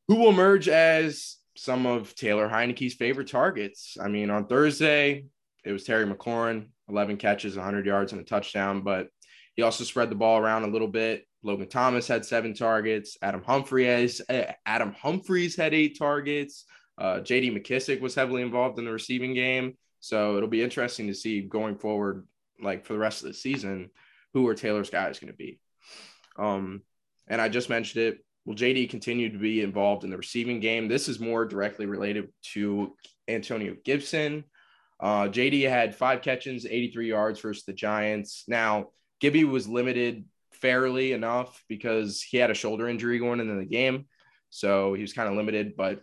who 0.07 0.15
will 0.15 0.29
emerge 0.29 0.67
as 0.69 1.37
some 1.55 1.85
of 1.85 2.15
Taylor 2.15 2.49
Heinicke's 2.49 2.95
favorite 2.95 3.27
targets? 3.27 3.95
I 4.01 4.07
mean, 4.07 4.31
on 4.31 4.47
Thursday, 4.47 5.25
it 5.63 5.71
was 5.71 5.83
Terry 5.83 6.07
McLaurin, 6.07 6.69
11 6.89 7.17
catches, 7.17 7.57
100 7.57 7.85
yards, 7.85 8.11
and 8.11 8.19
a 8.19 8.23
touchdown, 8.23 8.81
but 8.81 9.09
he 9.55 9.61
also 9.61 9.83
spread 9.83 10.09
the 10.09 10.15
ball 10.15 10.39
around 10.39 10.63
a 10.63 10.67
little 10.67 10.87
bit. 10.87 11.25
Logan 11.43 11.67
Thomas 11.67 12.07
had 12.07 12.25
seven 12.25 12.53
targets. 12.53 13.17
Adam 13.21 13.43
Humphries, 13.43 14.21
eh, 14.29 14.53
Adam 14.65 14.93
Humphries 14.93 15.55
had 15.55 15.73
eight 15.73 15.97
targets. 15.97 16.65
Uh, 16.97 17.19
J.D. 17.19 17.51
McKissick 17.51 18.01
was 18.01 18.15
heavily 18.15 18.41
involved 18.41 18.79
in 18.79 18.85
the 18.85 18.91
receiving 18.91 19.33
game, 19.33 19.77
so 19.99 20.37
it'll 20.37 20.49
be 20.49 20.63
interesting 20.63 21.07
to 21.07 21.13
see 21.13 21.41
going 21.41 21.75
forward, 21.75 22.27
like 22.61 22.85
for 22.85 22.93
the 22.93 22.99
rest 22.99 23.21
of 23.21 23.27
the 23.27 23.33
season, 23.33 23.89
who 24.33 24.47
are 24.47 24.55
Taylor's 24.55 24.89
guys 24.89 25.19
going 25.19 25.31
to 25.31 25.37
be. 25.37 25.59
Um, 26.37 26.81
and 27.27 27.41
I 27.41 27.49
just 27.49 27.69
mentioned 27.69 28.03
it. 28.03 28.25
Will 28.45 28.55
JD 28.55 28.89
continue 28.89 29.31
to 29.31 29.37
be 29.37 29.61
involved 29.61 30.03
in 30.03 30.09
the 30.09 30.17
receiving 30.17 30.59
game? 30.59 30.87
This 30.87 31.07
is 31.07 31.19
more 31.19 31.45
directly 31.45 31.85
related 31.85 32.29
to 32.53 32.95
Antonio 33.27 33.75
Gibson. 33.85 34.43
Uh, 34.99 35.27
JD 35.27 35.67
had 35.69 35.95
five 35.95 36.21
catches, 36.21 36.65
83 36.65 37.07
yards 37.07 37.39
versus 37.39 37.63
the 37.63 37.73
Giants. 37.73 38.43
Now, 38.47 38.89
Gibby 39.23 39.45
was 39.45 39.69
limited 39.69 40.25
fairly 40.51 41.13
enough 41.13 41.63
because 41.69 42.21
he 42.21 42.35
had 42.35 42.51
a 42.51 42.53
shoulder 42.53 42.89
injury 42.89 43.19
going 43.19 43.39
into 43.39 43.55
the 43.55 43.63
game. 43.63 44.05
So 44.49 44.93
he 44.95 45.01
was 45.01 45.13
kind 45.13 45.29
of 45.29 45.35
limited. 45.35 45.77
But 45.77 46.01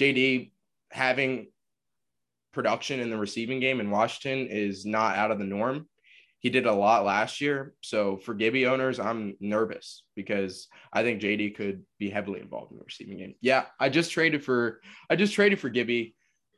JD 0.00 0.52
having 0.90 1.48
production 2.54 2.98
in 2.98 3.10
the 3.10 3.18
receiving 3.18 3.60
game 3.60 3.78
in 3.78 3.90
Washington 3.90 4.46
is 4.50 4.86
not 4.86 5.16
out 5.16 5.30
of 5.30 5.38
the 5.38 5.44
norm. 5.44 5.86
He 6.38 6.48
did 6.48 6.64
a 6.64 6.72
lot 6.72 7.04
last 7.04 7.42
year. 7.42 7.74
So 7.82 8.16
for 8.16 8.32
Gibby 8.32 8.66
owners, 8.66 8.98
I'm 8.98 9.36
nervous 9.38 10.04
because 10.16 10.68
I 10.94 11.02
think 11.02 11.20
JD 11.20 11.54
could 11.54 11.82
be 11.98 12.08
heavily 12.08 12.40
involved 12.40 12.72
in 12.72 12.78
the 12.78 12.84
receiving 12.84 13.18
game. 13.18 13.34
Yeah, 13.42 13.66
I 13.78 13.90
just 13.90 14.12
traded 14.12 14.42
for 14.42 14.80
I 15.10 15.16
just 15.16 15.34
traded 15.34 15.60
for 15.60 15.68
Gibby 15.68 16.14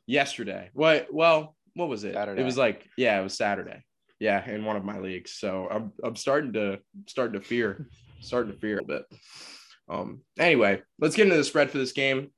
yesterday. 0.06 0.70
What 0.74 1.08
well, 1.12 1.56
what 1.74 1.88
was 1.88 2.04
it? 2.04 2.14
Saturday. 2.14 2.40
It 2.40 2.44
was 2.44 2.56
like, 2.56 2.86
yeah, 2.96 3.18
it 3.18 3.24
was 3.24 3.36
Saturday. 3.36 3.82
Yeah, 4.18 4.48
in 4.48 4.64
one 4.64 4.76
of 4.76 4.84
my 4.84 4.98
leagues. 4.98 5.32
So 5.32 5.68
I'm 5.70 5.92
I'm 6.02 6.16
starting 6.16 6.52
to 6.54 6.80
starting 7.06 7.40
to 7.40 7.46
fear, 7.46 7.88
starting 8.20 8.52
to 8.52 8.58
fear 8.58 8.78
a 8.78 8.84
bit. 8.84 9.04
Um 9.88 10.22
anyway, 10.38 10.82
let's 10.98 11.16
get 11.16 11.24
into 11.24 11.36
the 11.36 11.44
spread 11.44 11.70
for 11.70 11.78
this 11.78 11.92
game. 11.92 12.30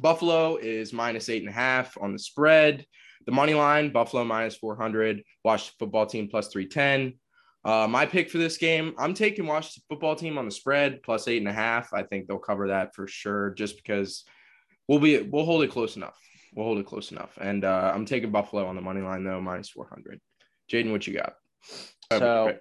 Buffalo 0.00 0.56
is 0.56 0.92
minus 0.92 1.28
eight 1.28 1.42
and 1.42 1.50
a 1.50 1.54
half 1.54 1.96
on 2.00 2.12
the 2.12 2.18
spread. 2.18 2.86
The 3.26 3.32
money 3.32 3.54
line, 3.54 3.92
Buffalo 3.92 4.24
minus 4.24 4.56
400, 4.56 5.22
Washington 5.44 5.76
football 5.78 6.06
team 6.06 6.28
plus 6.28 6.48
310. 6.48 7.18
Uh, 7.64 7.86
my 7.86 8.04
pick 8.04 8.28
for 8.28 8.38
this 8.38 8.56
game, 8.56 8.94
I'm 8.98 9.14
taking 9.14 9.46
Washington 9.46 9.84
football 9.88 10.16
team 10.16 10.36
on 10.36 10.46
the 10.46 10.50
spread 10.50 11.02
plus 11.02 11.28
eight 11.28 11.38
and 11.38 11.48
a 11.48 11.52
half. 11.52 11.92
I 11.92 12.02
think 12.02 12.26
they'll 12.26 12.38
cover 12.38 12.68
that 12.68 12.94
for 12.94 13.06
sure, 13.06 13.50
just 13.50 13.76
because 13.76 14.24
we'll 14.88 14.98
be 14.98 15.22
we'll 15.22 15.44
hold 15.44 15.62
it 15.62 15.70
close 15.70 15.94
enough. 15.94 16.18
We'll 16.54 16.66
hold 16.66 16.78
it 16.78 16.86
close 16.86 17.12
enough. 17.12 17.38
And 17.40 17.64
uh, 17.64 17.92
I'm 17.94 18.04
taking 18.04 18.32
Buffalo 18.32 18.66
on 18.66 18.74
the 18.74 18.82
money 18.82 19.00
line 19.00 19.22
though, 19.22 19.40
minus 19.40 19.70
400. 19.70 20.20
Jaden, 20.70 20.92
what 20.92 21.06
you 21.06 21.14
got? 21.14 21.34
So 22.12 22.50
oh, 22.50 22.52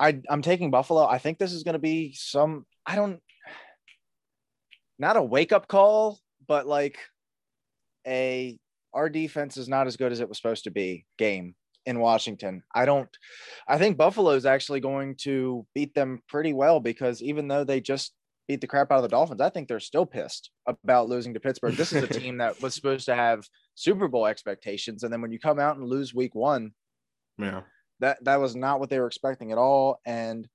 I, 0.00 0.20
I'm 0.28 0.42
taking 0.42 0.70
Buffalo. 0.70 1.06
I 1.06 1.18
think 1.18 1.38
this 1.38 1.52
is 1.52 1.62
going 1.62 1.74
to 1.74 1.78
be 1.78 2.12
some, 2.14 2.66
I 2.86 2.96
don't, 2.96 3.20
not 4.98 5.16
a 5.16 5.22
wake 5.22 5.52
up 5.52 5.68
call, 5.68 6.18
but 6.46 6.66
like 6.66 6.98
a, 8.06 8.58
our 8.92 9.08
defense 9.08 9.56
is 9.56 9.68
not 9.68 9.86
as 9.86 9.96
good 9.96 10.12
as 10.12 10.20
it 10.20 10.28
was 10.28 10.38
supposed 10.38 10.64
to 10.64 10.70
be 10.70 11.06
game 11.18 11.54
in 11.86 12.00
Washington. 12.00 12.62
I 12.74 12.84
don't, 12.84 13.08
I 13.66 13.78
think 13.78 13.96
Buffalo 13.96 14.30
is 14.32 14.46
actually 14.46 14.80
going 14.80 15.16
to 15.22 15.66
beat 15.74 15.94
them 15.94 16.20
pretty 16.28 16.52
well 16.52 16.80
because 16.80 17.22
even 17.22 17.48
though 17.48 17.64
they 17.64 17.80
just 17.80 18.12
beat 18.48 18.60
the 18.60 18.66
crap 18.66 18.90
out 18.90 18.96
of 18.96 19.02
the 19.02 19.08
Dolphins, 19.08 19.40
I 19.40 19.50
think 19.50 19.68
they're 19.68 19.80
still 19.80 20.06
pissed 20.06 20.50
about 20.66 21.08
losing 21.08 21.34
to 21.34 21.40
Pittsburgh. 21.40 21.74
This 21.74 21.92
is 21.92 22.02
a 22.02 22.06
team 22.20 22.38
that 22.38 22.60
was 22.60 22.74
supposed 22.74 23.06
to 23.06 23.14
have 23.14 23.44
Super 23.74 24.08
Bowl 24.08 24.26
expectations. 24.26 25.02
And 25.04 25.12
then 25.12 25.22
when 25.22 25.32
you 25.32 25.38
come 25.38 25.58
out 25.58 25.76
and 25.76 25.86
lose 25.86 26.14
week 26.14 26.34
one, 26.34 26.72
yeah. 27.38 27.62
that 28.00 28.22
that 28.24 28.40
was 28.40 28.54
not 28.54 28.80
what 28.80 28.90
they 28.90 28.98
were 28.98 29.06
expecting 29.06 29.52
at 29.52 29.58
all 29.58 30.00
and 30.04 30.48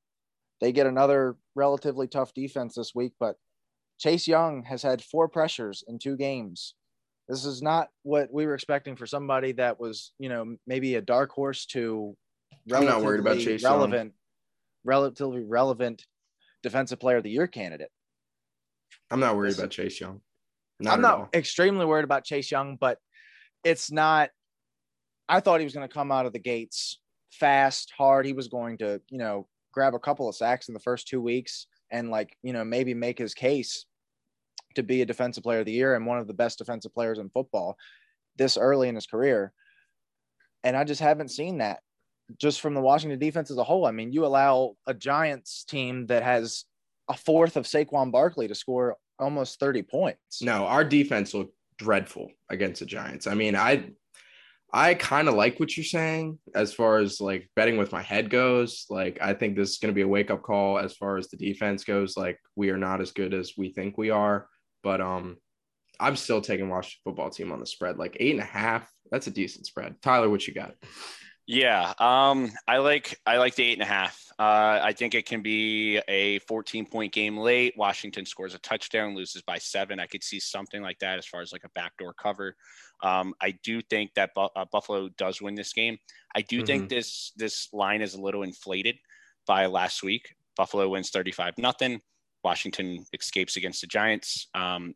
they 0.59 0.71
get 0.71 0.87
another 0.87 1.35
relatively 1.55 2.07
tough 2.07 2.33
defense 2.33 2.75
this 2.75 2.93
week 2.93 3.13
but 3.19 3.35
chase 3.99 4.27
young 4.27 4.63
has 4.63 4.81
had 4.81 5.03
four 5.03 5.27
pressures 5.27 5.83
in 5.87 5.99
two 5.99 6.15
games 6.15 6.73
this 7.27 7.45
is 7.45 7.61
not 7.61 7.89
what 8.03 8.31
we 8.31 8.45
were 8.45 8.53
expecting 8.53 8.95
for 8.95 9.05
somebody 9.05 9.51
that 9.51 9.79
was 9.79 10.13
you 10.19 10.29
know 10.29 10.55
maybe 10.65 10.95
a 10.95 11.01
dark 11.01 11.31
horse 11.31 11.65
to 11.65 12.15
I'm 12.73 12.85
not 12.85 13.03
worried 13.03 13.19
about 13.19 13.39
Chase 13.39 13.61
Young. 13.61 13.73
relevant 13.73 14.13
relatively 14.83 15.43
relevant 15.43 16.05
defensive 16.63 16.99
player 16.99 17.17
of 17.17 17.23
the 17.23 17.29
year 17.29 17.47
candidate 17.47 17.89
I'm 19.09 19.19
not 19.19 19.35
worried 19.35 19.57
about 19.57 19.71
Chase 19.71 19.99
Young. 19.99 20.21
I'm 20.85 21.01
not 21.01 21.17
all. 21.17 21.29
extremely 21.33 21.85
worried 21.85 22.03
about 22.03 22.23
Chase 22.23 22.51
Young, 22.51 22.77
but 22.79 22.99
it's 23.63 23.91
not. 23.91 24.29
I 25.29 25.39
thought 25.39 25.59
he 25.59 25.65
was 25.65 25.73
going 25.73 25.87
to 25.87 25.93
come 25.93 26.11
out 26.11 26.25
of 26.25 26.33
the 26.33 26.39
gates 26.39 26.99
fast, 27.31 27.91
hard. 27.97 28.25
He 28.25 28.33
was 28.33 28.47
going 28.47 28.77
to, 28.79 29.01
you 29.09 29.17
know, 29.17 29.47
grab 29.73 29.93
a 29.93 29.99
couple 29.99 30.27
of 30.27 30.35
sacks 30.35 30.67
in 30.67 30.73
the 30.73 30.79
first 30.79 31.07
two 31.07 31.21
weeks 31.21 31.67
and, 31.91 32.09
like, 32.09 32.35
you 32.43 32.53
know, 32.53 32.63
maybe 32.63 32.93
make 32.93 33.17
his 33.17 33.33
case 33.33 33.85
to 34.75 34.83
be 34.83 35.01
a 35.01 35.05
defensive 35.05 35.43
player 35.43 35.59
of 35.59 35.65
the 35.65 35.71
year 35.71 35.95
and 35.95 36.05
one 36.05 36.19
of 36.19 36.27
the 36.27 36.33
best 36.33 36.57
defensive 36.57 36.93
players 36.93 37.19
in 37.19 37.29
football 37.29 37.77
this 38.37 38.57
early 38.57 38.87
in 38.87 38.95
his 38.95 39.07
career. 39.07 39.51
And 40.63 40.75
I 40.77 40.83
just 40.83 41.01
haven't 41.01 41.29
seen 41.29 41.59
that 41.59 41.79
just 42.39 42.61
from 42.61 42.73
the 42.73 42.81
Washington 42.81 43.19
defense 43.19 43.51
as 43.51 43.57
a 43.57 43.63
whole. 43.63 43.85
I 43.85 43.91
mean, 43.91 44.11
you 44.11 44.25
allow 44.25 44.75
a 44.85 44.93
Giants 44.93 45.63
team 45.63 46.07
that 46.07 46.23
has 46.23 46.65
a 47.09 47.15
fourth 47.15 47.57
of 47.57 47.65
Saquon 47.65 48.11
Barkley 48.11 48.47
to 48.47 48.55
score 48.55 48.97
almost 49.19 49.59
30 49.59 49.83
points. 49.83 50.41
No, 50.41 50.65
our 50.65 50.83
defense 50.83 51.33
looked 51.33 51.55
dreadful 51.77 52.29
against 52.49 52.79
the 52.79 52.85
Giants. 52.85 53.27
I 53.27 53.33
mean, 53.33 53.55
I 53.55 53.91
I 54.77 54.93
kind 54.93 55.27
of 55.27 55.33
like 55.33 55.59
what 55.59 55.75
you're 55.75 55.83
saying 55.83 56.37
as 56.53 56.71
far 56.71 56.99
as 56.99 57.19
like 57.19 57.49
betting 57.55 57.77
with 57.77 57.91
my 57.91 58.03
head 58.03 58.29
goes. 58.29 58.85
Like, 58.91 59.17
I 59.19 59.33
think 59.33 59.55
this 59.55 59.71
is 59.71 59.77
going 59.79 59.91
to 59.91 59.95
be 59.95 60.03
a 60.03 60.07
wake 60.07 60.29
up 60.29 60.43
call 60.43 60.77
as 60.77 60.95
far 60.95 61.17
as 61.17 61.29
the 61.29 61.37
defense 61.37 61.83
goes. 61.83 62.15
Like, 62.15 62.39
we 62.55 62.69
are 62.69 62.77
not 62.77 63.01
as 63.01 63.11
good 63.11 63.33
as 63.33 63.53
we 63.57 63.73
think 63.73 63.97
we 63.97 64.11
are, 64.11 64.47
but 64.83 65.01
um, 65.01 65.37
I'm 65.99 66.15
still 66.15 66.41
taking 66.41 66.69
Washington 66.69 66.99
football 67.05 67.31
team 67.31 67.51
on 67.51 67.59
the 67.59 67.65
spread. 67.65 67.97
Like 67.97 68.17
eight 68.19 68.35
and 68.35 68.39
a 68.39 68.45
half, 68.45 68.87
that's 69.09 69.25
a 69.25 69.31
decent 69.31 69.65
spread. 69.65 69.95
Tyler, 70.03 70.29
what 70.29 70.45
you 70.47 70.53
got? 70.53 70.75
Yeah, 71.49 71.93
um, 71.99 72.51
I 72.67 72.79
like 72.79 73.17
I 73.25 73.37
like 73.37 73.55
the 73.55 73.63
eight 73.63 73.79
and 73.79 73.81
a 73.81 73.85
half. 73.85 74.21
Uh, 74.37 74.81
I 74.83 74.91
think 74.91 75.15
it 75.15 75.25
can 75.25 75.41
be 75.41 75.97
a 76.09 76.39
14 76.39 76.85
point 76.85 77.13
game 77.13 77.37
late. 77.37 77.73
Washington 77.77 78.25
scores 78.25 78.53
a 78.53 78.59
touchdown, 78.59 79.15
loses 79.15 79.41
by 79.43 79.57
seven. 79.57 79.97
I 79.97 80.07
could 80.07 80.25
see 80.25 80.41
something 80.41 80.81
like 80.81 80.99
that 80.99 81.17
as 81.17 81.25
far 81.25 81.39
as 81.39 81.53
like 81.53 81.63
a 81.63 81.69
backdoor 81.73 82.13
cover. 82.15 82.53
Um, 83.01 83.33
I 83.41 83.51
do 83.63 83.81
think 83.81 84.13
that 84.15 84.31
Bu- 84.35 84.49
uh, 84.57 84.65
Buffalo 84.73 85.07
does 85.17 85.41
win 85.41 85.55
this 85.55 85.71
game. 85.71 85.97
I 86.35 86.41
do 86.41 86.57
mm-hmm. 86.57 86.65
think 86.65 86.89
this 86.89 87.31
this 87.37 87.69
line 87.71 88.01
is 88.01 88.13
a 88.13 88.21
little 88.21 88.43
inflated 88.43 88.97
by 89.47 89.67
last 89.67 90.03
week. 90.03 90.35
Buffalo 90.57 90.89
wins 90.89 91.11
35 91.11 91.53
nothing. 91.57 92.01
Washington 92.43 93.05
escapes 93.13 93.55
against 93.55 93.79
the 93.79 93.87
Giants. 93.87 94.49
Um, 94.53 94.95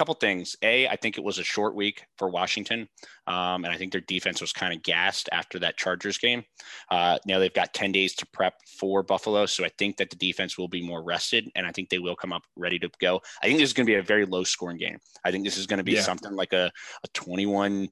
couple 0.00 0.14
things. 0.14 0.56
A, 0.62 0.88
I 0.88 0.96
think 0.96 1.18
it 1.18 1.24
was 1.24 1.38
a 1.38 1.44
short 1.44 1.74
week 1.74 2.06
for 2.16 2.30
Washington, 2.30 2.88
um, 3.26 3.66
and 3.66 3.66
I 3.66 3.76
think 3.76 3.92
their 3.92 4.00
defense 4.00 4.40
was 4.40 4.50
kind 4.50 4.72
of 4.72 4.82
gassed 4.82 5.28
after 5.30 5.58
that 5.58 5.76
Chargers 5.76 6.16
game. 6.16 6.42
Uh, 6.90 7.18
now 7.26 7.38
they've 7.38 7.52
got 7.52 7.74
10 7.74 7.92
days 7.92 8.14
to 8.14 8.26
prep 8.32 8.54
for 8.78 9.02
Buffalo, 9.02 9.44
so 9.44 9.62
I 9.62 9.70
think 9.76 9.98
that 9.98 10.08
the 10.08 10.16
defense 10.16 10.56
will 10.56 10.68
be 10.68 10.80
more 10.80 11.04
rested, 11.04 11.50
and 11.54 11.66
I 11.66 11.72
think 11.72 11.90
they 11.90 11.98
will 11.98 12.16
come 12.16 12.32
up 12.32 12.44
ready 12.56 12.78
to 12.78 12.88
go. 12.98 13.20
I 13.42 13.46
think 13.46 13.58
this 13.58 13.68
is 13.68 13.74
going 13.74 13.86
to 13.86 13.92
be 13.92 13.98
a 13.98 14.02
very 14.02 14.24
low 14.24 14.42
scoring 14.42 14.78
game. 14.78 14.96
I 15.22 15.30
think 15.30 15.44
this 15.44 15.58
is 15.58 15.66
going 15.66 15.76
to 15.76 15.84
be 15.84 15.92
yeah. 15.92 16.00
something 16.00 16.32
like 16.32 16.54
a, 16.54 16.72
a 17.04 17.08
21- 17.08 17.90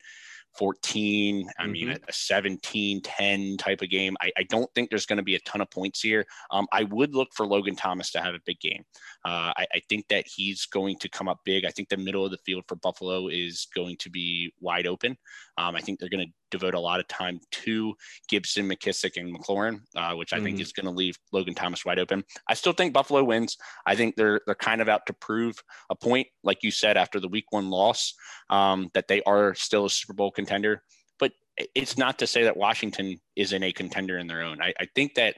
14, 0.57 1.49
I 1.59 1.62
mm-hmm. 1.62 1.72
mean, 1.72 1.90
a 1.90 2.12
17 2.12 3.03
10 3.03 3.57
type 3.57 3.82
of 3.82 3.90
game. 3.90 4.16
I, 4.20 4.30
I 4.36 4.42
don't 4.44 4.68
think 4.74 4.90
there's 4.90 5.07
going 5.07 5.18
to 5.18 5.22
be 5.22 5.34
a 5.34 5.40
ton 5.40 5.61
of 5.61 5.70
points 5.70 6.01
here. 6.01 6.26
Um, 6.51 6.66
I 6.72 6.84
would 6.84 7.14
look 7.14 7.28
for 7.34 7.46
Logan 7.46 7.76
Thomas 7.76 8.11
to 8.12 8.20
have 8.20 8.34
a 8.34 8.40
big 8.44 8.61
game. 8.61 8.84
Uh, 9.24 9.53
I, 9.57 9.66
I, 9.74 9.80
think 9.88 10.07
that 10.09 10.26
he's 10.26 10.66
going 10.66 10.96
to 10.99 11.09
come 11.09 11.28
up 11.28 11.38
big. 11.44 11.64
I 11.64 11.70
think 11.70 11.88
the 11.88 11.96
middle 11.96 12.24
of 12.24 12.30
the 12.30 12.38
field 12.38 12.64
for 12.68 12.76
Buffalo 12.76 13.28
is 13.28 13.66
going 13.74 13.96
to 13.99 14.11
be 14.11 14.53
wide 14.61 14.86
open. 14.86 15.16
Um, 15.57 15.74
I 15.76 15.80
think 15.80 15.99
they're 15.99 16.09
going 16.09 16.26
to 16.26 16.32
devote 16.51 16.74
a 16.74 16.80
lot 16.80 17.01
of 17.01 17.09
time 17.09 17.40
to 17.51 17.94
Gibson, 18.28 18.68
McKissick, 18.68 19.16
and 19.16 19.34
McLaurin, 19.34 19.80
uh, 19.96 20.14
which 20.14 20.32
I 20.32 20.36
mm-hmm. 20.36 20.44
think 20.44 20.61
is 20.61 20.72
going 20.72 20.86
to 20.86 20.92
leave 20.92 21.16
Logan 21.32 21.55
Thomas 21.55 21.84
wide 21.84 21.99
open. 21.99 22.24
I 22.49 22.55
still 22.55 22.72
think 22.72 22.92
Buffalo 22.92 23.22
wins. 23.24 23.57
I 23.86 23.94
think 23.94 24.16
they're 24.16 24.40
they're 24.46 24.55
kind 24.55 24.80
of 24.80 24.88
out 24.88 25.07
to 25.07 25.12
prove 25.12 25.57
a 25.90 25.96
point, 25.96 26.28
like 26.42 26.62
you 26.62 26.70
said, 26.70 26.96
after 26.96 27.20
the 27.20 27.28
Week 27.28 27.46
One 27.51 27.70
loss, 27.70 28.14
um, 28.51 28.90
that 28.94 29.09
they 29.09 29.22
are 29.22 29.55
still 29.55 29.86
a 29.86 29.90
Super 29.90 30.14
Bowl 30.14 30.30
contender. 30.30 30.82
But 31.18 31.32
it's 31.74 31.99
not 31.99 32.18
to 32.20 32.26
say 32.26 32.44
that 32.44 32.57
Washington 32.57 33.18
isn't 33.36 33.62
a 33.62 33.72
contender 33.72 34.18
in 34.18 34.26
their 34.26 34.42
own. 34.42 34.62
I, 34.62 34.72
I 34.78 34.86
think 34.94 35.14
that 35.14 35.36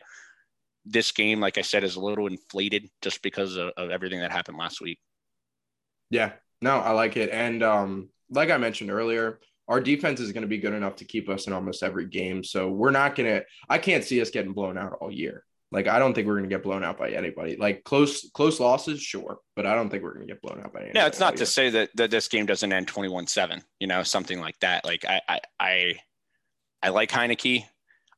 this 0.84 1.12
game, 1.12 1.40
like 1.40 1.58
I 1.58 1.62
said, 1.62 1.84
is 1.84 1.96
a 1.96 2.00
little 2.00 2.26
inflated 2.26 2.88
just 3.02 3.22
because 3.22 3.56
of, 3.56 3.70
of 3.76 3.90
everything 3.90 4.20
that 4.20 4.32
happened 4.32 4.58
last 4.58 4.80
week. 4.80 4.98
Yeah, 6.10 6.32
no, 6.60 6.78
I 6.78 6.90
like 6.92 7.16
it, 7.16 7.30
and 7.30 7.62
um, 7.62 8.10
like 8.30 8.50
I 8.50 8.56
mentioned 8.56 8.90
earlier 8.90 9.38
our 9.70 9.80
defense 9.80 10.18
is 10.18 10.32
going 10.32 10.42
to 10.42 10.48
be 10.48 10.58
good 10.58 10.74
enough 10.74 10.96
to 10.96 11.04
keep 11.04 11.28
us 11.28 11.46
in 11.46 11.52
almost 11.52 11.84
every 11.84 12.04
game. 12.04 12.42
So 12.42 12.68
we're 12.68 12.90
not 12.90 13.14
going 13.14 13.30
to, 13.30 13.44
I 13.68 13.78
can't 13.78 14.02
see 14.02 14.20
us 14.20 14.28
getting 14.28 14.52
blown 14.52 14.76
out 14.76 14.98
all 15.00 15.12
year. 15.12 15.44
Like, 15.70 15.86
I 15.86 16.00
don't 16.00 16.12
think 16.12 16.26
we're 16.26 16.38
going 16.38 16.50
to 16.50 16.54
get 16.54 16.64
blown 16.64 16.82
out 16.82 16.98
by 16.98 17.10
anybody. 17.10 17.56
Like 17.56 17.84
close, 17.84 18.28
close 18.30 18.58
losses, 18.58 19.00
sure. 19.00 19.38
But 19.54 19.66
I 19.66 19.76
don't 19.76 19.88
think 19.88 20.02
we're 20.02 20.14
going 20.14 20.26
to 20.26 20.32
get 20.32 20.42
blown 20.42 20.58
out 20.58 20.72
by 20.72 20.80
anybody. 20.80 20.98
No, 20.98 21.06
it's 21.06 21.20
not 21.20 21.36
to 21.36 21.46
say 21.46 21.70
that, 21.70 21.90
that 21.94 22.10
this 22.10 22.26
game 22.26 22.46
doesn't 22.46 22.72
end 22.72 22.88
21 22.88 23.28
seven, 23.28 23.62
you 23.78 23.86
know, 23.86 24.02
something 24.02 24.40
like 24.40 24.58
that. 24.58 24.84
Like 24.84 25.04
I, 25.08 25.20
I, 25.28 25.40
I, 25.60 25.94
I 26.82 26.88
like 26.88 27.10
Heinicke. 27.10 27.64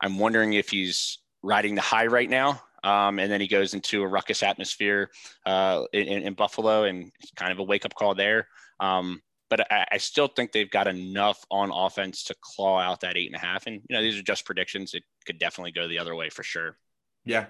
I'm 0.00 0.18
wondering 0.18 0.54
if 0.54 0.70
he's 0.70 1.18
riding 1.42 1.74
the 1.74 1.82
high 1.82 2.06
right 2.06 2.30
now. 2.30 2.62
Um, 2.82 3.18
and 3.18 3.30
then 3.30 3.42
he 3.42 3.46
goes 3.46 3.74
into 3.74 4.02
a 4.02 4.08
ruckus 4.08 4.42
atmosphere 4.42 5.10
uh, 5.44 5.82
in, 5.92 6.22
in, 6.22 6.34
Buffalo, 6.34 6.84
and 6.84 7.12
it's 7.20 7.30
kind 7.36 7.52
of 7.52 7.60
a 7.60 7.62
wake 7.62 7.84
up 7.84 7.94
call 7.94 8.16
there. 8.16 8.48
Um, 8.80 9.20
but 9.52 9.70
I, 9.70 9.84
I, 9.92 9.98
still 9.98 10.28
think 10.28 10.50
they've 10.50 10.70
got 10.70 10.88
enough 10.88 11.44
on 11.50 11.70
offense 11.70 12.24
to 12.24 12.34
claw 12.40 12.78
out 12.78 13.02
that 13.02 13.18
eight 13.18 13.26
and 13.26 13.36
a 13.36 13.38
half. 13.38 13.66
And 13.66 13.82
you 13.86 13.94
know, 13.94 14.00
these 14.00 14.18
are 14.18 14.22
just 14.22 14.46
predictions. 14.46 14.94
It 14.94 15.02
could 15.26 15.38
definitely 15.38 15.72
go 15.72 15.86
the 15.86 15.98
other 15.98 16.14
way 16.14 16.30
for 16.30 16.42
sure. 16.42 16.78
Yeah, 17.26 17.44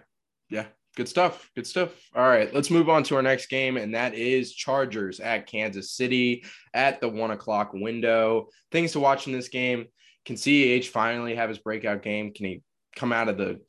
yeah, 0.51 0.65
good 0.97 1.09
stuff. 1.09 1.49
Good 1.55 1.69
stuff. 1.69 1.91
All 2.13 2.29
right, 2.29 2.53
let's 2.53 2.73
move 2.73 2.89
on 2.89 3.05
to 3.05 3.15
our 3.15 3.23
next 3.23 3.47
game, 3.47 3.77
and 3.77 3.95
that 3.95 4.15
is 4.15 4.53
Chargers 4.53 5.21
at 5.21 5.47
Kansas 5.47 5.93
City 5.93 6.43
at 6.75 7.01
the 7.01 7.09
one 7.09 7.31
o'clock 7.31 7.71
window. 7.73 8.49
Things 8.73 8.91
to 8.93 9.01
watch 9.01 9.29
in 9.29 9.33
this 9.33 9.49
game. 9.49 9.87
Can 10.25 10.35
CEH 10.35 10.87
finally 10.87 11.37
have 11.37 11.51
his 11.51 11.59
breakout 11.59 12.03
game? 12.03 12.33
Can 12.33 12.47
he 12.47 12.63
come 12.97 13.13
out 13.13 13.29
of 13.29 13.39
the 13.39 13.61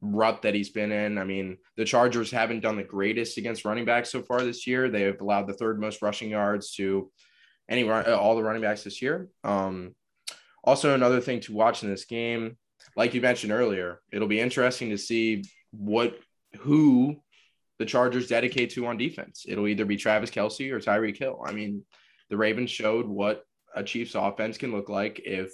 rut 0.00 0.42
that 0.42 0.54
he's 0.54 0.70
been 0.70 0.92
in. 0.92 1.18
I 1.18 1.24
mean, 1.24 1.56
the 1.76 1.84
Chargers 1.84 2.30
haven't 2.30 2.60
done 2.60 2.76
the 2.76 2.82
greatest 2.82 3.38
against 3.38 3.64
running 3.64 3.84
backs 3.84 4.10
so 4.10 4.22
far 4.22 4.42
this 4.42 4.66
year. 4.66 4.90
They 4.90 5.02
have 5.02 5.20
allowed 5.20 5.46
the 5.46 5.54
third 5.54 5.80
most 5.80 6.02
rushing 6.02 6.30
yards 6.30 6.72
to 6.74 7.10
any 7.68 7.84
run, 7.84 8.04
uh, 8.06 8.16
all 8.16 8.36
the 8.36 8.42
running 8.42 8.62
backs 8.62 8.84
this 8.84 9.02
year. 9.02 9.28
Um, 9.44 9.94
also, 10.64 10.94
another 10.94 11.20
thing 11.20 11.40
to 11.40 11.52
watch 11.52 11.82
in 11.82 11.90
this 11.90 12.04
game, 12.04 12.56
like 12.96 13.14
you 13.14 13.20
mentioned 13.20 13.52
earlier, 13.52 14.00
it'll 14.12 14.28
be 14.28 14.40
interesting 14.40 14.90
to 14.90 14.98
see 14.98 15.44
what 15.70 16.18
who 16.58 17.16
the 17.78 17.84
Chargers 17.84 18.28
dedicate 18.28 18.70
to 18.70 18.86
on 18.86 18.96
defense. 18.96 19.44
It'll 19.46 19.68
either 19.68 19.84
be 19.84 19.96
Travis 19.96 20.30
Kelce 20.30 20.70
or 20.72 20.80
Tyreek 20.80 21.18
Hill. 21.18 21.42
I 21.44 21.52
mean, 21.52 21.84
the 22.30 22.36
Ravens 22.36 22.70
showed 22.70 23.06
what 23.06 23.44
a 23.74 23.82
Chiefs 23.82 24.14
offense 24.14 24.56
can 24.56 24.72
look 24.72 24.88
like 24.88 25.20
if 25.24 25.52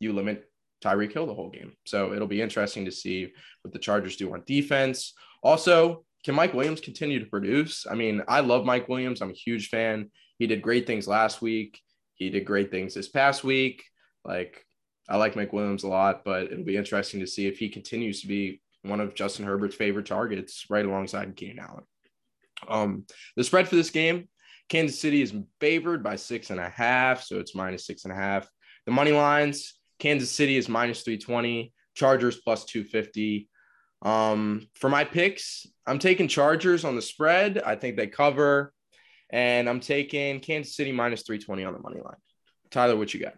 you 0.00 0.12
limit 0.12 0.50
Tyreek 0.82 1.12
Hill 1.12 1.26
the 1.26 1.34
whole 1.34 1.50
game. 1.50 1.74
So 1.86 2.12
it'll 2.12 2.26
be 2.26 2.42
interesting 2.42 2.84
to 2.86 2.92
see 2.92 3.32
what 3.62 3.72
the 3.72 3.78
Chargers 3.78 4.16
do 4.16 4.32
on 4.32 4.42
defense. 4.46 5.14
Also, 5.42 6.04
can 6.24 6.34
Mike 6.34 6.54
Williams 6.54 6.80
continue 6.80 7.18
to 7.20 7.30
produce? 7.30 7.86
I 7.88 7.94
mean, 7.94 8.22
I 8.28 8.40
love 8.40 8.64
Mike 8.64 8.88
Williams. 8.88 9.22
I'm 9.22 9.30
a 9.30 9.34
huge 9.34 9.68
fan. 9.68 10.10
He 10.40 10.46
did 10.46 10.62
great 10.62 10.86
things 10.86 11.06
last 11.06 11.42
week. 11.42 11.82
He 12.14 12.30
did 12.30 12.46
great 12.46 12.70
things 12.70 12.94
this 12.94 13.10
past 13.10 13.44
week. 13.44 13.84
Like 14.24 14.64
I 15.06 15.18
like 15.18 15.36
Mike 15.36 15.52
Williams 15.52 15.84
a 15.84 15.88
lot, 15.88 16.24
but 16.24 16.44
it'll 16.44 16.64
be 16.64 16.78
interesting 16.78 17.20
to 17.20 17.26
see 17.26 17.46
if 17.46 17.58
he 17.58 17.68
continues 17.68 18.22
to 18.22 18.26
be 18.26 18.62
one 18.82 19.00
of 19.00 19.14
Justin 19.14 19.44
Herbert's 19.44 19.76
favorite 19.76 20.06
targets 20.06 20.64
right 20.70 20.84
alongside 20.84 21.36
Keenan 21.36 21.58
Allen. 21.58 21.84
Um, 22.66 23.04
the 23.36 23.44
spread 23.44 23.68
for 23.68 23.76
this 23.76 23.90
game, 23.90 24.28
Kansas 24.70 24.98
City 24.98 25.20
is 25.20 25.34
favored 25.60 26.02
by 26.02 26.16
six 26.16 26.48
and 26.48 26.58
a 26.58 26.70
half, 26.70 27.22
so 27.22 27.38
it's 27.38 27.54
minus 27.54 27.84
six 27.84 28.04
and 28.04 28.12
a 28.12 28.16
half. 28.16 28.48
The 28.86 28.92
money 28.92 29.12
lines, 29.12 29.74
Kansas 29.98 30.30
City 30.30 30.56
is 30.56 30.70
minus 30.70 31.02
320, 31.02 31.70
Chargers 31.94 32.40
plus 32.40 32.64
250. 32.64 33.46
Um, 34.00 34.68
for 34.72 34.88
my 34.88 35.04
picks, 35.04 35.66
I'm 35.86 35.98
taking 35.98 36.28
Chargers 36.28 36.86
on 36.86 36.96
the 36.96 37.02
spread. 37.02 37.58
I 37.58 37.74
think 37.74 37.96
they 37.96 38.06
cover 38.06 38.72
and 39.32 39.68
I'm 39.68 39.80
taking 39.80 40.40
Kansas 40.40 40.74
City 40.74 40.92
minus 40.92 41.22
320 41.22 41.64
on 41.64 41.72
the 41.72 41.80
money 41.80 42.00
line. 42.00 42.16
Tyler, 42.70 42.96
what 42.96 43.12
you 43.14 43.20
got? 43.20 43.34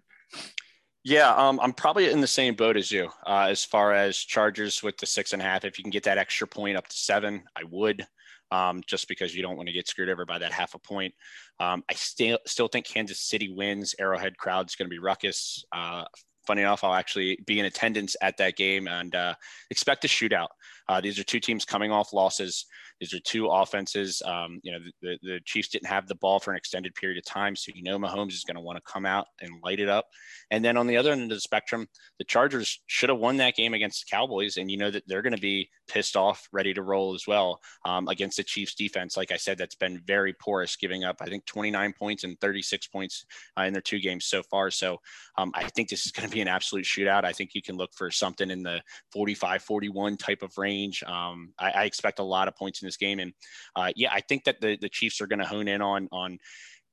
Yeah, 1.05 1.35
um, 1.35 1.59
I'm 1.61 1.73
probably 1.73 2.11
in 2.11 2.21
the 2.21 2.27
same 2.27 2.55
boat 2.55 2.77
as 2.77 2.93
you 2.93 3.09
uh, 3.27 3.47
as 3.49 3.65
far 3.65 3.93
as 3.93 4.17
Chargers 4.17 4.83
with 4.83 4.97
the 4.99 5.07
six 5.07 5.33
and 5.33 5.43
a 5.43 5.45
half. 5.45 5.65
If 5.65 5.79
you 5.79 5.83
can 5.83 5.91
get 5.91 6.05
that 6.05 6.19
extra 6.19 6.47
point 6.47 6.77
up 6.77 6.87
to 6.87 6.97
seven, 6.97 7.43
I 7.57 7.63
would, 7.69 8.07
um, 8.53 8.83
just 8.87 9.09
because 9.09 9.35
you 9.35 9.43
don't 9.43 9.57
want 9.57 9.67
to 9.67 9.73
get 9.73 9.89
screwed 9.89 10.11
over 10.11 10.25
by 10.25 10.39
that 10.39 10.53
half 10.53 10.75
a 10.75 10.79
point. 10.79 11.13
Um, 11.59 11.83
I 11.91 11.95
still 11.95 12.39
still 12.47 12.69
think 12.69 12.87
Kansas 12.87 13.21
City 13.21 13.53
wins. 13.53 13.97
Arrowhead 13.99 14.37
crowd's 14.39 14.77
going 14.77 14.89
to 14.89 14.95
be 14.95 15.01
ruckus. 15.01 15.65
Uh, 15.73 16.05
funny 16.47 16.63
enough, 16.63 16.85
I'll 16.85 16.95
actually 16.95 17.39
be 17.47 17.59
in 17.59 17.67
attendance 17.67 18.17
at 18.21 18.37
that 18.39 18.57
game 18.57 18.89
and 18.89 19.15
uh, 19.15 19.35
expect 19.71 20.05
a 20.05 20.09
shootout. 20.09 20.49
Uh, 20.89 21.01
these 21.01 21.19
are 21.19 21.25
two 21.25 21.41
teams 21.41 21.65
coming 21.65 21.91
off 21.91 22.13
losses. 22.13 22.67
These 23.03 23.15
are 23.15 23.21
two 23.21 23.49
offenses. 23.49 24.23
Um, 24.25 24.61
you 24.63 24.71
know, 24.71 24.79
the, 25.01 25.19
the 25.23 25.41
Chiefs 25.45 25.69
didn't 25.69 25.89
have 25.89 26.07
the 26.07 26.15
ball 26.15 26.39
for 26.39 26.53
an 26.53 26.57
extended 26.57 26.95
period 26.95 27.19
of 27.19 27.25
time, 27.25 27.57
so 27.57 27.73
you 27.75 27.83
know 27.83 27.99
Mahomes 27.99 28.33
is 28.33 28.45
going 28.45 28.55
to 28.55 28.61
want 28.61 28.77
to 28.77 28.93
come 28.93 29.05
out 29.05 29.27
and 29.41 29.61
light 29.65 29.81
it 29.81 29.89
up. 29.89 30.07
And 30.53 30.65
then 30.65 30.77
on 30.77 30.87
the 30.87 30.97
other 30.97 31.11
end 31.11 31.23
of 31.23 31.37
the 31.37 31.41
spectrum, 31.41 31.89
the 32.21 32.25
Chargers 32.25 32.81
should 32.87 33.09
have 33.09 33.19
won 33.19 33.39
that 33.39 33.57
game 33.57 33.75
against 33.75 34.05
the 34.05 34.15
Cowboys, 34.15 34.57
and 34.57 34.71
you 34.71 34.77
know 34.77 34.91
that 34.93 35.03
they're 35.09 35.23
going 35.23 35.35
to 35.35 35.41
be 35.41 35.69
pissed 35.89 36.17
off, 36.17 36.47
ready 36.53 36.73
to 36.75 36.83
roll 36.83 37.13
as 37.13 37.27
well 37.27 37.61
um, 37.85 38.07
against 38.07 38.37
the 38.37 38.45
Chiefs 38.45 38.77
defense. 38.77 39.17
Like 39.17 39.33
I 39.33 39.37
said, 39.37 39.59
that's 39.59 39.75
been 39.75 40.01
very 40.07 40.33
porous, 40.35 40.77
giving 40.77 41.03
up 41.03 41.17
I 41.21 41.27
think 41.27 41.45
29 41.47 41.95
points 41.99 42.23
and 42.23 42.41
36 42.41 42.87
points 42.87 43.25
uh, 43.59 43.63
in 43.63 43.73
their 43.73 43.83
two 43.83 43.99
games 43.99 44.27
so 44.27 44.45
far. 44.45 44.71
So 44.71 44.99
um, 45.39 45.51
I 45.55 45.65
think 45.65 45.89
this 45.89 46.07
is 46.07 46.13
going 46.13 46.29
to 46.29 46.32
be 46.33 46.41
an 46.41 46.49
absolute 46.49 46.85
shootout. 46.85 47.25
I 47.25 47.33
think 47.33 47.55
you 47.55 47.63
can 47.63 47.77
look 47.77 47.93
for 47.95 48.11
something 48.11 48.51
in 48.51 48.63
the 48.63 48.83
45-41 49.15 50.19
type 50.19 50.43
of 50.43 50.57
range. 50.59 51.03
Um, 51.05 51.53
I, 51.59 51.71
I 51.71 51.85
expect 51.85 52.19
a 52.19 52.25
lot 52.25 52.49
of 52.49 52.57
points 52.57 52.83
in 52.83 52.87
this 52.87 52.97
game. 52.97 53.19
And 53.19 53.33
uh, 53.77 53.93
yeah, 53.97 54.13
I 54.13 54.21
think 54.21 54.45
that 54.45 54.61
the, 54.61 54.77
the 54.81 54.89
Chiefs 54.89 55.21
are 55.21 55.27
going 55.27 55.39
to 55.39 55.47
hone 55.47 55.69
in 55.69 55.83
on 55.83 56.09
on 56.13 56.39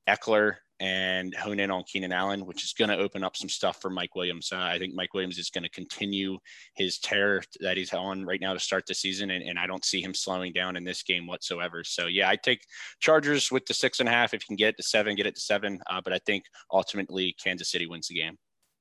Ekeler 0.08 0.56
and 0.80 1.34
hone 1.34 1.60
in 1.60 1.70
on 1.70 1.84
Keenan 1.84 2.10
Allen, 2.10 2.46
which 2.46 2.64
is 2.64 2.72
going 2.72 2.88
to 2.88 2.96
open 2.96 3.22
up 3.22 3.36
some 3.36 3.50
stuff 3.50 3.80
for 3.82 3.90
Mike 3.90 4.14
Williams. 4.14 4.50
Uh, 4.50 4.58
I 4.58 4.78
think 4.78 4.94
Mike 4.94 5.12
Williams 5.12 5.38
is 5.38 5.50
going 5.50 5.62
to 5.62 5.68
continue 5.68 6.38
his 6.74 6.98
tear 6.98 7.42
that 7.60 7.76
he's 7.76 7.92
on 7.92 8.24
right 8.24 8.40
now 8.40 8.54
to 8.54 8.58
start 8.58 8.84
the 8.86 8.94
season, 8.94 9.30
and, 9.30 9.44
and, 9.44 9.58
I 9.58 9.66
don't 9.66 9.84
see 9.84 10.00
him 10.00 10.14
slowing 10.14 10.54
down 10.54 10.76
in 10.76 10.84
this 10.84 11.02
game 11.02 11.26
whatsoever. 11.26 11.84
So 11.84 12.06
yeah, 12.06 12.30
I 12.30 12.36
take 12.36 12.64
Chargers 12.98 13.52
with 13.52 13.66
the 13.66 13.74
six 13.74 14.00
and 14.00 14.08
a 14.08 14.12
half. 14.12 14.32
If 14.32 14.42
you 14.42 14.46
can 14.46 14.56
get 14.56 14.70
it 14.70 14.76
to 14.78 14.82
seven, 14.82 15.16
get 15.16 15.26
it 15.26 15.34
to 15.34 15.40
seven. 15.40 15.80
Uh, 15.90 16.00
but 16.02 16.14
I 16.14 16.18
think 16.24 16.44
ultimately 16.72 17.36
Kansas 17.42 17.70
City 17.70 17.86
wins 17.86 18.08
the 18.08 18.14
game. 18.14 18.38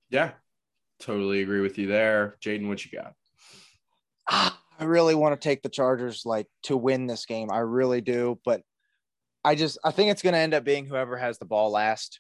Yeah, 0.10 0.32
Totally 1.00 1.42
agree 1.42 1.62
with 1.62 1.78
you 1.78 1.88
there. 1.88 2.36
Jaden, 2.42 2.68
what 2.68 2.84
you 2.86 2.92
got? 2.98 3.14
Ah, 4.30 4.60
I 4.80 4.84
really 4.84 5.16
want 5.16 5.40
to 5.40 5.48
take 5.48 5.62
the 5.62 5.70
Chargers 5.70 6.24
like 6.26 6.48
to 6.64 6.78
win 6.78 7.08
this 7.08 7.26
game. 7.26 7.50
I 7.52 7.60
really 7.60 8.02
do, 8.02 8.40
but 8.46 8.62
I 9.44 9.56
just 9.56 9.78
I 9.84 9.92
think 9.92 10.12
it's 10.12 10.22
going 10.22 10.34
to 10.34 10.40
end 10.40 10.54
up 10.54 10.64
being 10.64 10.86
whoever 10.86 11.18
has 11.18 11.40
the 11.40 11.46
ball 11.46 11.72
last. 11.72 12.20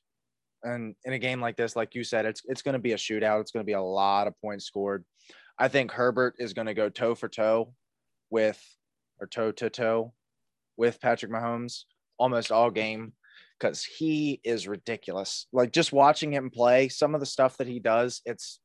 And 0.63 0.95
in 1.05 1.13
a 1.13 1.19
game 1.19 1.39
like 1.39 1.55
this, 1.55 1.75
like 1.75 1.95
you 1.95 2.03
said, 2.03 2.25
it's 2.25 2.41
it's 2.45 2.61
going 2.61 2.73
to 2.73 2.79
be 2.79 2.93
a 2.93 2.97
shootout. 2.97 3.41
It's 3.41 3.51
going 3.51 3.63
to 3.63 3.69
be 3.69 3.73
a 3.73 3.81
lot 3.81 4.27
of 4.27 4.39
points 4.41 4.65
scored. 4.65 5.05
I 5.57 5.67
think 5.67 5.91
Herbert 5.91 6.35
is 6.39 6.53
going 6.53 6.67
to 6.67 6.73
go 6.73 6.89
toe 6.89 7.15
for 7.15 7.27
toe 7.27 7.73
with 8.29 8.61
or 9.19 9.27
toe 9.27 9.51
to 9.51 9.69
toe 9.69 10.13
with 10.77 11.01
Patrick 11.01 11.31
Mahomes 11.31 11.83
almost 12.17 12.51
all 12.51 12.71
game 12.71 13.13
because 13.59 13.83
he 13.83 14.39
is 14.43 14.67
ridiculous. 14.67 15.47
Like 15.51 15.71
just 15.71 15.91
watching 15.91 16.31
him 16.31 16.49
play, 16.49 16.89
some 16.89 17.13
of 17.13 17.19
the 17.19 17.25
stuff 17.25 17.57
that 17.57 17.67
he 17.67 17.79
does, 17.79 18.21
it's 18.25 18.59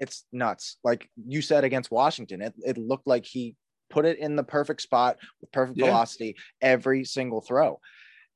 it's 0.00 0.24
nuts. 0.32 0.76
Like 0.84 1.08
you 1.26 1.42
said 1.42 1.64
against 1.64 1.90
Washington, 1.90 2.42
it, 2.42 2.54
it 2.58 2.78
looked 2.78 3.06
like 3.06 3.24
he 3.26 3.56
put 3.90 4.04
it 4.04 4.18
in 4.18 4.36
the 4.36 4.44
perfect 4.44 4.82
spot 4.82 5.16
with 5.40 5.50
perfect 5.52 5.78
yeah. 5.78 5.86
velocity 5.86 6.36
every 6.60 7.04
single 7.04 7.40
throw. 7.40 7.80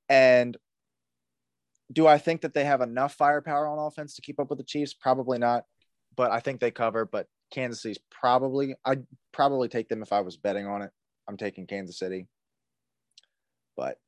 And 0.09 0.57
do 1.93 2.07
I 2.07 2.19
think 2.19 2.41
that 2.43 2.55
they 2.55 2.65
have 2.65 2.81
enough 2.81 3.15
firepower 3.15 3.67
on 3.67 3.79
offense 3.79 4.15
to 4.15 4.23
keep 4.23 4.41
up 4.41 4.49
with 4.49 4.59
the 4.59 4.65
Chiefs? 4.65 4.95
Probably 4.95 5.39
not, 5.39 5.65
but 6.17 6.31
I 6.31 6.41
think 6.41 6.61
they 6.61 6.71
cover. 6.71 7.05
But 7.05 7.27
Kansas 7.53 7.83
City's 7.83 8.01
probably, 8.11 8.75
I'd 8.85 9.07
probably 9.33 9.69
take 9.69 9.89
them 9.89 10.03
if 10.03 10.13
I 10.13 10.21
was 10.21 10.37
betting 10.37 10.67
on 10.67 10.83
it. 10.83 10.91
I'm 11.29 11.37
taking 11.37 11.67
Kansas 11.67 11.99
City. 11.99 12.27
But 13.77 13.99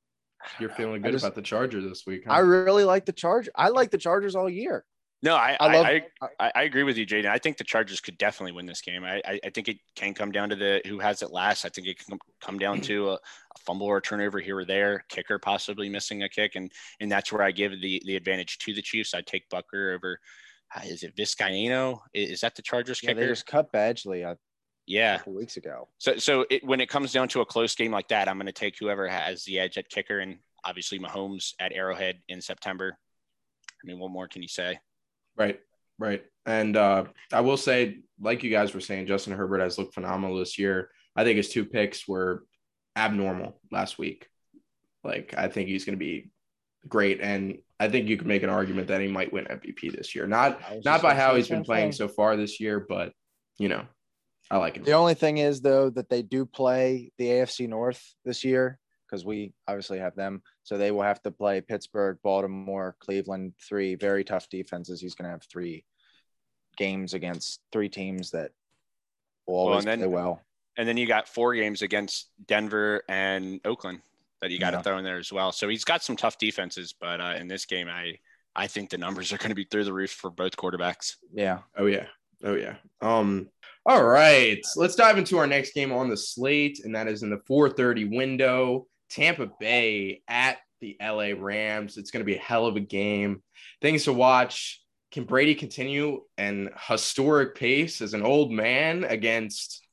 you're 0.58 0.70
feeling 0.70 1.02
good 1.02 1.12
just, 1.12 1.24
about 1.24 1.34
the 1.34 1.42
Chargers 1.42 1.84
this 1.84 2.04
week. 2.06 2.24
Huh? 2.26 2.32
I 2.34 2.38
really 2.40 2.84
like 2.84 3.06
the 3.06 3.12
Chargers. 3.12 3.52
I 3.54 3.68
like 3.68 3.90
the 3.90 3.98
Chargers 3.98 4.34
all 4.34 4.48
year. 4.48 4.84
No, 5.24 5.36
I 5.36 5.56
I, 5.58 5.74
love, 5.74 5.86
I, 5.86 6.02
I, 6.38 6.52
I, 6.54 6.62
agree 6.64 6.82
with 6.82 6.98
you, 6.98 7.06
Jaden. 7.06 7.30
I 7.30 7.38
think 7.38 7.56
the 7.56 7.64
Chargers 7.64 7.98
could 7.98 8.18
definitely 8.18 8.52
win 8.52 8.66
this 8.66 8.82
game. 8.82 9.04
I, 9.04 9.22
I, 9.24 9.48
think 9.48 9.68
it 9.68 9.78
can 9.96 10.12
come 10.12 10.30
down 10.30 10.50
to 10.50 10.54
the 10.54 10.82
who 10.86 10.98
has 10.98 11.22
it 11.22 11.32
last. 11.32 11.64
I 11.64 11.70
think 11.70 11.86
it 11.86 11.98
can 11.98 12.18
come 12.42 12.58
down 12.58 12.82
to 12.82 13.08
a, 13.08 13.14
a, 13.14 13.18
fumble 13.64 13.86
or 13.86 13.96
a 13.96 14.02
turnover 14.02 14.38
here 14.38 14.58
or 14.58 14.66
there, 14.66 15.02
kicker 15.08 15.38
possibly 15.38 15.88
missing 15.88 16.24
a 16.24 16.28
kick, 16.28 16.56
and 16.56 16.70
and 17.00 17.10
that's 17.10 17.32
where 17.32 17.40
I 17.40 17.52
give 17.52 17.72
the 17.80 18.02
the 18.04 18.16
advantage 18.16 18.58
to 18.58 18.74
the 18.74 18.82
Chiefs. 18.82 19.14
I 19.14 19.22
take 19.22 19.48
Butker 19.48 19.94
over. 19.94 20.20
Uh, 20.76 20.82
is 20.84 21.02
it 21.02 21.16
Vizcaino? 21.16 22.00
Is 22.12 22.42
that 22.42 22.54
the 22.54 22.62
Chargers 22.62 23.02
yeah, 23.02 23.10
kicker? 23.10 23.20
They 23.22 23.26
just 23.28 23.46
cut 23.46 23.72
Badgley. 23.72 24.30
Uh, 24.30 24.34
yeah, 24.86 25.14
a 25.14 25.18
couple 25.18 25.36
weeks 25.36 25.56
ago. 25.56 25.88
So 25.96 26.18
so 26.18 26.44
it, 26.50 26.62
when 26.64 26.82
it 26.82 26.90
comes 26.90 27.14
down 27.14 27.28
to 27.28 27.40
a 27.40 27.46
close 27.46 27.74
game 27.74 27.92
like 27.92 28.08
that, 28.08 28.28
I'm 28.28 28.36
going 28.36 28.44
to 28.44 28.52
take 28.52 28.78
whoever 28.78 29.08
has 29.08 29.42
the 29.44 29.58
edge 29.58 29.78
at 29.78 29.88
kicker, 29.88 30.18
and 30.18 30.36
obviously 30.66 30.98
Mahomes 30.98 31.54
at 31.58 31.72
Arrowhead 31.72 32.20
in 32.28 32.42
September. 32.42 32.98
I 33.82 33.86
mean, 33.86 33.98
what 33.98 34.10
more 34.10 34.28
can 34.28 34.42
you 34.42 34.48
say? 34.48 34.78
Right. 35.36 35.60
Right. 35.98 36.24
And 36.46 36.76
uh, 36.76 37.04
I 37.32 37.40
will 37.40 37.56
say, 37.56 37.98
like 38.20 38.42
you 38.42 38.50
guys 38.50 38.74
were 38.74 38.80
saying, 38.80 39.06
Justin 39.06 39.32
Herbert 39.32 39.60
has 39.60 39.78
looked 39.78 39.94
phenomenal 39.94 40.38
this 40.38 40.58
year. 40.58 40.90
I 41.16 41.24
think 41.24 41.36
his 41.36 41.48
two 41.48 41.64
picks 41.64 42.06
were 42.06 42.44
abnormal 42.96 43.60
last 43.70 43.98
week. 43.98 44.28
Like, 45.02 45.34
I 45.36 45.48
think 45.48 45.68
he's 45.68 45.84
going 45.84 45.98
to 45.98 46.04
be 46.04 46.30
great. 46.88 47.20
And 47.20 47.58
I 47.80 47.88
think 47.88 48.08
you 48.08 48.16
can 48.16 48.28
make 48.28 48.42
an 48.42 48.50
argument 48.50 48.88
that 48.88 49.00
he 49.00 49.08
might 49.08 49.32
win 49.32 49.46
MVP 49.46 49.96
this 49.96 50.14
year. 50.14 50.26
Not 50.26 50.60
not 50.84 51.02
by 51.02 51.14
how 51.14 51.34
he's 51.34 51.48
been 51.48 51.64
playing 51.64 51.90
thing. 51.90 51.96
so 51.96 52.08
far 52.08 52.36
this 52.36 52.60
year, 52.60 52.84
but 52.88 53.12
you 53.58 53.68
know, 53.68 53.84
I 54.50 54.58
like 54.58 54.76
him. 54.76 54.84
The 54.84 54.92
only 54.92 55.14
thing 55.14 55.38
is 55.38 55.60
though 55.60 55.90
that 55.90 56.08
they 56.08 56.22
do 56.22 56.46
play 56.46 57.10
the 57.18 57.26
AFC 57.26 57.68
North 57.68 58.02
this 58.24 58.44
year 58.44 58.78
because 59.14 59.24
we 59.24 59.52
obviously 59.68 60.00
have 60.00 60.16
them. 60.16 60.42
So 60.64 60.76
they 60.76 60.90
will 60.90 61.02
have 61.02 61.22
to 61.22 61.30
play 61.30 61.60
Pittsburgh, 61.60 62.18
Baltimore, 62.24 62.96
Cleveland, 62.98 63.52
three 63.60 63.94
very 63.94 64.24
tough 64.24 64.48
defenses. 64.48 65.00
He's 65.00 65.14
going 65.14 65.26
to 65.26 65.30
have 65.30 65.44
three 65.44 65.84
games 66.76 67.14
against 67.14 67.60
three 67.70 67.88
teams 67.88 68.32
that 68.32 68.50
will 69.46 69.54
always 69.54 69.84
well, 69.84 69.96
then, 69.96 69.98
play 70.00 70.08
well. 70.08 70.40
And 70.76 70.88
then 70.88 70.96
you 70.96 71.06
got 71.06 71.28
four 71.28 71.54
games 71.54 71.82
against 71.82 72.30
Denver 72.46 73.04
and 73.08 73.60
Oakland 73.64 74.00
that 74.42 74.50
you 74.50 74.58
got 74.58 74.70
to 74.70 74.78
yeah. 74.78 74.82
throw 74.82 74.98
in 74.98 75.04
there 75.04 75.18
as 75.18 75.32
well. 75.32 75.52
So 75.52 75.68
he's 75.68 75.84
got 75.84 76.02
some 76.02 76.16
tough 76.16 76.36
defenses, 76.38 76.92
but 77.00 77.20
uh, 77.20 77.34
in 77.38 77.46
this 77.46 77.66
game, 77.66 77.88
I 77.88 78.18
I 78.56 78.66
think 78.66 78.90
the 78.90 78.98
numbers 78.98 79.32
are 79.32 79.38
going 79.38 79.50
to 79.50 79.54
be 79.54 79.64
through 79.64 79.84
the 79.84 79.92
roof 79.92 80.10
for 80.10 80.30
both 80.30 80.56
quarterbacks. 80.56 81.16
Yeah. 81.32 81.60
Oh 81.76 81.86
yeah. 81.86 82.06
Oh 82.42 82.54
yeah. 82.54 82.76
Um. 83.00 83.48
All 83.86 84.04
right. 84.04 84.60
Let's 84.76 84.96
dive 84.96 85.18
into 85.18 85.38
our 85.38 85.46
next 85.46 85.74
game 85.74 85.92
on 85.92 86.08
the 86.08 86.16
slate, 86.16 86.80
and 86.84 86.94
that 86.94 87.06
is 87.06 87.22
in 87.22 87.30
the 87.30 87.40
4:30 87.48 88.16
window. 88.16 88.86
Tampa 89.10 89.50
Bay 89.60 90.22
at 90.28 90.58
the 90.80 90.96
LA 91.00 91.30
Rams. 91.36 91.96
It's 91.96 92.10
going 92.10 92.20
to 92.20 92.30
be 92.30 92.36
a 92.36 92.40
hell 92.40 92.66
of 92.66 92.76
a 92.76 92.80
game. 92.80 93.42
Things 93.80 94.04
to 94.04 94.12
watch. 94.12 94.80
Can 95.12 95.24
Brady 95.24 95.54
continue 95.54 96.22
an 96.36 96.70
historic 96.88 97.54
pace 97.54 98.00
as 98.00 98.14
an 98.14 98.22
old 98.22 98.50
man 98.50 99.04
against 99.04 99.86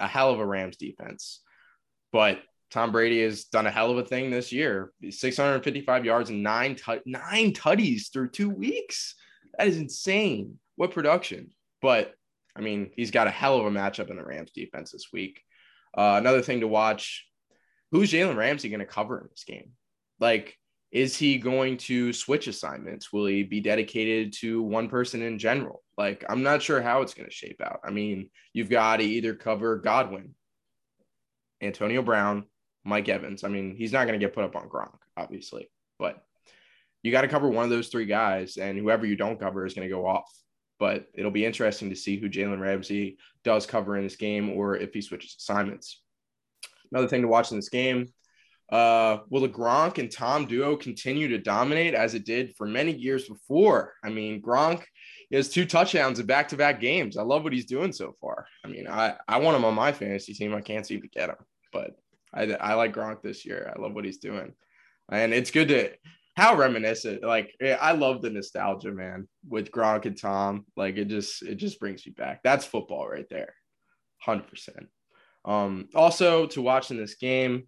a 0.00 0.08
hell 0.08 0.32
of 0.32 0.40
a 0.40 0.46
Rams 0.46 0.76
defense? 0.76 1.40
But 2.12 2.40
Tom 2.70 2.92
Brady 2.92 3.22
has 3.22 3.44
done 3.44 3.66
a 3.66 3.70
hell 3.70 3.90
of 3.90 3.98
a 3.98 4.04
thing 4.04 4.30
this 4.30 4.52
year 4.52 4.92
655 5.08 6.04
yards 6.04 6.30
and 6.30 6.42
nine, 6.42 6.76
nine 7.06 7.52
tutties 7.52 8.12
through 8.12 8.30
two 8.30 8.50
weeks. 8.50 9.14
That 9.56 9.68
is 9.68 9.78
insane. 9.78 10.58
What 10.76 10.90
production. 10.90 11.50
But 11.80 12.14
I 12.56 12.60
mean, 12.60 12.90
he's 12.96 13.12
got 13.12 13.28
a 13.28 13.30
hell 13.30 13.58
of 13.58 13.66
a 13.66 13.70
matchup 13.70 14.10
in 14.10 14.16
the 14.16 14.24
Rams 14.24 14.50
defense 14.50 14.90
this 14.90 15.06
week. 15.12 15.40
Uh, 15.96 16.16
another 16.18 16.42
thing 16.42 16.60
to 16.60 16.68
watch 16.68 17.27
who's 17.90 18.12
Jalen 18.12 18.36
Ramsey 18.36 18.68
going 18.68 18.80
to 18.80 18.86
cover 18.86 19.20
in 19.20 19.28
this 19.30 19.44
game? 19.44 19.72
Like, 20.20 20.56
is 20.90 21.16
he 21.16 21.38
going 21.38 21.76
to 21.76 22.12
switch 22.12 22.46
assignments? 22.46 23.12
Will 23.12 23.26
he 23.26 23.42
be 23.42 23.60
dedicated 23.60 24.32
to 24.40 24.62
one 24.62 24.88
person 24.88 25.22
in 25.22 25.38
general? 25.38 25.82
Like, 25.98 26.24
I'm 26.28 26.42
not 26.42 26.62
sure 26.62 26.80
how 26.80 27.02
it's 27.02 27.14
going 27.14 27.28
to 27.28 27.34
shape 27.34 27.60
out. 27.62 27.80
I 27.84 27.90
mean, 27.90 28.30
you've 28.52 28.70
got 28.70 28.98
to 28.98 29.04
either 29.04 29.34
cover 29.34 29.76
Godwin, 29.76 30.34
Antonio 31.60 32.02
Brown, 32.02 32.44
Mike 32.84 33.08
Evans. 33.08 33.44
I 33.44 33.48
mean, 33.48 33.76
he's 33.76 33.92
not 33.92 34.06
going 34.06 34.18
to 34.18 34.24
get 34.24 34.34
put 34.34 34.44
up 34.44 34.56
on 34.56 34.68
Gronk, 34.68 34.96
obviously, 35.16 35.70
but 35.98 36.24
you 37.02 37.12
got 37.12 37.22
to 37.22 37.28
cover 37.28 37.48
one 37.48 37.64
of 37.64 37.70
those 37.70 37.88
three 37.88 38.06
guys, 38.06 38.56
and 38.56 38.78
whoever 38.78 39.04
you 39.06 39.16
don't 39.16 39.38
cover 39.38 39.66
is 39.66 39.74
going 39.74 39.88
to 39.88 39.94
go 39.94 40.06
off. 40.06 40.32
But 40.78 41.06
it'll 41.14 41.30
be 41.30 41.44
interesting 41.44 41.90
to 41.90 41.96
see 41.96 42.18
who 42.18 42.30
Jalen 42.30 42.60
Ramsey 42.60 43.18
does 43.44 43.66
cover 43.66 43.96
in 43.96 44.04
this 44.04 44.16
game 44.16 44.50
or 44.50 44.76
if 44.76 44.94
he 44.94 45.00
switches 45.00 45.34
assignments. 45.38 46.00
Another 46.92 47.08
thing 47.08 47.22
to 47.22 47.28
watch 47.28 47.50
in 47.50 47.58
this 47.58 47.68
game. 47.68 48.08
Uh, 48.70 49.18
will 49.30 49.40
the 49.40 49.48
Gronk 49.48 49.98
and 49.98 50.10
Tom 50.10 50.44
duo 50.44 50.76
continue 50.76 51.28
to 51.28 51.38
dominate 51.38 51.94
as 51.94 52.14
it 52.14 52.26
did 52.26 52.54
for 52.56 52.66
many 52.66 52.92
years 52.92 53.26
before? 53.26 53.94
I 54.04 54.10
mean, 54.10 54.42
Gronk 54.42 54.84
has 55.32 55.48
two 55.48 55.64
touchdowns 55.64 56.20
in 56.20 56.26
back 56.26 56.48
to 56.48 56.56
back 56.56 56.80
games. 56.80 57.16
I 57.16 57.22
love 57.22 57.44
what 57.44 57.54
he's 57.54 57.64
doing 57.64 57.92
so 57.92 58.14
far. 58.20 58.46
I 58.64 58.68
mean, 58.68 58.86
I, 58.86 59.14
I 59.26 59.38
want 59.38 59.56
him 59.56 59.64
on 59.64 59.74
my 59.74 59.92
fantasy 59.92 60.34
team. 60.34 60.54
I 60.54 60.60
can't 60.60 60.86
seem 60.86 61.00
to 61.00 61.08
get 61.08 61.30
him, 61.30 61.36
but 61.72 61.92
I, 62.34 62.42
I 62.52 62.74
like 62.74 62.94
Gronk 62.94 63.22
this 63.22 63.46
year. 63.46 63.72
I 63.74 63.80
love 63.80 63.94
what 63.94 64.04
he's 64.04 64.18
doing. 64.18 64.52
And 65.10 65.32
it's 65.32 65.50
good 65.50 65.68
to 65.68 65.92
how 66.36 66.54
reminiscent. 66.54 67.24
Like 67.24 67.54
I 67.60 67.92
love 67.92 68.22
the 68.22 68.30
nostalgia, 68.30 68.92
man, 68.92 69.26
with 69.48 69.72
Gronk 69.72 70.04
and 70.04 70.18
Tom. 70.18 70.66
Like 70.76 70.96
it 70.96 71.06
just 71.06 71.42
it 71.42 71.56
just 71.56 71.80
brings 71.80 72.06
me 72.06 72.12
back. 72.12 72.42
That's 72.44 72.64
football 72.64 73.08
right 73.08 73.28
there. 73.28 73.54
100%. 74.26 74.42
Um, 75.48 75.88
also, 75.94 76.46
to 76.48 76.62
watch 76.62 76.90
in 76.90 76.98
this 76.98 77.14
game, 77.14 77.64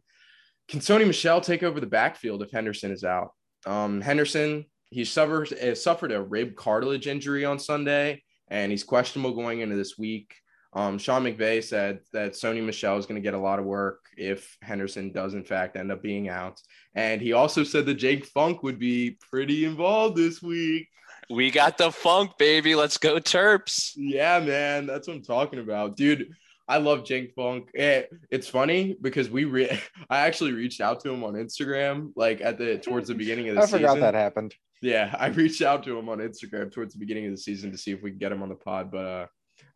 can 0.69 0.81
Sony 0.81 1.07
Michel 1.07 1.40
take 1.40 1.62
over 1.62 1.81
the 1.81 1.86
backfield 1.86 2.43
if 2.43 2.51
Henderson 2.51 2.93
is 2.93 3.02
out? 3.02 3.31
Um, 3.66 4.01
Henderson, 4.01 4.66
he 4.90 5.05
suffered, 5.05 5.52
uh, 5.52 5.74
suffered 5.74 6.12
a 6.12 6.23
rib 6.23 6.55
cartilage 6.57 7.07
injury 7.07 7.44
on 7.44 7.59
Sunday, 7.59 8.23
and 8.48 8.70
he's 8.70 8.85
questionable 8.85 9.32
going 9.32 9.61
into 9.61 9.77
this 9.77 9.97
week. 9.98 10.35
Um, 10.73 10.98
Sean 10.98 11.24
McVay 11.24 11.65
said 11.65 12.01
that 12.12 12.32
Sony 12.32 12.62
Michel 12.65 12.97
is 12.98 13.07
going 13.07 13.20
to 13.20 13.27
get 13.27 13.35
a 13.35 13.39
lot 13.39 13.59
of 13.59 13.65
work 13.65 14.05
if 14.16 14.57
Henderson 14.62 15.11
does, 15.11 15.35
in 15.35 15.43
fact, 15.43 15.77
end 15.77 15.90
up 15.90 16.02
being 16.02 16.28
out. 16.28 16.61
And 16.94 17.20
he 17.20 17.32
also 17.32 17.65
said 17.65 17.86
that 17.86 17.94
Jake 17.94 18.27
Funk 18.27 18.62
would 18.62 18.78
be 18.78 19.19
pretty 19.31 19.65
involved 19.65 20.16
this 20.16 20.40
week. 20.43 20.86
We 21.28 21.51
got 21.51 21.78
the 21.78 21.90
funk, 21.90 22.32
baby. 22.39 22.74
Let's 22.74 22.98
go, 22.98 23.16
Terps. 23.16 23.93
Yeah, 23.97 24.39
man. 24.40 24.86
That's 24.86 25.09
what 25.09 25.16
I'm 25.16 25.23
talking 25.23 25.61
about. 25.61 25.97
Dude, 25.97 26.28
I 26.70 26.78
love 26.78 27.05
Jake 27.05 27.32
Funk. 27.34 27.68
It, 27.74 28.09
it's 28.30 28.48
funny 28.48 28.97
because 29.02 29.28
we 29.28 29.44
re- 29.44 29.80
I 30.10 30.20
actually 30.20 30.52
reached 30.52 30.80
out 30.80 31.01
to 31.01 31.10
him 31.10 31.24
on 31.24 31.34
Instagram 31.34 32.12
like 32.14 32.40
at 32.40 32.59
the 32.59 32.78
towards 32.78 33.09
the 33.09 33.14
beginning 33.14 33.48
of 33.48 33.56
the 33.56 33.62
I 33.62 33.64
season. 33.66 33.84
I 33.84 33.88
forgot 33.88 34.01
that 34.01 34.14
happened. 34.14 34.55
Yeah, 34.80 35.14
I 35.18 35.26
reached 35.26 35.62
out 35.62 35.82
to 35.84 35.98
him 35.98 36.09
on 36.09 36.18
Instagram 36.18 36.72
towards 36.72 36.94
the 36.94 37.01
beginning 37.01 37.26
of 37.26 37.32
the 37.32 37.36
season 37.38 37.72
to 37.72 37.78
see 37.78 37.90
if 37.90 38.02
we 38.02 38.10
could 38.10 38.20
get 38.20 38.30
him 38.32 38.42
on 38.42 38.48
the 38.48 38.55
pod, 38.55 38.90
but 38.90 39.05
uh 39.05 39.26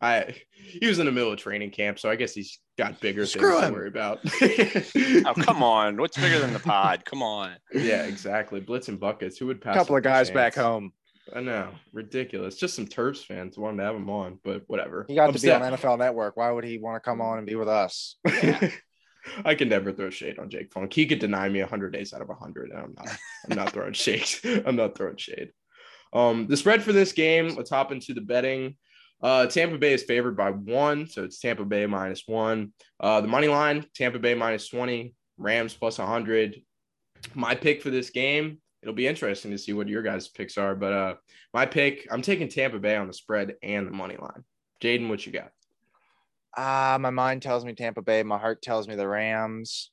I 0.01 0.35
he 0.51 0.87
was 0.87 0.99
in 0.99 1.05
the 1.05 1.11
middle 1.11 1.31
of 1.31 1.37
training 1.37 1.71
camp, 1.71 1.99
so 1.99 2.09
I 2.09 2.15
guess 2.15 2.33
he's 2.33 2.59
got 2.77 2.99
bigger 3.01 3.25
Screw 3.25 3.51
things 3.51 3.63
him. 3.63 3.73
to 3.73 3.79
worry 3.79 3.87
about. 3.87 4.19
oh, 5.27 5.33
come 5.43 5.61
on. 5.63 5.97
What's 5.97 6.17
bigger 6.17 6.39
than 6.39 6.53
the 6.53 6.59
pod? 6.59 7.05
Come 7.05 7.21
on. 7.21 7.55
Yeah, 7.73 8.03
exactly. 8.03 8.59
Blitz 8.59 8.87
and 8.87 8.99
buckets. 8.99 9.37
Who 9.37 9.45
would 9.47 9.61
pass? 9.61 9.75
A 9.75 9.79
couple 9.79 9.95
of 9.95 10.03
guys 10.03 10.31
back 10.31 10.55
home. 10.55 10.91
I 11.33 11.41
know, 11.41 11.69
ridiculous. 11.91 12.55
Just 12.55 12.75
some 12.75 12.85
Terps 12.85 13.25
fans 13.25 13.57
wanted 13.57 13.77
to 13.77 13.83
have 13.83 13.95
him 13.95 14.09
on, 14.09 14.39
but 14.43 14.63
whatever. 14.67 15.05
He 15.07 15.15
got 15.15 15.33
to 15.33 15.39
be 15.39 15.51
on 15.51 15.61
NFL 15.61 15.97
Network. 15.97 16.37
Why 16.37 16.51
would 16.51 16.63
he 16.63 16.77
want 16.77 16.95
to 16.95 16.99
come 16.99 17.21
on 17.21 17.39
and 17.39 17.47
be 17.47 17.55
with 17.55 17.67
us? 17.67 18.17
I 19.43 19.55
can 19.55 19.69
never 19.69 19.91
throw 19.91 20.09
shade 20.09 20.39
on 20.39 20.49
Jake 20.49 20.71
Funk. 20.71 20.93
He 20.93 21.07
could 21.07 21.19
deny 21.19 21.49
me 21.49 21.59
hundred 21.61 21.93
days 21.93 22.13
out 22.13 22.21
of 22.21 22.29
hundred, 22.39 22.69
and 22.69 22.79
I'm 22.79 22.93
not. 22.95 23.17
I'm 23.49 23.57
not 23.57 23.69
throwing 23.71 23.93
shade. 23.93 24.27
I'm 24.65 24.75
not 24.75 24.95
throwing 24.95 25.17
shade. 25.17 25.51
Um, 26.13 26.47
the 26.47 26.57
spread 26.57 26.83
for 26.83 26.93
this 26.93 27.11
game. 27.11 27.55
Let's 27.55 27.69
hop 27.69 27.91
into 27.91 28.13
the 28.13 28.21
betting. 28.21 28.75
Uh, 29.21 29.47
Tampa 29.47 29.77
Bay 29.77 29.93
is 29.93 30.03
favored 30.03 30.37
by 30.37 30.51
one, 30.51 31.07
so 31.07 31.23
it's 31.23 31.39
Tampa 31.39 31.65
Bay 31.65 31.85
minus 31.85 32.23
one. 32.27 32.73
Uh, 32.99 33.21
the 33.21 33.27
money 33.27 33.47
line, 33.47 33.85
Tampa 33.95 34.19
Bay 34.19 34.35
minus 34.35 34.67
20, 34.69 35.13
Rams 35.37 35.73
plus 35.73 35.97
100. 35.97 36.61
My 37.33 37.55
pick 37.55 37.81
for 37.81 37.89
this 37.89 38.11
game, 38.11 38.59
it'll 38.85 38.93
be 38.93 39.07
interesting 39.07 39.49
to 39.49 39.57
see 39.57 39.73
what 39.73 39.87
your 39.87 40.03
guys' 40.03 40.27
picks 40.27 40.59
are, 40.59 40.75
but 40.75 40.93
uh, 40.93 41.15
my 41.55 41.65
pick, 41.65 42.07
I'm 42.11 42.21
taking 42.21 42.47
Tampa 42.47 42.77
Bay 42.77 42.95
on 42.95 43.07
the 43.07 43.13
spread 43.13 43.55
and 43.63 43.87
the 43.87 43.91
money 43.91 44.15
line. 44.15 44.43
Jaden, 44.79 45.09
what 45.09 45.25
you 45.25 45.31
got? 45.31 45.51
Uh, 46.55 46.99
my 46.99 47.09
mind 47.09 47.41
tells 47.41 47.65
me 47.65 47.73
Tampa 47.73 48.03
Bay. 48.03 48.21
My 48.21 48.37
heart 48.37 48.61
tells 48.61 48.87
me 48.87 48.93
the 48.93 49.07
Rams. 49.07 49.89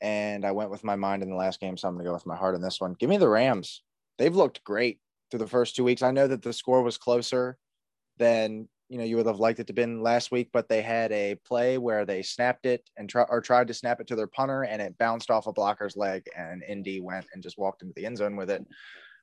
And 0.00 0.46
I 0.46 0.52
went 0.52 0.70
with 0.70 0.82
my 0.82 0.96
mind 0.96 1.22
in 1.22 1.28
the 1.28 1.36
last 1.36 1.60
game, 1.60 1.76
so 1.76 1.86
I'm 1.86 1.94
going 1.94 2.06
to 2.06 2.08
go 2.08 2.14
with 2.14 2.24
my 2.24 2.34
heart 2.34 2.54
in 2.54 2.62
this 2.62 2.80
one. 2.80 2.96
Give 2.98 3.10
me 3.10 3.18
the 3.18 3.28
Rams. 3.28 3.82
They've 4.16 4.34
looked 4.34 4.64
great 4.64 4.98
through 5.30 5.40
the 5.40 5.46
first 5.46 5.76
two 5.76 5.84
weeks. 5.84 6.02
I 6.02 6.10
know 6.10 6.26
that 6.26 6.40
the 6.40 6.54
score 6.54 6.82
was 6.82 6.96
closer 6.96 7.58
than 8.16 8.66
you 8.92 8.98
know 8.98 9.04
you 9.04 9.16
would 9.16 9.24
have 9.24 9.40
liked 9.40 9.58
it 9.58 9.68
to 9.68 9.72
been 9.72 10.02
last 10.02 10.30
week, 10.30 10.50
but 10.52 10.68
they 10.68 10.82
had 10.82 11.10
a 11.12 11.34
play 11.46 11.78
where 11.78 12.04
they 12.04 12.20
snapped 12.20 12.66
it 12.66 12.90
and 12.98 13.08
try, 13.08 13.22
or 13.22 13.40
tried 13.40 13.68
to 13.68 13.74
snap 13.74 14.00
it 14.00 14.06
to 14.08 14.16
their 14.16 14.26
punter, 14.26 14.64
and 14.64 14.82
it 14.82 14.98
bounced 14.98 15.30
off 15.30 15.46
a 15.46 15.52
blocker's 15.52 15.96
leg, 15.96 16.26
and 16.36 16.62
Indy 16.62 17.00
went 17.00 17.24
and 17.32 17.42
just 17.42 17.56
walked 17.56 17.80
into 17.80 17.94
the 17.96 18.04
end 18.04 18.18
zone 18.18 18.36
with 18.36 18.50
it, 18.50 18.62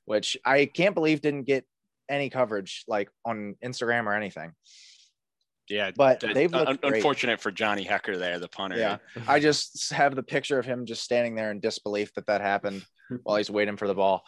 which 0.06 0.36
I 0.44 0.66
can't 0.66 0.92
believe 0.92 1.20
didn't 1.20 1.44
get 1.44 1.64
any 2.08 2.30
coverage 2.30 2.82
like 2.88 3.10
on 3.24 3.54
Instagram 3.64 4.06
or 4.06 4.14
anything. 4.14 4.54
Yeah, 5.68 5.92
but 5.96 6.18
they've 6.18 6.52
uh, 6.52 6.64
looked 6.64 6.84
un- 6.84 6.94
unfortunate 6.94 7.40
for 7.40 7.52
Johnny 7.52 7.84
Hekker 7.84 8.18
there, 8.18 8.40
the 8.40 8.48
punter. 8.48 8.76
Yeah, 8.76 8.96
I 9.28 9.38
just 9.38 9.92
have 9.92 10.16
the 10.16 10.24
picture 10.24 10.58
of 10.58 10.66
him 10.66 10.84
just 10.84 11.04
standing 11.04 11.36
there 11.36 11.52
in 11.52 11.60
disbelief 11.60 12.12
that 12.14 12.26
that 12.26 12.40
happened 12.40 12.84
while 13.22 13.36
he's 13.36 13.52
waiting 13.52 13.76
for 13.76 13.86
the 13.86 13.94
ball. 13.94 14.24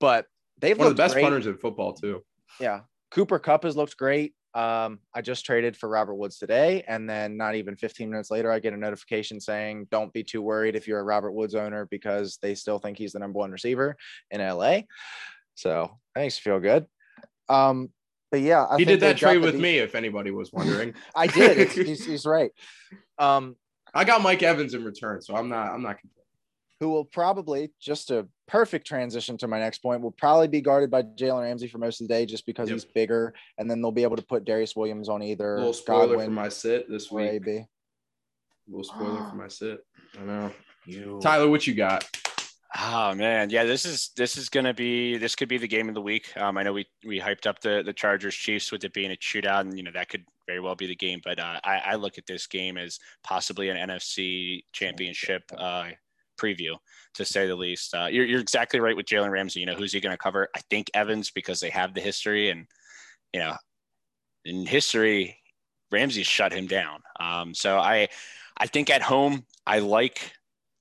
But 0.00 0.26
they've 0.58 0.76
one 0.76 0.88
of 0.88 0.96
the 0.96 1.00
best 1.00 1.14
great. 1.14 1.22
punters 1.22 1.46
in 1.46 1.58
football 1.58 1.92
too. 1.92 2.24
Yeah, 2.58 2.80
Cooper 3.12 3.38
Kupp 3.38 3.62
has 3.62 3.76
looked 3.76 3.96
great. 3.96 4.34
Um, 4.54 4.98
I 5.14 5.22
just 5.22 5.44
traded 5.46 5.76
for 5.76 5.88
Robert 5.88 6.16
Woods 6.16 6.38
today, 6.38 6.82
and 6.88 7.08
then 7.08 7.36
not 7.36 7.54
even 7.54 7.76
15 7.76 8.10
minutes 8.10 8.30
later, 8.30 8.50
I 8.50 8.58
get 8.58 8.72
a 8.72 8.76
notification 8.76 9.40
saying, 9.40 9.86
"Don't 9.90 10.12
be 10.12 10.24
too 10.24 10.42
worried 10.42 10.74
if 10.74 10.88
you're 10.88 10.98
a 10.98 11.04
Robert 11.04 11.32
Woods 11.32 11.54
owner 11.54 11.86
because 11.86 12.38
they 12.42 12.54
still 12.54 12.78
think 12.78 12.98
he's 12.98 13.12
the 13.12 13.20
number 13.20 13.38
one 13.38 13.52
receiver 13.52 13.96
in 14.30 14.40
LA." 14.40 14.82
So 15.54 15.98
that 16.14 16.22
makes 16.22 16.38
me 16.38 16.50
feel 16.50 16.58
good. 16.58 16.86
Um, 17.48 17.90
but 18.30 18.40
yeah, 18.40 18.64
I 18.64 18.76
he 18.76 18.84
did 18.84 19.00
that 19.00 19.16
trade 19.16 19.42
with 19.42 19.56
me. 19.56 19.78
If 19.78 19.94
anybody 19.94 20.30
was 20.30 20.52
wondering, 20.52 20.94
I 21.14 21.26
did. 21.26 21.68
he's, 21.72 22.04
he's, 22.04 22.26
right. 22.26 22.50
Um, 23.18 23.56
I 23.92 24.04
got 24.04 24.22
Mike 24.22 24.42
Evans 24.42 24.74
in 24.74 24.84
return, 24.84 25.20
so 25.20 25.34
I'm 25.36 25.48
not. 25.48 25.72
I'm 25.72 25.82
not 25.82 25.98
complaining. 25.98 26.19
Who 26.80 26.88
will 26.88 27.04
probably 27.04 27.70
just 27.80 28.10
a 28.10 28.26
perfect 28.48 28.86
transition 28.86 29.36
to 29.38 29.46
my 29.46 29.60
next 29.60 29.78
point 29.78 30.00
will 30.00 30.10
probably 30.12 30.48
be 30.48 30.60
guarded 30.60 30.90
by 30.90 31.02
Jalen 31.02 31.42
Ramsey 31.42 31.68
for 31.68 31.78
most 31.78 32.00
of 32.00 32.08
the 32.08 32.14
day, 32.14 32.24
just 32.26 32.46
because 32.46 32.68
yep. 32.68 32.76
he's 32.76 32.84
bigger, 32.84 33.34
and 33.58 33.70
then 33.70 33.82
they'll 33.82 33.92
be 33.92 34.02
able 34.02 34.16
to 34.16 34.22
put 34.22 34.44
Darious 34.44 34.74
Williams 34.74 35.08
on 35.08 35.22
either. 35.22 35.54
A 35.54 35.58
little 35.58 35.72
spoiler 35.74 36.08
Godwin 36.08 36.26
for 36.26 36.32
my 36.32 36.48
sit 36.48 36.90
this 36.90 37.10
week. 37.10 37.30
AB. 37.32 37.50
A 37.50 37.66
little 38.66 38.84
spoiler 38.84 39.28
for 39.28 39.36
my 39.36 39.48
sit. 39.48 39.80
I 40.18 40.24
know. 40.24 40.52
You. 40.86 41.20
Tyler, 41.22 41.48
what 41.48 41.66
you 41.66 41.74
got? 41.74 42.08
Oh 42.78 43.14
man, 43.14 43.50
yeah, 43.50 43.64
this 43.64 43.84
is 43.84 44.10
this 44.16 44.36
is 44.36 44.48
gonna 44.48 44.72
be 44.72 45.18
this 45.18 45.34
could 45.34 45.48
be 45.48 45.58
the 45.58 45.66
game 45.66 45.88
of 45.88 45.94
the 45.94 46.00
week. 46.00 46.36
Um, 46.36 46.56
I 46.56 46.62
know 46.62 46.72
we 46.72 46.86
we 47.04 47.18
hyped 47.18 47.46
up 47.46 47.60
the 47.60 47.82
the 47.84 47.92
Chargers 47.92 48.34
Chiefs 48.34 48.70
with 48.70 48.84
it 48.84 48.92
being 48.92 49.10
a 49.10 49.16
shootout, 49.16 49.62
and 49.62 49.76
you 49.76 49.82
know 49.82 49.90
that 49.92 50.08
could 50.08 50.24
very 50.46 50.60
well 50.60 50.76
be 50.76 50.86
the 50.86 50.94
game. 50.94 51.20
But 51.22 51.40
uh, 51.40 51.58
I, 51.64 51.78
I 51.78 51.94
look 51.96 52.16
at 52.16 52.26
this 52.26 52.46
game 52.46 52.78
as 52.78 53.00
possibly 53.24 53.70
an 53.70 53.76
NFC 53.76 54.62
Championship 54.72 55.42
uh, 55.58 55.88
preview, 56.40 56.76
to 57.14 57.24
say 57.24 57.46
the 57.46 57.56
least. 57.56 57.94
Uh, 57.94 58.06
you're 58.06 58.24
you're 58.24 58.40
exactly 58.40 58.80
right 58.80 58.96
with 58.96 59.06
Jalen 59.06 59.30
Ramsey. 59.30 59.60
You 59.60 59.66
know 59.66 59.74
who's 59.74 59.92
he 59.92 60.00
going 60.00 60.14
to 60.14 60.18
cover? 60.18 60.48
I 60.56 60.60
think 60.70 60.90
Evans 60.94 61.30
because 61.30 61.60
they 61.60 61.70
have 61.70 61.94
the 61.94 62.00
history, 62.00 62.50
and 62.50 62.66
you 63.32 63.40
know, 63.40 63.56
in 64.44 64.66
history, 64.66 65.36
Ramsey 65.90 66.22
shut 66.22 66.52
him 66.52 66.66
down. 66.66 67.00
Um, 67.18 67.54
so 67.54 67.78
I 67.78 68.08
I 68.56 68.66
think 68.66 68.90
at 68.90 69.02
home 69.02 69.44
I 69.66 69.80
like 69.80 70.32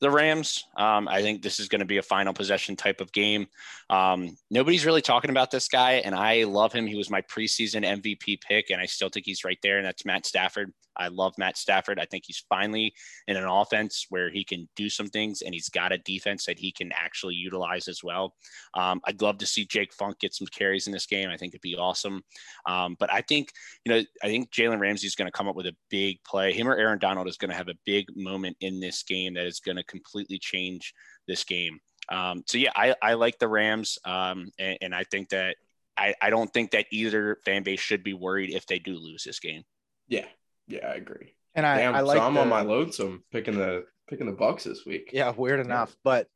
the 0.02 0.10
Rams. 0.10 0.66
Um, 0.78 1.08
I 1.08 1.22
think 1.22 1.42
this 1.42 1.60
is 1.60 1.68
going 1.68 1.80
to 1.80 1.86
be 1.86 1.98
a 1.98 2.02
final 2.02 2.34
possession 2.34 2.76
type 2.76 3.02
of 3.02 3.12
game. 3.12 3.48
Um, 3.90 4.38
nobody's 4.50 4.86
really 4.86 5.02
talking 5.02 5.30
about 5.30 5.52
this 5.52 5.68
guy, 5.68 5.94
and 5.94 6.16
I 6.16 6.44
love 6.44 6.72
him. 6.72 6.88
He 6.88 6.96
was 6.96 7.10
my 7.10 7.22
preseason 7.22 7.86
MVP 7.86 8.42
pick, 8.42 8.70
and 8.70 8.82
I 8.82 8.86
still 8.86 9.10
think 9.10 9.26
he's 9.26 9.44
right 9.44 9.60
there, 9.62 9.78
and 9.78 9.86
that's 9.86 10.06
Matt 10.06 10.26
Stafford. 10.26 10.74
I 11.00 11.08
love 11.08 11.34
Matt 11.38 11.58
Stafford. 11.58 12.00
I 12.00 12.06
think 12.06 12.26
he's 12.28 12.44
finally 12.50 12.94
in 13.28 13.38
an 13.38 13.46
offense 13.46 14.06
where 14.10 14.30
he 14.30 14.44
can 14.44 14.68
do 14.76 14.90
some 14.90 15.08
things, 15.08 15.42
and 15.42 15.54
he's 15.54 15.70
got 15.70 15.92
a 15.92 15.98
defense 16.00 16.46
that 16.46 16.60
he 16.60 16.72
can 16.72 16.92
actually 16.92 17.36
utilize 17.36 17.88
as 17.88 18.04
well. 18.04 18.36
Um, 18.74 19.02
I'd 19.06 19.22
love 19.22 19.38
to 19.40 19.46
see 19.46 19.66
Jake 19.66 19.94
Funk 19.94 20.20
get 20.20 20.34
some 20.36 20.48
carries 20.48 20.88
in 20.88 20.94
this 20.94 21.06
game. 21.06 21.30
I 21.30 21.38
think 21.38 21.54
it'd 21.54 21.62
be 21.62 21.76
awesome. 21.76 22.22
Um, 22.66 22.96
but 23.00 23.12
I 23.12 23.22
think, 23.22 23.52
you 23.86 23.94
know, 23.94 24.02
I 24.24 24.28
think 24.28 24.52
Jalen 24.52 24.80
Ramsey 24.80 25.08
is 25.08 25.16
going 25.16 25.28
to 25.28 25.38
come 25.38 25.48
up 25.48 25.56
with 25.56 25.68
a 25.68 25.76
big 25.90 26.18
play. 26.24 26.54
Him 26.54 26.68
or 26.68 26.76
Aaron 26.76 27.00
Donald 27.00 27.28
is 27.28 27.38
going 27.38 27.52
to 27.52 27.58
have 27.58 27.70
a 27.70 27.80
big 27.86 28.06
moment 28.16 28.58
in 28.62 28.80
this 28.80 29.04
game 29.04 29.34
that 29.36 29.46
is 29.46 29.60
going 29.60 29.78
to 29.78 29.84
completely 29.84 30.38
change 30.40 30.94
this 31.28 31.44
game. 31.44 31.80
Um, 32.10 32.44
so 32.48 32.58
yeah, 32.58 32.72
I, 32.76 32.96
I 33.02 33.14
like 33.14 33.38
the 33.38 33.48
Rams, 33.48 34.00
um, 34.04 34.50
and, 34.58 34.78
and 34.82 34.96
I 34.96 35.04
think 35.04 35.30
that 35.30 35.56
I, 35.96 36.16
I 36.22 36.30
don't 36.30 36.52
think 36.52 36.72
that 36.72 36.86
either 36.92 37.38
fan 37.46 37.62
base 37.62 37.80
should 37.80 38.04
be 38.04 38.14
worried 38.14 38.52
if 38.52 38.66
they 38.66 38.80
do 38.80 38.98
lose 38.98 39.24
this 39.24 39.40
game. 39.40 39.64
Yeah, 40.08 40.26
yeah, 40.70 40.88
I 40.88 40.94
agree. 40.94 41.34
And 41.56 41.66
I, 41.66 41.78
Damn, 41.78 41.96
I 41.96 42.02
like 42.02 42.18
so 42.18 42.24
I'm 42.24 42.36
the, 42.36 42.42
on 42.42 42.50
my 42.50 42.62
lonesome 42.62 43.24
picking 43.32 43.58
the 43.58 43.86
picking 44.08 44.28
the 44.28 44.34
Bucks 44.34 44.64
this 44.64 44.86
week. 44.86 45.10
Yeah, 45.12 45.32
weird 45.36 45.60
enough, 45.60 45.96
but 46.04 46.28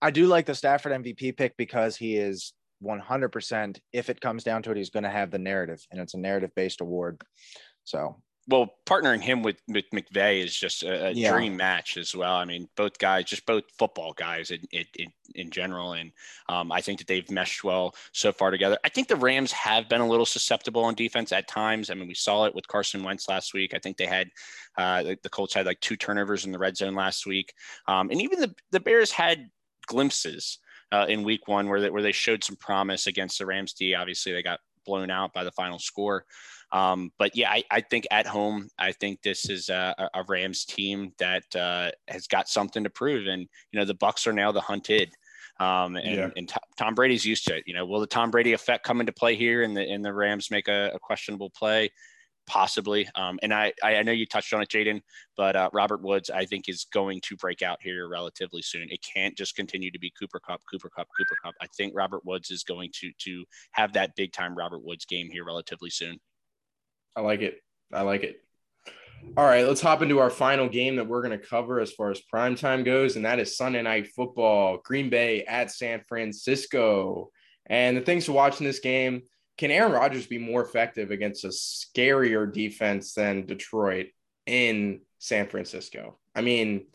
I 0.00 0.10
do 0.10 0.26
like 0.26 0.46
the 0.46 0.54
Stafford 0.54 0.92
MVP 0.92 1.36
pick 1.36 1.56
because 1.56 1.96
he 1.96 2.16
is 2.16 2.54
100%. 2.82 3.78
If 3.92 4.10
it 4.10 4.20
comes 4.20 4.44
down 4.44 4.62
to 4.62 4.70
it, 4.70 4.76
he's 4.76 4.90
going 4.90 5.04
to 5.04 5.10
have 5.10 5.30
the 5.30 5.38
narrative, 5.38 5.84
and 5.90 6.00
it's 6.00 6.14
a 6.14 6.18
narrative 6.18 6.50
based 6.56 6.80
award. 6.80 7.20
So 7.84 8.22
well, 8.48 8.74
partnering 8.86 9.20
him 9.20 9.42
with, 9.42 9.56
with 9.68 9.84
McVay 9.94 10.44
is 10.44 10.54
just 10.54 10.82
a, 10.82 11.06
a 11.06 11.10
yeah. 11.12 11.32
dream 11.32 11.56
match 11.56 11.96
as 11.96 12.14
well. 12.14 12.34
I 12.34 12.44
mean, 12.44 12.68
both 12.76 12.98
guys, 12.98 13.24
just 13.24 13.46
both 13.46 13.62
football 13.78 14.12
guys 14.14 14.50
in, 14.50 14.60
in, 14.72 15.12
in 15.36 15.50
general. 15.50 15.92
And 15.92 16.10
um, 16.48 16.72
I 16.72 16.80
think 16.80 16.98
that 16.98 17.06
they've 17.06 17.30
meshed 17.30 17.62
well 17.62 17.94
so 18.10 18.32
far 18.32 18.50
together. 18.50 18.78
I 18.84 18.88
think 18.88 19.06
the 19.06 19.16
Rams 19.16 19.52
have 19.52 19.88
been 19.88 20.00
a 20.00 20.08
little 20.08 20.26
susceptible 20.26 20.82
on 20.84 20.94
defense 20.94 21.30
at 21.30 21.46
times. 21.46 21.88
I 21.88 21.94
mean, 21.94 22.08
we 22.08 22.14
saw 22.14 22.44
it 22.46 22.54
with 22.54 22.66
Carson 22.66 23.04
Wentz 23.04 23.28
last 23.28 23.54
week. 23.54 23.74
I 23.74 23.78
think 23.78 23.96
they 23.96 24.06
had, 24.06 24.28
uh, 24.76 25.04
the, 25.04 25.18
the, 25.22 25.30
Colts 25.30 25.54
had 25.54 25.66
like 25.66 25.80
two 25.80 25.96
turnovers 25.96 26.44
in 26.44 26.50
the 26.50 26.58
red 26.58 26.76
zone 26.76 26.96
last 26.96 27.26
week. 27.26 27.54
Um, 27.86 28.10
and 28.10 28.20
even 28.20 28.40
the, 28.40 28.52
the 28.72 28.80
Bears 28.80 29.12
had 29.12 29.50
glimpses 29.86 30.58
uh, 30.90 31.06
in 31.08 31.22
week 31.22 31.46
one 31.46 31.68
where 31.68 31.80
they, 31.80 31.90
where 31.90 32.02
they 32.02 32.12
showed 32.12 32.42
some 32.42 32.56
promise 32.56 33.06
against 33.06 33.38
the 33.38 33.46
Rams 33.46 33.72
D. 33.72 33.94
Obviously, 33.94 34.32
they 34.32 34.42
got 34.42 34.60
blown 34.84 35.10
out 35.10 35.32
by 35.32 35.44
the 35.44 35.52
final 35.52 35.78
score. 35.78 36.24
Um, 36.72 37.12
but 37.18 37.36
yeah, 37.36 37.50
I, 37.50 37.64
I, 37.70 37.80
think 37.82 38.06
at 38.10 38.26
home, 38.26 38.68
I 38.78 38.92
think 38.92 39.20
this 39.20 39.50
is 39.50 39.68
a, 39.68 39.94
a 40.14 40.24
Rams 40.26 40.64
team 40.64 41.12
that 41.18 41.44
uh, 41.54 41.90
has 42.08 42.26
got 42.26 42.48
something 42.48 42.82
to 42.82 42.90
prove. 42.90 43.26
And, 43.26 43.42
you 43.72 43.78
know, 43.78 43.84
the 43.84 43.94
Bucks 43.94 44.26
are 44.26 44.32
now 44.32 44.52
the 44.52 44.60
hunted. 44.60 45.10
Um, 45.60 45.96
and, 45.96 46.16
yeah. 46.16 46.30
and 46.34 46.50
Tom 46.78 46.94
Brady's 46.94 47.26
used 47.26 47.46
to 47.48 47.56
it. 47.56 47.64
You 47.66 47.74
know, 47.74 47.84
will 47.84 48.00
the 48.00 48.06
Tom 48.06 48.30
Brady 48.30 48.54
effect 48.54 48.84
come 48.84 49.00
into 49.00 49.12
play 49.12 49.36
here 49.36 49.62
and 49.62 49.76
the, 49.76 49.82
and 49.82 50.02
the 50.02 50.14
Rams 50.14 50.50
make 50.50 50.68
a, 50.68 50.92
a 50.94 50.98
questionable 50.98 51.50
play? 51.50 51.90
Possibly. 52.46 53.08
Um, 53.14 53.38
and 53.42 53.52
I, 53.52 53.72
I 53.84 54.02
know 54.02 54.10
you 54.10 54.26
touched 54.26 54.52
on 54.52 54.62
it, 54.62 54.68
Jaden, 54.68 55.02
but 55.36 55.54
uh, 55.54 55.70
Robert 55.72 56.02
Woods, 56.02 56.28
I 56.30 56.46
think, 56.46 56.68
is 56.68 56.86
going 56.92 57.20
to 57.24 57.36
break 57.36 57.62
out 57.62 57.78
here 57.80 58.08
relatively 58.08 58.62
soon. 58.62 58.88
It 58.90 59.04
can't 59.14 59.36
just 59.36 59.54
continue 59.54 59.90
to 59.92 59.98
be 59.98 60.12
Cooper 60.18 60.40
Kupp, 60.40 60.60
Cooper 60.68 60.88
Kupp, 60.88 61.06
Cooper 61.16 61.36
Kupp. 61.44 61.54
I 61.60 61.66
think 61.76 61.92
Robert 61.94 62.24
Woods 62.24 62.50
is 62.50 62.64
going 62.64 62.90
to 62.94 63.12
to 63.20 63.44
have 63.72 63.92
that 63.92 64.16
big 64.16 64.32
time 64.32 64.56
Robert 64.56 64.82
Woods 64.82 65.04
game 65.04 65.28
here 65.30 65.44
relatively 65.44 65.90
soon. 65.90 66.18
I 67.16 67.20
like 67.20 67.40
it. 67.40 67.56
I 67.92 68.02
like 68.02 68.22
it. 68.22 68.36
All 69.36 69.44
right, 69.44 69.66
let's 69.66 69.80
hop 69.80 70.02
into 70.02 70.18
our 70.18 70.30
final 70.30 70.68
game 70.68 70.96
that 70.96 71.06
we're 71.06 71.22
going 71.22 71.38
to 71.38 71.46
cover 71.46 71.80
as 71.80 71.92
far 71.92 72.10
as 72.10 72.20
prime 72.20 72.56
time 72.56 72.82
goes, 72.82 73.16
and 73.16 73.24
that 73.24 73.38
is 73.38 73.56
Sunday 73.56 73.80
Night 73.80 74.08
Football, 74.08 74.78
Green 74.84 75.10
Bay 75.10 75.44
at 75.44 75.70
San 75.70 76.00
Francisco. 76.08 77.30
And 77.66 77.96
the 77.96 78.00
things 78.00 78.24
to 78.26 78.32
watch 78.32 78.60
in 78.60 78.66
this 78.66 78.80
game 78.80 79.22
can 79.58 79.70
Aaron 79.70 79.92
Rodgers 79.92 80.26
be 80.26 80.38
more 80.38 80.62
effective 80.62 81.10
against 81.10 81.44
a 81.44 81.48
scarier 81.48 82.52
defense 82.52 83.14
than 83.14 83.46
Detroit 83.46 84.08
in 84.46 85.00
San 85.18 85.46
Francisco? 85.46 86.18
I 86.34 86.40
mean, 86.40 86.86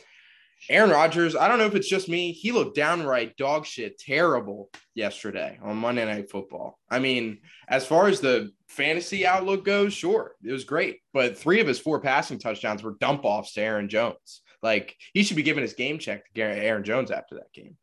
Aaron 0.70 0.90
Rodgers, 0.90 1.36
I 1.36 1.48
don't 1.48 1.60
know 1.60 1.66
if 1.66 1.76
it's 1.76 1.88
just 1.88 2.10
me. 2.10 2.32
He 2.32 2.52
looked 2.52 2.76
downright 2.76 3.38
dog 3.38 3.66
shit 3.66 3.98
terrible 4.00 4.70
yesterday 4.96 5.58
on 5.62 5.78
Monday 5.78 6.06
Night 6.06 6.30
Football. 6.30 6.78
I 6.90 7.00
mean, 7.00 7.40
as 7.68 7.86
far 7.86 8.08
as 8.08 8.20
the 8.20 8.52
fantasy 8.68 9.26
outlook 9.26 9.64
goes, 9.64 9.94
sure, 9.94 10.36
it 10.44 10.52
was 10.52 10.66
great. 10.66 11.00
But 11.14 11.38
three 11.38 11.62
of 11.62 11.68
his 11.68 11.80
four 11.80 12.02
passing 12.02 12.40
touchdowns 12.40 12.84
were 12.84 12.96
dump 13.00 13.24
offs 13.24 13.54
to 13.54 13.62
Aaron 13.62 13.88
Jones. 13.88 14.42
Like 14.62 14.96
he 15.14 15.24
should 15.24 15.38
be 15.38 15.44
giving 15.44 15.62
his 15.62 15.74
game 15.74 16.00
check 16.00 16.24
to 16.34 16.42
Aaron 16.42 16.84
Jones 16.84 17.12
after 17.12 17.36
that 17.36 17.54
game. 17.54 17.78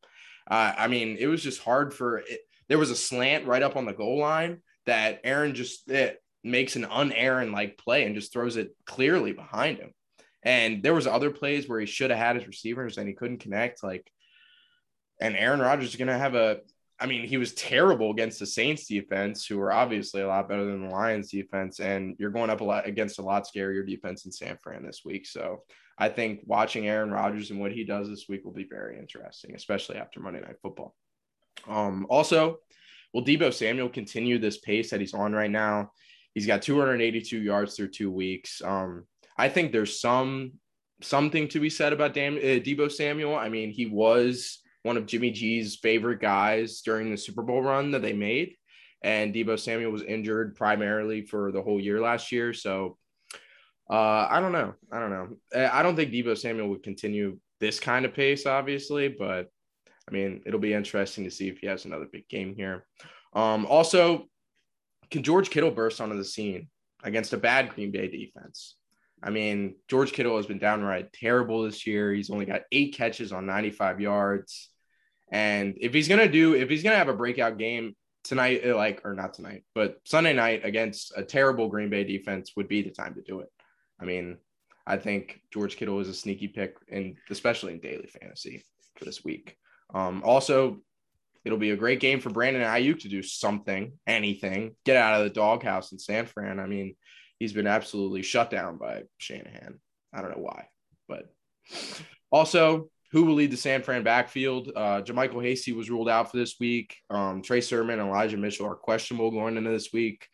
Uh, 0.51 0.75
I 0.77 0.89
mean, 0.89 1.17
it 1.19 1.27
was 1.27 1.43
just 1.43 1.63
hard 1.63 1.95
for 1.95 2.19
it. 2.19 2.41
There 2.69 2.79
was 2.79 2.91
a 2.91 2.97
slant 2.97 3.47
right 3.47 3.63
up 3.63 3.77
on 3.77 3.87
the 3.87 3.93
goal 3.93 4.19
line 4.19 4.61
that 4.87 5.21
Aaron 5.25 5.55
just 5.55 5.89
it 5.91 6.21
makes 6.43 6.77
an 6.77 6.85
un-Aaron 6.85 7.53
like 7.53 7.79
play 7.79 8.05
and 8.05 8.15
just 8.15 8.33
throws 8.33 8.57
it 8.57 8.75
clearly 8.85 9.33
behind 9.33 9.79
him. 9.79 9.93
And 10.45 10.83
there 10.83 10.95
was 10.95 11.07
other 11.07 11.31
plays 11.31 11.69
where 11.69 11.81
he 11.81 11.87
should 11.87 12.11
have 12.11 12.19
had 12.19 12.37
his 12.37 12.47
receivers 12.47 12.99
and 12.99 13.09
he 13.09 13.15
couldn't 13.15 13.39
connect. 13.39 13.83
Like, 13.83 14.11
and 15.21 15.37
Aaron 15.37 15.61
Rodgers 15.61 15.91
is 15.91 15.97
going 15.97 16.09
to 16.09 16.19
have 16.19 16.35
a 16.35 16.61
I 17.01 17.07
mean, 17.07 17.27
he 17.27 17.39
was 17.39 17.55
terrible 17.55 18.13
against 18.13 18.39
the 18.39 18.47
Saints 18.47 18.87
defense, 18.87 19.47
who 19.47 19.61
are 19.61 19.73
obviously 19.73 20.23
a 20.23 20.29
lot 20.29 20.49
better 20.49 20.65
than 20.65 20.87
the 20.87 20.95
Lions 20.95 21.31
defense. 21.31 21.81
And 21.81 22.15
you're 22.19 22.31
going 22.31 22.51
up 22.51 22.61
a 22.61 22.65
lot 22.65 22.87
against 22.87 23.19
a 23.19 23.23
lot 23.23 23.47
scarier 23.47 23.87
defense 23.87 24.27
in 24.27 24.33
San 24.33 24.59
Fran 24.63 24.85
this 24.85 25.03
week. 25.05 25.27
So 25.27 25.65
I 25.99 26.09
think 26.09 26.43
watching 26.47 26.89
Aaron 26.89 27.11
Rodgers 27.11 27.51
and 27.51 27.61
what 27.61 27.73
he 27.73 27.85
does 27.85 28.09
this 28.09 28.27
week 28.29 28.45
will 28.45 28.53
be 28.53 28.67
very 28.69 28.99
interesting, 28.99 29.55
especially 29.55 29.97
after 29.97 30.21
Monday 30.21 30.41
Night 30.41 30.61
Football. 30.63 30.95
Um, 31.69 32.07
also, 32.09 32.59
will 33.13 33.25
Deebo 33.25 33.53
Samuel 33.53 33.89
continue 33.89 34.39
this 34.39 34.59
pace 34.59 34.91
that 34.91 35.01
he's 35.01 35.15
on 35.15 35.33
right 35.33 35.51
now? 35.51 35.91
He's 36.33 36.47
got 36.47 36.63
282 36.63 37.39
yards 37.39 37.75
through 37.75 37.91
two 37.91 38.11
weeks. 38.11 38.63
Um, 38.65 39.05
I 39.37 39.49
think 39.49 39.73
there's 39.73 40.01
some 40.01 40.53
something 41.03 41.49
to 41.49 41.61
be 41.61 41.71
said 41.71 41.93
about 41.93 42.15
Dam- 42.15 42.37
uh, 42.37 42.61
Deebo 42.61 42.91
Samuel. 42.91 43.37
I 43.37 43.49
mean, 43.49 43.71
he 43.71 43.87
was 43.87 44.61
one 44.83 44.97
of 44.97 45.07
Jimmy 45.07 45.31
G's 45.31 45.77
favorite 45.77 46.21
guys 46.21 46.83
during 46.83 47.11
the 47.11 47.17
Super 47.17 47.43
Bowl 47.43 47.63
run 47.63 47.91
that 47.93 48.03
they 48.03 48.13
made. 48.13 48.55
And 49.03 49.35
Deebo 49.35 49.59
Samuel 49.59 49.91
was 49.91 50.03
injured 50.03 50.55
primarily 50.55 51.23
for 51.23 51.53
the 51.53 51.63
whole 51.63 51.81
year 51.81 52.01
last 52.01 52.33
year. 52.33 52.53
So 52.55 52.97
uh, 53.91 54.29
I 54.31 54.41
don't 54.41 54.53
know. 54.53 54.75
I 54.91 54.99
don't 54.99 55.11
know. 55.11 55.37
I 55.55 55.83
don't 55.83 55.97
think 55.97 56.13
Deebo 56.13 56.39
Samuel 56.39 56.69
would 56.69 56.83
continue 56.83 57.39
this 57.61 57.81
kind 57.81 58.05
of 58.05 58.15
pace, 58.15 58.47
obviously, 58.47 59.09
but 59.09 59.51
I 60.09 60.13
mean, 60.13 60.43
it'll 60.47 60.61
be 60.61 60.75
interesting 60.75 61.25
to 61.25 61.31
see 61.31 61.49
if 61.49 61.59
he 61.59 61.67
has 61.67 61.85
another 61.85 62.07
big 62.11 62.29
game 62.29 62.55
here. 62.57 62.87
Um, 63.35 63.67
also, 63.67 64.29
can 65.11 65.23
George 65.23 65.51
Kittle 65.51 65.71
burst 65.71 66.01
onto 66.01 66.17
the 66.17 66.25
scene 66.25 66.69
against 67.03 67.33
a 67.33 67.39
bad 67.39 67.75
Green 67.75 67.91
Bay 67.91 68.09
defense? 68.09 68.77
I 69.25 69.31
mean, 69.31 69.77
George 69.89 70.13
Kittle 70.13 70.37
has 70.37 70.47
been 70.47 70.59
downright 70.59 71.13
terrible 71.15 71.63
this 71.63 71.87
year. 71.87 72.13
He's 72.13 72.29
only 72.29 72.45
got 72.45 72.63
eight 72.71 72.95
catches 72.95 73.33
on 73.33 73.47
95 73.47 74.01
yards. 74.01 74.69
And 75.33 75.75
if 75.81 75.95
he's 75.95 76.09
gonna 76.09 76.29
do, 76.29 76.55
if 76.55 76.69
he's 76.69 76.83
gonna 76.83 76.97
have 76.97 77.09
a 77.09 77.15
breakout 77.15 77.57
game 77.57 77.97
tonight, 78.23 78.61
uh, 78.67 78.77
like 78.77 79.01
or 79.03 79.15
not 79.15 79.33
tonight, 79.33 79.65
but 79.75 79.97
Sunday 80.05 80.35
night 80.35 80.65
against 80.65 81.15
a 81.17 81.25
terrible 81.25 81.69
Green 81.69 81.89
Bay 81.89 82.05
defense 82.05 82.53
would 82.55 82.69
be 82.69 82.83
the 82.83 82.91
time 82.91 83.15
to 83.15 83.23
do 83.23 83.41
it. 83.41 83.49
I 83.99 84.05
mean, 84.05 84.37
I 84.87 84.99
think 84.99 85.41
George 85.51 85.77
Kittle 85.77 86.01
is 86.01 86.09
a 86.09 86.15
sneaky 86.15 86.49
pick, 86.49 86.77
and 86.91 87.17
especially 87.31 87.73
in 87.73 87.81
daily 87.81 88.07
fantasy 88.07 88.63
for 88.97 89.07
this 89.07 89.25
week. 89.25 89.57
Um, 89.95 90.23
also, 90.23 90.81
it'll 91.45 91.59
be 91.59 91.71
a 91.71 91.77
great 91.77 92.01
game 92.01 92.21
for 92.21 92.31
Brandon 92.31 92.63
Aiyuk 92.63 93.01
to 93.01 93.09
do 93.09 93.23
something, 93.23 93.93
anything, 94.07 94.77
get 94.85 94.97
out 94.97 95.19
of 95.19 95.25
the 95.25 95.35
doghouse 95.35 95.93
in 95.93 95.99
San 95.99 96.27
Fran. 96.27 96.61
I 96.61 96.67
mean, 96.67 96.97
he's 97.39 97.53
been 97.53 97.67
absolutely 97.67 98.23
shut 98.23 98.51
down 98.51 98.79
by 98.79 99.03
Shanahan. 99.19 99.81
I 100.13 100.23
don't 100.23 100.31
know 100.31 100.43
why, 100.43 100.69
but 101.09 101.33
also 102.31 102.89
who 103.13 103.25
will 103.25 103.35
lead 103.35 103.53
the 103.53 103.57
San 103.57 103.83
Fran 103.83 104.03
backfield? 104.03 104.73
Uh, 104.75 105.01
JaMycal 105.01 105.43
Hasty 105.43 105.73
was 105.73 105.89
ruled 105.89 106.09
out 106.09 106.31
for 106.31 106.37
this 106.37 106.57
week. 106.59 106.97
Um, 107.11 107.43
Trey 107.43 107.61
Sermon 107.61 108.01
and 108.01 108.09
Elijah 108.09 108.37
Mitchell 108.37 108.67
are 108.67 108.75
questionable 108.75 109.31
going 109.31 109.57
into 109.57 109.71
this 109.71 109.93
week. 109.93 110.27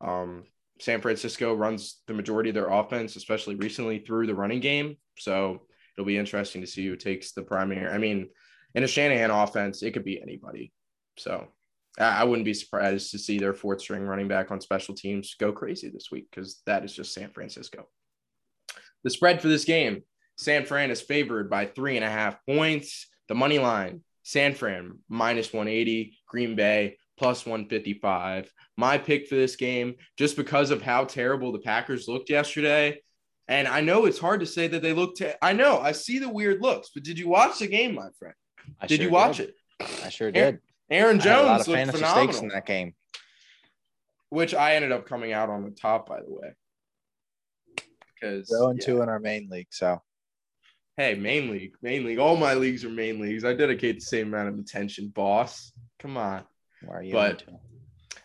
Um, 0.00 0.44
San 0.80 1.00
Francisco 1.00 1.54
runs 1.54 2.00
the 2.06 2.14
majority 2.14 2.48
of 2.48 2.54
their 2.54 2.70
offense, 2.70 3.16
especially 3.16 3.54
recently 3.56 3.98
through 3.98 4.26
the 4.26 4.34
running 4.34 4.60
game. 4.60 4.96
So 5.18 5.60
it'll 5.94 6.06
be 6.06 6.16
interesting 6.16 6.62
to 6.62 6.66
see 6.66 6.86
who 6.86 6.96
takes 6.96 7.32
the 7.32 7.42
primary. 7.42 7.86
I 7.86 7.98
mean, 7.98 8.30
in 8.74 8.82
a 8.82 8.88
Shanahan 8.88 9.30
offense, 9.30 9.82
it 9.82 9.92
could 9.92 10.04
be 10.04 10.20
anybody. 10.20 10.72
So 11.18 11.48
I 11.98 12.24
wouldn't 12.24 12.46
be 12.46 12.54
surprised 12.54 13.10
to 13.10 13.18
see 13.18 13.38
their 13.38 13.52
fourth 13.52 13.80
string 13.82 14.02
running 14.02 14.28
back 14.28 14.50
on 14.50 14.60
special 14.60 14.94
teams 14.94 15.34
go 15.38 15.52
crazy 15.52 15.90
this 15.90 16.10
week 16.10 16.28
because 16.30 16.62
that 16.66 16.84
is 16.84 16.94
just 16.94 17.12
San 17.12 17.30
Francisco. 17.30 17.86
The 19.04 19.10
spread 19.10 19.42
for 19.42 19.48
this 19.48 19.64
game 19.64 20.02
San 20.36 20.64
Fran 20.64 20.90
is 20.90 21.00
favored 21.00 21.50
by 21.50 21.66
three 21.66 21.96
and 21.96 22.04
a 22.04 22.10
half 22.10 22.36
points. 22.46 23.06
The 23.28 23.34
money 23.34 23.58
line, 23.58 24.02
San 24.22 24.54
Fran 24.54 24.98
minus 25.08 25.52
180, 25.52 26.16
Green 26.26 26.56
Bay 26.56 26.96
plus 27.18 27.44
155. 27.44 28.52
My 28.76 28.98
pick 28.98 29.28
for 29.28 29.34
this 29.34 29.56
game, 29.56 29.94
just 30.16 30.36
because 30.36 30.70
of 30.70 30.82
how 30.82 31.04
terrible 31.04 31.52
the 31.52 31.58
Packers 31.58 32.08
looked 32.08 32.30
yesterday. 32.30 33.00
And 33.48 33.68
I 33.68 33.80
know 33.80 34.06
it's 34.06 34.18
hard 34.18 34.40
to 34.40 34.46
say 34.46 34.66
that 34.68 34.82
they 34.82 34.92
looked. 34.92 35.18
Te- 35.18 35.34
I 35.42 35.52
know 35.52 35.78
I 35.78 35.92
see 35.92 36.18
the 36.18 36.28
weird 36.28 36.62
looks, 36.62 36.90
but 36.94 37.02
did 37.02 37.18
you 37.18 37.28
watch 37.28 37.58
the 37.58 37.66
game, 37.66 37.94
my 37.94 38.08
friend? 38.18 38.34
I 38.80 38.86
did 38.86 38.96
sure 38.96 39.04
you 39.06 39.12
watch 39.12 39.36
did. 39.38 39.50
it? 39.50 39.86
I 40.04 40.08
sure 40.08 40.30
did. 40.30 40.40
Aaron 40.40 40.60
Jones 40.92 41.26
a 41.26 41.42
lot 41.42 41.60
of 41.60 41.66
fantasy 41.66 41.98
phenomenal. 41.98 42.32
stakes 42.32 42.42
in 42.42 42.48
that 42.48 42.66
game, 42.66 42.94
which 44.30 44.54
I 44.54 44.76
ended 44.76 44.92
up 44.92 45.06
coming 45.06 45.32
out 45.32 45.50
on 45.50 45.64
the 45.64 45.70
top, 45.70 46.08
by 46.08 46.20
the 46.20 46.30
way. 46.30 46.52
Because 48.14 48.48
zero 48.48 48.68
and 48.68 48.78
yeah. 48.80 48.86
two 48.86 49.02
in 49.02 49.08
our 49.08 49.18
main 49.18 49.48
league, 49.50 49.68
so 49.70 50.00
Hey, 50.98 51.14
main 51.14 51.50
league, 51.50 51.72
main 51.80 52.04
league. 52.04 52.18
All 52.18 52.36
my 52.36 52.52
leagues 52.52 52.84
are 52.84 52.90
main 52.90 53.18
leagues. 53.18 53.46
I 53.46 53.54
dedicate 53.54 53.96
the 53.96 54.04
same 54.04 54.28
amount 54.28 54.50
of 54.50 54.58
attention, 54.58 55.08
boss. 55.08 55.72
Come 55.98 56.18
on. 56.18 56.44
Why 56.84 56.96
are 56.96 57.02
you? 57.02 57.12
But 57.12 57.44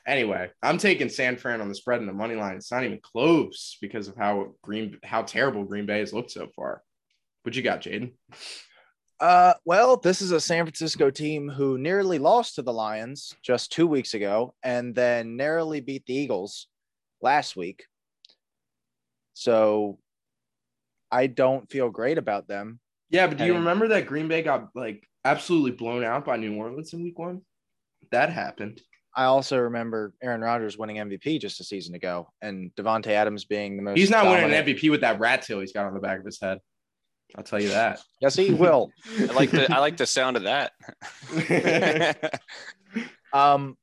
anyway, 0.06 0.52
I'm 0.62 0.78
taking 0.78 1.08
San 1.08 1.38
Fran 1.38 1.62
on 1.62 1.70
the 1.70 1.76
spread 1.76 2.02
and 2.02 2.10
the 2.10 2.14
money 2.14 2.36
line. 2.36 2.58
It's 2.58 2.72
not 2.72 2.84
even 2.84 3.00
close 3.02 3.78
because 3.82 4.10
of 4.10 4.18
how 4.18 4.56
Green, 4.62 4.98
how 5.02 5.22
terrible 5.22 5.64
Green 5.64 5.86
Bay 5.86 6.00
has 6.00 6.12
looked 6.12 6.32
so 6.32 6.48
far. 6.58 6.82
What 7.44 7.56
you 7.56 7.64
got, 7.64 7.82
Jaden? 7.82 8.12
Uh, 9.20 9.54
well, 9.66 9.98
this 9.98 10.22
is 10.22 10.32
a 10.32 10.40
San 10.40 10.64
Francisco 10.66 11.10
team 11.10 11.50
who 11.50 11.78
nearly 11.78 12.20
lost 12.20 12.56
to 12.56 12.62
the 12.62 12.74
Lions 12.74 13.34
just 13.42 13.72
two 13.72 13.88
weeks 13.88 14.14
ago, 14.14 14.54
and 14.64 14.94
then 14.94 15.36
narrowly 15.36 15.82
beat 15.82 16.06
the 16.06 16.14
Eagles 16.14 16.68
last 17.22 17.56
week. 17.56 17.86
So 19.34 19.98
I 21.12 21.28
don't 21.28 21.70
feel 21.70 21.90
great 21.90 22.18
about 22.18 22.48
them. 22.48 22.80
Yeah, 23.10 23.28
but 23.28 23.38
do 23.38 23.46
you 23.46 23.54
remember 23.54 23.88
that 23.90 24.06
Green 24.06 24.28
Bay 24.28 24.44
got 24.44 24.70
like 24.76 25.04
absolutely 25.24 25.72
blown 25.72 26.04
out 26.04 26.26
by 26.26 26.38
New 26.38 26.56
Orleans 26.56 26.94
in 26.94 27.04
week 27.04 27.18
one? 27.18 27.42
That 28.12 28.32
happened. 28.32 28.82
I 29.16 29.24
also 29.24 29.58
remember 29.58 30.14
Aaron 30.22 30.42
Rodgers 30.42 30.78
winning 30.78 30.98
MVP 30.98 31.42
just 31.42 31.60
a 31.60 31.64
season 31.64 31.96
ago 31.96 32.30
and 32.42 32.72
Davante 32.76 33.08
Adams 33.08 33.46
being 33.46 33.76
the 33.76 33.82
most. 33.82 33.98
He's 33.98 34.12
not 34.12 34.26
dominant. 34.26 34.52
winning 34.52 34.60
an 34.60 34.76
MVP 34.76 34.92
with 34.92 35.02
that 35.02 35.20
rat 35.20 35.42
tail 35.42 35.60
he's 35.60 35.72
got 35.72 35.86
on 35.86 35.94
the 35.94 36.00
back 36.00 36.20
of 36.20 36.26
his 36.26 36.40
head. 36.40 36.60
I'll 37.36 37.44
tell 37.44 37.62
you 37.62 37.70
that. 37.70 38.00
yes, 38.22 38.36
he 38.36 38.54
will. 38.54 38.92
I 39.20 39.26
like 39.26 39.52
the 39.52 39.72
I 39.74 39.80
like 39.80 39.98
the 39.98 40.06
sound 40.06 40.38
of 40.38 40.44
that. 40.44 40.72
um, 43.34 43.78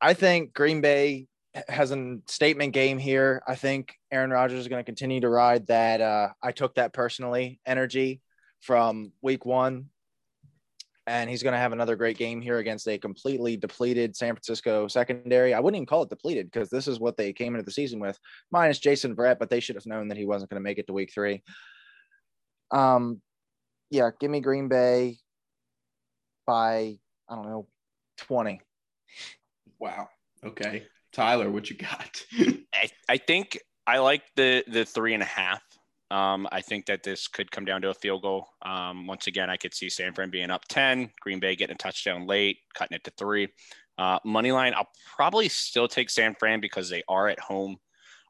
I 0.00 0.14
think 0.14 0.52
Green 0.52 0.80
Bay 0.80 1.26
has 1.68 1.90
a 1.92 2.18
statement 2.26 2.72
game 2.72 2.98
here. 2.98 3.42
I 3.46 3.54
think 3.54 3.94
Aaron 4.10 4.30
Rodgers 4.30 4.60
is 4.60 4.68
going 4.68 4.80
to 4.80 4.84
continue 4.84 5.20
to 5.20 5.28
ride 5.28 5.66
that. 5.68 6.00
Uh, 6.00 6.28
I 6.42 6.52
took 6.52 6.74
that 6.74 6.92
personally 6.92 7.60
energy 7.64 8.20
from 8.60 9.12
week 9.22 9.46
one, 9.46 9.86
and 11.06 11.30
he's 11.30 11.42
going 11.42 11.52
to 11.52 11.58
have 11.58 11.72
another 11.72 11.96
great 11.96 12.18
game 12.18 12.40
here 12.40 12.58
against 12.58 12.88
a 12.88 12.98
completely 12.98 13.56
depleted 13.56 14.16
San 14.16 14.34
Francisco 14.34 14.88
secondary. 14.88 15.54
I 15.54 15.60
wouldn't 15.60 15.78
even 15.78 15.86
call 15.86 16.02
it 16.02 16.10
depleted 16.10 16.50
because 16.50 16.70
this 16.70 16.88
is 16.88 16.98
what 16.98 17.16
they 17.16 17.32
came 17.32 17.54
into 17.54 17.64
the 17.64 17.70
season 17.70 18.00
with, 18.00 18.18
minus 18.50 18.78
Jason 18.78 19.14
Verrett, 19.14 19.38
but 19.38 19.48
they 19.48 19.60
should 19.60 19.76
have 19.76 19.86
known 19.86 20.08
that 20.08 20.18
he 20.18 20.26
wasn't 20.26 20.50
going 20.50 20.60
to 20.60 20.64
make 20.64 20.78
it 20.78 20.86
to 20.88 20.92
week 20.92 21.12
three. 21.14 21.42
Um, 22.70 23.20
yeah, 23.90 24.10
give 24.18 24.30
me 24.30 24.40
Green 24.40 24.68
Bay 24.68 25.18
by 26.46 26.98
I 27.28 27.34
don't 27.34 27.46
know, 27.46 27.68
twenty. 28.18 28.60
Wow. 29.78 30.08
Okay. 30.44 30.86
Tyler, 31.12 31.50
what 31.50 31.70
you 31.70 31.76
got? 31.76 32.24
I, 32.74 32.90
I 33.08 33.16
think 33.16 33.58
I 33.86 33.98
like 33.98 34.22
the 34.36 34.64
the 34.66 34.84
three 34.84 35.14
and 35.14 35.22
a 35.22 35.26
half. 35.26 35.62
Um, 36.10 36.46
I 36.52 36.60
think 36.60 36.86
that 36.86 37.02
this 37.02 37.26
could 37.28 37.50
come 37.50 37.64
down 37.64 37.82
to 37.82 37.90
a 37.90 37.94
field 37.94 38.22
goal. 38.22 38.46
Um, 38.62 39.06
once 39.06 39.26
again, 39.26 39.50
I 39.50 39.56
could 39.56 39.74
see 39.74 39.88
San 39.88 40.12
Fran 40.12 40.30
being 40.30 40.50
up 40.50 40.62
10, 40.68 41.10
Green 41.20 41.40
Bay 41.40 41.56
getting 41.56 41.74
a 41.74 41.78
touchdown 41.78 42.26
late, 42.26 42.58
cutting 42.74 42.94
it 42.94 43.04
to 43.04 43.12
three. 43.18 43.48
Uh, 43.96 44.18
money 44.24 44.52
line, 44.52 44.74
I'll 44.76 44.90
probably 45.16 45.48
still 45.48 45.88
take 45.88 46.10
San 46.10 46.34
Fran 46.38 46.60
because 46.60 46.88
they 46.90 47.02
are 47.08 47.26
at 47.28 47.40
home. 47.40 47.78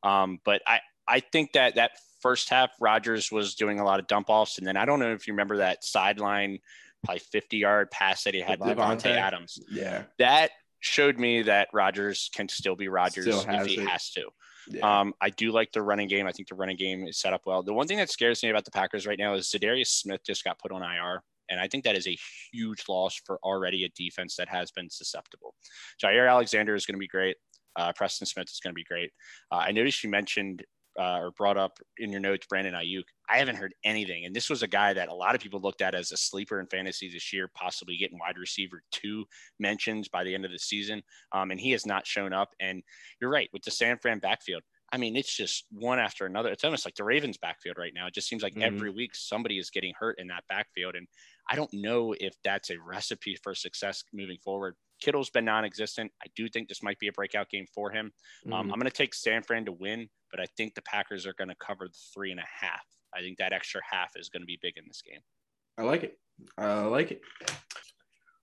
Um, 0.02 0.38
but 0.44 0.62
I, 0.66 0.80
I 1.08 1.20
think 1.20 1.52
that 1.52 1.74
that 1.74 1.92
first 2.24 2.48
half, 2.48 2.70
Rodgers 2.80 3.30
was 3.30 3.54
doing 3.54 3.80
a 3.80 3.84
lot 3.84 4.00
of 4.00 4.06
dump 4.06 4.30
offs. 4.30 4.56
And 4.56 4.66
then 4.66 4.78
I 4.78 4.86
don't 4.86 4.98
know 4.98 5.12
if 5.12 5.26
you 5.26 5.34
remember 5.34 5.58
that 5.58 5.84
sideline, 5.84 6.58
probably 7.04 7.20
50 7.20 7.58
yard 7.58 7.90
pass 7.90 8.24
that 8.24 8.32
he 8.32 8.40
had 8.40 8.60
with 8.60 8.78
Davante 8.78 9.14
Adams. 9.14 9.58
Yeah. 9.70 10.04
That 10.18 10.50
showed 10.80 11.18
me 11.18 11.42
that 11.42 11.68
Rodgers 11.74 12.30
can 12.34 12.48
still 12.48 12.76
be 12.76 12.88
Rodgers 12.88 13.26
still 13.26 13.44
if 13.46 13.66
he 13.66 13.74
it. 13.74 13.88
has 13.88 14.10
to. 14.12 14.22
Yeah. 14.70 15.00
Um, 15.00 15.12
I 15.20 15.28
do 15.28 15.52
like 15.52 15.70
the 15.72 15.82
running 15.82 16.08
game. 16.08 16.26
I 16.26 16.32
think 16.32 16.48
the 16.48 16.54
running 16.54 16.78
game 16.78 17.06
is 17.06 17.18
set 17.18 17.34
up 17.34 17.42
well. 17.44 17.62
The 17.62 17.74
one 17.74 17.86
thing 17.86 17.98
that 17.98 18.08
scares 18.08 18.42
me 18.42 18.48
about 18.48 18.64
the 18.64 18.70
Packers 18.70 19.06
right 19.06 19.18
now 19.18 19.34
is 19.34 19.50
Za'Darius 19.50 19.88
Smith 19.88 20.22
just 20.24 20.44
got 20.44 20.58
put 20.58 20.72
on 20.72 20.82
IR. 20.82 21.22
And 21.50 21.60
I 21.60 21.68
think 21.68 21.84
that 21.84 21.94
is 21.94 22.08
a 22.08 22.16
huge 22.52 22.84
loss 22.88 23.20
for 23.26 23.38
already 23.42 23.84
a 23.84 23.90
defense 23.90 24.36
that 24.36 24.48
has 24.48 24.70
been 24.70 24.88
susceptible. 24.88 25.54
Jaire 26.02 26.30
Alexander 26.30 26.74
is 26.74 26.86
going 26.86 26.94
to 26.94 26.98
be 26.98 27.06
great. 27.06 27.36
Uh, 27.76 27.92
Preston 27.94 28.26
Smith 28.26 28.48
is 28.50 28.60
going 28.62 28.72
to 28.72 28.74
be 28.74 28.84
great. 28.84 29.10
Uh, 29.52 29.56
I 29.56 29.72
noticed 29.72 30.02
you 30.02 30.08
mentioned 30.08 30.64
uh, 30.98 31.18
or 31.18 31.30
brought 31.32 31.56
up 31.56 31.78
in 31.98 32.10
your 32.10 32.20
notes 32.20 32.46
Brandon 32.46 32.74
Aiyuk. 32.74 33.04
I 33.28 33.38
haven't 33.38 33.56
heard 33.56 33.74
anything. 33.84 34.24
And 34.24 34.34
this 34.34 34.50
was 34.50 34.62
a 34.62 34.68
guy 34.68 34.92
that 34.92 35.08
a 35.08 35.14
lot 35.14 35.34
of 35.34 35.40
people 35.40 35.60
looked 35.60 35.82
at 35.82 35.94
as 35.94 36.12
a 36.12 36.16
sleeper 36.16 36.60
in 36.60 36.66
fantasy 36.66 37.10
this 37.10 37.32
year, 37.32 37.50
possibly 37.54 37.96
getting 37.96 38.18
wide 38.18 38.38
receiver 38.38 38.82
two 38.92 39.24
mentions 39.58 40.08
by 40.08 40.24
the 40.24 40.34
end 40.34 40.44
of 40.44 40.52
the 40.52 40.58
season. 40.58 41.02
Um, 41.32 41.50
and 41.50 41.60
he 41.60 41.70
has 41.72 41.86
not 41.86 42.06
shown 42.06 42.32
up. 42.32 42.50
And 42.60 42.82
you're 43.20 43.30
right 43.30 43.48
with 43.52 43.62
the 43.62 43.70
San 43.70 43.98
Fran 43.98 44.18
backfield. 44.18 44.62
I 44.92 44.96
mean, 44.96 45.16
it's 45.16 45.34
just 45.34 45.64
one 45.72 45.98
after 45.98 46.26
another. 46.26 46.50
It's 46.50 46.62
almost 46.62 46.84
like 46.84 46.94
the 46.94 47.04
Ravens 47.04 47.38
backfield 47.38 47.78
right 47.78 47.92
now. 47.94 48.06
It 48.06 48.14
just 48.14 48.28
seems 48.28 48.42
like 48.42 48.52
mm-hmm. 48.52 48.62
every 48.62 48.90
week 48.90 49.14
somebody 49.14 49.58
is 49.58 49.70
getting 49.70 49.92
hurt 49.98 50.18
in 50.20 50.28
that 50.28 50.44
backfield. 50.48 50.94
And 50.94 51.08
I 51.50 51.56
don't 51.56 51.72
know 51.72 52.14
if 52.18 52.34
that's 52.42 52.70
a 52.70 52.78
recipe 52.78 53.36
for 53.42 53.54
success 53.54 54.02
moving 54.12 54.38
forward. 54.42 54.76
Kittle's 55.00 55.28
been 55.30 55.44
non-existent. 55.44 56.10
I 56.22 56.26
do 56.36 56.48
think 56.48 56.68
this 56.68 56.82
might 56.82 56.98
be 56.98 57.08
a 57.08 57.12
breakout 57.12 57.50
game 57.50 57.66
for 57.74 57.90
him. 57.90 58.12
Um, 58.46 58.52
Mhm. 58.52 58.60
I'm 58.72 58.78
going 58.78 58.84
to 58.84 58.90
take 58.90 59.12
San 59.12 59.42
Fran 59.42 59.64
to 59.66 59.72
win, 59.72 60.08
but 60.30 60.40
I 60.40 60.46
think 60.56 60.74
the 60.74 60.82
Packers 60.82 61.26
are 61.26 61.34
going 61.34 61.48
to 61.50 61.56
cover 61.56 61.88
the 61.88 61.98
three 62.14 62.30
and 62.30 62.40
a 62.40 62.46
half. 62.48 62.84
I 63.14 63.20
think 63.20 63.38
that 63.38 63.52
extra 63.52 63.80
half 63.88 64.12
is 64.16 64.28
going 64.28 64.42
to 64.42 64.46
be 64.46 64.58
big 64.62 64.76
in 64.78 64.84
this 64.88 65.02
game. 65.02 65.20
I 65.76 65.82
like 65.82 66.02
it. 66.04 66.18
I 66.56 66.82
like 66.82 67.10
it. 67.12 67.20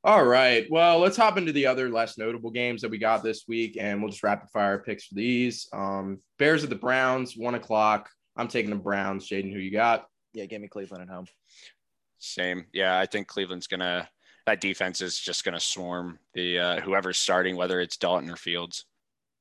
All 0.03 0.23
right. 0.25 0.65
Well, 0.69 0.99
let's 0.99 1.17
hop 1.17 1.37
into 1.37 1.51
the 1.51 1.67
other 1.67 1.89
less 1.89 2.17
notable 2.17 2.49
games 2.51 2.81
that 2.81 2.89
we 2.89 2.97
got 2.97 3.21
this 3.23 3.47
week, 3.47 3.77
and 3.79 4.01
we'll 4.01 4.09
just 4.11 4.23
rapid 4.23 4.49
fire 4.49 4.79
picks 4.79 5.05
for 5.05 5.15
these. 5.15 5.67
Um, 5.73 6.21
Bears 6.39 6.63
at 6.63 6.69
the 6.69 6.75
Browns, 6.75 7.37
one 7.37 7.55
o'clock. 7.55 8.09
I'm 8.35 8.47
taking 8.47 8.71
the 8.71 8.77
Browns. 8.77 9.27
Jaden, 9.29 9.53
who 9.53 9.59
you 9.59 9.71
got? 9.71 10.07
Yeah, 10.33 10.45
give 10.45 10.61
me 10.61 10.67
Cleveland 10.69 11.03
at 11.03 11.09
home. 11.09 11.25
Same. 12.21 12.65
Yeah, 12.71 12.97
I 12.99 13.07
think 13.07 13.27
Cleveland's 13.27 13.67
going 13.67 13.79
to 13.79 14.07
that 14.45 14.61
defense 14.61 15.01
is 15.01 15.19
just 15.19 15.43
going 15.43 15.53
to 15.53 15.59
swarm 15.59 16.19
the 16.33 16.59
uh, 16.59 16.81
whoever's 16.81 17.17
starting, 17.17 17.55
whether 17.55 17.79
it's 17.79 17.97
Dalton 17.97 18.29
or 18.29 18.35
Fields. 18.35 18.85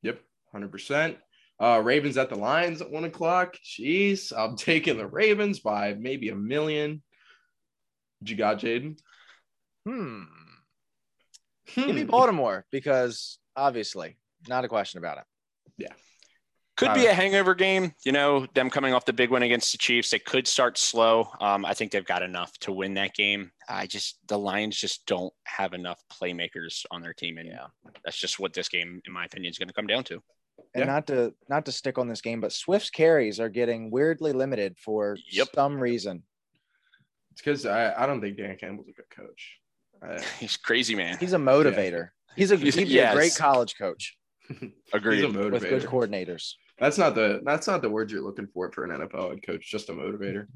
Yep, 0.02 0.20
hundred 0.50 0.72
percent. 0.72 1.18
Uh, 1.60 1.80
Ravens 1.84 2.16
at 2.16 2.30
the 2.30 2.36
Lions 2.36 2.80
at 2.80 2.90
one 2.90 3.04
o'clock. 3.04 3.56
Jeez, 3.64 4.32
I'm 4.36 4.56
taking 4.56 4.96
the 4.96 5.06
Ravens 5.06 5.60
by 5.60 5.94
maybe 5.94 6.30
a 6.30 6.34
million. 6.34 7.02
What 8.18 8.30
you 8.30 8.36
got, 8.36 8.58
Jaden? 8.58 8.98
Hmm. 9.86 10.22
Give 11.74 11.94
me 11.94 12.02
Hmm. 12.02 12.08
Baltimore 12.08 12.64
because 12.70 13.38
obviously, 13.56 14.16
not 14.48 14.64
a 14.64 14.68
question 14.68 14.98
about 14.98 15.18
it. 15.18 15.24
Could 16.80 16.94
be 16.94 17.06
Uh, 17.08 17.12
a 17.12 17.14
hangover 17.14 17.54
game. 17.54 17.94
You 18.04 18.12
know, 18.12 18.46
them 18.54 18.70
coming 18.70 18.94
off 18.94 19.04
the 19.04 19.12
big 19.12 19.30
win 19.30 19.42
against 19.42 19.70
the 19.72 19.78
Chiefs. 19.78 20.10
They 20.10 20.18
could 20.18 20.48
start 20.48 20.78
slow. 20.78 21.28
Um, 21.40 21.64
I 21.64 21.74
think 21.74 21.92
they've 21.92 22.04
got 22.04 22.22
enough 22.22 22.58
to 22.60 22.72
win 22.72 22.94
that 22.94 23.14
game. 23.14 23.52
I 23.68 23.86
just 23.86 24.18
the 24.26 24.38
Lions 24.38 24.76
just 24.78 25.04
don't 25.06 25.32
have 25.44 25.74
enough 25.74 26.02
playmakers 26.10 26.84
on 26.90 27.02
their 27.02 27.12
team, 27.14 27.38
and 27.38 27.48
Yeah. 27.48 27.66
that's 28.04 28.16
just 28.18 28.38
what 28.40 28.52
this 28.54 28.68
game, 28.68 29.00
in 29.06 29.12
my 29.12 29.26
opinion, 29.26 29.50
is 29.50 29.58
going 29.58 29.68
to 29.68 29.74
come 29.74 29.86
down 29.86 30.04
to. 30.04 30.14
And 30.74 30.80
Yeah. 30.80 30.84
not 30.84 31.06
to 31.08 31.34
not 31.48 31.64
to 31.66 31.72
stick 31.72 31.98
on 31.98 32.08
this 32.08 32.20
game, 32.20 32.40
but 32.40 32.52
Swift's 32.52 32.90
carries 32.90 33.38
are 33.40 33.48
getting 33.48 33.90
weirdly 33.90 34.32
limited 34.32 34.76
for 34.78 35.16
Yep. 35.30 35.48
some 35.54 35.78
reason. 35.78 36.22
It's 37.32 37.40
because 37.42 37.64
I, 37.66 37.92
I 38.02 38.06
don't 38.06 38.20
think 38.20 38.36
Dan 38.36 38.56
Campbell's 38.56 38.88
a 38.88 38.92
good 38.92 39.10
coach. 39.10 39.58
Uh, 40.02 40.20
He's 40.40 40.56
crazy, 40.56 40.94
man. 40.94 41.16
He's 41.20 41.32
a 41.32 41.38
motivator. 41.38 42.10
He's 42.36 42.50
a 42.52 42.56
He's- 42.56 42.74
he'd 42.74 42.88
be 42.88 42.98
a 42.98 43.12
great 43.12 43.34
college 43.36 43.76
coach 43.76 44.16
Agreed. 44.92 45.24
He's 45.24 45.34
a 45.34 45.48
with 45.50 45.62
good 45.62 45.82
coordinators. 45.84 46.54
That's 46.80 46.96
not 46.98 47.14
the 47.14 47.40
that's 47.44 47.66
not 47.66 47.82
the 47.82 47.90
word 47.90 48.10
you're 48.10 48.22
looking 48.22 48.46
for 48.46 48.72
for 48.72 48.84
an 48.84 48.90
NFL 48.90 49.30
head 49.30 49.42
coach. 49.46 49.70
Just 49.70 49.90
a 49.90 49.92
motivator. 49.92 50.46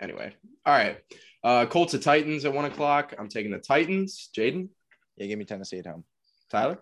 Anyway, 0.00 0.32
all 0.64 0.72
right. 0.72 0.98
Uh, 1.42 1.66
Colts 1.66 1.92
at 1.94 2.02
Titans 2.02 2.44
at 2.44 2.52
one 2.52 2.64
o'clock. 2.66 3.14
I'm 3.18 3.28
taking 3.28 3.50
the 3.50 3.58
Titans. 3.58 4.30
Jaden, 4.36 4.68
Yeah, 5.16 5.26
give 5.26 5.38
me 5.38 5.44
Tennessee 5.44 5.78
at 5.78 5.86
home. 5.86 6.04
Tyler. 6.50 6.78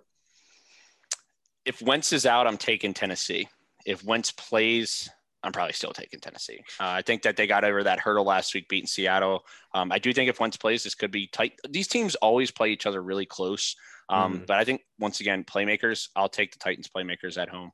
if 1.65 1.81
Wentz 1.81 2.13
is 2.13 2.27
out, 2.27 2.47
I'm 2.47 2.59
taking 2.59 2.93
Tennessee. 2.93 3.49
If 3.87 4.05
Wentz 4.05 4.31
plays, 4.33 5.09
I'm 5.43 5.53
probably 5.53 5.73
still 5.73 5.93
taking 5.93 6.21
Tennessee. 6.21 6.59
Uh, 6.79 6.89
I 6.99 7.03
think 7.03 7.23
that 7.23 7.37
they 7.37 7.47
got 7.47 7.65
over 7.65 7.83
that 7.85 8.01
hurdle 8.01 8.25
last 8.25 8.55
week, 8.55 8.69
beating 8.69 8.87
Seattle. 8.87 9.45
Um, 9.75 9.91
I 9.93 9.99
do 9.99 10.13
think 10.13 10.29
if 10.29 10.41
Wentz 10.41 10.57
plays, 10.59 10.85
this 10.85 10.95
could 10.95 11.11
be 11.11 11.27
tight. 11.27 11.53
These 11.69 11.89
teams 11.89 12.15
always 12.17 12.51
play 12.51 12.71
each 12.71 12.85
other 12.87 13.03
really 13.03 13.27
close. 13.27 13.77
Um, 14.11 14.41
Mhm. 14.41 14.47
But 14.47 14.59
I 14.59 14.65
think 14.65 14.83
once 14.99 15.21
again, 15.21 15.45
playmakers. 15.45 16.09
I'll 16.15 16.29
take 16.29 16.53
the 16.53 16.59
Titans 16.59 16.89
playmakers 16.95 17.41
at 17.41 17.49
home. 17.49 17.71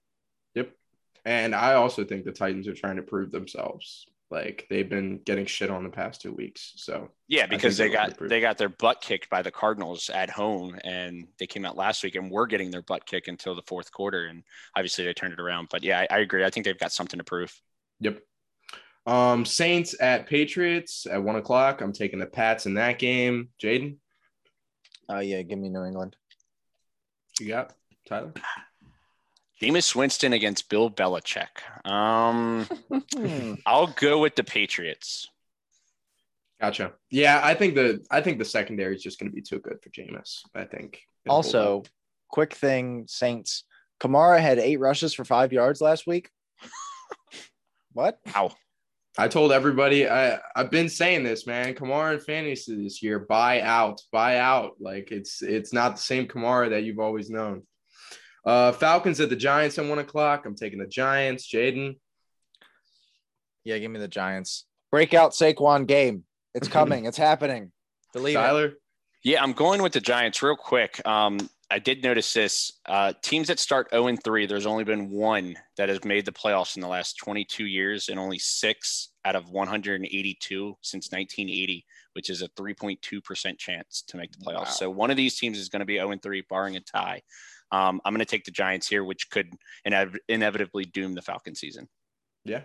Yep. 0.55 0.73
And 1.25 1.55
I 1.55 1.75
also 1.75 2.05
think 2.05 2.25
the 2.25 2.33
Titans 2.33 2.69
are 2.69 2.75
trying 2.75 2.97
to 2.97 3.03
prove 3.03 3.31
themselves. 3.31 4.07
Like 4.31 4.67
they've 4.71 4.89
been 4.89 5.21
getting 5.25 5.45
shit 5.45 5.71
on 5.71 5.83
the 5.83 5.91
past 5.91 6.21
two 6.21 6.33
weeks. 6.33 6.73
So 6.77 7.11
Yeah, 7.27 7.47
because 7.47 7.77
they 7.77 7.89
they're 7.89 8.01
looking 8.01 8.15
to 8.15 8.21
got 8.21 8.29
they 8.29 8.41
got 8.41 8.59
their 8.59 8.69
butt 8.69 9.01
kicked 9.01 9.29
by 9.29 9.43
the 9.43 9.51
Cardinals 9.51 10.09
at 10.09 10.31
home, 10.31 10.79
and 10.85 11.27
they 11.39 11.49
came 11.49 11.65
out 11.65 11.77
last 11.77 12.05
week 12.05 12.15
and 12.15 12.31
were 12.31 12.47
getting 12.47 12.71
their 12.71 12.83
butt 12.83 13.07
kicked 13.07 13.27
until 13.27 13.57
the 13.57 13.63
fourth 13.63 13.91
quarter, 13.91 14.27
and 14.27 14.45
obviously 14.77 15.05
they 15.05 15.13
turned 15.13 15.33
it 15.33 15.41
around. 15.41 15.69
But 15.71 15.83
yeah, 15.83 16.07
I, 16.11 16.17
I 16.17 16.19
agree. 16.21 16.45
I 16.45 16.51
think 16.51 16.65
they've 16.65 16.79
got 16.79 16.93
something 16.93 17.19
to 17.19 17.25
prove. 17.25 17.53
yep. 17.99 18.23
Um, 19.07 19.45
Saints 19.45 19.97
at 19.99 20.27
Patriots 20.27 21.07
at 21.11 21.23
one 21.23 21.37
o'clock. 21.37 21.81
I'm 21.81 21.93
taking 21.93 22.21
the 22.21 22.27
Pats 22.27 22.67
in 22.67 22.75
that 22.75 22.99
game. 22.99 23.49
Jaden, 23.61 23.97
Oh 25.11 25.19
yeah, 25.19 25.43
give 25.43 25.59
me 25.59 25.69
New 25.69 25.85
England. 25.85 26.15
you 27.41 27.49
got 27.49 27.75
Tyler? 28.07 28.33
Jameis 29.61 29.95
Winston 29.95 30.33
against 30.33 30.69
Bill 30.69 30.91
Belichick. 30.91 31.49
Um, 31.85 32.67
Hmm. 33.15 33.55
I'll 33.67 33.89
go 33.89 34.19
with 34.19 34.35
the 34.37 34.45
Patriots. 34.45 35.29
Gotcha. 36.61 36.93
Yeah, 37.11 37.41
I 37.43 37.55
think 37.55 37.75
the 37.75 38.05
I 38.11 38.21
think 38.21 38.39
the 38.39 38.45
secondary 38.45 38.95
is 38.95 39.03
just 39.03 39.19
going 39.19 39.31
to 39.31 39.35
be 39.35 39.43
too 39.43 39.59
good 39.59 39.79
for 39.83 39.89
Jameis. 39.91 40.41
I 40.55 40.65
think. 40.65 41.01
It'll 41.25 41.43
hold 41.43 41.47
up. 41.47 41.55
Also, 41.55 41.83
quick 42.29 42.55
thing, 42.55 43.05
Saints. 43.09 43.65
Kamara 43.99 44.41
had 44.41 44.59
eight 44.59 44.79
rushes 44.79 45.15
for 45.15 45.25
five 45.25 45.53
yards 45.53 45.81
last 45.81 46.07
week. 46.07 46.31
what? 47.93 48.19
How? 48.27 48.53
I 49.19 49.29
told 49.29 49.53
everybody 49.53 50.09
I 50.09 50.39
I've 50.55 50.71
been 50.71 50.89
saying 50.89 51.25
this, 51.25 51.47
man. 51.47 51.75
Kamara 51.75 52.15
in 52.15 52.21
fantasy 52.21 52.83
this 52.83 53.03
year, 53.03 53.19
buy 53.19 53.61
out, 53.63 54.01
buy 54.13 54.39
out. 54.39 54.77
Like 54.81 55.11
it's 55.13 55.43
it's 55.43 55.73
not 55.73 55.97
the 55.97 56.03
same 56.03 56.27
Kamara 56.29 56.71
that 56.71 56.85
you've 56.85 57.01
always 57.01 57.29
known. 57.31 57.63
Uh 58.51 58.73
Falcons 58.73 59.21
at 59.21 59.29
the 59.29 59.37
Giants 59.37 59.79
at 59.79 59.87
one 59.87 60.01
o'clock. 60.01 60.45
I'm 60.45 60.57
taking 60.57 60.81
the 60.81 60.87
Giants. 60.87 61.49
Jaden. 61.49 61.99
Yeah, 63.63 63.79
give 63.79 63.93
me 63.93 64.01
the 64.01 64.09
Giants. 64.09 64.65
Breakout 64.91 65.31
Saquon 65.31 65.87
game. 65.87 66.25
It's 66.53 66.67
coming. 66.79 67.05
it's 67.05 67.17
happening. 67.17 67.71
Believe 68.13 68.35
it. 68.35 68.41
Tyler. 68.41 68.73
Yeah, 69.23 69.41
I'm 69.41 69.53
going 69.53 69.83
with 69.83 69.93
the 69.93 70.01
Giants 70.01 70.43
real 70.43 70.57
quick. 70.57 71.01
Um, 71.07 71.49
I 71.71 71.79
did 71.79 72.03
notice 72.03 72.33
this. 72.33 72.73
Uh, 72.87 73.13
teams 73.23 73.47
that 73.47 73.61
start 73.61 73.89
0 73.93 74.09
and 74.09 74.21
3, 74.25 74.47
there's 74.47 74.67
only 74.67 74.83
been 74.83 75.11
one 75.11 75.55
that 75.77 75.89
has 75.89 76.03
made 76.05 76.25
the 76.25 76.33
playoffs 76.33 76.75
in 76.75 76.83
the 76.83 76.89
last 76.89 77.19
22 77.19 77.67
years, 77.67 78.09
and 78.09 78.19
only 78.19 78.39
six 78.39 79.11
out 79.25 79.37
of 79.37 79.51
182 79.51 80.77
since 80.81 81.13
1980, 81.13 81.87
which 82.15 82.31
is 82.31 82.43
a 82.43 82.49
3.2% 82.49 83.59
chance 83.59 84.03
to 84.09 84.17
make 84.17 84.33
the 84.33 84.39
playoffs. 84.39 84.57
Wow. 84.57 84.65
So 84.65 84.91
one 84.91 85.13
of 85.13 85.17
these 85.17 85.39
teams 85.39 85.57
is 85.59 85.69
going 85.69 85.81
to 85.81 85.87
be 85.87 85.99
0 85.99 86.11
and 86.11 86.23
3, 86.23 86.43
barring 86.49 86.75
a 86.77 86.81
tie. 86.81 87.23
Um, 87.73 88.01
I'm 88.05 88.13
going 88.13 88.19
to 88.21 88.25
take 88.25 88.45
the 88.45 88.51
Giants 88.51 88.89
here, 88.89 89.05
which 89.05 89.31
could 89.31 89.53
inev- 89.87 90.19
inevitably 90.29 90.85
doom 90.87 91.15
the 91.15 91.23
Falcon 91.23 91.55
season. 91.55 91.89
Yeah. 92.45 92.63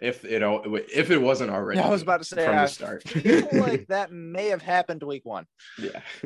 If 0.00 0.24
it 0.24 0.42
al- 0.42 0.64
if 0.66 1.10
it 1.10 1.18
wasn't 1.18 1.50
already. 1.50 1.78
Yeah, 1.78 1.86
I 1.86 1.90
was 1.90 2.02
about 2.02 2.18
to 2.18 2.24
say 2.24 2.44
from 2.44 2.56
I 2.58 2.62
the 2.62 2.66
start. 2.66 3.08
feel 3.08 3.48
like 3.52 3.86
that 3.88 4.10
may 4.12 4.48
have 4.48 4.60
happened 4.60 5.02
week 5.04 5.24
one. 5.24 5.46
yeah. 5.78 6.00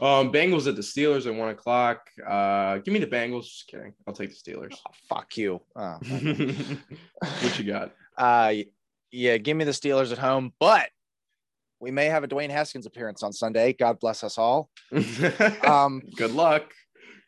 um 0.00 0.32
Bengals 0.32 0.66
at 0.66 0.74
the 0.74 0.82
Steelers 0.82 1.26
at 1.26 1.34
one 1.34 1.50
o'clock. 1.50 2.00
Uh 2.28 2.78
give 2.78 2.92
me 2.92 2.98
the 2.98 3.06
Bengals. 3.06 3.44
Just 3.44 3.68
kidding. 3.68 3.94
I'll 4.06 4.12
take 4.14 4.30
the 4.30 4.34
Steelers. 4.50 4.74
Oh, 4.86 4.92
fuck 5.08 5.36
you. 5.36 5.62
Oh, 5.76 5.98
what 7.20 7.58
you 7.58 7.64
got? 7.64 7.92
uh, 8.18 8.52
yeah, 9.10 9.36
give 9.38 9.56
me 9.56 9.64
the 9.64 9.70
Steelers 9.72 10.10
at 10.12 10.18
home, 10.18 10.52
but 10.58 10.88
we 11.80 11.90
may 11.90 12.06
have 12.06 12.24
a 12.24 12.28
Dwayne 12.28 12.50
Haskins 12.50 12.86
appearance 12.86 13.22
on 13.22 13.32
Sunday. 13.32 13.72
God 13.74 14.00
bless 14.00 14.22
us 14.24 14.38
all. 14.38 14.70
Um, 15.66 16.02
Good 16.16 16.32
luck. 16.32 16.72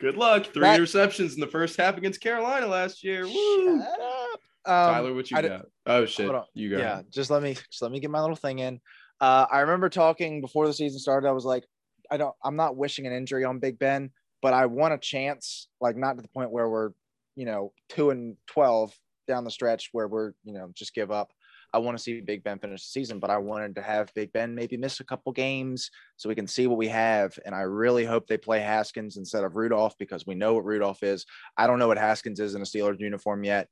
Good 0.04 0.16
luck. 0.18 0.52
Three 0.52 0.60
That- 0.60 0.78
interceptions 0.78 1.32
in 1.32 1.40
the 1.40 1.46
first 1.46 1.78
half 1.78 1.96
against 1.96 2.20
Carolina 2.20 2.66
last 2.66 3.02
year. 3.02 3.24
Woo. 3.26 3.80
shut 3.80 4.00
up. 4.00 4.40
Um, 4.66 4.94
Tyler, 4.94 5.14
what 5.14 5.30
you 5.30 5.36
I 5.38 5.42
got? 5.42 5.66
Oh 5.86 6.04
shit. 6.04 6.26
Hold 6.26 6.36
on. 6.36 6.44
You 6.52 6.70
got 6.70 6.78
yeah 6.78 7.02
just 7.10 7.30
let 7.30 7.42
me 7.42 7.54
just 7.54 7.80
let 7.80 7.90
me 7.90 8.00
get 8.00 8.10
my 8.10 8.20
little 8.20 8.36
thing 8.36 8.58
in 8.58 8.80
uh 9.20 9.46
i 9.50 9.60
remember 9.60 9.88
talking 9.88 10.40
before 10.40 10.66
the 10.66 10.72
season 10.72 10.98
started 10.98 11.28
i 11.28 11.32
was 11.32 11.44
like 11.44 11.64
i 12.10 12.16
don't 12.16 12.34
i'm 12.42 12.56
not 12.56 12.76
wishing 12.76 13.06
an 13.06 13.12
injury 13.12 13.44
on 13.44 13.60
big 13.60 13.78
ben 13.78 14.10
but 14.42 14.52
i 14.54 14.66
want 14.66 14.92
a 14.94 14.98
chance 14.98 15.68
like 15.80 15.96
not 15.96 16.16
to 16.16 16.22
the 16.22 16.28
point 16.28 16.50
where 16.50 16.68
we're 16.68 16.90
you 17.36 17.44
know 17.46 17.72
2 17.90 18.10
and 18.10 18.36
12 18.48 18.92
down 19.28 19.44
the 19.44 19.50
stretch 19.50 19.90
where 19.92 20.08
we're 20.08 20.32
you 20.44 20.52
know 20.54 20.70
just 20.74 20.94
give 20.94 21.10
up 21.10 21.30
i 21.74 21.78
want 21.78 21.96
to 21.96 22.02
see 22.02 22.20
big 22.20 22.42
ben 22.42 22.58
finish 22.58 22.82
the 22.82 22.88
season 22.88 23.18
but 23.18 23.30
i 23.30 23.36
wanted 23.36 23.74
to 23.74 23.82
have 23.82 24.12
big 24.14 24.32
ben 24.32 24.54
maybe 24.54 24.76
miss 24.76 25.00
a 25.00 25.04
couple 25.04 25.32
games 25.32 25.90
so 26.16 26.28
we 26.28 26.34
can 26.34 26.46
see 26.46 26.66
what 26.66 26.78
we 26.78 26.88
have 26.88 27.38
and 27.44 27.54
i 27.54 27.60
really 27.60 28.04
hope 28.04 28.26
they 28.26 28.38
play 28.38 28.60
haskins 28.60 29.16
instead 29.16 29.44
of 29.44 29.56
rudolph 29.56 29.94
because 29.98 30.26
we 30.26 30.34
know 30.34 30.54
what 30.54 30.64
rudolph 30.64 31.02
is 31.02 31.26
i 31.58 31.66
don't 31.66 31.78
know 31.78 31.88
what 31.88 31.98
haskins 31.98 32.40
is 32.40 32.54
in 32.54 32.62
a 32.62 32.64
steelers 32.64 33.00
uniform 33.00 33.44
yet 33.44 33.68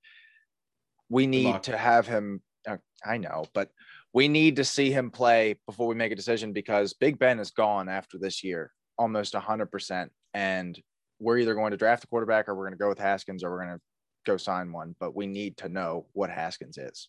we 1.08 1.26
need 1.26 1.62
to 1.62 1.76
have 1.76 2.06
him 2.06 2.42
uh, 2.66 2.76
I 3.04 3.18
know, 3.18 3.44
but 3.54 3.70
we 4.12 4.28
need 4.28 4.56
to 4.56 4.64
see 4.64 4.90
him 4.90 5.10
play 5.10 5.58
before 5.66 5.86
we 5.86 5.94
make 5.94 6.12
a 6.12 6.16
decision 6.16 6.52
because 6.52 6.92
Big 6.92 7.18
Ben 7.18 7.40
is 7.40 7.50
gone 7.50 7.88
after 7.88 8.18
this 8.18 8.44
year, 8.44 8.72
almost 8.98 9.34
100%. 9.34 10.08
And 10.34 10.80
we're 11.18 11.38
either 11.38 11.54
going 11.54 11.70
to 11.70 11.76
draft 11.76 12.04
a 12.04 12.06
quarterback 12.06 12.48
or 12.48 12.54
we're 12.54 12.64
going 12.64 12.78
to 12.78 12.82
go 12.82 12.88
with 12.88 12.98
Haskins 12.98 13.42
or 13.42 13.50
we're 13.50 13.64
going 13.64 13.76
to 13.76 13.82
go 14.26 14.36
sign 14.36 14.72
one. 14.72 14.94
But 15.00 15.16
we 15.16 15.26
need 15.26 15.56
to 15.58 15.68
know 15.68 16.06
what 16.12 16.30
Haskins 16.30 16.78
is. 16.78 17.08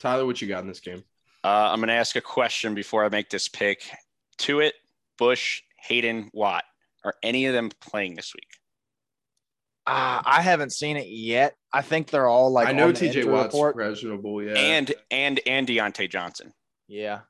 Tyler, 0.00 0.26
what 0.26 0.40
you 0.40 0.48
got 0.48 0.62
in 0.62 0.68
this 0.68 0.80
game? 0.80 1.04
Uh, 1.44 1.70
I'm 1.70 1.78
going 1.78 1.88
to 1.88 1.94
ask 1.94 2.16
a 2.16 2.20
question 2.20 2.74
before 2.74 3.04
I 3.04 3.08
make 3.08 3.30
this 3.30 3.48
pick. 3.48 3.82
Tuitt, 4.38 4.72
Bush, 5.18 5.62
Haden, 5.78 6.30
Watt. 6.32 6.64
Are 7.04 7.14
any 7.22 7.46
of 7.46 7.54
them 7.54 7.70
playing 7.80 8.14
this 8.16 8.34
week? 8.34 8.48
Uh, 9.86 10.22
I 10.24 10.42
haven't 10.42 10.72
seen 10.72 10.96
it 10.96 11.06
yet. 11.08 11.54
I 11.72 11.82
think 11.82 12.08
they're 12.10 12.28
all 12.28 12.50
like 12.52 12.68
I 12.68 12.72
know 12.72 12.88
on 12.88 12.92
TJ 12.94 13.02
injury 13.06 13.24
Watt's 13.24 13.54
report. 13.54 13.74
questionable, 13.74 14.42
yeah. 14.42 14.52
And 14.52 14.92
and 15.10 15.40
and 15.46 15.66
Diontae 15.66 16.10
Johnson. 16.10 16.52
Yeah. 16.88 17.20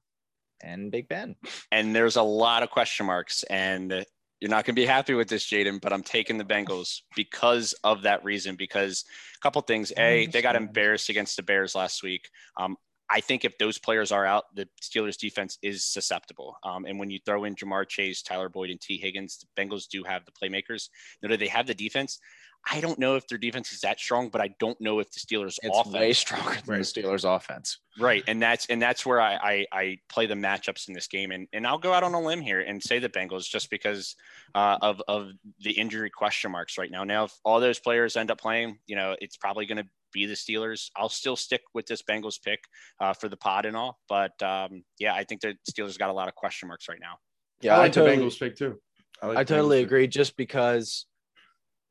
and 0.61 0.91
Big 0.91 1.09
Ben. 1.09 1.37
And 1.71 1.95
there's 1.95 2.17
a 2.17 2.23
lot 2.23 2.63
of 2.63 2.71
question 2.71 3.07
marks. 3.07 3.45
And 3.45 4.05
you're 4.41 4.51
not 4.51 4.65
going 4.65 4.75
to 4.75 4.81
be 4.81 4.87
happy 4.87 5.15
with 5.15 5.29
this, 5.29 5.45
Jaden, 5.45 5.81
but 5.81 5.93
I'm 5.93 6.03
taking 6.03 6.39
the 6.39 6.45
Bengals 6.45 7.03
because 7.15 7.75
of 7.85 8.03
that 8.03 8.25
reason. 8.25 8.57
Because 8.57 9.05
a 9.37 9.41
couple 9.43 9.61
things: 9.63 9.93
a, 9.99 10.27
they 10.27 10.43
got 10.43 10.57
embarrassed 10.57 11.11
against 11.11 11.37
the 11.37 11.43
Bears 11.43 11.75
last 11.75 12.03
week. 12.03 12.29
Um, 12.57 12.77
I 13.11 13.21
think 13.21 13.45
if 13.45 13.59
those 13.59 13.77
players 13.77 14.13
are 14.13 14.25
out, 14.25 14.45
the 14.55 14.69
Steelers 14.81 15.19
defense 15.19 15.59
is 15.63 15.85
susceptible. 15.85 16.57
Um, 16.63 16.85
and 16.85 16.99
when 16.99 17.11
you 17.11 17.19
throw 17.27 17.45
in 17.45 17.57
Ja'Marr 17.57 17.89
Chase, 17.89 18.23
Tyler 18.23 18.49
Boyd, 18.49 18.71
and 18.71 18.81
Tee 18.81 18.99
Higgins, 18.99 19.39
the 19.39 19.61
Bengals 19.61 19.89
do 19.89 20.05
have 20.05 20.23
the 20.25 20.33
playmakers. 20.33 20.89
Now, 21.23 21.29
do 21.29 21.37
they 21.37 21.49
have 21.49 21.67
the 21.67 21.75
defense? 21.75 22.21
I 22.69 22.81
don't 22.81 22.99
know 22.99 23.17
if 23.17 23.27
their 23.27 23.39
defense 23.39 23.73
is 23.73 23.81
that 23.81 23.99
strong, 23.99 24.29
but 24.29 24.41
I 24.41 24.55
don't 24.59 24.79
know 24.81 24.99
if 24.99 25.11
the 25.11 25.19
Steelers 25.19 25.59
it's 25.63 25.79
offense 25.79 25.95
way 25.95 26.13
stronger 26.13 26.57
than 26.67 26.79
the 26.79 26.85
Steelers 26.85 27.25
offense. 27.25 27.79
Right. 27.99 28.23
And 28.27 28.41
that's 28.41 28.67
and 28.67 28.81
that's 28.81 29.07
where 29.07 29.21
I, 29.21 29.35
I, 29.35 29.67
I 29.73 29.99
play 30.09 30.27
the 30.27 30.35
matchups 30.35 30.89
in 30.89 30.95
this 30.95 31.07
game. 31.07 31.31
And 31.31 31.49
and 31.53 31.67
I'll 31.67 31.79
go 31.79 31.93
out 31.93 32.03
on 32.03 32.13
a 32.13 32.21
limb 32.21 32.41
here 32.41 32.61
and 32.61 32.83
say 32.83 32.99
the 32.99 33.09
Bengals 33.09 33.49
just 33.49 33.71
because 33.71 34.15
uh, 34.55 34.77
of 34.83 35.03
of 35.09 35.31
the 35.61 35.73
injury 35.73 36.11
question 36.11 36.53
marks 36.53 36.77
right 36.77 36.91
now. 36.91 37.03
Now 37.03 37.25
if 37.25 37.33
all 37.45 37.61
those 37.61 37.79
players 37.79 38.17
end 38.17 38.31
up 38.31 38.41
playing, 38.41 38.79
you 38.87 38.95
know, 38.95 39.17
it's 39.21 39.39
probably 39.39 39.65
gonna 39.65 39.87
be 40.13 40.27
the 40.27 40.35
Steelers. 40.35 40.91
I'll 40.97 41.09
still 41.09 41.37
stick 41.37 41.63
with 41.75 41.87
this 41.87 42.03
Bengals 42.03 42.43
pick 42.43 42.61
uh, 43.01 43.13
for 43.13 43.29
the 43.29 43.37
pod 43.37 43.67
and 43.67 43.77
all. 43.77 43.99
But 44.09 44.41
um, 44.43 44.83
yeah, 44.99 45.15
I 45.15 45.25
think 45.25 45.41
the 45.41 45.57
Steelers 45.71 45.99
got 45.99 46.11
a 46.11 46.13
lot 46.13 46.29
of 46.29 46.35
question 46.35 46.69
marks 46.69 46.89
right 46.89 46.99
now. 47.01 47.17
Yeah, 47.61 47.77
I 47.77 47.79
like 47.79 47.87
I 47.87 47.91
totally, 47.91 48.17
the 48.17 48.23
Bengals 48.23 48.39
pick 48.39 48.57
too. 48.57 48.81
I, 49.23 49.27
like 49.27 49.39
I 49.39 49.45
totally 49.45 49.83
agree. 49.83 50.05
Pick. 50.05 50.13
Just 50.13 50.37
because 50.37 51.07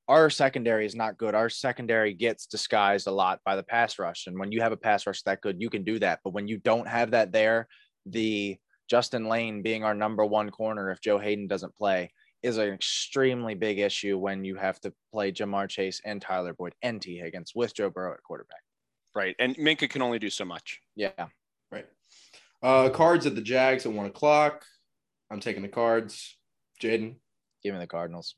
our 0.08 0.30
secondary 0.32 0.88
is 0.88 0.96
not 0.96 1.18
good. 1.18 1.36
Our 1.36 1.50
secondary 1.50 2.14
gets 2.16 2.48
disguised 2.48 3.06
a 3.06 3.12
lot 3.12 3.40
by 3.46 3.56
the 3.56 3.64
pass 3.64 4.00
rush. 4.00 4.26
And 4.26 4.40
when 4.40 4.52
you 4.52 4.62
have 4.62 4.72
a 4.72 4.78
pass 4.78 5.06
rush 5.06 5.22
that 5.22 5.41
good, 5.41 5.62
you 5.62 5.70
can 5.70 5.84
do 5.84 6.00
that. 6.00 6.20
But 6.24 6.34
when 6.34 6.48
you 6.48 6.58
don't 6.58 6.88
have 6.88 7.12
that 7.12 7.32
there, 7.32 7.68
the 8.08 8.58
Justin 8.90 9.30
Layne 9.30 9.62
being 9.62 9.84
our 9.84 9.94
number 9.94 10.26
one 10.26 10.50
corner, 10.50 10.90
if 10.90 11.00
Joe 11.00 11.20
Haden 11.20 11.48
doesn't 11.48 11.76
play, 11.76 12.12
is 12.44 12.57
an 12.57 12.70
extremely 12.70 13.53
big 13.56 13.80
issue 13.80 14.18
when 14.18 14.44
you 14.45 14.56
have 14.56 14.80
to 14.82 14.94
play 15.11 15.32
Ja'Marr 15.32 15.70
Chase 15.70 16.02
and 16.06 16.22
Tyler 16.22 16.53
Boyd 16.53 16.74
and 16.82 17.02
Tee 17.02 17.18
Higgins 17.18 17.53
with 17.56 17.76
Joe 17.76 17.90
Burrow 17.90 18.14
at 18.14 18.24
quarterback. 18.24 18.61
Right. 19.16 19.36
And 19.40 19.56
Minkah 19.57 19.90
can 19.90 20.02
only 20.02 20.20
do 20.20 20.30
so 20.30 20.45
much. 20.45 20.80
Yeah. 20.95 21.11
Right. 21.72 21.88
Uh, 22.61 22.90
cards 22.90 23.26
at 23.26 23.36
the 23.36 23.41
Jags 23.41 23.86
at 23.86 23.91
one 23.91 24.06
o'clock. 24.06 24.64
I'm 25.32 25.40
taking 25.40 25.61
the 25.61 25.68
cards. 25.68 26.38
Jaden. 26.82 27.16
Give 27.64 27.74
me 27.74 27.80
the 27.80 27.88
Cardinals. 27.88 28.36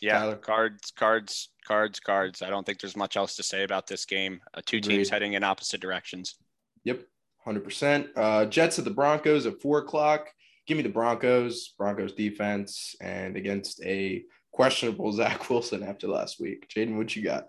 Yeah, 0.00 0.18
Tyler. 0.18 0.36
cards, 0.36 0.92
cards, 0.96 1.48
cards, 1.66 1.98
cards. 1.98 2.42
I 2.42 2.50
don't 2.50 2.64
think 2.64 2.80
there's 2.80 2.96
much 2.96 3.16
else 3.16 3.36
to 3.36 3.42
say 3.42 3.64
about 3.64 3.86
this 3.86 4.04
game. 4.04 4.40
Uh, 4.52 4.60
two 4.64 4.80
teams 4.80 5.08
Agreed. 5.08 5.10
heading 5.10 5.32
in 5.32 5.42
opposite 5.44 5.80
directions. 5.80 6.36
Yep, 6.84 7.00
hundred 7.44 7.64
percent. 7.64 8.08
Uh, 8.14 8.44
Jets 8.44 8.78
at 8.78 8.84
the 8.84 8.90
Broncos 8.90 9.46
at 9.46 9.60
four 9.62 9.78
o'clock. 9.78 10.28
Give 10.66 10.76
me 10.76 10.82
the 10.82 10.88
Broncos. 10.88 11.74
Broncos 11.78 12.12
defense 12.12 12.94
and 13.00 13.36
against 13.36 13.82
a 13.84 14.24
questionable 14.52 15.12
Zach 15.12 15.50
Wilson 15.50 15.82
after 15.82 16.08
last 16.08 16.40
week. 16.40 16.68
Jaden, 16.74 16.96
what 16.96 17.14
you 17.14 17.22
got? 17.22 17.46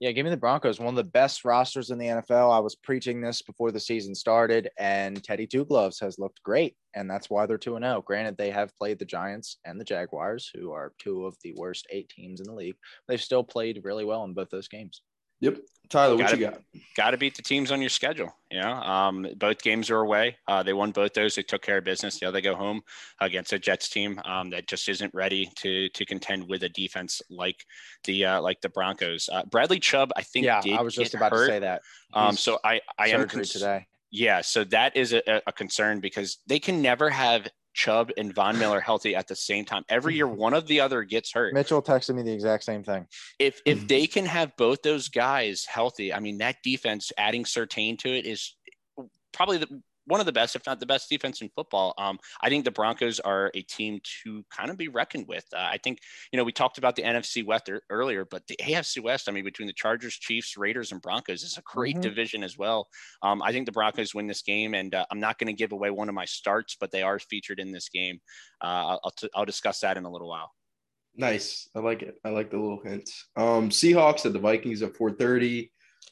Yeah, 0.00 0.10
give 0.10 0.24
me 0.24 0.30
the 0.30 0.36
Broncos. 0.36 0.80
One 0.80 0.88
of 0.88 0.96
the 0.96 1.04
best 1.04 1.44
rosters 1.44 1.90
in 1.90 1.98
the 1.98 2.06
NFL. 2.06 2.52
I 2.52 2.58
was 2.58 2.74
preaching 2.74 3.20
this 3.20 3.40
before 3.40 3.70
the 3.70 3.80
season 3.80 4.14
started, 4.14 4.68
and 4.76 5.22
Teddy 5.22 5.46
Two 5.46 5.64
Gloves 5.64 6.00
has 6.00 6.18
looked 6.18 6.42
great, 6.42 6.76
and 6.94 7.08
that's 7.08 7.30
why 7.30 7.46
they're 7.46 7.56
2 7.56 7.78
0. 7.78 8.02
Granted, 8.04 8.36
they 8.36 8.50
have 8.50 8.76
played 8.78 8.98
the 8.98 9.04
Giants 9.04 9.58
and 9.64 9.80
the 9.80 9.84
Jaguars, 9.84 10.50
who 10.52 10.72
are 10.72 10.92
two 10.98 11.24
of 11.24 11.36
the 11.42 11.54
worst 11.56 11.86
eight 11.90 12.08
teams 12.08 12.40
in 12.40 12.46
the 12.46 12.52
league. 12.52 12.76
They've 13.06 13.20
still 13.20 13.44
played 13.44 13.82
really 13.84 14.04
well 14.04 14.24
in 14.24 14.34
both 14.34 14.50
those 14.50 14.68
games. 14.68 15.00
Yep. 15.44 15.58
Tyler, 15.90 16.16
what 16.16 16.22
gotta, 16.22 16.36
you 16.38 16.46
got? 16.46 16.60
Got 16.96 17.10
to 17.10 17.18
beat 17.18 17.36
the 17.36 17.42
teams 17.42 17.70
on 17.70 17.80
your 17.80 17.90
schedule. 17.90 18.34
You 18.50 18.62
know, 18.62 18.72
um, 18.72 19.26
both 19.36 19.62
games 19.62 19.90
are 19.90 20.00
away. 20.00 20.38
Uh, 20.48 20.62
they 20.62 20.72
won 20.72 20.90
both 20.90 21.12
those. 21.12 21.34
They 21.34 21.42
took 21.42 21.60
care 21.60 21.76
of 21.76 21.84
business. 21.84 22.20
Yeah, 22.22 22.30
they 22.30 22.40
go 22.40 22.56
home 22.56 22.80
against 23.20 23.52
a 23.52 23.58
Jets 23.58 23.90
team 23.90 24.18
um, 24.24 24.48
that 24.50 24.66
just 24.66 24.88
isn't 24.88 25.12
ready 25.12 25.50
to 25.56 25.90
to 25.90 26.04
contend 26.06 26.48
with 26.48 26.62
a 26.62 26.70
defense 26.70 27.20
like 27.28 27.66
the 28.04 28.24
uh, 28.24 28.40
like 28.40 28.62
the 28.62 28.70
Broncos. 28.70 29.28
Uh, 29.30 29.44
Bradley 29.44 29.78
Chubb, 29.78 30.10
I 30.16 30.22
think. 30.22 30.46
Yeah, 30.46 30.62
I 30.72 30.80
was 30.80 30.94
just 30.94 31.14
about 31.14 31.32
hurt. 31.32 31.46
to 31.46 31.52
say 31.52 31.58
that. 31.58 31.82
Um, 32.14 32.34
so 32.34 32.58
I 32.64 32.80
I 32.98 33.08
am 33.08 33.28
cons- 33.28 33.50
today. 33.50 33.86
Yeah, 34.10 34.40
so 34.40 34.64
that 34.64 34.96
is 34.96 35.12
a, 35.12 35.42
a 35.46 35.52
concern 35.52 36.00
because 36.00 36.38
they 36.46 36.58
can 36.58 36.80
never 36.80 37.10
have 37.10 37.46
Chubb 37.74 38.10
and 38.16 38.34
Von 38.34 38.58
Miller 38.58 38.80
healthy 38.80 39.14
at 39.14 39.28
the 39.28 39.36
same 39.36 39.64
time. 39.64 39.84
Every 39.88 40.14
year, 40.14 40.26
one 40.44 40.54
of 40.54 40.66
the 40.66 40.80
other 40.80 41.02
gets 41.02 41.32
hurt. 41.32 41.52
Mitchell 41.52 41.82
texted 41.82 42.14
me 42.14 42.22
the 42.22 42.32
exact 42.32 42.64
same 42.64 42.82
thing. 42.82 43.06
If 43.38 43.60
if 43.66 43.78
mm-hmm. 43.78 43.86
they 43.88 44.06
can 44.06 44.24
have 44.24 44.56
both 44.56 44.82
those 44.82 45.08
guys 45.08 45.64
healthy, 45.64 46.12
I 46.12 46.20
mean 46.20 46.38
that 46.38 46.56
defense 46.62 47.12
adding 47.18 47.44
Surtain 47.44 47.98
to 47.98 48.08
it 48.08 48.24
is 48.26 48.56
probably 49.32 49.58
the 49.58 49.82
one 50.06 50.20
of 50.20 50.26
the 50.26 50.32
best, 50.32 50.56
if 50.56 50.66
not 50.66 50.80
the 50.80 50.86
best 50.86 51.08
defense 51.08 51.40
in 51.40 51.50
football. 51.54 51.94
Um, 51.98 52.18
I 52.40 52.48
think 52.48 52.64
the 52.64 52.70
Broncos 52.70 53.20
are 53.20 53.50
a 53.54 53.62
team 53.62 54.00
to 54.22 54.44
kind 54.50 54.70
of 54.70 54.76
be 54.76 54.88
reckoned 54.88 55.26
with. 55.28 55.44
Uh, 55.54 55.60
I 55.60 55.78
think, 55.82 55.98
you 56.32 56.36
know, 56.36 56.44
we 56.44 56.52
talked 56.52 56.78
about 56.78 56.96
the 56.96 57.02
NFC 57.02 57.44
West 57.44 57.70
earlier, 57.90 58.24
but 58.24 58.46
the 58.46 58.56
AFC 58.56 59.02
West, 59.02 59.28
I 59.28 59.32
mean, 59.32 59.44
between 59.44 59.66
the 59.66 59.72
Chargers, 59.72 60.14
Chiefs, 60.14 60.56
Raiders, 60.56 60.92
and 60.92 61.00
Broncos 61.00 61.42
is 61.42 61.56
a 61.56 61.62
great 61.62 61.96
mm-hmm. 61.96 62.02
division 62.02 62.44
as 62.44 62.58
well. 62.58 62.88
Um, 63.22 63.42
I 63.42 63.52
think 63.52 63.66
the 63.66 63.72
Broncos 63.72 64.14
win 64.14 64.26
this 64.26 64.42
game, 64.42 64.74
and 64.74 64.94
uh, 64.94 65.06
I'm 65.10 65.20
not 65.20 65.38
going 65.38 65.48
to 65.48 65.52
give 65.52 65.72
away 65.72 65.90
one 65.90 66.08
of 66.08 66.14
my 66.14 66.24
starts, 66.24 66.76
but 66.78 66.90
they 66.90 67.02
are 67.02 67.18
featured 67.18 67.60
in 67.60 67.72
this 67.72 67.88
game. 67.88 68.20
Uh, 68.62 68.98
I'll, 69.02 69.12
t- 69.16 69.30
I'll 69.34 69.44
discuss 69.44 69.80
that 69.80 69.96
in 69.96 70.04
a 70.04 70.10
little 70.10 70.28
while. 70.28 70.50
Nice. 71.16 71.68
I 71.74 71.78
like 71.78 72.02
it. 72.02 72.16
I 72.24 72.30
like 72.30 72.50
the 72.50 72.58
little 72.58 72.80
hints. 72.82 73.28
Um, 73.36 73.70
Seahawks 73.70 74.26
at 74.26 74.32
the 74.32 74.38
Vikings 74.38 74.82
at 74.82 74.96
430. 74.96 75.70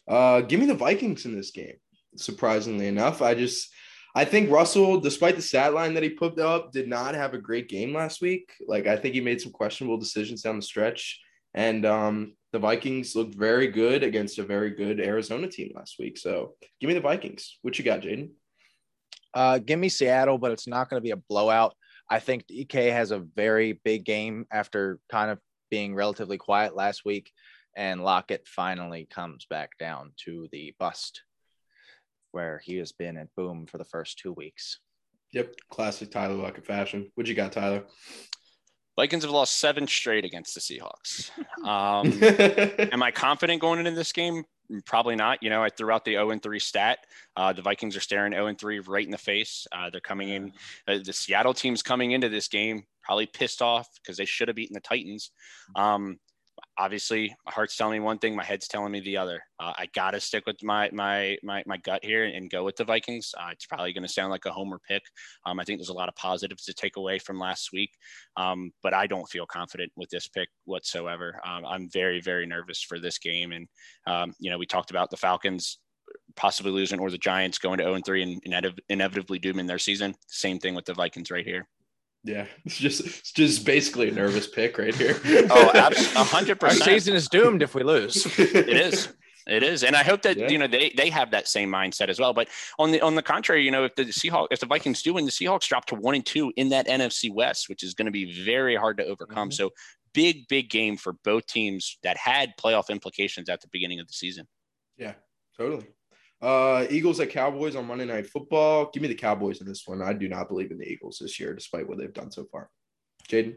Uh, 0.08 0.40
give 0.42 0.60
me 0.60 0.66
the 0.66 0.74
Vikings 0.74 1.24
in 1.24 1.36
this 1.36 1.50
game. 1.50 1.74
Surprisingly 2.16 2.86
enough, 2.86 3.22
I 3.22 3.34
just 3.34 3.70
I 4.14 4.24
think 4.26 4.50
Russell, 4.50 5.00
despite 5.00 5.36
the 5.36 5.42
stat 5.42 5.72
line 5.72 5.94
that 5.94 6.02
he 6.02 6.10
put 6.10 6.38
up, 6.38 6.70
did 6.70 6.86
not 6.86 7.14
have 7.14 7.32
a 7.32 7.38
great 7.38 7.68
game 7.68 7.94
last 7.94 8.20
week. 8.20 8.52
Like 8.66 8.86
I 8.86 8.96
think 8.96 9.14
he 9.14 9.20
made 9.22 9.40
some 9.40 9.52
questionable 9.52 9.96
decisions 9.96 10.42
down 10.42 10.56
the 10.56 10.62
stretch, 10.62 11.18
and 11.54 11.86
um, 11.86 12.34
the 12.52 12.58
Vikings 12.58 13.16
looked 13.16 13.34
very 13.34 13.68
good 13.68 14.02
against 14.02 14.38
a 14.38 14.42
very 14.42 14.70
good 14.70 15.00
Arizona 15.00 15.48
team 15.48 15.72
last 15.74 15.96
week. 15.98 16.18
So 16.18 16.54
give 16.80 16.88
me 16.88 16.94
the 16.94 17.00
Vikings. 17.00 17.58
What 17.62 17.78
you 17.78 17.84
got, 17.84 18.00
Jaden? 18.00 18.30
Uh, 19.32 19.58
give 19.58 19.78
me 19.78 19.88
Seattle, 19.88 20.36
but 20.36 20.52
it's 20.52 20.68
not 20.68 20.90
going 20.90 21.00
to 21.00 21.04
be 21.04 21.12
a 21.12 21.16
blowout. 21.16 21.74
I 22.10 22.18
think 22.18 22.46
DK 22.46 22.92
has 22.92 23.12
a 23.12 23.20
very 23.20 23.80
big 23.84 24.04
game 24.04 24.46
after 24.52 24.98
kind 25.10 25.30
of 25.30 25.38
being 25.70 25.94
relatively 25.94 26.36
quiet 26.36 26.76
last 26.76 27.06
week, 27.06 27.32
and 27.74 28.04
Lockett 28.04 28.46
finally 28.46 29.08
comes 29.10 29.46
back 29.48 29.70
down 29.78 30.12
to 30.26 30.48
the 30.52 30.74
bust 30.78 31.22
where 32.32 32.60
he 32.64 32.76
has 32.76 32.92
been 32.92 33.16
at 33.16 33.34
boom 33.36 33.66
for 33.66 33.78
the 33.78 33.84
first 33.84 34.18
two 34.18 34.32
weeks. 34.32 34.80
Yep, 35.32 35.54
classic 35.70 36.10
Tyler 36.10 36.34
Lockett 36.34 36.66
fashion. 36.66 37.10
What 37.14 37.26
you 37.26 37.34
got, 37.34 37.52
Tyler? 37.52 37.84
Vikings 38.96 39.24
have 39.24 39.32
lost 39.32 39.58
seven 39.58 39.86
straight 39.86 40.24
against 40.24 40.54
the 40.54 40.60
Seahawks. 40.60 41.30
Um, 41.62 42.12
am 42.92 43.04
I 43.04 43.12
confident 43.12 43.60
going 43.60 43.78
into 43.78 43.92
this 43.92 44.10
game? 44.10 44.42
Probably 44.84 45.14
not. 45.14 45.40
You 45.44 45.50
know, 45.50 45.62
I 45.62 45.68
threw 45.68 45.92
out 45.92 46.04
the 46.04 46.14
0 46.14 46.30
and 46.30 46.42
3 46.42 46.58
stat. 46.58 46.98
Uh, 47.36 47.52
the 47.52 47.62
Vikings 47.62 47.96
are 47.96 48.00
staring 48.00 48.32
0 48.32 48.48
and 48.48 48.58
3 48.58 48.80
right 48.80 49.04
in 49.04 49.12
the 49.12 49.18
face. 49.18 49.64
Uh, 49.70 49.90
they're 49.90 50.00
coming 50.00 50.30
in. 50.30 50.52
Uh, 50.88 50.98
the 51.04 51.12
Seattle 51.12 51.54
team's 51.54 51.84
coming 51.84 52.10
into 52.10 52.28
this 52.28 52.48
game 52.48 52.82
probably 53.04 53.26
pissed 53.26 53.62
off 53.62 53.88
because 54.02 54.16
they 54.16 54.24
should 54.24 54.48
have 54.48 54.56
beaten 54.56 54.74
the 54.74 54.80
Titans. 54.80 55.30
Um, 55.76 56.18
obviously 56.78 57.34
my 57.44 57.52
heart's 57.52 57.76
telling 57.76 57.92
me 57.92 58.00
one 58.00 58.18
thing 58.18 58.34
my 58.34 58.44
head's 58.44 58.68
telling 58.68 58.92
me 58.92 59.00
the 59.00 59.16
other. 59.16 59.42
Uh, 59.60 59.72
i 59.76 59.86
gotta 59.94 60.20
stick 60.20 60.44
with 60.46 60.62
my 60.62 60.88
my 60.92 61.36
my, 61.42 61.62
my 61.66 61.76
gut 61.78 62.04
here 62.04 62.24
and 62.24 62.50
go 62.50 62.64
with 62.64 62.76
the 62.76 62.84
vikings. 62.84 63.34
Uh, 63.38 63.48
it's 63.52 63.66
probably 63.66 63.92
going 63.92 64.06
to 64.06 64.12
sound 64.12 64.30
like 64.30 64.44
a 64.46 64.52
homer 64.52 64.80
pick. 64.88 65.02
Um, 65.46 65.60
i 65.60 65.64
think 65.64 65.78
there's 65.78 65.88
a 65.88 65.94
lot 65.94 66.08
of 66.08 66.14
positives 66.16 66.64
to 66.64 66.74
take 66.74 66.96
away 66.96 67.18
from 67.18 67.38
last 67.38 67.70
week. 67.72 67.90
Um, 68.36 68.72
but 68.82 68.94
i 68.94 69.06
don't 69.06 69.28
feel 69.28 69.46
confident 69.46 69.92
with 69.96 70.10
this 70.10 70.28
pick 70.28 70.48
whatsoever. 70.64 71.40
Um, 71.44 71.64
i'm 71.66 71.88
very 71.90 72.20
very 72.20 72.46
nervous 72.46 72.82
for 72.82 72.98
this 72.98 73.18
game. 73.18 73.52
And 73.52 73.68
um, 74.06 74.34
you 74.38 74.50
know 74.50 74.58
we 74.58 74.66
talked 74.66 74.90
about 74.90 75.10
the 75.10 75.16
falcons 75.16 75.78
possibly 76.36 76.72
losing 76.72 76.98
or 77.00 77.10
the 77.10 77.18
giants 77.18 77.58
going 77.58 77.78
to 77.78 77.84
0 77.84 77.94
and 77.94 78.04
3 78.04 78.22
and 78.22 78.74
inevitably 78.88 79.38
dooming 79.38 79.66
their 79.66 79.78
season. 79.78 80.14
Same 80.26 80.58
thing 80.58 80.74
with 80.74 80.84
the 80.84 80.94
vikings 80.94 81.30
right 81.30 81.46
here 81.46 81.66
yeah, 82.24 82.46
it's 82.64 82.78
just 82.78 83.00
it's 83.00 83.32
just 83.32 83.64
basically 83.64 84.08
a 84.08 84.12
nervous 84.12 84.46
pick 84.46 84.78
right 84.78 84.94
here. 84.94 85.18
oh, 85.50 85.70
a 85.74 86.24
hundred 86.24 86.60
percent. 86.60 86.82
Our 86.82 86.88
season 86.88 87.14
is 87.14 87.28
doomed 87.28 87.62
if 87.62 87.74
we 87.74 87.82
lose. 87.82 88.26
it 88.38 88.68
is. 88.68 89.08
It 89.44 89.64
is, 89.64 89.82
and 89.82 89.96
I 89.96 90.04
hope 90.04 90.22
that 90.22 90.36
yeah. 90.36 90.48
you 90.48 90.56
know 90.56 90.68
they, 90.68 90.92
they 90.96 91.10
have 91.10 91.32
that 91.32 91.48
same 91.48 91.68
mindset 91.68 92.08
as 92.08 92.20
well. 92.20 92.32
But 92.32 92.48
on 92.78 92.92
the 92.92 93.00
on 93.00 93.16
the 93.16 93.22
contrary, 93.22 93.64
you 93.64 93.72
know, 93.72 93.84
if 93.84 93.94
the 93.96 94.04
Seahawks, 94.04 94.48
if 94.52 94.60
the 94.60 94.66
Vikings 94.66 95.02
do 95.02 95.14
win, 95.14 95.24
the 95.24 95.32
Seahawks 95.32 95.66
drop 95.66 95.84
to 95.86 95.96
one 95.96 96.14
and 96.14 96.24
two 96.24 96.52
in 96.56 96.68
that 96.68 96.86
NFC 96.86 97.32
West, 97.32 97.68
which 97.68 97.82
is 97.82 97.92
going 97.92 98.06
to 98.06 98.12
be 98.12 98.44
very 98.44 98.76
hard 98.76 98.98
to 98.98 99.04
overcome. 99.04 99.48
Mm-hmm. 99.48 99.56
So 99.56 99.70
big, 100.14 100.46
big 100.48 100.70
game 100.70 100.96
for 100.96 101.14
both 101.24 101.46
teams 101.46 101.98
that 102.04 102.16
had 102.16 102.52
playoff 102.56 102.88
implications 102.88 103.48
at 103.48 103.60
the 103.60 103.68
beginning 103.72 103.98
of 103.98 104.06
the 104.06 104.12
season. 104.12 104.46
Yeah, 104.96 105.14
totally. 105.56 105.86
Uh, 106.42 106.86
Eagles 106.90 107.20
at 107.20 107.30
Cowboys 107.30 107.76
on 107.76 107.86
Monday 107.86 108.04
Night 108.04 108.26
Football. 108.26 108.90
Give 108.92 109.00
me 109.00 109.08
the 109.08 109.14
Cowboys 109.14 109.60
in 109.60 109.66
this 109.66 109.86
one. 109.86 110.02
I 110.02 110.12
do 110.12 110.28
not 110.28 110.48
believe 110.48 110.72
in 110.72 110.78
the 110.78 110.88
Eagles 110.88 111.18
this 111.20 111.38
year, 111.38 111.54
despite 111.54 111.88
what 111.88 111.98
they've 111.98 112.12
done 112.12 112.32
so 112.32 112.44
far. 112.50 112.68
Jaden. 113.28 113.56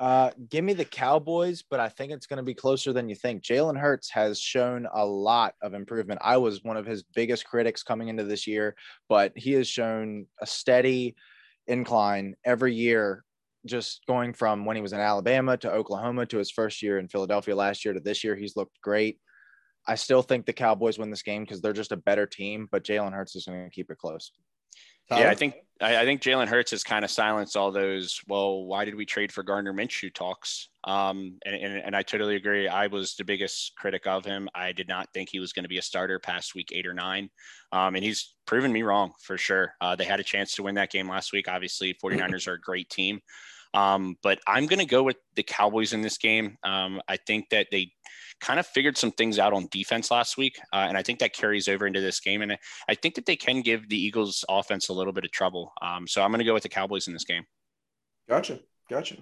Uh, 0.00 0.30
give 0.48 0.64
me 0.64 0.72
the 0.72 0.86
Cowboys, 0.86 1.62
but 1.62 1.78
I 1.78 1.88
think 1.88 2.10
it's 2.10 2.26
going 2.26 2.38
to 2.38 2.42
be 2.42 2.54
closer 2.54 2.92
than 2.92 3.08
you 3.08 3.14
think. 3.14 3.42
Jalen 3.42 3.78
Hurts 3.78 4.10
has 4.10 4.40
shown 4.40 4.88
a 4.92 5.04
lot 5.04 5.54
of 5.62 5.74
improvement. 5.74 6.20
I 6.24 6.38
was 6.38 6.64
one 6.64 6.76
of 6.76 6.86
his 6.86 7.04
biggest 7.14 7.44
critics 7.44 7.82
coming 7.82 8.08
into 8.08 8.24
this 8.24 8.46
year, 8.46 8.74
but 9.08 9.32
he 9.36 9.52
has 9.52 9.68
shown 9.68 10.26
a 10.40 10.46
steady 10.46 11.14
incline 11.66 12.34
every 12.44 12.74
year, 12.74 13.22
just 13.66 14.00
going 14.08 14.32
from 14.32 14.64
when 14.64 14.76
he 14.76 14.82
was 14.82 14.92
in 14.92 15.00
Alabama 15.00 15.56
to 15.58 15.70
Oklahoma 15.70 16.26
to 16.26 16.38
his 16.38 16.50
first 16.50 16.82
year 16.82 16.98
in 16.98 17.06
Philadelphia 17.06 17.54
last 17.54 17.84
year 17.84 17.94
to 17.94 18.00
this 18.00 18.24
year. 18.24 18.34
He's 18.34 18.56
looked 18.56 18.80
great. 18.80 19.20
I 19.86 19.94
still 19.96 20.22
think 20.22 20.46
the 20.46 20.52
Cowboys 20.52 20.98
win 20.98 21.10
this 21.10 21.22
game 21.22 21.42
because 21.42 21.60
they're 21.60 21.72
just 21.72 21.92
a 21.92 21.96
better 21.96 22.26
team, 22.26 22.68
but 22.70 22.84
Jalen 22.84 23.12
Hurts 23.12 23.36
is 23.36 23.46
going 23.46 23.64
to 23.64 23.70
keep 23.70 23.90
it 23.90 23.98
close. 23.98 24.32
Tyler? 25.08 25.22
Yeah, 25.22 25.30
I 25.30 25.34
think 25.34 25.54
I, 25.80 25.98
I 25.98 26.04
think 26.04 26.22
Jalen 26.22 26.48
Hurts 26.48 26.70
has 26.70 26.82
kind 26.82 27.04
of 27.04 27.10
silenced 27.10 27.56
all 27.56 27.70
those. 27.70 28.20
Well, 28.26 28.64
why 28.64 28.84
did 28.84 28.94
we 28.94 29.04
trade 29.04 29.32
for 29.32 29.42
Gardner 29.42 29.74
Minshew 29.74 30.12
talks? 30.12 30.68
Um, 30.84 31.38
and, 31.44 31.54
and, 31.54 31.76
and 31.78 31.96
I 31.96 32.02
totally 32.02 32.36
agree. 32.36 32.68
I 32.68 32.86
was 32.86 33.14
the 33.14 33.24
biggest 33.24 33.72
critic 33.76 34.06
of 34.06 34.24
him. 34.24 34.48
I 34.54 34.72
did 34.72 34.88
not 34.88 35.08
think 35.12 35.28
he 35.30 35.40
was 35.40 35.52
going 35.52 35.64
to 35.64 35.68
be 35.68 35.78
a 35.78 35.82
starter 35.82 36.18
past 36.18 36.54
week 36.54 36.70
eight 36.72 36.86
or 36.86 36.94
nine. 36.94 37.28
Um, 37.72 37.96
and 37.96 38.04
he's 38.04 38.34
proven 38.46 38.72
me 38.72 38.82
wrong 38.82 39.12
for 39.20 39.36
sure. 39.36 39.74
Uh, 39.80 39.96
they 39.96 40.04
had 40.04 40.20
a 40.20 40.24
chance 40.24 40.54
to 40.54 40.62
win 40.62 40.76
that 40.76 40.90
game 40.90 41.08
last 41.08 41.32
week. 41.32 41.48
Obviously, 41.48 41.94
49ers 42.02 42.48
are 42.48 42.54
a 42.54 42.60
great 42.60 42.88
team. 42.88 43.20
Um, 43.74 44.16
but 44.22 44.38
I'm 44.46 44.66
going 44.66 44.78
to 44.78 44.86
go 44.86 45.02
with 45.02 45.16
the 45.34 45.42
Cowboys 45.42 45.92
in 45.92 46.00
this 46.00 46.16
game. 46.16 46.56
Um, 46.62 47.02
I 47.08 47.16
think 47.16 47.50
that 47.50 47.66
they 47.72 47.90
kind 48.44 48.60
of 48.60 48.66
figured 48.66 48.98
some 48.98 49.10
things 49.10 49.38
out 49.38 49.54
on 49.54 49.68
defense 49.70 50.10
last 50.10 50.36
week, 50.36 50.60
uh, 50.72 50.84
and 50.88 50.98
I 50.98 51.02
think 51.02 51.18
that 51.20 51.32
carries 51.32 51.66
over 51.66 51.86
into 51.86 52.02
this 52.02 52.20
game. 52.20 52.42
And 52.42 52.58
I 52.88 52.94
think 52.94 53.14
that 53.14 53.24
they 53.24 53.36
can 53.36 53.62
give 53.62 53.88
the 53.88 53.96
Eagles' 53.96 54.44
offense 54.48 54.90
a 54.90 54.92
little 54.92 55.14
bit 55.14 55.24
of 55.24 55.32
trouble. 55.32 55.72
Um, 55.80 56.06
so 56.06 56.22
I'm 56.22 56.30
going 56.30 56.40
to 56.40 56.44
go 56.44 56.52
with 56.52 56.62
the 56.62 56.68
Cowboys 56.68 57.06
in 57.06 57.14
this 57.14 57.24
game. 57.24 57.44
Gotcha. 58.28 58.60
Gotcha. 58.90 59.16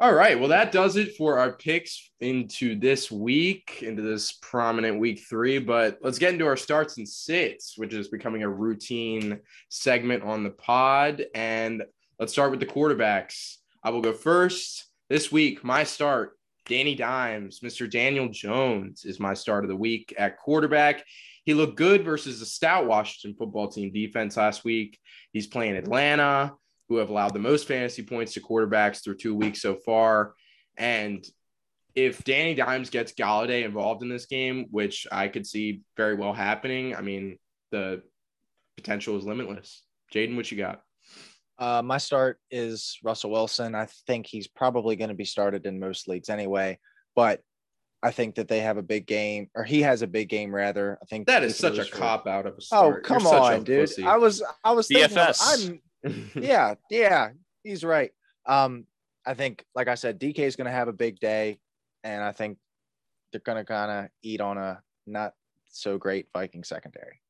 All 0.00 0.12
right. 0.12 0.38
Well, 0.38 0.48
that 0.48 0.72
does 0.72 0.96
it 0.96 1.16
for 1.16 1.38
our 1.38 1.52
picks 1.52 2.10
into 2.18 2.74
this 2.76 3.12
week, 3.12 3.84
into 3.84 4.02
this 4.02 4.32
prominent 4.32 4.98
week 4.98 5.20
three. 5.30 5.60
But 5.60 5.98
let's 6.02 6.18
get 6.18 6.32
into 6.32 6.46
our 6.46 6.56
starts 6.56 6.98
and 6.98 7.08
sits, 7.08 7.78
which 7.78 7.94
is 7.94 8.08
becoming 8.08 8.42
a 8.42 8.48
routine 8.48 9.38
segment 9.68 10.24
on 10.24 10.42
the 10.42 10.50
pod. 10.50 11.24
And 11.36 11.84
let's 12.18 12.32
start 12.32 12.50
with 12.50 12.58
the 12.58 12.66
quarterbacks. 12.66 13.58
I 13.84 13.90
will 13.90 14.00
go 14.00 14.12
first 14.12 14.86
this 15.08 15.30
week. 15.30 15.62
My 15.62 15.84
start 15.84 16.36
Danny 16.66 16.94
Dimes, 16.94 17.60
Mr. 17.60 17.90
Daniel 17.90 18.28
Jones 18.28 19.04
is 19.04 19.18
my 19.18 19.34
start 19.34 19.64
of 19.64 19.68
the 19.68 19.76
week 19.76 20.14
at 20.16 20.38
quarterback. 20.38 21.04
He 21.44 21.54
looked 21.54 21.76
good 21.76 22.04
versus 22.04 22.40
a 22.40 22.46
stout 22.46 22.86
Washington 22.86 23.36
football 23.36 23.68
team 23.68 23.92
defense 23.92 24.36
last 24.36 24.64
week. 24.64 24.98
He's 25.32 25.48
playing 25.48 25.76
Atlanta, 25.76 26.52
who 26.88 26.96
have 26.96 27.10
allowed 27.10 27.34
the 27.34 27.40
most 27.40 27.66
fantasy 27.66 28.02
points 28.02 28.34
to 28.34 28.40
quarterbacks 28.40 29.02
through 29.02 29.16
two 29.16 29.34
weeks 29.34 29.60
so 29.60 29.74
far. 29.74 30.34
And 30.76 31.26
if 31.94 32.22
Danny 32.24 32.54
Dimes 32.54 32.90
gets 32.90 33.12
Golladay 33.12 33.64
involved 33.64 34.02
in 34.02 34.08
this 34.08 34.26
game, 34.26 34.66
which 34.70 35.06
I 35.10 35.28
could 35.28 35.46
see 35.46 35.82
very 35.96 36.14
well 36.14 36.32
happening, 36.32 36.94
I 36.94 37.00
mean, 37.00 37.38
the 37.70 38.02
potential 38.76 39.16
is 39.18 39.24
limitless. 39.24 39.82
Jaden, 40.14 40.36
what 40.36 40.50
you 40.50 40.58
got? 40.58 40.82
Uh, 41.62 41.80
my 41.80 41.96
start 41.96 42.40
is 42.50 42.98
Russell 43.04 43.30
Wilson. 43.30 43.76
I 43.76 43.86
think 44.08 44.26
he's 44.26 44.48
probably 44.48 44.96
going 44.96 45.10
to 45.10 45.14
be 45.14 45.24
started 45.24 45.64
in 45.64 45.78
most 45.78 46.08
leagues 46.08 46.28
anyway, 46.28 46.76
but 47.14 47.40
I 48.02 48.10
think 48.10 48.34
that 48.34 48.48
they 48.48 48.58
have 48.58 48.78
a 48.78 48.82
big 48.82 49.06
game, 49.06 49.48
or 49.54 49.62
he 49.62 49.80
has 49.82 50.02
a 50.02 50.08
big 50.08 50.28
game 50.28 50.52
rather. 50.52 50.98
I 51.00 51.04
think 51.04 51.28
that 51.28 51.44
is 51.44 51.56
such 51.56 51.78
a 51.78 51.84
cop 51.84 52.26
out 52.26 52.46
of 52.46 52.54
a 52.54 52.56
oh, 52.56 52.60
start. 52.60 52.96
Oh, 52.96 53.06
come 53.06 53.22
You're 53.22 53.38
on, 53.38 53.62
dude. 53.62 53.82
Pussy. 53.82 54.02
I 54.02 54.16
was, 54.16 54.42
I 54.64 54.72
was 54.72 54.88
thinking, 54.88 55.16
BFS. 55.16 55.78
I'm, 56.04 56.30
yeah, 56.42 56.74
yeah, 56.90 57.28
he's 57.62 57.84
right. 57.84 58.10
Um, 58.44 58.84
I 59.24 59.34
think, 59.34 59.64
like 59.76 59.86
I 59.86 59.94
said, 59.94 60.18
DK 60.18 60.40
is 60.40 60.56
going 60.56 60.64
to 60.64 60.72
have 60.72 60.88
a 60.88 60.92
big 60.92 61.20
day, 61.20 61.60
and 62.02 62.24
I 62.24 62.32
think 62.32 62.58
they're 63.30 63.40
going 63.40 63.58
to 63.58 63.64
kind 63.64 64.06
of 64.06 64.10
eat 64.24 64.40
on 64.40 64.58
a 64.58 64.82
not 65.06 65.34
so 65.66 65.96
great 65.96 66.26
Viking 66.34 66.64
secondary. 66.64 67.20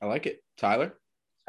I 0.00 0.06
like 0.06 0.24
it, 0.24 0.42
Tyler. 0.56 0.94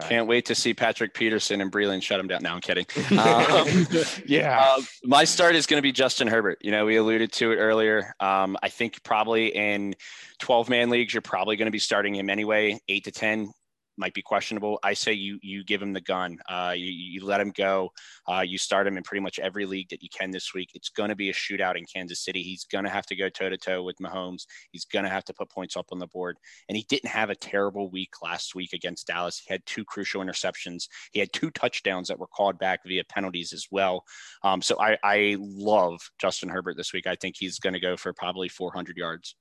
Can't 0.03 0.27
wait 0.27 0.45
to 0.45 0.55
see 0.55 0.75
Patrick 0.75 1.13
Peterson 1.13 1.59
and 1.59 1.71
Breeland 1.71 2.03
shut 2.03 2.19
him 2.19 2.27
down. 2.27 2.43
Now 2.43 2.53
I'm 2.53 2.61
kidding. 2.61 2.85
Um, 3.17 3.87
yeah. 4.25 4.59
Uh, 4.59 4.81
my 5.03 5.23
start 5.23 5.55
is 5.55 5.65
going 5.65 5.79
to 5.79 5.81
be 5.81 5.91
Justin 5.91 6.27
Herbert. 6.27 6.59
You 6.61 6.71
know, 6.71 6.85
we 6.85 6.97
alluded 6.97 7.31
to 7.33 7.51
it 7.51 7.55
earlier. 7.55 8.13
Um, 8.19 8.57
I 8.61 8.69
think 8.69 9.01
probably 9.03 9.47
in 9.47 9.95
12 10.39 10.69
man 10.69 10.89
leagues, 10.89 11.13
you're 11.13 11.21
probably 11.21 11.55
going 11.55 11.65
to 11.65 11.71
be 11.71 11.79
starting 11.79 12.15
him 12.15 12.29
anyway, 12.29 12.79
eight 12.87 13.05
to 13.05 13.11
10 13.11 13.51
might 13.97 14.13
be 14.13 14.21
questionable. 14.21 14.79
I 14.83 14.93
say 14.93 15.13
you 15.13 15.39
you 15.41 15.63
give 15.63 15.81
him 15.81 15.93
the 15.93 16.01
gun. 16.01 16.37
Uh, 16.47 16.73
you, 16.75 16.91
you 16.91 17.25
let 17.25 17.41
him 17.41 17.51
go. 17.51 17.91
Uh, 18.27 18.41
you 18.41 18.57
start 18.57 18.87
him 18.87 18.97
in 18.97 19.03
pretty 19.03 19.21
much 19.21 19.39
every 19.39 19.65
league 19.65 19.89
that 19.89 20.03
you 20.03 20.09
can 20.09 20.31
this 20.31 20.53
week. 20.53 20.71
It's 20.73 20.89
going 20.89 21.09
to 21.09 21.15
be 21.15 21.29
a 21.29 21.33
shootout 21.33 21.77
in 21.77 21.85
Kansas 21.85 22.23
City. 22.23 22.43
He's 22.43 22.65
going 22.65 22.83
to 22.83 22.89
have 22.89 23.05
to 23.07 23.15
go 23.15 23.29
toe 23.29 23.49
to 23.49 23.57
toe 23.57 23.83
with 23.83 23.97
Mahomes. 23.97 24.45
He's 24.71 24.85
going 24.85 25.03
to 25.03 25.09
have 25.09 25.25
to 25.25 25.33
put 25.33 25.49
points 25.49 25.75
up 25.75 25.87
on 25.91 25.99
the 25.99 26.07
board. 26.07 26.37
And 26.69 26.77
he 26.77 26.85
didn't 26.89 27.09
have 27.09 27.29
a 27.29 27.35
terrible 27.35 27.89
week 27.89 28.21
last 28.21 28.55
week 28.55 28.73
against 28.73 29.07
Dallas. 29.07 29.41
He 29.45 29.53
had 29.53 29.65
two 29.65 29.85
crucial 29.85 30.23
interceptions. 30.23 30.87
He 31.11 31.19
had 31.19 31.33
two 31.33 31.51
touchdowns 31.51 32.07
that 32.07 32.19
were 32.19 32.27
called 32.27 32.59
back 32.59 32.81
via 32.85 33.03
penalties 33.05 33.53
as 33.53 33.67
well. 33.71 34.03
Um, 34.43 34.61
so 34.61 34.79
I, 34.79 34.97
I 35.03 35.37
love 35.39 35.99
Justin 36.19 36.49
Herbert 36.49 36.77
this 36.77 36.93
week. 36.93 37.07
I 37.07 37.15
think 37.15 37.35
he's 37.37 37.59
going 37.59 37.73
to 37.73 37.79
go 37.79 37.97
for 37.97 38.13
probably 38.13 38.49
400 38.49 38.97
yards. 38.97 39.35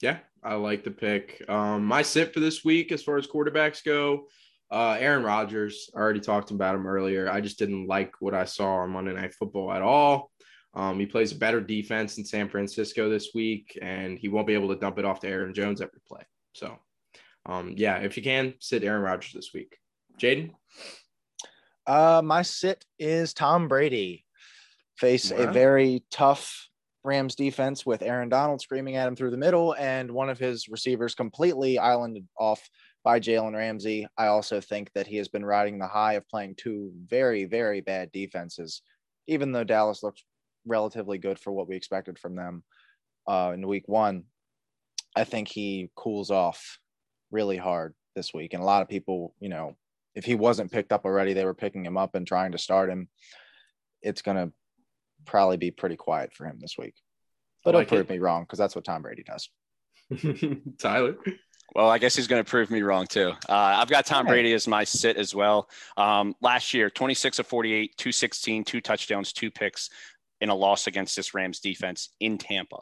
Yeah, 0.00 0.18
I 0.42 0.54
like 0.54 0.84
the 0.84 0.90
pick. 0.90 1.42
Um, 1.48 1.84
my 1.84 2.02
sit 2.02 2.32
for 2.32 2.40
this 2.40 2.64
week, 2.64 2.92
as 2.92 3.02
far 3.02 3.18
as 3.18 3.26
quarterbacks 3.26 3.84
go, 3.84 4.26
uh, 4.70 4.96
Aaron 4.98 5.24
Rodgers. 5.24 5.90
I 5.94 5.98
already 5.98 6.20
talked 6.20 6.50
about 6.50 6.74
him 6.74 6.86
earlier. 6.86 7.30
I 7.30 7.40
just 7.40 7.58
didn't 7.58 7.86
like 7.86 8.14
what 8.20 8.34
I 8.34 8.44
saw 8.44 8.76
on 8.76 8.90
Monday 8.90 9.12
Night 9.12 9.34
Football 9.34 9.72
at 9.72 9.82
all. 9.82 10.30
Um, 10.72 11.00
he 11.00 11.06
plays 11.06 11.32
a 11.32 11.36
better 11.36 11.60
defense 11.60 12.16
in 12.18 12.24
San 12.24 12.48
Francisco 12.48 13.10
this 13.10 13.30
week, 13.34 13.76
and 13.82 14.18
he 14.18 14.28
won't 14.28 14.46
be 14.46 14.54
able 14.54 14.68
to 14.68 14.76
dump 14.76 14.98
it 14.98 15.04
off 15.04 15.20
to 15.20 15.28
Aaron 15.28 15.52
Jones 15.52 15.80
every 15.80 16.00
play. 16.06 16.22
So, 16.54 16.78
um, 17.46 17.74
yeah, 17.76 17.98
if 17.98 18.16
you 18.16 18.22
can, 18.22 18.54
sit 18.60 18.84
Aaron 18.84 19.02
Rodgers 19.02 19.32
this 19.32 19.50
week. 19.52 19.76
Jaden? 20.18 20.52
Uh, 21.86 22.22
my 22.24 22.42
sit 22.42 22.84
is 22.98 23.34
Tom 23.34 23.66
Brady. 23.66 24.24
Face 24.96 25.32
wow. 25.32 25.38
a 25.38 25.52
very 25.52 26.04
tough 26.10 26.68
Rams 27.02 27.34
defense 27.34 27.86
with 27.86 28.02
Aaron 28.02 28.28
Donald 28.28 28.60
screaming 28.60 28.96
at 28.96 29.08
him 29.08 29.16
through 29.16 29.30
the 29.30 29.36
middle 29.36 29.74
and 29.78 30.10
one 30.10 30.28
of 30.28 30.38
his 30.38 30.68
receivers 30.68 31.14
completely 31.14 31.78
islanded 31.78 32.26
off 32.38 32.68
by 33.02 33.18
Jalen 33.18 33.54
Ramsey. 33.54 34.06
I 34.18 34.26
also 34.26 34.60
think 34.60 34.92
that 34.94 35.06
he 35.06 35.16
has 35.16 35.28
been 35.28 35.44
riding 35.44 35.78
the 35.78 35.86
high 35.86 36.14
of 36.14 36.28
playing 36.28 36.56
two 36.56 36.92
very, 37.06 37.46
very 37.46 37.80
bad 37.80 38.12
defenses, 38.12 38.82
even 39.26 39.52
though 39.52 39.64
Dallas 39.64 40.02
looked 40.02 40.22
relatively 40.66 41.16
good 41.16 41.38
for 41.38 41.52
what 41.52 41.68
we 41.68 41.76
expected 41.76 42.18
from 42.18 42.36
them 42.36 42.62
uh, 43.26 43.52
in 43.54 43.66
week 43.66 43.88
one. 43.88 44.24
I 45.16 45.24
think 45.24 45.48
he 45.48 45.90
cools 45.96 46.30
off 46.30 46.78
really 47.30 47.56
hard 47.56 47.94
this 48.14 48.34
week. 48.34 48.52
And 48.52 48.62
a 48.62 48.66
lot 48.66 48.82
of 48.82 48.88
people, 48.88 49.34
you 49.40 49.48
know, 49.48 49.76
if 50.14 50.24
he 50.24 50.34
wasn't 50.34 50.72
picked 50.72 50.92
up 50.92 51.04
already, 51.04 51.32
they 51.32 51.44
were 51.44 51.54
picking 51.54 51.84
him 51.84 51.96
up 51.96 52.14
and 52.14 52.26
trying 52.26 52.52
to 52.52 52.58
start 52.58 52.90
him. 52.90 53.08
It's 54.02 54.22
going 54.22 54.36
to 54.36 54.52
probably 55.26 55.56
be 55.56 55.70
pretty 55.70 55.96
quiet 55.96 56.32
for 56.34 56.46
him 56.46 56.58
this 56.60 56.76
week. 56.78 56.94
But 57.64 57.74
like 57.74 57.88
he'll 57.88 57.98
prove 57.98 58.10
it. 58.10 58.14
me 58.14 58.18
wrong 58.18 58.42
because 58.42 58.58
that's 58.58 58.74
what 58.74 58.84
Tom 58.84 59.02
Brady 59.02 59.22
does. 59.22 59.50
Tyler. 60.78 61.16
Well, 61.74 61.88
I 61.88 61.98
guess 61.98 62.16
he's 62.16 62.26
going 62.26 62.42
to 62.42 62.48
prove 62.48 62.70
me 62.70 62.82
wrong 62.82 63.06
too. 63.06 63.32
Uh, 63.48 63.52
I've 63.54 63.88
got 63.88 64.06
Tom 64.06 64.26
Brady 64.26 64.52
as 64.54 64.66
my 64.66 64.82
sit 64.82 65.16
as 65.16 65.34
well. 65.34 65.68
Um, 65.96 66.34
last 66.40 66.74
year, 66.74 66.90
26 66.90 67.38
of 67.38 67.46
48, 67.46 67.96
216, 67.96 68.64
two 68.64 68.80
touchdowns, 68.80 69.32
two 69.32 69.50
picks 69.50 69.88
in 70.40 70.48
a 70.48 70.54
loss 70.54 70.86
against 70.86 71.14
this 71.14 71.32
Rams 71.32 71.60
defense 71.60 72.10
in 72.18 72.38
Tampa. 72.38 72.78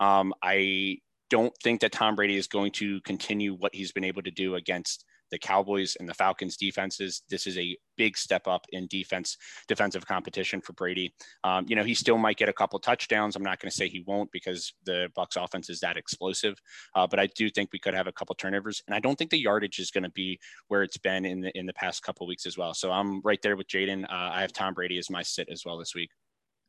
Um, 0.00 0.34
I 0.42 0.98
don't 1.30 1.54
think 1.62 1.80
that 1.82 1.92
Tom 1.92 2.16
Brady 2.16 2.36
is 2.36 2.48
going 2.48 2.72
to 2.72 3.00
continue 3.02 3.54
what 3.54 3.74
he's 3.74 3.92
been 3.92 4.04
able 4.04 4.22
to 4.22 4.30
do 4.30 4.56
against 4.56 5.04
the 5.30 5.38
Cowboys 5.38 5.96
and 5.98 6.08
the 6.08 6.14
Falcons 6.14 6.56
defenses. 6.56 7.22
This 7.28 7.46
is 7.46 7.58
a 7.58 7.76
big 7.96 8.16
step 8.16 8.46
up 8.46 8.66
in 8.70 8.86
defense, 8.88 9.36
defensive 9.68 10.06
competition 10.06 10.60
for 10.60 10.72
Brady. 10.72 11.14
Um, 11.44 11.64
you 11.68 11.76
know, 11.76 11.84
he 11.84 11.94
still 11.94 12.18
might 12.18 12.36
get 12.36 12.48
a 12.48 12.52
couple 12.52 12.78
touchdowns. 12.78 13.36
I'm 13.36 13.42
not 13.42 13.60
going 13.60 13.70
to 13.70 13.76
say 13.76 13.88
he 13.88 14.04
won't 14.06 14.30
because 14.32 14.72
the 14.84 15.10
Bucs 15.16 15.42
offense 15.42 15.70
is 15.70 15.80
that 15.80 15.96
explosive, 15.96 16.56
uh, 16.94 17.06
but 17.06 17.18
I 17.18 17.28
do 17.36 17.50
think 17.50 17.70
we 17.72 17.78
could 17.78 17.94
have 17.94 18.06
a 18.06 18.12
couple 18.12 18.34
turnovers, 18.34 18.82
and 18.86 18.94
I 18.94 19.00
don't 19.00 19.16
think 19.16 19.30
the 19.30 19.40
yardage 19.40 19.78
is 19.78 19.90
going 19.90 20.04
to 20.04 20.10
be 20.10 20.38
where 20.68 20.82
it's 20.82 20.98
been 20.98 21.24
in 21.24 21.40
the 21.40 21.56
in 21.58 21.66
the 21.66 21.74
past 21.74 22.02
couple 22.02 22.26
weeks 22.26 22.46
as 22.46 22.58
well. 22.58 22.74
So 22.74 22.90
I'm 22.90 23.20
right 23.22 23.40
there 23.42 23.56
with 23.56 23.68
Jaden. 23.68 24.04
Uh, 24.04 24.30
I 24.32 24.40
have 24.40 24.52
Tom 24.52 24.74
Brady 24.74 24.98
as 24.98 25.10
my 25.10 25.22
sit 25.22 25.48
as 25.50 25.64
well 25.64 25.78
this 25.78 25.94
week. 25.94 26.10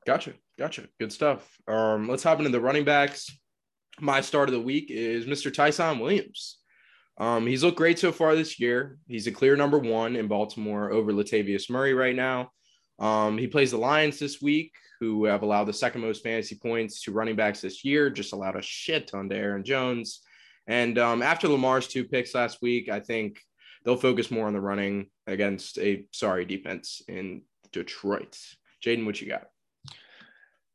Gotcha, 0.06 0.34
gotcha. 0.58 0.88
Good 1.00 1.12
stuff. 1.12 1.50
Um, 1.68 2.08
let's 2.08 2.24
hop 2.24 2.38
into 2.38 2.52
the 2.52 2.62
running 2.62 2.86
backs. 2.86 3.28
My 4.00 4.22
start 4.22 4.50
of 4.50 4.54
the 4.54 4.62
week 4.62 4.92
is 4.92 5.26
Mr. 5.26 5.52
Ty'Son 5.52 6.00
Williams. 6.00 6.58
Um, 7.18 7.48
he's 7.48 7.64
looked 7.64 7.78
great 7.78 7.98
so 7.98 8.12
far 8.12 8.36
this 8.36 8.60
year. 8.60 8.98
He's 9.08 9.28
a 9.28 9.32
clear 9.32 9.56
number 9.56 9.80
one 9.80 10.16
in 10.16 10.28
Baltimore 10.28 10.92
over 10.92 11.14
Latavius 11.14 11.70
Murray 11.70 11.94
right 11.94 12.16
now. 12.16 12.52
Um, 13.00 13.38
he 13.38 13.48
plays 13.48 13.72
the 13.72 13.78
Lions 13.78 14.20
this 14.20 14.42
week, 14.42 14.74
who 15.00 15.26
have 15.26 15.42
allowed 15.42 15.66
the 15.66 15.74
second 15.74 16.02
most 16.02 16.24
fantasy 16.24 16.56
points 16.56 17.02
to 17.04 17.12
running 17.12 17.36
backs 17.36 17.62
this 17.62 17.86
year, 17.86 18.10
just 18.10 18.34
allowed 18.34 18.56
a 18.56 18.62
shit 18.62 19.08
ton 19.08 19.30
to 19.30 19.36
Aaron 19.36 19.64
Jones. 19.64 20.22
And 20.68 20.98
um, 20.98 21.22
after 21.22 21.48
Lamar's 21.48 21.88
two 21.88 22.04
picks 22.04 22.34
last 22.34 22.62
week, 22.62 22.90
I 22.90 23.00
think 23.00 23.40
they'll 23.84 23.98
focus 23.98 24.32
more 24.32 24.48
on 24.48 24.54
the 24.54 24.62
running 24.62 25.08
against 25.28 25.78
a 25.78 26.06
sorry 26.12 26.46
defense 26.46 27.02
in 27.08 27.44
Detroit. 27.72 28.38
Jaden, 28.84 29.06
what 29.06 29.22
you 29.22 29.28
got? 29.30 29.44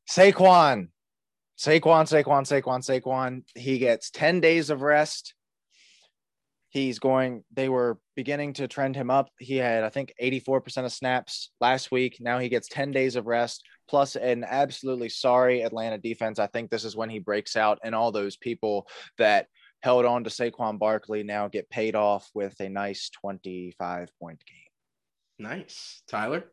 Saquon, 0.08 0.88
Saquon, 1.58 2.06
Saquon, 2.06 2.44
Saquon, 2.44 2.80
Saquon. 2.80 3.42
He 3.54 3.78
gets 3.78 4.10
10 4.10 4.40
days 4.40 4.70
of 4.70 4.82
rest. 4.82 5.34
He's 6.70 6.98
going, 6.98 7.44
they 7.52 7.68
were 7.68 7.98
beginning 8.16 8.54
to 8.54 8.68
trend 8.68 8.96
him 8.96 9.10
up. 9.10 9.28
He 9.38 9.56
had, 9.56 9.84
I 9.84 9.88
think, 9.88 10.14
84% 10.22 10.84
of 10.84 10.92
snaps 10.92 11.50
last 11.60 11.90
week. 11.90 12.18
Now 12.20 12.38
he 12.38 12.48
gets 12.48 12.68
10 12.68 12.92
days 12.92 13.16
of 13.16 13.26
rest 13.26 13.62
plus 13.88 14.14
an 14.14 14.44
absolutely 14.48 15.08
sorry 15.08 15.62
Atlanta 15.62 15.98
defense. 15.98 16.38
I 16.38 16.46
think 16.46 16.70
this 16.70 16.84
is 16.84 16.96
when 16.96 17.10
he 17.10 17.18
breaks 17.18 17.56
out, 17.56 17.80
and 17.82 17.94
all 17.94 18.12
those 18.12 18.36
people 18.36 18.86
that 19.18 19.48
held 19.82 20.06
on 20.06 20.24
to 20.24 20.30
Saquon 20.30 20.78
Barkley 20.78 21.24
now 21.24 21.48
get 21.48 21.68
paid 21.70 21.96
off 21.96 22.30
with 22.32 22.58
a 22.60 22.68
nice 22.68 23.10
25 23.20 24.08
point 24.20 24.40
game. 24.46 25.46
Nice. 25.48 26.02
Tyler? 26.06 26.44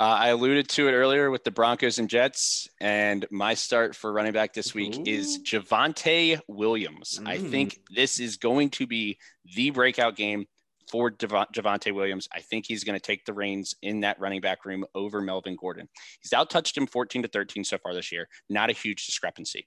Uh, 0.00 0.16
I 0.18 0.28
alluded 0.28 0.66
to 0.70 0.88
it 0.88 0.92
earlier 0.92 1.30
with 1.30 1.44
the 1.44 1.50
Broncos 1.50 1.98
and 1.98 2.08
Jets, 2.08 2.70
and 2.80 3.26
my 3.30 3.52
start 3.52 3.94
for 3.94 4.10
running 4.10 4.32
back 4.32 4.54
this 4.54 4.74
week 4.74 4.96
Ooh. 4.96 5.04
is 5.04 5.40
Javonte 5.42 6.40
Williams. 6.48 7.20
Mm. 7.22 7.28
I 7.28 7.36
think 7.36 7.78
this 7.94 8.18
is 8.18 8.38
going 8.38 8.70
to 8.70 8.86
be 8.86 9.18
the 9.54 9.68
breakout 9.68 10.16
game 10.16 10.46
for 10.90 11.10
Javonte 11.10 11.94
Williams. 11.94 12.30
I 12.34 12.40
think 12.40 12.64
he's 12.66 12.82
going 12.82 12.98
to 12.98 13.06
take 13.06 13.26
the 13.26 13.34
reins 13.34 13.74
in 13.82 14.00
that 14.00 14.18
running 14.18 14.40
back 14.40 14.64
room 14.64 14.86
over 14.94 15.20
Melvin 15.20 15.54
Gordon. 15.60 15.86
He's 16.22 16.32
outtouched 16.32 16.78
him 16.78 16.86
14 16.86 17.24
to 17.24 17.28
13 17.28 17.62
so 17.64 17.76
far 17.76 17.92
this 17.92 18.10
year. 18.10 18.26
Not 18.48 18.70
a 18.70 18.72
huge 18.72 19.04
discrepancy. 19.04 19.66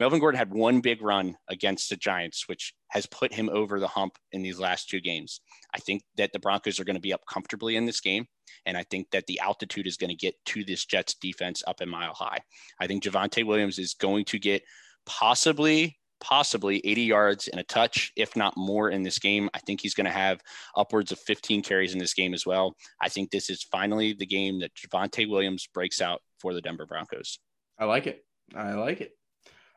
Melvin 0.00 0.18
Gordon 0.18 0.38
had 0.38 0.54
one 0.54 0.80
big 0.80 1.02
run 1.02 1.36
against 1.46 1.90
the 1.90 1.96
Giants, 1.96 2.48
which 2.48 2.72
has 2.88 3.06
put 3.06 3.32
him 3.32 3.48
over 3.52 3.78
the 3.78 3.88
hump 3.88 4.16
in 4.32 4.42
these 4.42 4.58
last 4.58 4.88
two 4.88 5.00
games. 5.00 5.40
I 5.74 5.78
think 5.78 6.02
that 6.16 6.32
the 6.32 6.38
Broncos 6.38 6.80
are 6.80 6.84
going 6.84 6.96
to 6.96 7.00
be 7.00 7.12
up 7.12 7.22
comfortably 7.30 7.76
in 7.76 7.84
this 7.84 8.00
game. 8.00 8.26
And 8.66 8.76
I 8.76 8.84
think 8.84 9.10
that 9.10 9.26
the 9.26 9.40
altitude 9.40 9.86
is 9.86 9.96
going 9.96 10.10
to 10.10 10.16
get 10.16 10.34
to 10.46 10.64
this 10.64 10.84
Jets 10.84 11.14
defense 11.14 11.62
up 11.66 11.80
in 11.80 11.88
mile 11.88 12.14
high. 12.14 12.38
I 12.80 12.86
think 12.86 13.02
Javonte 13.02 13.44
Williams 13.44 13.78
is 13.78 13.94
going 13.94 14.24
to 14.26 14.38
get 14.38 14.62
possibly, 15.06 15.98
possibly 16.20 16.80
80 16.84 17.02
yards 17.02 17.48
and 17.48 17.60
a 17.60 17.64
touch, 17.64 18.12
if 18.16 18.36
not 18.36 18.56
more 18.56 18.90
in 18.90 19.02
this 19.02 19.18
game. 19.18 19.50
I 19.54 19.58
think 19.58 19.80
he's 19.80 19.94
going 19.94 20.06
to 20.06 20.10
have 20.10 20.40
upwards 20.76 21.12
of 21.12 21.18
15 21.20 21.62
carries 21.62 21.92
in 21.92 21.98
this 21.98 22.14
game 22.14 22.32
as 22.32 22.46
well. 22.46 22.74
I 23.00 23.08
think 23.08 23.30
this 23.30 23.50
is 23.50 23.62
finally 23.64 24.14
the 24.14 24.26
game 24.26 24.60
that 24.60 24.72
Javonte 24.74 25.28
Williams 25.28 25.68
breaks 25.72 26.00
out 26.00 26.22
for 26.40 26.54
the 26.54 26.62
Denver 26.62 26.86
Broncos. 26.86 27.38
I 27.78 27.84
like 27.84 28.06
it. 28.06 28.24
I 28.54 28.74
like 28.74 29.02
it. 29.02 29.12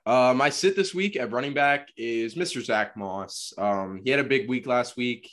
Uh, 0.05 0.33
my 0.35 0.49
sit 0.49 0.75
this 0.75 0.95
week 0.95 1.15
at 1.15 1.31
running 1.31 1.53
back 1.53 1.89
is 1.95 2.33
Mr. 2.33 2.63
Zach 2.63 2.97
Moss. 2.97 3.53
Um, 3.57 4.01
he 4.03 4.09
had 4.09 4.19
a 4.19 4.23
big 4.23 4.49
week 4.49 4.65
last 4.65 4.97
week, 4.97 5.29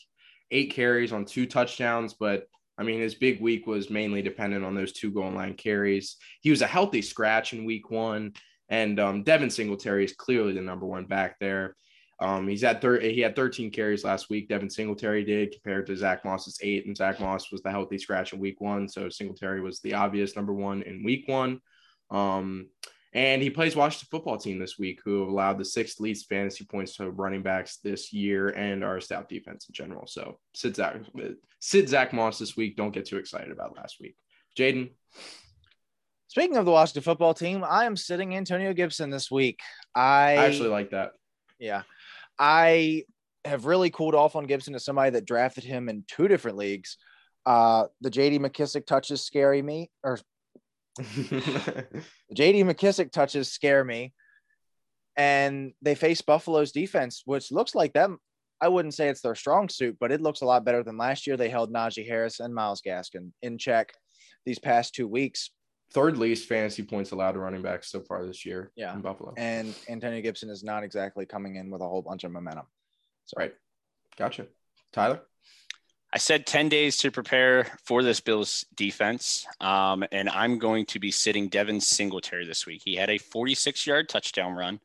eight 0.50 0.72
carries 0.72 1.12
on 1.12 1.24
two 1.24 1.46
touchdowns, 1.46 2.14
but 2.14 2.46
I 2.76 2.82
mean, 2.82 3.00
his 3.00 3.14
big 3.14 3.40
week 3.40 3.66
was 3.66 3.90
mainly 3.90 4.20
dependent 4.20 4.64
on 4.64 4.74
those 4.74 4.92
two 4.92 5.10
goal 5.10 5.32
line 5.32 5.54
carries. 5.54 6.16
He 6.42 6.50
was 6.50 6.60
a 6.62 6.66
healthy 6.66 7.00
scratch 7.00 7.54
in 7.54 7.64
week 7.64 7.90
one, 7.90 8.34
and 8.68 9.00
um, 9.00 9.22
Devin 9.22 9.50
Singletary 9.50 10.04
is 10.04 10.12
clearly 10.12 10.52
the 10.52 10.60
number 10.60 10.86
one 10.86 11.06
back 11.06 11.36
there. 11.40 11.74
Um, 12.20 12.46
he's 12.46 12.64
at 12.64 12.82
thir- 12.82 13.00
he 13.00 13.20
had 13.20 13.36
13 13.36 13.70
carries 13.70 14.04
last 14.04 14.28
week. 14.28 14.48
Devin 14.48 14.68
Singletary 14.68 15.24
did 15.24 15.52
compared 15.52 15.86
to 15.86 15.96
Zach 15.96 16.24
Moss's 16.26 16.58
eight, 16.62 16.86
and 16.86 16.96
Zach 16.96 17.20
Moss 17.20 17.50
was 17.50 17.62
the 17.62 17.70
healthy 17.70 17.96
scratch 17.96 18.34
in 18.34 18.38
week 18.38 18.60
one. 18.60 18.86
So 18.86 19.08
Singletary 19.08 19.62
was 19.62 19.80
the 19.80 19.94
obvious 19.94 20.36
number 20.36 20.52
one 20.52 20.82
in 20.82 21.04
week 21.04 21.26
one. 21.26 21.60
Um, 22.10 22.66
and 23.14 23.42
he 23.42 23.50
plays 23.50 23.74
Washington 23.74 24.08
football 24.10 24.36
team 24.36 24.58
this 24.58 24.78
week, 24.78 25.00
who 25.04 25.20
have 25.20 25.28
allowed 25.28 25.58
the 25.58 25.64
sixth 25.64 25.98
least 26.00 26.28
fantasy 26.28 26.64
points 26.64 26.96
to 26.96 27.10
running 27.10 27.42
backs 27.42 27.78
this 27.82 28.12
year 28.12 28.50
and 28.50 28.84
our 28.84 29.00
stout 29.00 29.28
defense 29.28 29.66
in 29.68 29.72
general. 29.72 30.06
So 30.06 30.38
sit 30.54 30.76
Zach, 30.76 30.96
sit 31.60 31.88
Zach 31.88 32.12
Moss 32.12 32.38
this 32.38 32.56
week. 32.56 32.76
Don't 32.76 32.92
get 32.92 33.06
too 33.06 33.16
excited 33.16 33.50
about 33.50 33.76
last 33.76 33.96
week. 34.00 34.16
Jaden. 34.58 34.90
Speaking 36.28 36.58
of 36.58 36.66
the 36.66 36.70
Washington 36.70 37.02
football 37.02 37.32
team, 37.32 37.64
I 37.66 37.86
am 37.86 37.96
sitting 37.96 38.36
Antonio 38.36 38.74
Gibson 38.74 39.08
this 39.08 39.30
week. 39.30 39.60
I, 39.94 40.32
I 40.36 40.46
actually 40.46 40.68
like 40.68 40.90
that. 40.90 41.12
Yeah. 41.58 41.82
I 42.38 43.04
have 43.46 43.64
really 43.64 43.88
cooled 43.88 44.14
off 44.14 44.36
on 44.36 44.44
Gibson 44.44 44.74
as 44.74 44.84
somebody 44.84 45.10
that 45.12 45.24
drafted 45.24 45.64
him 45.64 45.88
in 45.88 46.04
two 46.06 46.28
different 46.28 46.58
leagues. 46.58 46.98
Uh, 47.46 47.86
the 48.02 48.10
JD 48.10 48.40
McKissic 48.40 48.84
touches 48.84 49.24
scary 49.24 49.62
me, 49.62 49.90
or 50.02 50.18
JD 52.34 52.64
McKissic 52.64 53.12
touches 53.12 53.50
scare 53.50 53.84
me. 53.84 54.12
And 55.16 55.72
they 55.82 55.96
face 55.96 56.22
Buffalo's 56.22 56.70
defense, 56.70 57.22
which 57.24 57.50
looks 57.50 57.74
like 57.74 57.92
them. 57.92 58.18
I 58.60 58.68
wouldn't 58.68 58.94
say 58.94 59.08
it's 59.08 59.20
their 59.20 59.34
strong 59.34 59.68
suit, 59.68 59.96
but 60.00 60.12
it 60.12 60.20
looks 60.20 60.40
a 60.40 60.44
lot 60.44 60.64
better 60.64 60.82
than 60.82 60.96
last 60.96 61.26
year. 61.26 61.36
They 61.36 61.48
held 61.48 61.72
Najee 61.72 62.06
Harris 62.06 62.40
and 62.40 62.54
Myles 62.54 62.82
Gaskin 62.82 63.32
in 63.42 63.58
check 63.58 63.92
these 64.44 64.58
past 64.58 64.94
two 64.94 65.08
weeks. 65.08 65.50
Third 65.92 66.18
least 66.18 66.48
fantasy 66.48 66.82
points 66.82 67.12
allowed 67.12 67.32
to 67.32 67.38
running 67.38 67.62
backs 67.62 67.90
so 67.90 68.00
far 68.00 68.26
this 68.26 68.44
year 68.44 68.70
yeah. 68.76 68.94
in 68.94 69.00
Buffalo. 69.00 69.32
And 69.36 69.74
Antonio 69.88 70.20
Gibson 70.20 70.50
is 70.50 70.62
not 70.62 70.84
exactly 70.84 71.24
coming 71.24 71.56
in 71.56 71.70
with 71.70 71.80
a 71.80 71.88
whole 71.88 72.02
bunch 72.02 72.24
of 72.24 72.32
momentum. 72.32 72.66
So. 73.24 73.36
Right. 73.38 73.54
Gotcha. 74.16 74.46
Tyler? 74.92 75.22
I 76.10 76.16
said 76.16 76.46
10 76.46 76.70
days 76.70 76.96
to 76.98 77.10
prepare 77.10 77.64
for 77.84 78.02
this 78.02 78.20
Bills 78.20 78.64
defense. 78.74 79.46
Um, 79.60 80.04
and 80.10 80.30
I'm 80.30 80.58
going 80.58 80.86
to 80.86 80.98
be 80.98 81.10
sitting 81.10 81.48
Devin 81.48 81.80
Singletary 81.80 82.46
this 82.46 82.64
week. 82.64 82.82
He 82.84 82.94
had 82.96 83.10
a 83.10 83.18
46 83.18 83.86
yard 83.86 84.08
touchdown 84.08 84.54
run. 84.54 84.80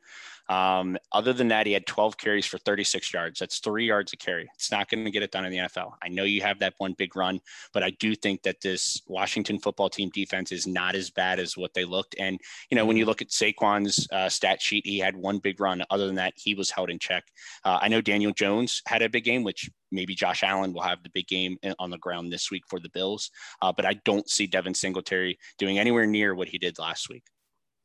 Um, 0.49 0.97
other 1.11 1.33
than 1.33 1.47
that, 1.49 1.65
he 1.65 1.73
had 1.73 1.85
12 1.85 2.17
carries 2.17 2.45
for 2.45 2.57
36 2.57 3.13
yards. 3.13 3.39
That's 3.39 3.59
three 3.59 3.87
yards 3.87 4.13
a 4.13 4.17
carry. 4.17 4.49
It's 4.55 4.71
not 4.71 4.89
going 4.89 5.05
to 5.05 5.11
get 5.11 5.23
it 5.23 5.31
done 5.31 5.45
in 5.45 5.51
the 5.51 5.57
NFL. 5.59 5.93
I 6.01 6.09
know 6.09 6.23
you 6.23 6.41
have 6.41 6.59
that 6.59 6.73
one 6.77 6.93
big 6.93 7.15
run, 7.15 7.39
but 7.73 7.83
I 7.83 7.91
do 7.91 8.15
think 8.15 8.43
that 8.43 8.61
this 8.61 9.01
Washington 9.07 9.59
football 9.59 9.89
team 9.89 10.09
defense 10.13 10.51
is 10.51 10.67
not 10.67 10.95
as 10.95 11.09
bad 11.09 11.39
as 11.39 11.55
what 11.55 11.73
they 11.73 11.85
looked. 11.85 12.15
And, 12.19 12.39
you 12.69 12.75
know, 12.75 12.85
when 12.85 12.97
you 12.97 13.05
look 13.05 13.21
at 13.21 13.29
Saquon's 13.29 14.07
uh, 14.11 14.29
stat 14.29 14.61
sheet, 14.61 14.85
he 14.85 14.99
had 14.99 15.15
one 15.15 15.39
big 15.39 15.59
run. 15.59 15.83
Other 15.89 16.07
than 16.07 16.15
that, 16.15 16.33
he 16.35 16.55
was 16.55 16.69
held 16.69 16.89
in 16.89 16.99
check. 16.99 17.23
Uh, 17.63 17.79
I 17.81 17.87
know 17.87 18.01
Daniel 18.01 18.33
Jones 18.33 18.81
had 18.85 19.01
a 19.01 19.09
big 19.09 19.23
game, 19.23 19.43
which 19.43 19.69
maybe 19.91 20.15
Josh 20.15 20.43
Allen 20.43 20.73
will 20.73 20.81
have 20.81 21.03
the 21.03 21.09
big 21.13 21.27
game 21.27 21.57
on 21.79 21.89
the 21.89 21.97
ground 21.97 22.31
this 22.31 22.51
week 22.51 22.63
for 22.67 22.79
the 22.79 22.89
Bills. 22.89 23.29
Uh, 23.61 23.71
but 23.71 23.85
I 23.85 23.93
don't 24.05 24.29
see 24.29 24.47
Devin 24.47 24.73
Singletary 24.73 25.37
doing 25.57 25.79
anywhere 25.79 26.05
near 26.05 26.35
what 26.35 26.49
he 26.49 26.57
did 26.57 26.79
last 26.79 27.09
week. 27.09 27.23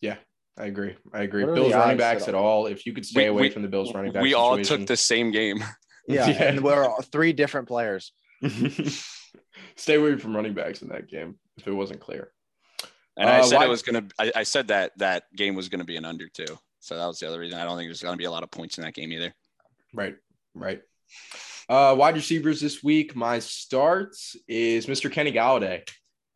Yeah, 0.00 0.16
I 0.58 0.66
agree. 0.66 0.96
I 1.12 1.22
agree. 1.22 1.44
Bills 1.44 1.72
running 1.72 1.96
backs 1.96 2.26
at 2.26 2.34
all. 2.34 2.66
If 2.66 2.84
you 2.84 2.92
could 2.92 3.06
stay 3.06 3.24
we, 3.24 3.26
away 3.28 3.42
we, 3.42 3.50
from 3.50 3.62
the 3.62 3.68
Bills 3.68 3.94
running 3.94 4.12
backs, 4.12 4.22
we 4.22 4.34
all 4.34 4.58
took 4.62 4.86
the 4.86 4.96
same 4.96 5.30
game. 5.30 5.62
Yeah, 6.10 6.26
yeah. 6.26 6.44
and 6.44 6.62
we're 6.62 6.90
three 7.12 7.34
different 7.34 7.68
players. 7.68 8.12
stay 9.76 9.96
away 9.96 10.16
from 10.16 10.34
running 10.34 10.54
backs 10.54 10.80
in 10.80 10.88
that 10.88 11.06
game 11.06 11.38
if 11.58 11.68
it 11.68 11.72
wasn't 11.72 12.00
clear. 12.00 12.32
And 13.18 13.28
uh, 13.28 13.32
I 13.34 13.42
said 13.42 13.56
why- 13.56 13.66
it 13.66 13.68
was 13.68 13.82
gonna. 13.82 14.06
I, 14.18 14.32
I 14.36 14.42
said 14.44 14.68
that 14.68 14.92
that 14.96 15.24
game 15.36 15.54
was 15.54 15.68
gonna 15.68 15.84
be 15.84 15.96
an 15.96 16.06
under 16.06 16.26
too. 16.26 16.58
So 16.80 16.96
that 16.96 17.04
was 17.04 17.18
the 17.18 17.28
other 17.28 17.38
reason. 17.38 17.58
I 17.58 17.64
don't 17.64 17.76
think 17.76 17.88
there's 17.88 18.00
gonna 18.00 18.16
be 18.16 18.24
a 18.24 18.30
lot 18.30 18.42
of 18.42 18.50
points 18.50 18.78
in 18.78 18.84
that 18.84 18.94
game 18.94 19.12
either. 19.12 19.34
Right. 19.92 20.16
Right. 20.54 20.80
Uh, 21.68 21.94
wide 21.98 22.14
receivers 22.14 22.58
this 22.60 22.82
week. 22.82 23.14
My 23.14 23.38
start 23.40 24.16
is 24.48 24.86
Mr. 24.86 25.12
Kenny 25.12 25.32
Golladay. 25.32 25.86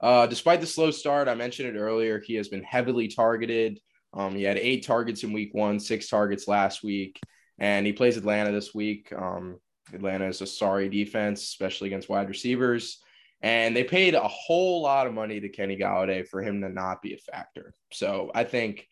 Uh, 0.03 0.27
despite 0.27 0.61
the 0.61 0.67
slow 0.67 0.91
start, 0.91 1.29
I 1.29 1.35
mentioned 1.35 1.75
it 1.75 1.79
earlier. 1.79 2.21
He 2.21 2.35
has 2.35 2.49
been 2.49 2.63
heavily 2.63 3.09
targeted. 3.09 3.81
Um, 4.15 4.35
he 4.35 4.43
had 4.43 4.59
eight 4.59 4.85
targets 4.85 5.25
in 5.25 5.33
week 5.33 5.55
one, 5.55 5.81
six 5.81 6.09
targets 6.09 6.47
last 6.47 6.83
week, 6.83 7.19
and 7.59 7.87
he 7.87 7.93
plays 7.93 8.17
Atlanta 8.17 8.53
this 8.53 8.75
week. 8.75 9.13
Um, 9.17 9.59
Atlanta 9.93 10.27
is 10.27 10.41
a 10.41 10.47
sorry 10.47 10.89
defense, 10.89 11.43
especially 11.43 11.89
against 11.89 12.09
wide 12.09 12.29
receivers. 12.29 12.99
And 13.43 13.75
they 13.75 13.83
paid 13.83 14.15
a 14.15 14.29
whole 14.29 14.83
lot 14.83 15.07
of 15.07 15.15
money 15.15 15.41
to 15.41 15.49
Kenny 15.49 15.77
Golladay 15.77 16.27
for 16.27 16.43
him 16.43 16.61
to 16.61 16.69
not 16.69 17.03
be 17.03 17.15
a 17.15 17.19
factor. 17.19 17.75
So 17.93 18.31
I 18.35 18.45
think 18.45 18.87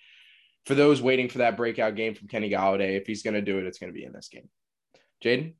for 0.66 0.74
those 0.74 1.00
waiting 1.00 1.28
for 1.28 1.38
that 1.38 1.56
breakout 1.56 1.94
game 1.94 2.14
from 2.14 2.28
Kenny 2.28 2.50
Golladay, 2.50 2.96
if 2.96 3.06
he's 3.06 3.22
going 3.22 3.34
to 3.34 3.42
do 3.42 3.58
it, 3.58 3.66
it's 3.66 3.78
going 3.78 3.92
to 3.92 3.98
be 3.98 4.04
in 4.04 4.12
this 4.12 4.28
game. 4.28 4.48
Jaden? 5.24 5.54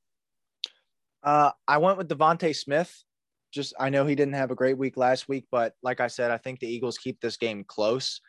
Uh, 1.23 1.53
I 1.69 1.78
went 1.78 1.99
with 1.99 2.09
DeVonta 2.09 2.55
Smith. 2.55 2.93
Just 3.53 3.74
I 3.78 3.91
know 3.91 4.07
he 4.07 4.15
didn't 4.15 4.35
have 4.35 4.51
a 4.51 4.57
great 4.57 4.78
week 4.78 4.97
last 4.97 5.28
week, 5.28 5.47
but 5.51 5.74
like 5.82 6.01
I 6.01 6.07
said, 6.07 6.31
I 6.31 6.39
think 6.39 6.61
the 6.61 6.73
Eagles 6.73 6.99
keep 6.99 7.20
this 7.20 7.37
game 7.37 7.65
close. 7.65 8.20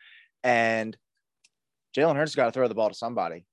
And 0.42 0.96
Jalen 1.96 2.16
Hurts 2.16 2.34
got 2.34 2.46
to 2.46 2.52
throw 2.52 2.68
the 2.68 2.74
ball 2.74 2.88
to 2.88 2.94
somebody. 2.94 3.44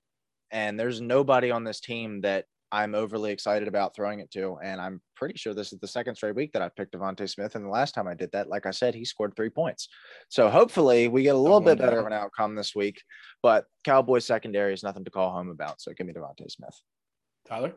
And 0.51 0.79
there's 0.79 1.01
nobody 1.01 1.51
on 1.51 1.63
this 1.63 1.79
team 1.79 2.21
that 2.21 2.45
I'm 2.71 2.93
overly 2.93 3.31
excited 3.31 3.67
about 3.67 3.95
throwing 3.95 4.19
it 4.19 4.31
to. 4.31 4.57
And 4.63 4.79
I'm 4.79 5.01
pretty 5.15 5.37
sure 5.37 5.53
this 5.53 5.73
is 5.73 5.79
the 5.79 5.87
second 5.87 6.15
straight 6.15 6.35
week 6.35 6.53
that 6.53 6.61
I 6.61 6.69
picked 6.69 6.93
DeVonta 6.93 7.29
Smith. 7.29 7.55
And 7.55 7.65
the 7.65 7.69
last 7.69 7.93
time 7.93 8.07
I 8.07 8.13
did 8.13 8.31
that, 8.31 8.49
like 8.49 8.65
I 8.65 8.71
said, 8.71 8.93
he 8.93 9.05
scored 9.05 9.35
three 9.35 9.49
points. 9.49 9.87
So 10.29 10.49
hopefully 10.49 11.07
we 11.07 11.23
get 11.23 11.35
a 11.35 11.39
little 11.39 11.61
bit 11.61 11.79
better 11.79 11.99
of 11.99 12.05
an 12.05 12.13
outcome 12.13 12.55
this 12.55 12.75
week. 12.75 13.01
But 13.41 13.65
Cowboys 13.83 14.25
secondary 14.25 14.73
is 14.73 14.83
nothing 14.83 15.03
to 15.05 15.11
call 15.11 15.31
home 15.31 15.49
about. 15.49 15.81
So 15.81 15.91
give 15.93 16.07
me 16.07 16.13
DeVonta 16.13 16.49
Smith. 16.49 16.79
Tyler? 17.47 17.73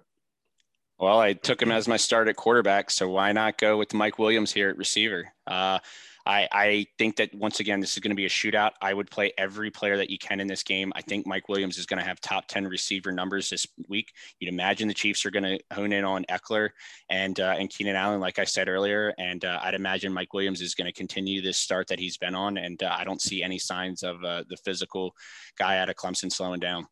Well, 1.03 1.19
I 1.19 1.33
took 1.33 1.61
him 1.61 1.73
as 1.73 1.89
my 1.89 1.97
start 1.97 2.29
at 2.29 2.37
quarterback, 2.37 2.89
so 2.89 3.09
why 3.09 3.33
not 3.33 3.59
go 3.59 3.77
with 3.77 3.93
Mike 3.93 4.21
Williams 4.21 4.53
here 4.53 4.71
at 4.71 4.79
receiver? 4.79 5.33
Uh, 5.49 5.81
I, 6.25 6.49
I 6.53 6.87
think 6.97 7.17
that 7.17 7.35
once 7.35 7.59
again, 7.59 7.81
this 7.81 7.95
is 7.95 7.99
going 7.99 8.13
to 8.13 8.17
be 8.17 8.27
a 8.27 8.29
shootout. 8.29 8.71
I 8.81 8.95
would 8.95 9.11
play 9.11 9.33
every 9.37 9.73
player 9.73 9.97
that 9.97 10.11
you 10.11 10.19
can 10.19 10.39
in 10.39 10.47
this 10.47 10.63
game. 10.63 10.93
I 10.95 11.03
think 11.03 11.27
Mike 11.27 11.49
Williams 11.49 11.77
is 11.77 11.87
going 11.87 11.99
to 11.99 12.07
have 12.07 12.21
top 12.21 12.47
10 12.47 12.69
receiver 12.69 13.11
numbers 13.11 13.51
this 13.51 13.67
week. 13.89 14.13
You'd 14.39 14.53
imagine 14.53 14.87
the 14.87 14.95
Chiefs 14.95 15.27
are 15.27 15.33
going 15.33 15.43
to 15.43 15.59
hone 15.73 15.93
in 15.93 16.05
on 16.05 16.25
Ekeler 16.31 16.69
and, 17.11 17.41
uh, 17.41 17.57
and 17.59 17.69
Keenan 17.69 17.97
Allen, 17.97 18.21
like 18.21 18.39
I 18.39 18.45
said 18.45 18.69
earlier. 18.69 19.13
And 19.19 19.45
uh, 19.45 19.59
I'd 19.61 19.75
imagine 19.75 20.13
Mike 20.13 20.33
Williams 20.33 20.61
is 20.61 20.77
going 20.77 20.87
to 20.87 20.93
continue 20.93 21.43
this 21.43 21.59
start 21.59 21.89
that 21.89 21.99
he's 21.99 22.17
been 22.17 22.37
on. 22.37 22.59
And 22.59 22.81
uh, 22.81 22.95
I 22.97 23.03
don't 23.03 23.21
see 23.21 23.43
any 23.43 23.59
signs 23.59 24.05
of 24.05 24.23
uh, 24.23 24.45
the 24.49 24.57
physical 24.65 25.17
guy 25.59 25.79
out 25.79 25.91
of 25.91 25.97
Clemson 25.97 26.31
slowing 26.31 26.61
down. 26.61 26.87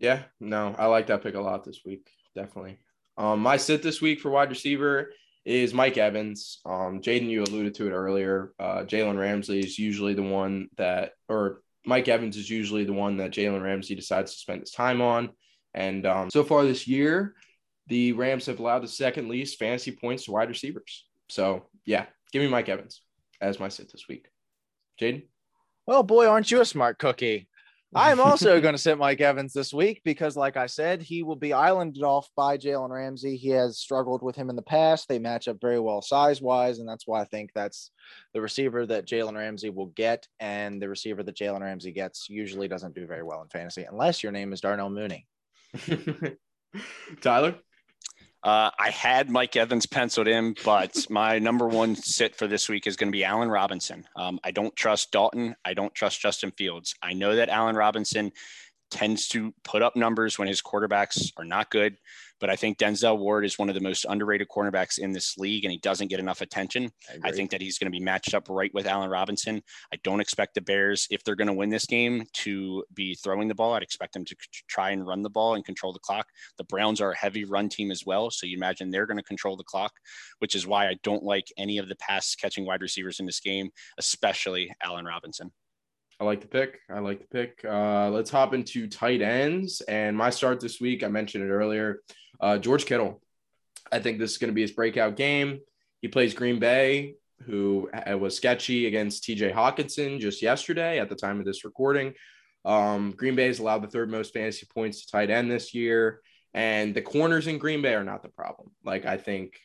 Yeah, 0.00 0.24
no, 0.40 0.74
I 0.76 0.86
like 0.86 1.06
that 1.06 1.22
pick 1.22 1.36
a 1.36 1.40
lot 1.40 1.62
this 1.62 1.82
week. 1.84 2.10
Definitely. 2.34 2.80
Um, 3.18 3.40
my 3.40 3.56
sit 3.56 3.82
this 3.82 4.00
week 4.00 4.20
for 4.20 4.30
wide 4.30 4.50
receiver 4.50 5.10
is 5.44 5.72
Mike 5.72 5.96
Evans. 5.96 6.60
Um, 6.66 7.00
Jaden, 7.00 7.30
you 7.30 7.42
alluded 7.42 7.74
to 7.74 7.86
it 7.86 7.92
earlier. 7.92 8.52
Uh, 8.58 8.82
Jalen 8.82 9.18
Ramsey 9.18 9.60
is 9.60 9.78
usually 9.78 10.14
the 10.14 10.22
one 10.22 10.68
that, 10.76 11.12
or 11.28 11.62
Mike 11.84 12.08
Evans 12.08 12.36
is 12.36 12.50
usually 12.50 12.84
the 12.84 12.92
one 12.92 13.18
that 13.18 13.30
Jalen 13.30 13.62
Ramsey 13.62 13.94
decides 13.94 14.32
to 14.32 14.38
spend 14.38 14.60
his 14.60 14.72
time 14.72 15.00
on. 15.00 15.30
And 15.72 16.04
um, 16.04 16.30
so 16.30 16.42
far 16.42 16.64
this 16.64 16.88
year, 16.88 17.34
the 17.86 18.12
Rams 18.12 18.46
have 18.46 18.58
allowed 18.58 18.82
the 18.82 18.88
second 18.88 19.28
least 19.28 19.58
fantasy 19.58 19.92
points 19.92 20.24
to 20.24 20.32
wide 20.32 20.48
receivers. 20.48 21.06
So 21.28 21.66
yeah, 21.84 22.06
give 22.32 22.42
me 22.42 22.48
Mike 22.48 22.68
Evans 22.68 23.02
as 23.40 23.60
my 23.60 23.68
sit 23.68 23.92
this 23.92 24.08
week. 24.08 24.26
Jaden? 25.00 25.22
Well, 25.86 26.02
boy, 26.02 26.26
aren't 26.26 26.50
you 26.50 26.60
a 26.60 26.64
smart 26.64 26.98
cookie? 26.98 27.48
I'm 27.96 28.20
also 28.20 28.60
going 28.60 28.74
to 28.74 28.78
sit 28.78 28.98
Mike 28.98 29.22
Evans 29.22 29.54
this 29.54 29.72
week 29.72 30.02
because, 30.04 30.36
like 30.36 30.56
I 30.58 30.66
said, 30.66 31.00
he 31.00 31.22
will 31.22 31.36
be 31.36 31.54
islanded 31.54 32.02
off 32.02 32.28
by 32.36 32.58
Jalen 32.58 32.90
Ramsey. 32.90 33.36
He 33.36 33.48
has 33.50 33.78
struggled 33.78 34.22
with 34.22 34.36
him 34.36 34.50
in 34.50 34.56
the 34.56 34.62
past. 34.62 35.08
They 35.08 35.18
match 35.18 35.48
up 35.48 35.60
very 35.60 35.80
well 35.80 36.02
size 36.02 36.42
wise, 36.42 36.78
and 36.78 36.88
that's 36.88 37.06
why 37.06 37.22
I 37.22 37.24
think 37.24 37.50
that's 37.54 37.90
the 38.34 38.42
receiver 38.42 38.84
that 38.86 39.06
Jalen 39.06 39.36
Ramsey 39.36 39.70
will 39.70 39.86
get. 39.86 40.28
And 40.38 40.80
the 40.80 40.90
receiver 40.90 41.22
that 41.22 41.36
Jalen 41.36 41.62
Ramsey 41.62 41.92
gets 41.92 42.28
usually 42.28 42.68
doesn't 42.68 42.94
do 42.94 43.06
very 43.06 43.22
well 43.22 43.40
in 43.40 43.48
fantasy 43.48 43.84
unless 43.84 44.22
your 44.22 44.32
name 44.32 44.52
is 44.52 44.60
Darnell 44.60 44.90
Mooney. 44.90 45.26
Tyler? 47.22 47.56
Uh, 48.46 48.70
I 48.78 48.90
had 48.90 49.28
Mike 49.28 49.56
Evans 49.56 49.86
penciled 49.86 50.28
in, 50.28 50.54
but 50.64 51.04
my 51.10 51.40
number 51.40 51.66
one 51.66 51.96
sit 51.96 52.36
for 52.36 52.46
this 52.46 52.68
week 52.68 52.86
is 52.86 52.94
going 52.94 53.08
to 53.08 53.12
be 53.12 53.24
Allen 53.24 53.48
Robinson. 53.48 54.06
Um, 54.14 54.38
I 54.44 54.52
don't 54.52 54.74
trust 54.76 55.10
Dalton. 55.10 55.56
I 55.64 55.74
don't 55.74 55.92
trust 55.92 56.20
Justin 56.20 56.52
Fields. 56.52 56.94
I 57.02 57.12
know 57.12 57.34
that 57.34 57.48
Allen 57.48 57.74
Robinson 57.74 58.30
tends 58.88 59.26
to 59.30 59.52
put 59.64 59.82
up 59.82 59.96
numbers 59.96 60.38
when 60.38 60.46
his 60.46 60.62
quarterbacks 60.62 61.32
are 61.36 61.44
not 61.44 61.72
good. 61.72 61.96
But 62.40 62.50
I 62.50 62.56
think 62.56 62.78
Denzel 62.78 63.18
Ward 63.18 63.44
is 63.44 63.58
one 63.58 63.68
of 63.68 63.74
the 63.74 63.80
most 63.80 64.04
underrated 64.08 64.48
cornerbacks 64.48 64.98
in 64.98 65.12
this 65.12 65.38
league, 65.38 65.64
and 65.64 65.72
he 65.72 65.78
doesn't 65.78 66.08
get 66.08 66.20
enough 66.20 66.40
attention. 66.40 66.90
I, 67.10 67.28
I 67.28 67.32
think 67.32 67.50
that 67.50 67.60
he's 67.60 67.78
going 67.78 67.90
to 67.90 67.96
be 67.96 68.04
matched 68.04 68.34
up 68.34 68.48
right 68.48 68.72
with 68.74 68.86
Allen 68.86 69.10
Robinson. 69.10 69.62
I 69.92 69.96
don't 70.04 70.20
expect 70.20 70.54
the 70.54 70.60
Bears, 70.60 71.06
if 71.10 71.24
they're 71.24 71.34
going 71.34 71.48
to 71.48 71.54
win 71.54 71.70
this 71.70 71.86
game, 71.86 72.24
to 72.34 72.84
be 72.94 73.14
throwing 73.14 73.48
the 73.48 73.54
ball. 73.54 73.74
I'd 73.74 73.82
expect 73.82 74.12
them 74.14 74.24
to 74.24 74.36
try 74.68 74.90
and 74.90 75.06
run 75.06 75.22
the 75.22 75.30
ball 75.30 75.54
and 75.54 75.64
control 75.64 75.92
the 75.92 75.98
clock. 76.00 76.26
The 76.58 76.64
Browns 76.64 77.00
are 77.00 77.12
a 77.12 77.16
heavy 77.16 77.44
run 77.44 77.68
team 77.68 77.90
as 77.90 78.04
well, 78.04 78.30
so 78.30 78.46
you 78.46 78.56
imagine 78.56 78.90
they're 78.90 79.06
going 79.06 79.16
to 79.18 79.22
control 79.22 79.56
the 79.56 79.64
clock, 79.64 79.92
which 80.38 80.54
is 80.54 80.66
why 80.66 80.88
I 80.88 80.96
don't 81.02 81.22
like 81.22 81.46
any 81.56 81.78
of 81.78 81.88
the 81.88 81.96
pass 81.96 82.34
catching 82.34 82.66
wide 82.66 82.82
receivers 82.82 83.20
in 83.20 83.26
this 83.26 83.40
game, 83.40 83.70
especially 83.98 84.72
Allen 84.82 85.04
Robinson. 85.04 85.52
I 86.18 86.24
like 86.24 86.40
the 86.40 86.48
pick. 86.48 86.80
I 86.88 87.00
like 87.00 87.20
the 87.20 87.26
pick. 87.26 87.64
Uh, 87.64 88.08
let's 88.10 88.30
hop 88.30 88.54
into 88.54 88.86
tight 88.86 89.20
ends. 89.20 89.82
And 89.82 90.16
my 90.16 90.30
start 90.30 90.60
this 90.60 90.80
week, 90.80 91.04
I 91.04 91.08
mentioned 91.08 91.44
it 91.44 91.52
earlier. 91.52 92.00
Uh, 92.40 92.58
George 92.58 92.86
Kittle. 92.86 93.20
I 93.92 93.98
think 93.98 94.18
this 94.18 94.32
is 94.32 94.38
going 94.38 94.50
to 94.50 94.54
be 94.54 94.62
his 94.62 94.72
breakout 94.72 95.16
game. 95.16 95.60
He 96.00 96.08
plays 96.08 96.34
Green 96.34 96.58
Bay, 96.58 97.14
who 97.44 97.88
was 98.18 98.36
sketchy 98.36 98.86
against 98.86 99.24
TJ 99.24 99.52
Hockenson 99.52 100.18
just 100.18 100.42
yesterday 100.42 100.98
at 100.98 101.08
the 101.08 101.14
time 101.14 101.38
of 101.38 101.46
this 101.46 101.64
recording. 101.64 102.14
Um, 102.64 103.12
Green 103.12 103.36
Bay 103.36 103.46
has 103.46 103.60
allowed 103.60 103.82
the 103.82 103.88
third 103.88 104.10
most 104.10 104.32
fantasy 104.32 104.66
points 104.66 105.04
to 105.04 105.12
tight 105.12 105.30
end 105.30 105.50
this 105.50 105.72
year. 105.72 106.20
And 106.52 106.94
the 106.94 107.02
corners 107.02 107.46
in 107.46 107.58
Green 107.58 107.82
Bay 107.82 107.94
are 107.94 108.04
not 108.04 108.22
the 108.22 108.28
problem. 108.28 108.70
Like, 108.82 109.04
I 109.04 109.18
think 109.18 109.60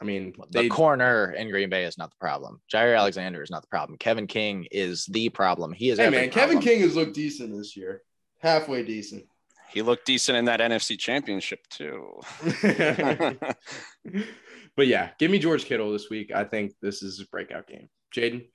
I 0.00 0.04
mean, 0.04 0.34
the 0.50 0.68
corner 0.68 1.32
in 1.32 1.50
Green 1.50 1.70
Bay 1.70 1.84
is 1.84 1.96
not 1.98 2.10
the 2.10 2.16
problem. 2.18 2.60
Jaire 2.72 2.98
Alexander 2.98 3.42
is 3.42 3.50
not 3.50 3.62
the 3.62 3.68
problem. 3.68 3.98
Kevin 3.98 4.26
King 4.26 4.66
is 4.70 5.06
the 5.06 5.28
problem. 5.28 5.72
He 5.72 5.90
is. 5.90 5.98
Hey 5.98 6.10
man, 6.10 6.30
Kevin 6.30 6.60
King 6.60 6.80
has 6.80 6.96
looked 6.96 7.14
decent 7.14 7.56
this 7.56 7.76
year. 7.76 8.02
Halfway 8.40 8.82
decent. 8.84 9.24
He 9.72 9.80
looked 9.80 10.04
decent 10.04 10.36
in 10.36 10.44
that 10.44 10.60
NFC 10.60 10.98
Championship 10.98 11.66
too. 11.70 12.20
but 14.76 14.86
yeah, 14.86 15.12
give 15.18 15.30
me 15.30 15.38
George 15.38 15.64
Kittle 15.64 15.90
this 15.92 16.10
week. 16.10 16.30
I 16.30 16.44
think 16.44 16.74
this 16.82 17.02
is 17.02 17.20
a 17.20 17.26
breakout 17.28 17.66
game. 17.66 17.88
Jaden. 18.14 18.48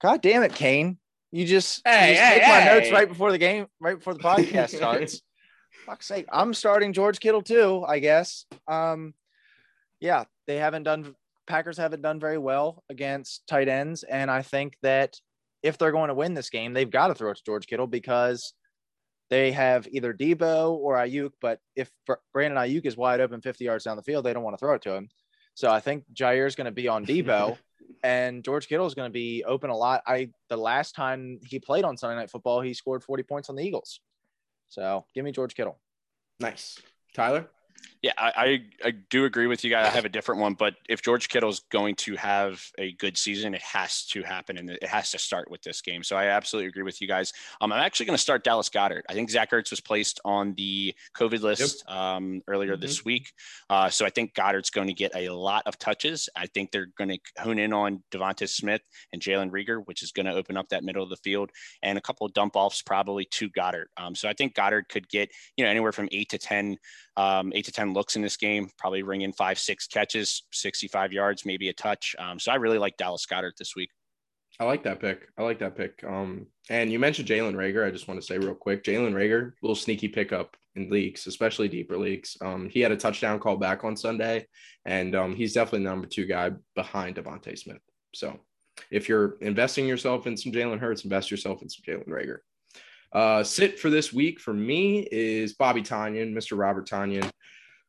God 0.00 0.22
damn 0.22 0.42
it, 0.42 0.54
Kane! 0.54 0.96
You 1.30 1.46
just, 1.46 1.82
hey, 1.86 2.10
you 2.10 2.14
just 2.14 2.24
hey, 2.26 2.34
take 2.34 2.42
hey. 2.42 2.50
my 2.50 2.64
notes 2.64 2.90
right 2.90 3.08
before 3.08 3.32
the 3.32 3.38
game, 3.38 3.66
right 3.80 3.98
before 3.98 4.14
the 4.14 4.20
podcast 4.20 4.74
starts. 4.74 5.20
Fuck's 5.86 6.06
sake, 6.06 6.26
I'm 6.32 6.54
starting 6.54 6.92
George 6.92 7.20
Kittle 7.20 7.42
too. 7.42 7.84
I 7.86 7.98
guess. 7.98 8.46
Um, 8.66 9.14
yeah, 10.00 10.24
they 10.46 10.56
haven't 10.56 10.84
done 10.84 11.14
Packers 11.46 11.76
haven't 11.76 12.02
done 12.02 12.20
very 12.20 12.38
well 12.38 12.84
against 12.88 13.46
tight 13.46 13.68
ends, 13.68 14.04
and 14.04 14.30
I 14.30 14.42
think 14.42 14.74
that 14.82 15.16
if 15.62 15.78
they're 15.78 15.92
going 15.92 16.08
to 16.08 16.14
win 16.14 16.34
this 16.34 16.50
game, 16.50 16.72
they've 16.72 16.90
got 16.90 17.08
to 17.08 17.14
throw 17.14 17.30
it 17.30 17.36
to 17.36 17.42
George 17.44 17.66
Kittle 17.66 17.86
because 17.86 18.54
they 19.30 19.52
have 19.52 19.88
either 19.90 20.12
Debo 20.12 20.72
or 20.72 20.96
Aiyuk. 20.96 21.30
But 21.40 21.60
if 21.76 21.90
Brandon 22.32 22.58
Aiyuk 22.58 22.84
is 22.84 22.96
wide 22.96 23.20
open 23.20 23.40
50 23.40 23.64
yards 23.64 23.84
down 23.84 23.96
the 23.96 24.02
field, 24.02 24.24
they 24.24 24.32
don't 24.32 24.42
want 24.42 24.54
to 24.54 24.58
throw 24.58 24.74
it 24.74 24.82
to 24.82 24.94
him. 24.94 25.08
So 25.54 25.70
I 25.70 25.80
think 25.80 26.04
Jaire 26.14 26.46
is 26.46 26.56
going 26.56 26.64
to 26.66 26.72
be 26.72 26.88
on 26.88 27.04
Debo, 27.04 27.56
and 28.04 28.44
George 28.44 28.68
Kittle 28.68 28.86
is 28.86 28.94
going 28.94 29.08
to 29.08 29.12
be 29.12 29.44
open 29.44 29.70
a 29.70 29.76
lot. 29.76 30.02
I 30.06 30.30
the 30.48 30.56
last 30.56 30.94
time 30.94 31.38
he 31.44 31.58
played 31.58 31.84
on 31.84 31.96
Sunday 31.96 32.16
Night 32.16 32.30
Football, 32.30 32.60
he 32.60 32.74
scored 32.74 33.02
40 33.02 33.22
points 33.24 33.48
on 33.48 33.56
the 33.56 33.64
Eagles. 33.64 34.00
So 34.68 35.04
give 35.14 35.24
me 35.24 35.32
George 35.32 35.54
Kittle. 35.54 35.78
Nice, 36.40 36.78
Tyler. 37.14 37.48
Yeah, 38.02 38.12
I, 38.18 38.64
I, 38.84 38.90
do 39.10 39.26
agree 39.26 39.46
with 39.46 39.62
you 39.62 39.70
guys. 39.70 39.86
I 39.86 39.90
have 39.90 40.04
a 40.04 40.08
different 40.08 40.40
one, 40.40 40.54
but 40.54 40.74
if 40.88 41.02
George 41.02 41.28
Kittle's 41.28 41.60
going 41.70 41.94
to 41.96 42.16
have 42.16 42.60
a 42.76 42.92
good 42.94 43.16
season, 43.16 43.54
it 43.54 43.62
has 43.62 44.04
to 44.06 44.24
happen 44.24 44.58
and 44.58 44.70
it 44.70 44.82
has 44.82 45.12
to 45.12 45.18
start 45.20 45.48
with 45.48 45.62
this 45.62 45.80
game. 45.80 46.02
So 46.02 46.16
I 46.16 46.26
absolutely 46.26 46.68
agree 46.68 46.82
with 46.82 47.00
you 47.00 47.06
guys. 47.06 47.32
Um, 47.60 47.72
I'm 47.72 47.78
actually 47.78 48.06
going 48.06 48.16
to 48.16 48.22
start 48.22 48.42
Dallas 48.42 48.68
Goedert. 48.68 49.02
I 49.08 49.12
think 49.12 49.30
Zach 49.30 49.52
Ertz 49.52 49.70
was 49.70 49.80
placed 49.80 50.18
on 50.24 50.52
the 50.54 50.92
COVID 51.16 51.42
list 51.42 51.84
yep. 51.86 51.96
um, 51.96 52.42
earlier 52.48 52.72
mm-hmm. 52.72 52.80
this 52.80 53.04
week. 53.04 53.32
Uh, 53.70 53.88
so 53.88 54.04
I 54.04 54.10
think 54.10 54.34
Goedert's 54.34 54.70
going 54.70 54.88
to 54.88 54.94
get 54.94 55.12
a 55.14 55.28
lot 55.28 55.62
of 55.66 55.78
touches. 55.78 56.28
I 56.34 56.46
think 56.46 56.72
they're 56.72 56.90
going 56.98 57.10
to 57.10 57.18
hone 57.38 57.60
in 57.60 57.72
on 57.72 58.02
Devonta 58.10 58.48
Smith 58.48 58.82
and 59.12 59.22
Jalen 59.22 59.52
Reagor, 59.52 59.80
which 59.84 60.02
is 60.02 60.10
going 60.10 60.26
to 60.26 60.34
open 60.34 60.56
up 60.56 60.68
that 60.70 60.82
middle 60.82 61.04
of 61.04 61.08
the 61.08 61.16
field 61.18 61.50
and 61.84 61.96
a 61.96 62.00
couple 62.00 62.26
of 62.26 62.32
dump 62.32 62.56
offs 62.56 62.82
probably 62.82 63.26
to 63.26 63.48
Goedert. 63.50 63.90
Um, 63.96 64.16
so 64.16 64.28
I 64.28 64.32
think 64.32 64.56
Goedert 64.56 64.88
could 64.88 65.08
get, 65.08 65.30
you 65.56 65.64
know, 65.64 65.70
anywhere 65.70 65.92
from 65.92 66.08
eight 66.10 66.30
to 66.30 66.38
10 66.38 66.78
um, 67.16 67.52
eight 67.62 67.66
to 67.66 67.72
10 67.72 67.92
looks 67.92 68.16
in 68.16 68.22
this 68.22 68.36
game, 68.36 68.68
probably 68.76 69.04
ring 69.04 69.20
in 69.20 69.32
five, 69.32 69.56
six 69.56 69.86
catches, 69.86 70.42
65 70.52 71.12
yards, 71.12 71.46
maybe 71.46 71.68
a 71.68 71.72
touch. 71.72 72.16
Um, 72.18 72.40
so 72.40 72.50
I 72.50 72.56
really 72.56 72.78
like 72.78 72.96
Dallas 72.96 73.24
Goedert 73.24 73.56
this 73.56 73.76
week. 73.76 73.90
I 74.58 74.64
like 74.64 74.82
that 74.82 75.00
pick. 75.00 75.28
I 75.38 75.44
like 75.44 75.60
that 75.60 75.76
pick. 75.76 76.02
Um, 76.04 76.46
and 76.68 76.90
you 76.90 76.98
mentioned 76.98 77.28
Jalen 77.28 77.54
Reagor. 77.54 77.86
I 77.86 77.92
just 77.92 78.08
want 78.08 78.20
to 78.20 78.26
say 78.26 78.36
real 78.36 78.56
quick, 78.56 78.82
Jalen 78.82 79.12
Reagor, 79.12 79.52
little 79.62 79.76
sneaky 79.76 80.08
pickup 80.08 80.56
in 80.74 80.90
leagues, 80.90 81.28
especially 81.28 81.68
deeper 81.68 81.96
leagues. 81.96 82.36
Um, 82.40 82.68
he 82.68 82.80
had 82.80 82.90
a 82.90 82.96
touchdown 82.96 83.38
call 83.38 83.56
back 83.56 83.84
on 83.84 83.96
Sunday, 83.96 84.46
and 84.84 85.14
um, 85.14 85.36
he's 85.36 85.52
definitely 85.52 85.84
the 85.84 85.90
number 85.90 86.08
two 86.08 86.26
guy 86.26 86.50
behind 86.74 87.14
DeVonta 87.14 87.56
Smith. 87.56 87.80
So 88.12 88.40
if 88.90 89.08
you're 89.08 89.36
investing 89.40 89.86
yourself 89.86 90.26
in 90.26 90.36
some 90.36 90.50
Jalen 90.50 90.80
Hurts, 90.80 91.04
invest 91.04 91.30
yourself 91.30 91.62
in 91.62 91.70
some 91.70 91.84
Jalen 91.86 92.08
Reagor. 92.08 92.38
Uh, 93.12 93.44
sit 93.44 93.78
for 93.78 93.90
this 93.90 94.12
week 94.12 94.40
for 94.40 94.54
me 94.54 95.06
is 95.12 95.54
Bobby 95.54 95.82
Tonyan, 95.82 96.32
Mr. 96.32 96.56
Robert 96.58 96.88
Tonyan. 96.88 97.30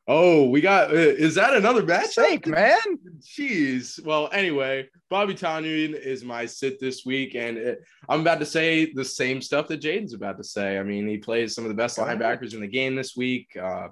Oh, 0.05 0.49
we 0.49 0.59
got 0.59 0.91
uh, 0.91 0.95
is 0.95 1.35
that 1.35 1.53
another 1.53 1.81
match? 1.81 2.09
Sake, 2.09 2.45
man. 2.45 2.77
Jeez. 3.21 4.03
Well, 4.03 4.29
anyway, 4.33 4.89
Bobby 5.09 5.33
Tonyan 5.33 5.97
is 5.97 6.25
my 6.25 6.45
sit 6.45 6.77
this 6.77 7.05
week, 7.05 7.35
and 7.35 7.57
it, 7.57 7.83
I'm 8.09 8.19
about 8.19 8.39
to 8.39 8.45
say 8.45 8.91
the 8.91 9.05
same 9.05 9.41
stuff 9.41 9.69
that 9.69 9.81
Jaden's 9.81 10.13
about 10.13 10.37
to 10.37 10.43
say. 10.43 10.77
I 10.77 10.83
mean, 10.83 11.07
he 11.07 11.17
plays 11.17 11.55
some 11.55 11.63
of 11.63 11.69
the 11.69 11.75
best 11.75 11.97
linebackers 11.97 12.53
in 12.53 12.59
the 12.59 12.67
game 12.67 12.95
this 12.95 13.15
week. 13.15 13.55
Uh, 13.55 13.89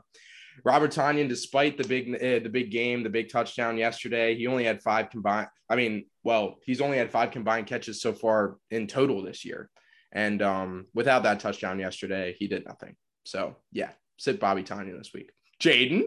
Robert 0.65 0.91
Tonyan, 0.91 1.29
despite 1.29 1.77
the 1.77 1.85
big 1.85 2.13
uh, 2.13 2.43
the 2.43 2.49
big 2.51 2.71
game, 2.71 3.03
the 3.03 3.09
big 3.09 3.29
touchdown 3.29 3.77
yesterday, 3.77 4.35
he 4.35 4.47
only 4.47 4.65
had 4.65 4.83
five 4.83 5.09
combined. 5.09 5.47
I 5.69 5.77
mean, 5.77 6.07
well, 6.25 6.57
he's 6.65 6.81
only 6.81 6.97
had 6.97 7.09
five 7.09 7.31
combined 7.31 7.67
catches 7.67 8.01
so 8.01 8.11
far 8.11 8.57
in 8.69 8.87
total 8.87 9.23
this 9.23 9.45
year. 9.45 9.69
And 10.11 10.41
um, 10.41 10.87
without 10.93 11.23
that 11.23 11.39
touchdown 11.39 11.79
yesterday, 11.79 12.35
he 12.37 12.47
did 12.47 12.65
nothing. 12.65 12.95
So 13.23 13.55
yeah, 13.71 13.91
sit 14.17 14.39
Bobby 14.39 14.63
Tonyan 14.63 14.97
this 14.97 15.11
week. 15.13 15.31
Jaden, 15.61 16.03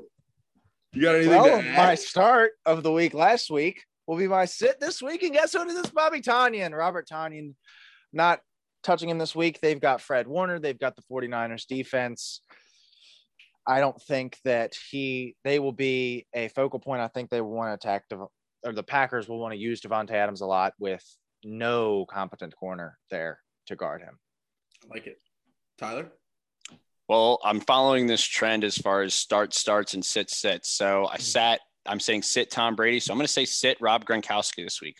you 0.92 1.02
got 1.02 1.16
anything? 1.16 1.30
Well, 1.30 1.62
my 1.62 1.94
start 1.94 2.52
of 2.66 2.82
the 2.82 2.92
week 2.92 3.14
last 3.14 3.50
week 3.50 3.84
will 4.06 4.16
be 4.16 4.28
my 4.28 4.44
sit 4.44 4.78
this 4.80 5.00
week. 5.00 5.22
And 5.22 5.32
guess 5.32 5.52
who 5.52 5.62
it 5.62 5.68
is? 5.68 5.90
Bobby 5.90 6.20
Tanya 6.20 6.68
Tonyan, 6.68 6.76
Robert 6.76 7.08
Tonyan, 7.08 7.54
not 8.12 8.40
touching 8.82 9.08
him 9.08 9.18
this 9.18 9.34
week. 9.34 9.60
They've 9.60 9.80
got 9.80 10.00
Fred 10.00 10.26
Warner. 10.26 10.58
They've 10.58 10.78
got 10.78 10.96
the 10.96 11.02
49ers 11.10 11.66
defense. 11.66 12.42
I 13.66 13.80
don't 13.80 14.00
think 14.02 14.36
that 14.44 14.74
he 14.90 15.36
they 15.42 15.58
will 15.58 15.72
be 15.72 16.26
a 16.34 16.48
focal 16.48 16.78
point. 16.78 17.00
I 17.00 17.08
think 17.08 17.30
they 17.30 17.40
will 17.40 17.52
want 17.52 17.70
to 17.70 17.88
attack 17.88 18.04
the 18.10 18.26
or 18.64 18.72
the 18.72 18.82
Packers 18.82 19.28
will 19.28 19.38
want 19.38 19.52
to 19.52 19.58
use 19.58 19.80
Davante 19.80 20.12
Adams 20.12 20.42
a 20.42 20.46
lot 20.46 20.74
with 20.78 21.02
no 21.44 22.06
competent 22.06 22.54
corner 22.56 22.98
there 23.10 23.38
to 23.66 23.76
guard 23.76 24.02
him. 24.02 24.18
I 24.84 24.94
like 24.94 25.06
it. 25.06 25.20
Tyler? 25.78 26.12
Well, 27.08 27.38
I'm 27.44 27.60
following 27.60 28.06
this 28.06 28.22
trend 28.22 28.64
as 28.64 28.78
far 28.78 29.02
as 29.02 29.14
start 29.14 29.52
starts 29.52 29.94
and 29.94 30.04
sit 30.04 30.30
sits. 30.30 30.70
So 30.70 31.06
I 31.06 31.14
mm-hmm. 31.14 31.22
sat 31.22 31.60
I'm 31.86 32.00
saying 32.00 32.22
sit 32.22 32.50
Tom 32.50 32.74
Brady. 32.74 33.00
So 33.00 33.12
I'm 33.12 33.18
going 33.18 33.26
to 33.26 33.32
say 33.32 33.44
sit 33.44 33.76
Rob 33.80 34.04
Gronkowski 34.04 34.64
this 34.64 34.80
week. 34.80 34.96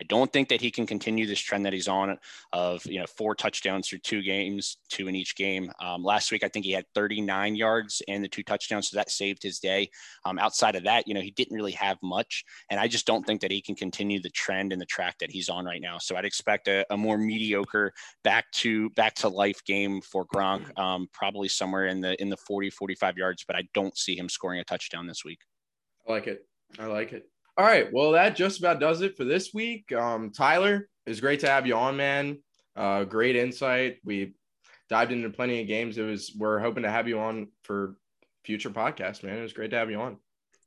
I 0.00 0.04
don't 0.04 0.32
think 0.32 0.48
that 0.50 0.60
he 0.60 0.70
can 0.70 0.86
continue 0.86 1.26
this 1.26 1.40
trend 1.40 1.64
that 1.64 1.72
he's 1.72 1.88
on 1.88 2.18
of 2.52 2.84
you 2.86 2.98
know 3.00 3.06
four 3.06 3.34
touchdowns 3.34 3.88
through 3.88 4.00
two 4.00 4.22
games, 4.22 4.78
two 4.88 5.08
in 5.08 5.14
each 5.14 5.36
game. 5.36 5.72
Um, 5.80 6.04
last 6.04 6.30
week, 6.30 6.44
I 6.44 6.48
think 6.48 6.64
he 6.64 6.72
had 6.72 6.84
39 6.94 7.56
yards 7.56 8.02
and 8.08 8.22
the 8.22 8.28
two 8.28 8.42
touchdowns, 8.42 8.88
so 8.88 8.96
that 8.96 9.10
saved 9.10 9.42
his 9.42 9.58
day. 9.58 9.90
Um, 10.24 10.38
outside 10.38 10.76
of 10.76 10.84
that, 10.84 11.08
you 11.08 11.14
know, 11.14 11.20
he 11.20 11.30
didn't 11.30 11.56
really 11.56 11.72
have 11.72 11.98
much, 12.02 12.44
and 12.70 12.78
I 12.78 12.88
just 12.88 13.06
don't 13.06 13.26
think 13.26 13.40
that 13.40 13.50
he 13.50 13.62
can 13.62 13.74
continue 13.74 14.20
the 14.20 14.30
trend 14.30 14.72
and 14.72 14.80
the 14.80 14.86
track 14.86 15.18
that 15.20 15.30
he's 15.30 15.48
on 15.48 15.64
right 15.64 15.80
now. 15.80 15.98
So 15.98 16.16
I'd 16.16 16.24
expect 16.24 16.68
a, 16.68 16.84
a 16.90 16.96
more 16.96 17.18
mediocre 17.18 17.92
back 18.22 18.50
to 18.52 18.90
back 18.90 19.14
to 19.16 19.28
life 19.28 19.64
game 19.64 20.00
for 20.00 20.26
Gronk, 20.26 20.78
um, 20.78 21.08
probably 21.12 21.48
somewhere 21.48 21.86
in 21.86 22.00
the 22.00 22.20
in 22.20 22.28
the 22.28 22.36
40 22.36 22.70
45 22.70 23.16
yards, 23.16 23.44
but 23.46 23.56
I 23.56 23.62
don't 23.74 23.96
see 23.96 24.16
him 24.16 24.28
scoring 24.28 24.60
a 24.60 24.64
touchdown 24.64 25.06
this 25.06 25.24
week. 25.24 25.40
I 26.06 26.12
like 26.12 26.26
it. 26.26 26.46
I 26.78 26.86
like 26.86 27.12
it. 27.12 27.28
All 27.58 27.64
right. 27.64 27.90
Well, 27.90 28.12
that 28.12 28.36
just 28.36 28.58
about 28.58 28.80
does 28.80 29.00
it 29.00 29.16
for 29.16 29.24
this 29.24 29.54
week. 29.54 29.90
Um, 29.92 30.30
Tyler, 30.30 30.88
it 31.06 31.10
was 31.10 31.20
great 31.20 31.40
to 31.40 31.48
have 31.48 31.66
you 31.66 31.74
on, 31.74 31.96
man. 31.96 32.38
Uh, 32.74 33.04
great 33.04 33.34
insight. 33.34 33.96
We 34.04 34.34
dived 34.90 35.12
into 35.12 35.30
plenty 35.30 35.62
of 35.62 35.66
games. 35.66 35.96
It 35.96 36.02
was 36.02 36.34
we're 36.36 36.58
hoping 36.58 36.82
to 36.82 36.90
have 36.90 37.08
you 37.08 37.18
on 37.18 37.48
for 37.62 37.96
future 38.44 38.70
podcasts, 38.70 39.22
man. 39.22 39.38
It 39.38 39.42
was 39.42 39.54
great 39.54 39.70
to 39.70 39.78
have 39.78 39.90
you 39.90 40.00
on. 40.00 40.18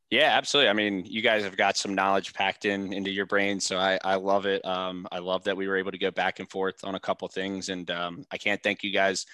Yeah, 0.09 0.35
absolutely. 0.35 0.69
I 0.69 0.73
mean, 0.73 1.05
you 1.05 1.21
guys 1.21 1.43
have 1.43 1.55
got 1.55 1.77
some 1.77 1.93
knowledge 1.93 2.33
packed 2.33 2.65
in 2.65 2.91
into 2.93 3.11
your 3.11 3.27
brain, 3.27 3.59
so 3.59 3.77
I, 3.77 3.99
I 4.03 4.15
love 4.15 4.47
it. 4.47 4.65
Um, 4.65 5.07
I 5.11 5.19
love 5.19 5.43
that 5.43 5.55
we 5.55 5.67
were 5.67 5.77
able 5.77 5.91
to 5.91 5.99
go 5.99 6.09
back 6.09 6.39
and 6.39 6.49
forth 6.49 6.83
on 6.83 6.95
a 6.95 6.99
couple 6.99 7.27
things, 7.27 7.69
and 7.69 7.89
um, 7.91 8.25
I 8.31 8.37
can't 8.37 8.61
thank 8.63 8.83
you 8.83 8.91
guys 8.91 9.27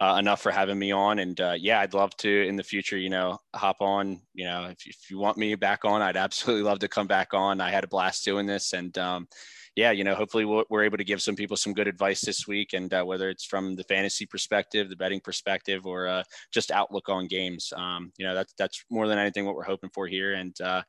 uh, 0.00 0.16
enough 0.18 0.42
for 0.42 0.52
having 0.52 0.78
me 0.78 0.92
on. 0.92 1.18
And 1.18 1.40
uh, 1.40 1.54
yeah, 1.58 1.80
I'd 1.80 1.94
love 1.94 2.16
to 2.18 2.46
in 2.46 2.56
the 2.56 2.62
future, 2.62 2.98
you 2.98 3.10
know, 3.10 3.38
hop 3.54 3.80
on. 3.80 4.20
You 4.34 4.44
know, 4.44 4.64
if, 4.66 4.86
if 4.86 5.10
you 5.10 5.18
want 5.18 5.38
me 5.38 5.54
back 5.54 5.84
on, 5.84 6.02
I'd 6.02 6.16
absolutely 6.16 6.64
love 6.64 6.80
to 6.80 6.88
come 6.88 7.06
back 7.06 7.34
on. 7.34 7.60
I 7.60 7.70
had 7.70 7.84
a 7.84 7.88
blast 7.88 8.24
doing 8.24 8.46
this, 8.46 8.72
and 8.72 8.96
um, 8.98 9.28
yeah, 9.74 9.90
you 9.90 10.04
know, 10.04 10.14
hopefully 10.14 10.44
we're 10.44 10.84
able 10.84 10.96
to 10.96 11.04
give 11.04 11.20
some 11.20 11.36
people 11.36 11.56
some 11.56 11.74
good 11.74 11.88
advice 11.88 12.22
this 12.22 12.46
week, 12.46 12.72
and 12.72 12.92
uh, 12.92 13.04
whether 13.04 13.28
it's 13.28 13.44
from 13.44 13.76
the 13.76 13.84
fantasy 13.84 14.24
perspective, 14.24 14.88
the 14.88 14.96
betting 14.96 15.20
perspective, 15.20 15.86
or 15.86 16.08
uh, 16.08 16.22
just 16.52 16.70
outlook 16.70 17.08
on 17.08 17.26
games. 17.26 17.72
Um, 17.76 18.10
you 18.16 18.26
know, 18.26 18.34
that's 18.34 18.54
that's 18.58 18.84
more 18.90 19.06
than 19.06 19.18
anything 19.18 19.44
what 19.44 19.54
we're 19.54 19.64
hoping 19.64 19.90
for 19.92 20.06
here. 20.06 20.34
And 20.34 20.58
uh, 20.60 20.82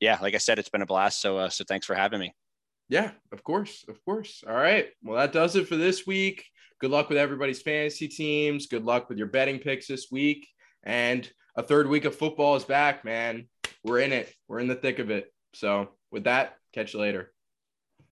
yeah, 0.00 0.18
like 0.20 0.34
I 0.34 0.38
said, 0.38 0.58
it's 0.58 0.68
been 0.68 0.82
a 0.82 0.86
blast. 0.86 1.20
So 1.20 1.38
uh, 1.38 1.48
so 1.48 1.64
thanks 1.66 1.86
for 1.86 1.94
having 1.94 2.20
me. 2.20 2.34
Yeah, 2.90 3.12
of 3.32 3.42
course, 3.42 3.84
of 3.88 4.04
course. 4.04 4.44
All 4.46 4.54
right. 4.54 4.88
Well, 5.02 5.18
that 5.18 5.32
does 5.32 5.56
it 5.56 5.66
for 5.66 5.76
this 5.76 6.06
week. 6.06 6.44
Good 6.84 6.90
luck 6.90 7.08
with 7.08 7.16
everybody's 7.16 7.62
fantasy 7.62 8.08
teams. 8.08 8.66
Good 8.66 8.84
luck 8.84 9.08
with 9.08 9.16
your 9.16 9.28
betting 9.28 9.58
picks 9.58 9.86
this 9.86 10.08
week. 10.12 10.46
And 10.82 11.26
a 11.56 11.62
third 11.62 11.88
week 11.88 12.04
of 12.04 12.14
football 12.14 12.56
is 12.56 12.64
back, 12.64 13.06
man. 13.06 13.48
We're 13.82 14.00
in 14.00 14.12
it. 14.12 14.30
We're 14.48 14.58
in 14.58 14.68
the 14.68 14.74
thick 14.74 14.98
of 14.98 15.10
it. 15.10 15.32
So, 15.54 15.88
with 16.10 16.24
that, 16.24 16.56
catch 16.74 16.92
you 16.92 17.00
later. 17.00 17.32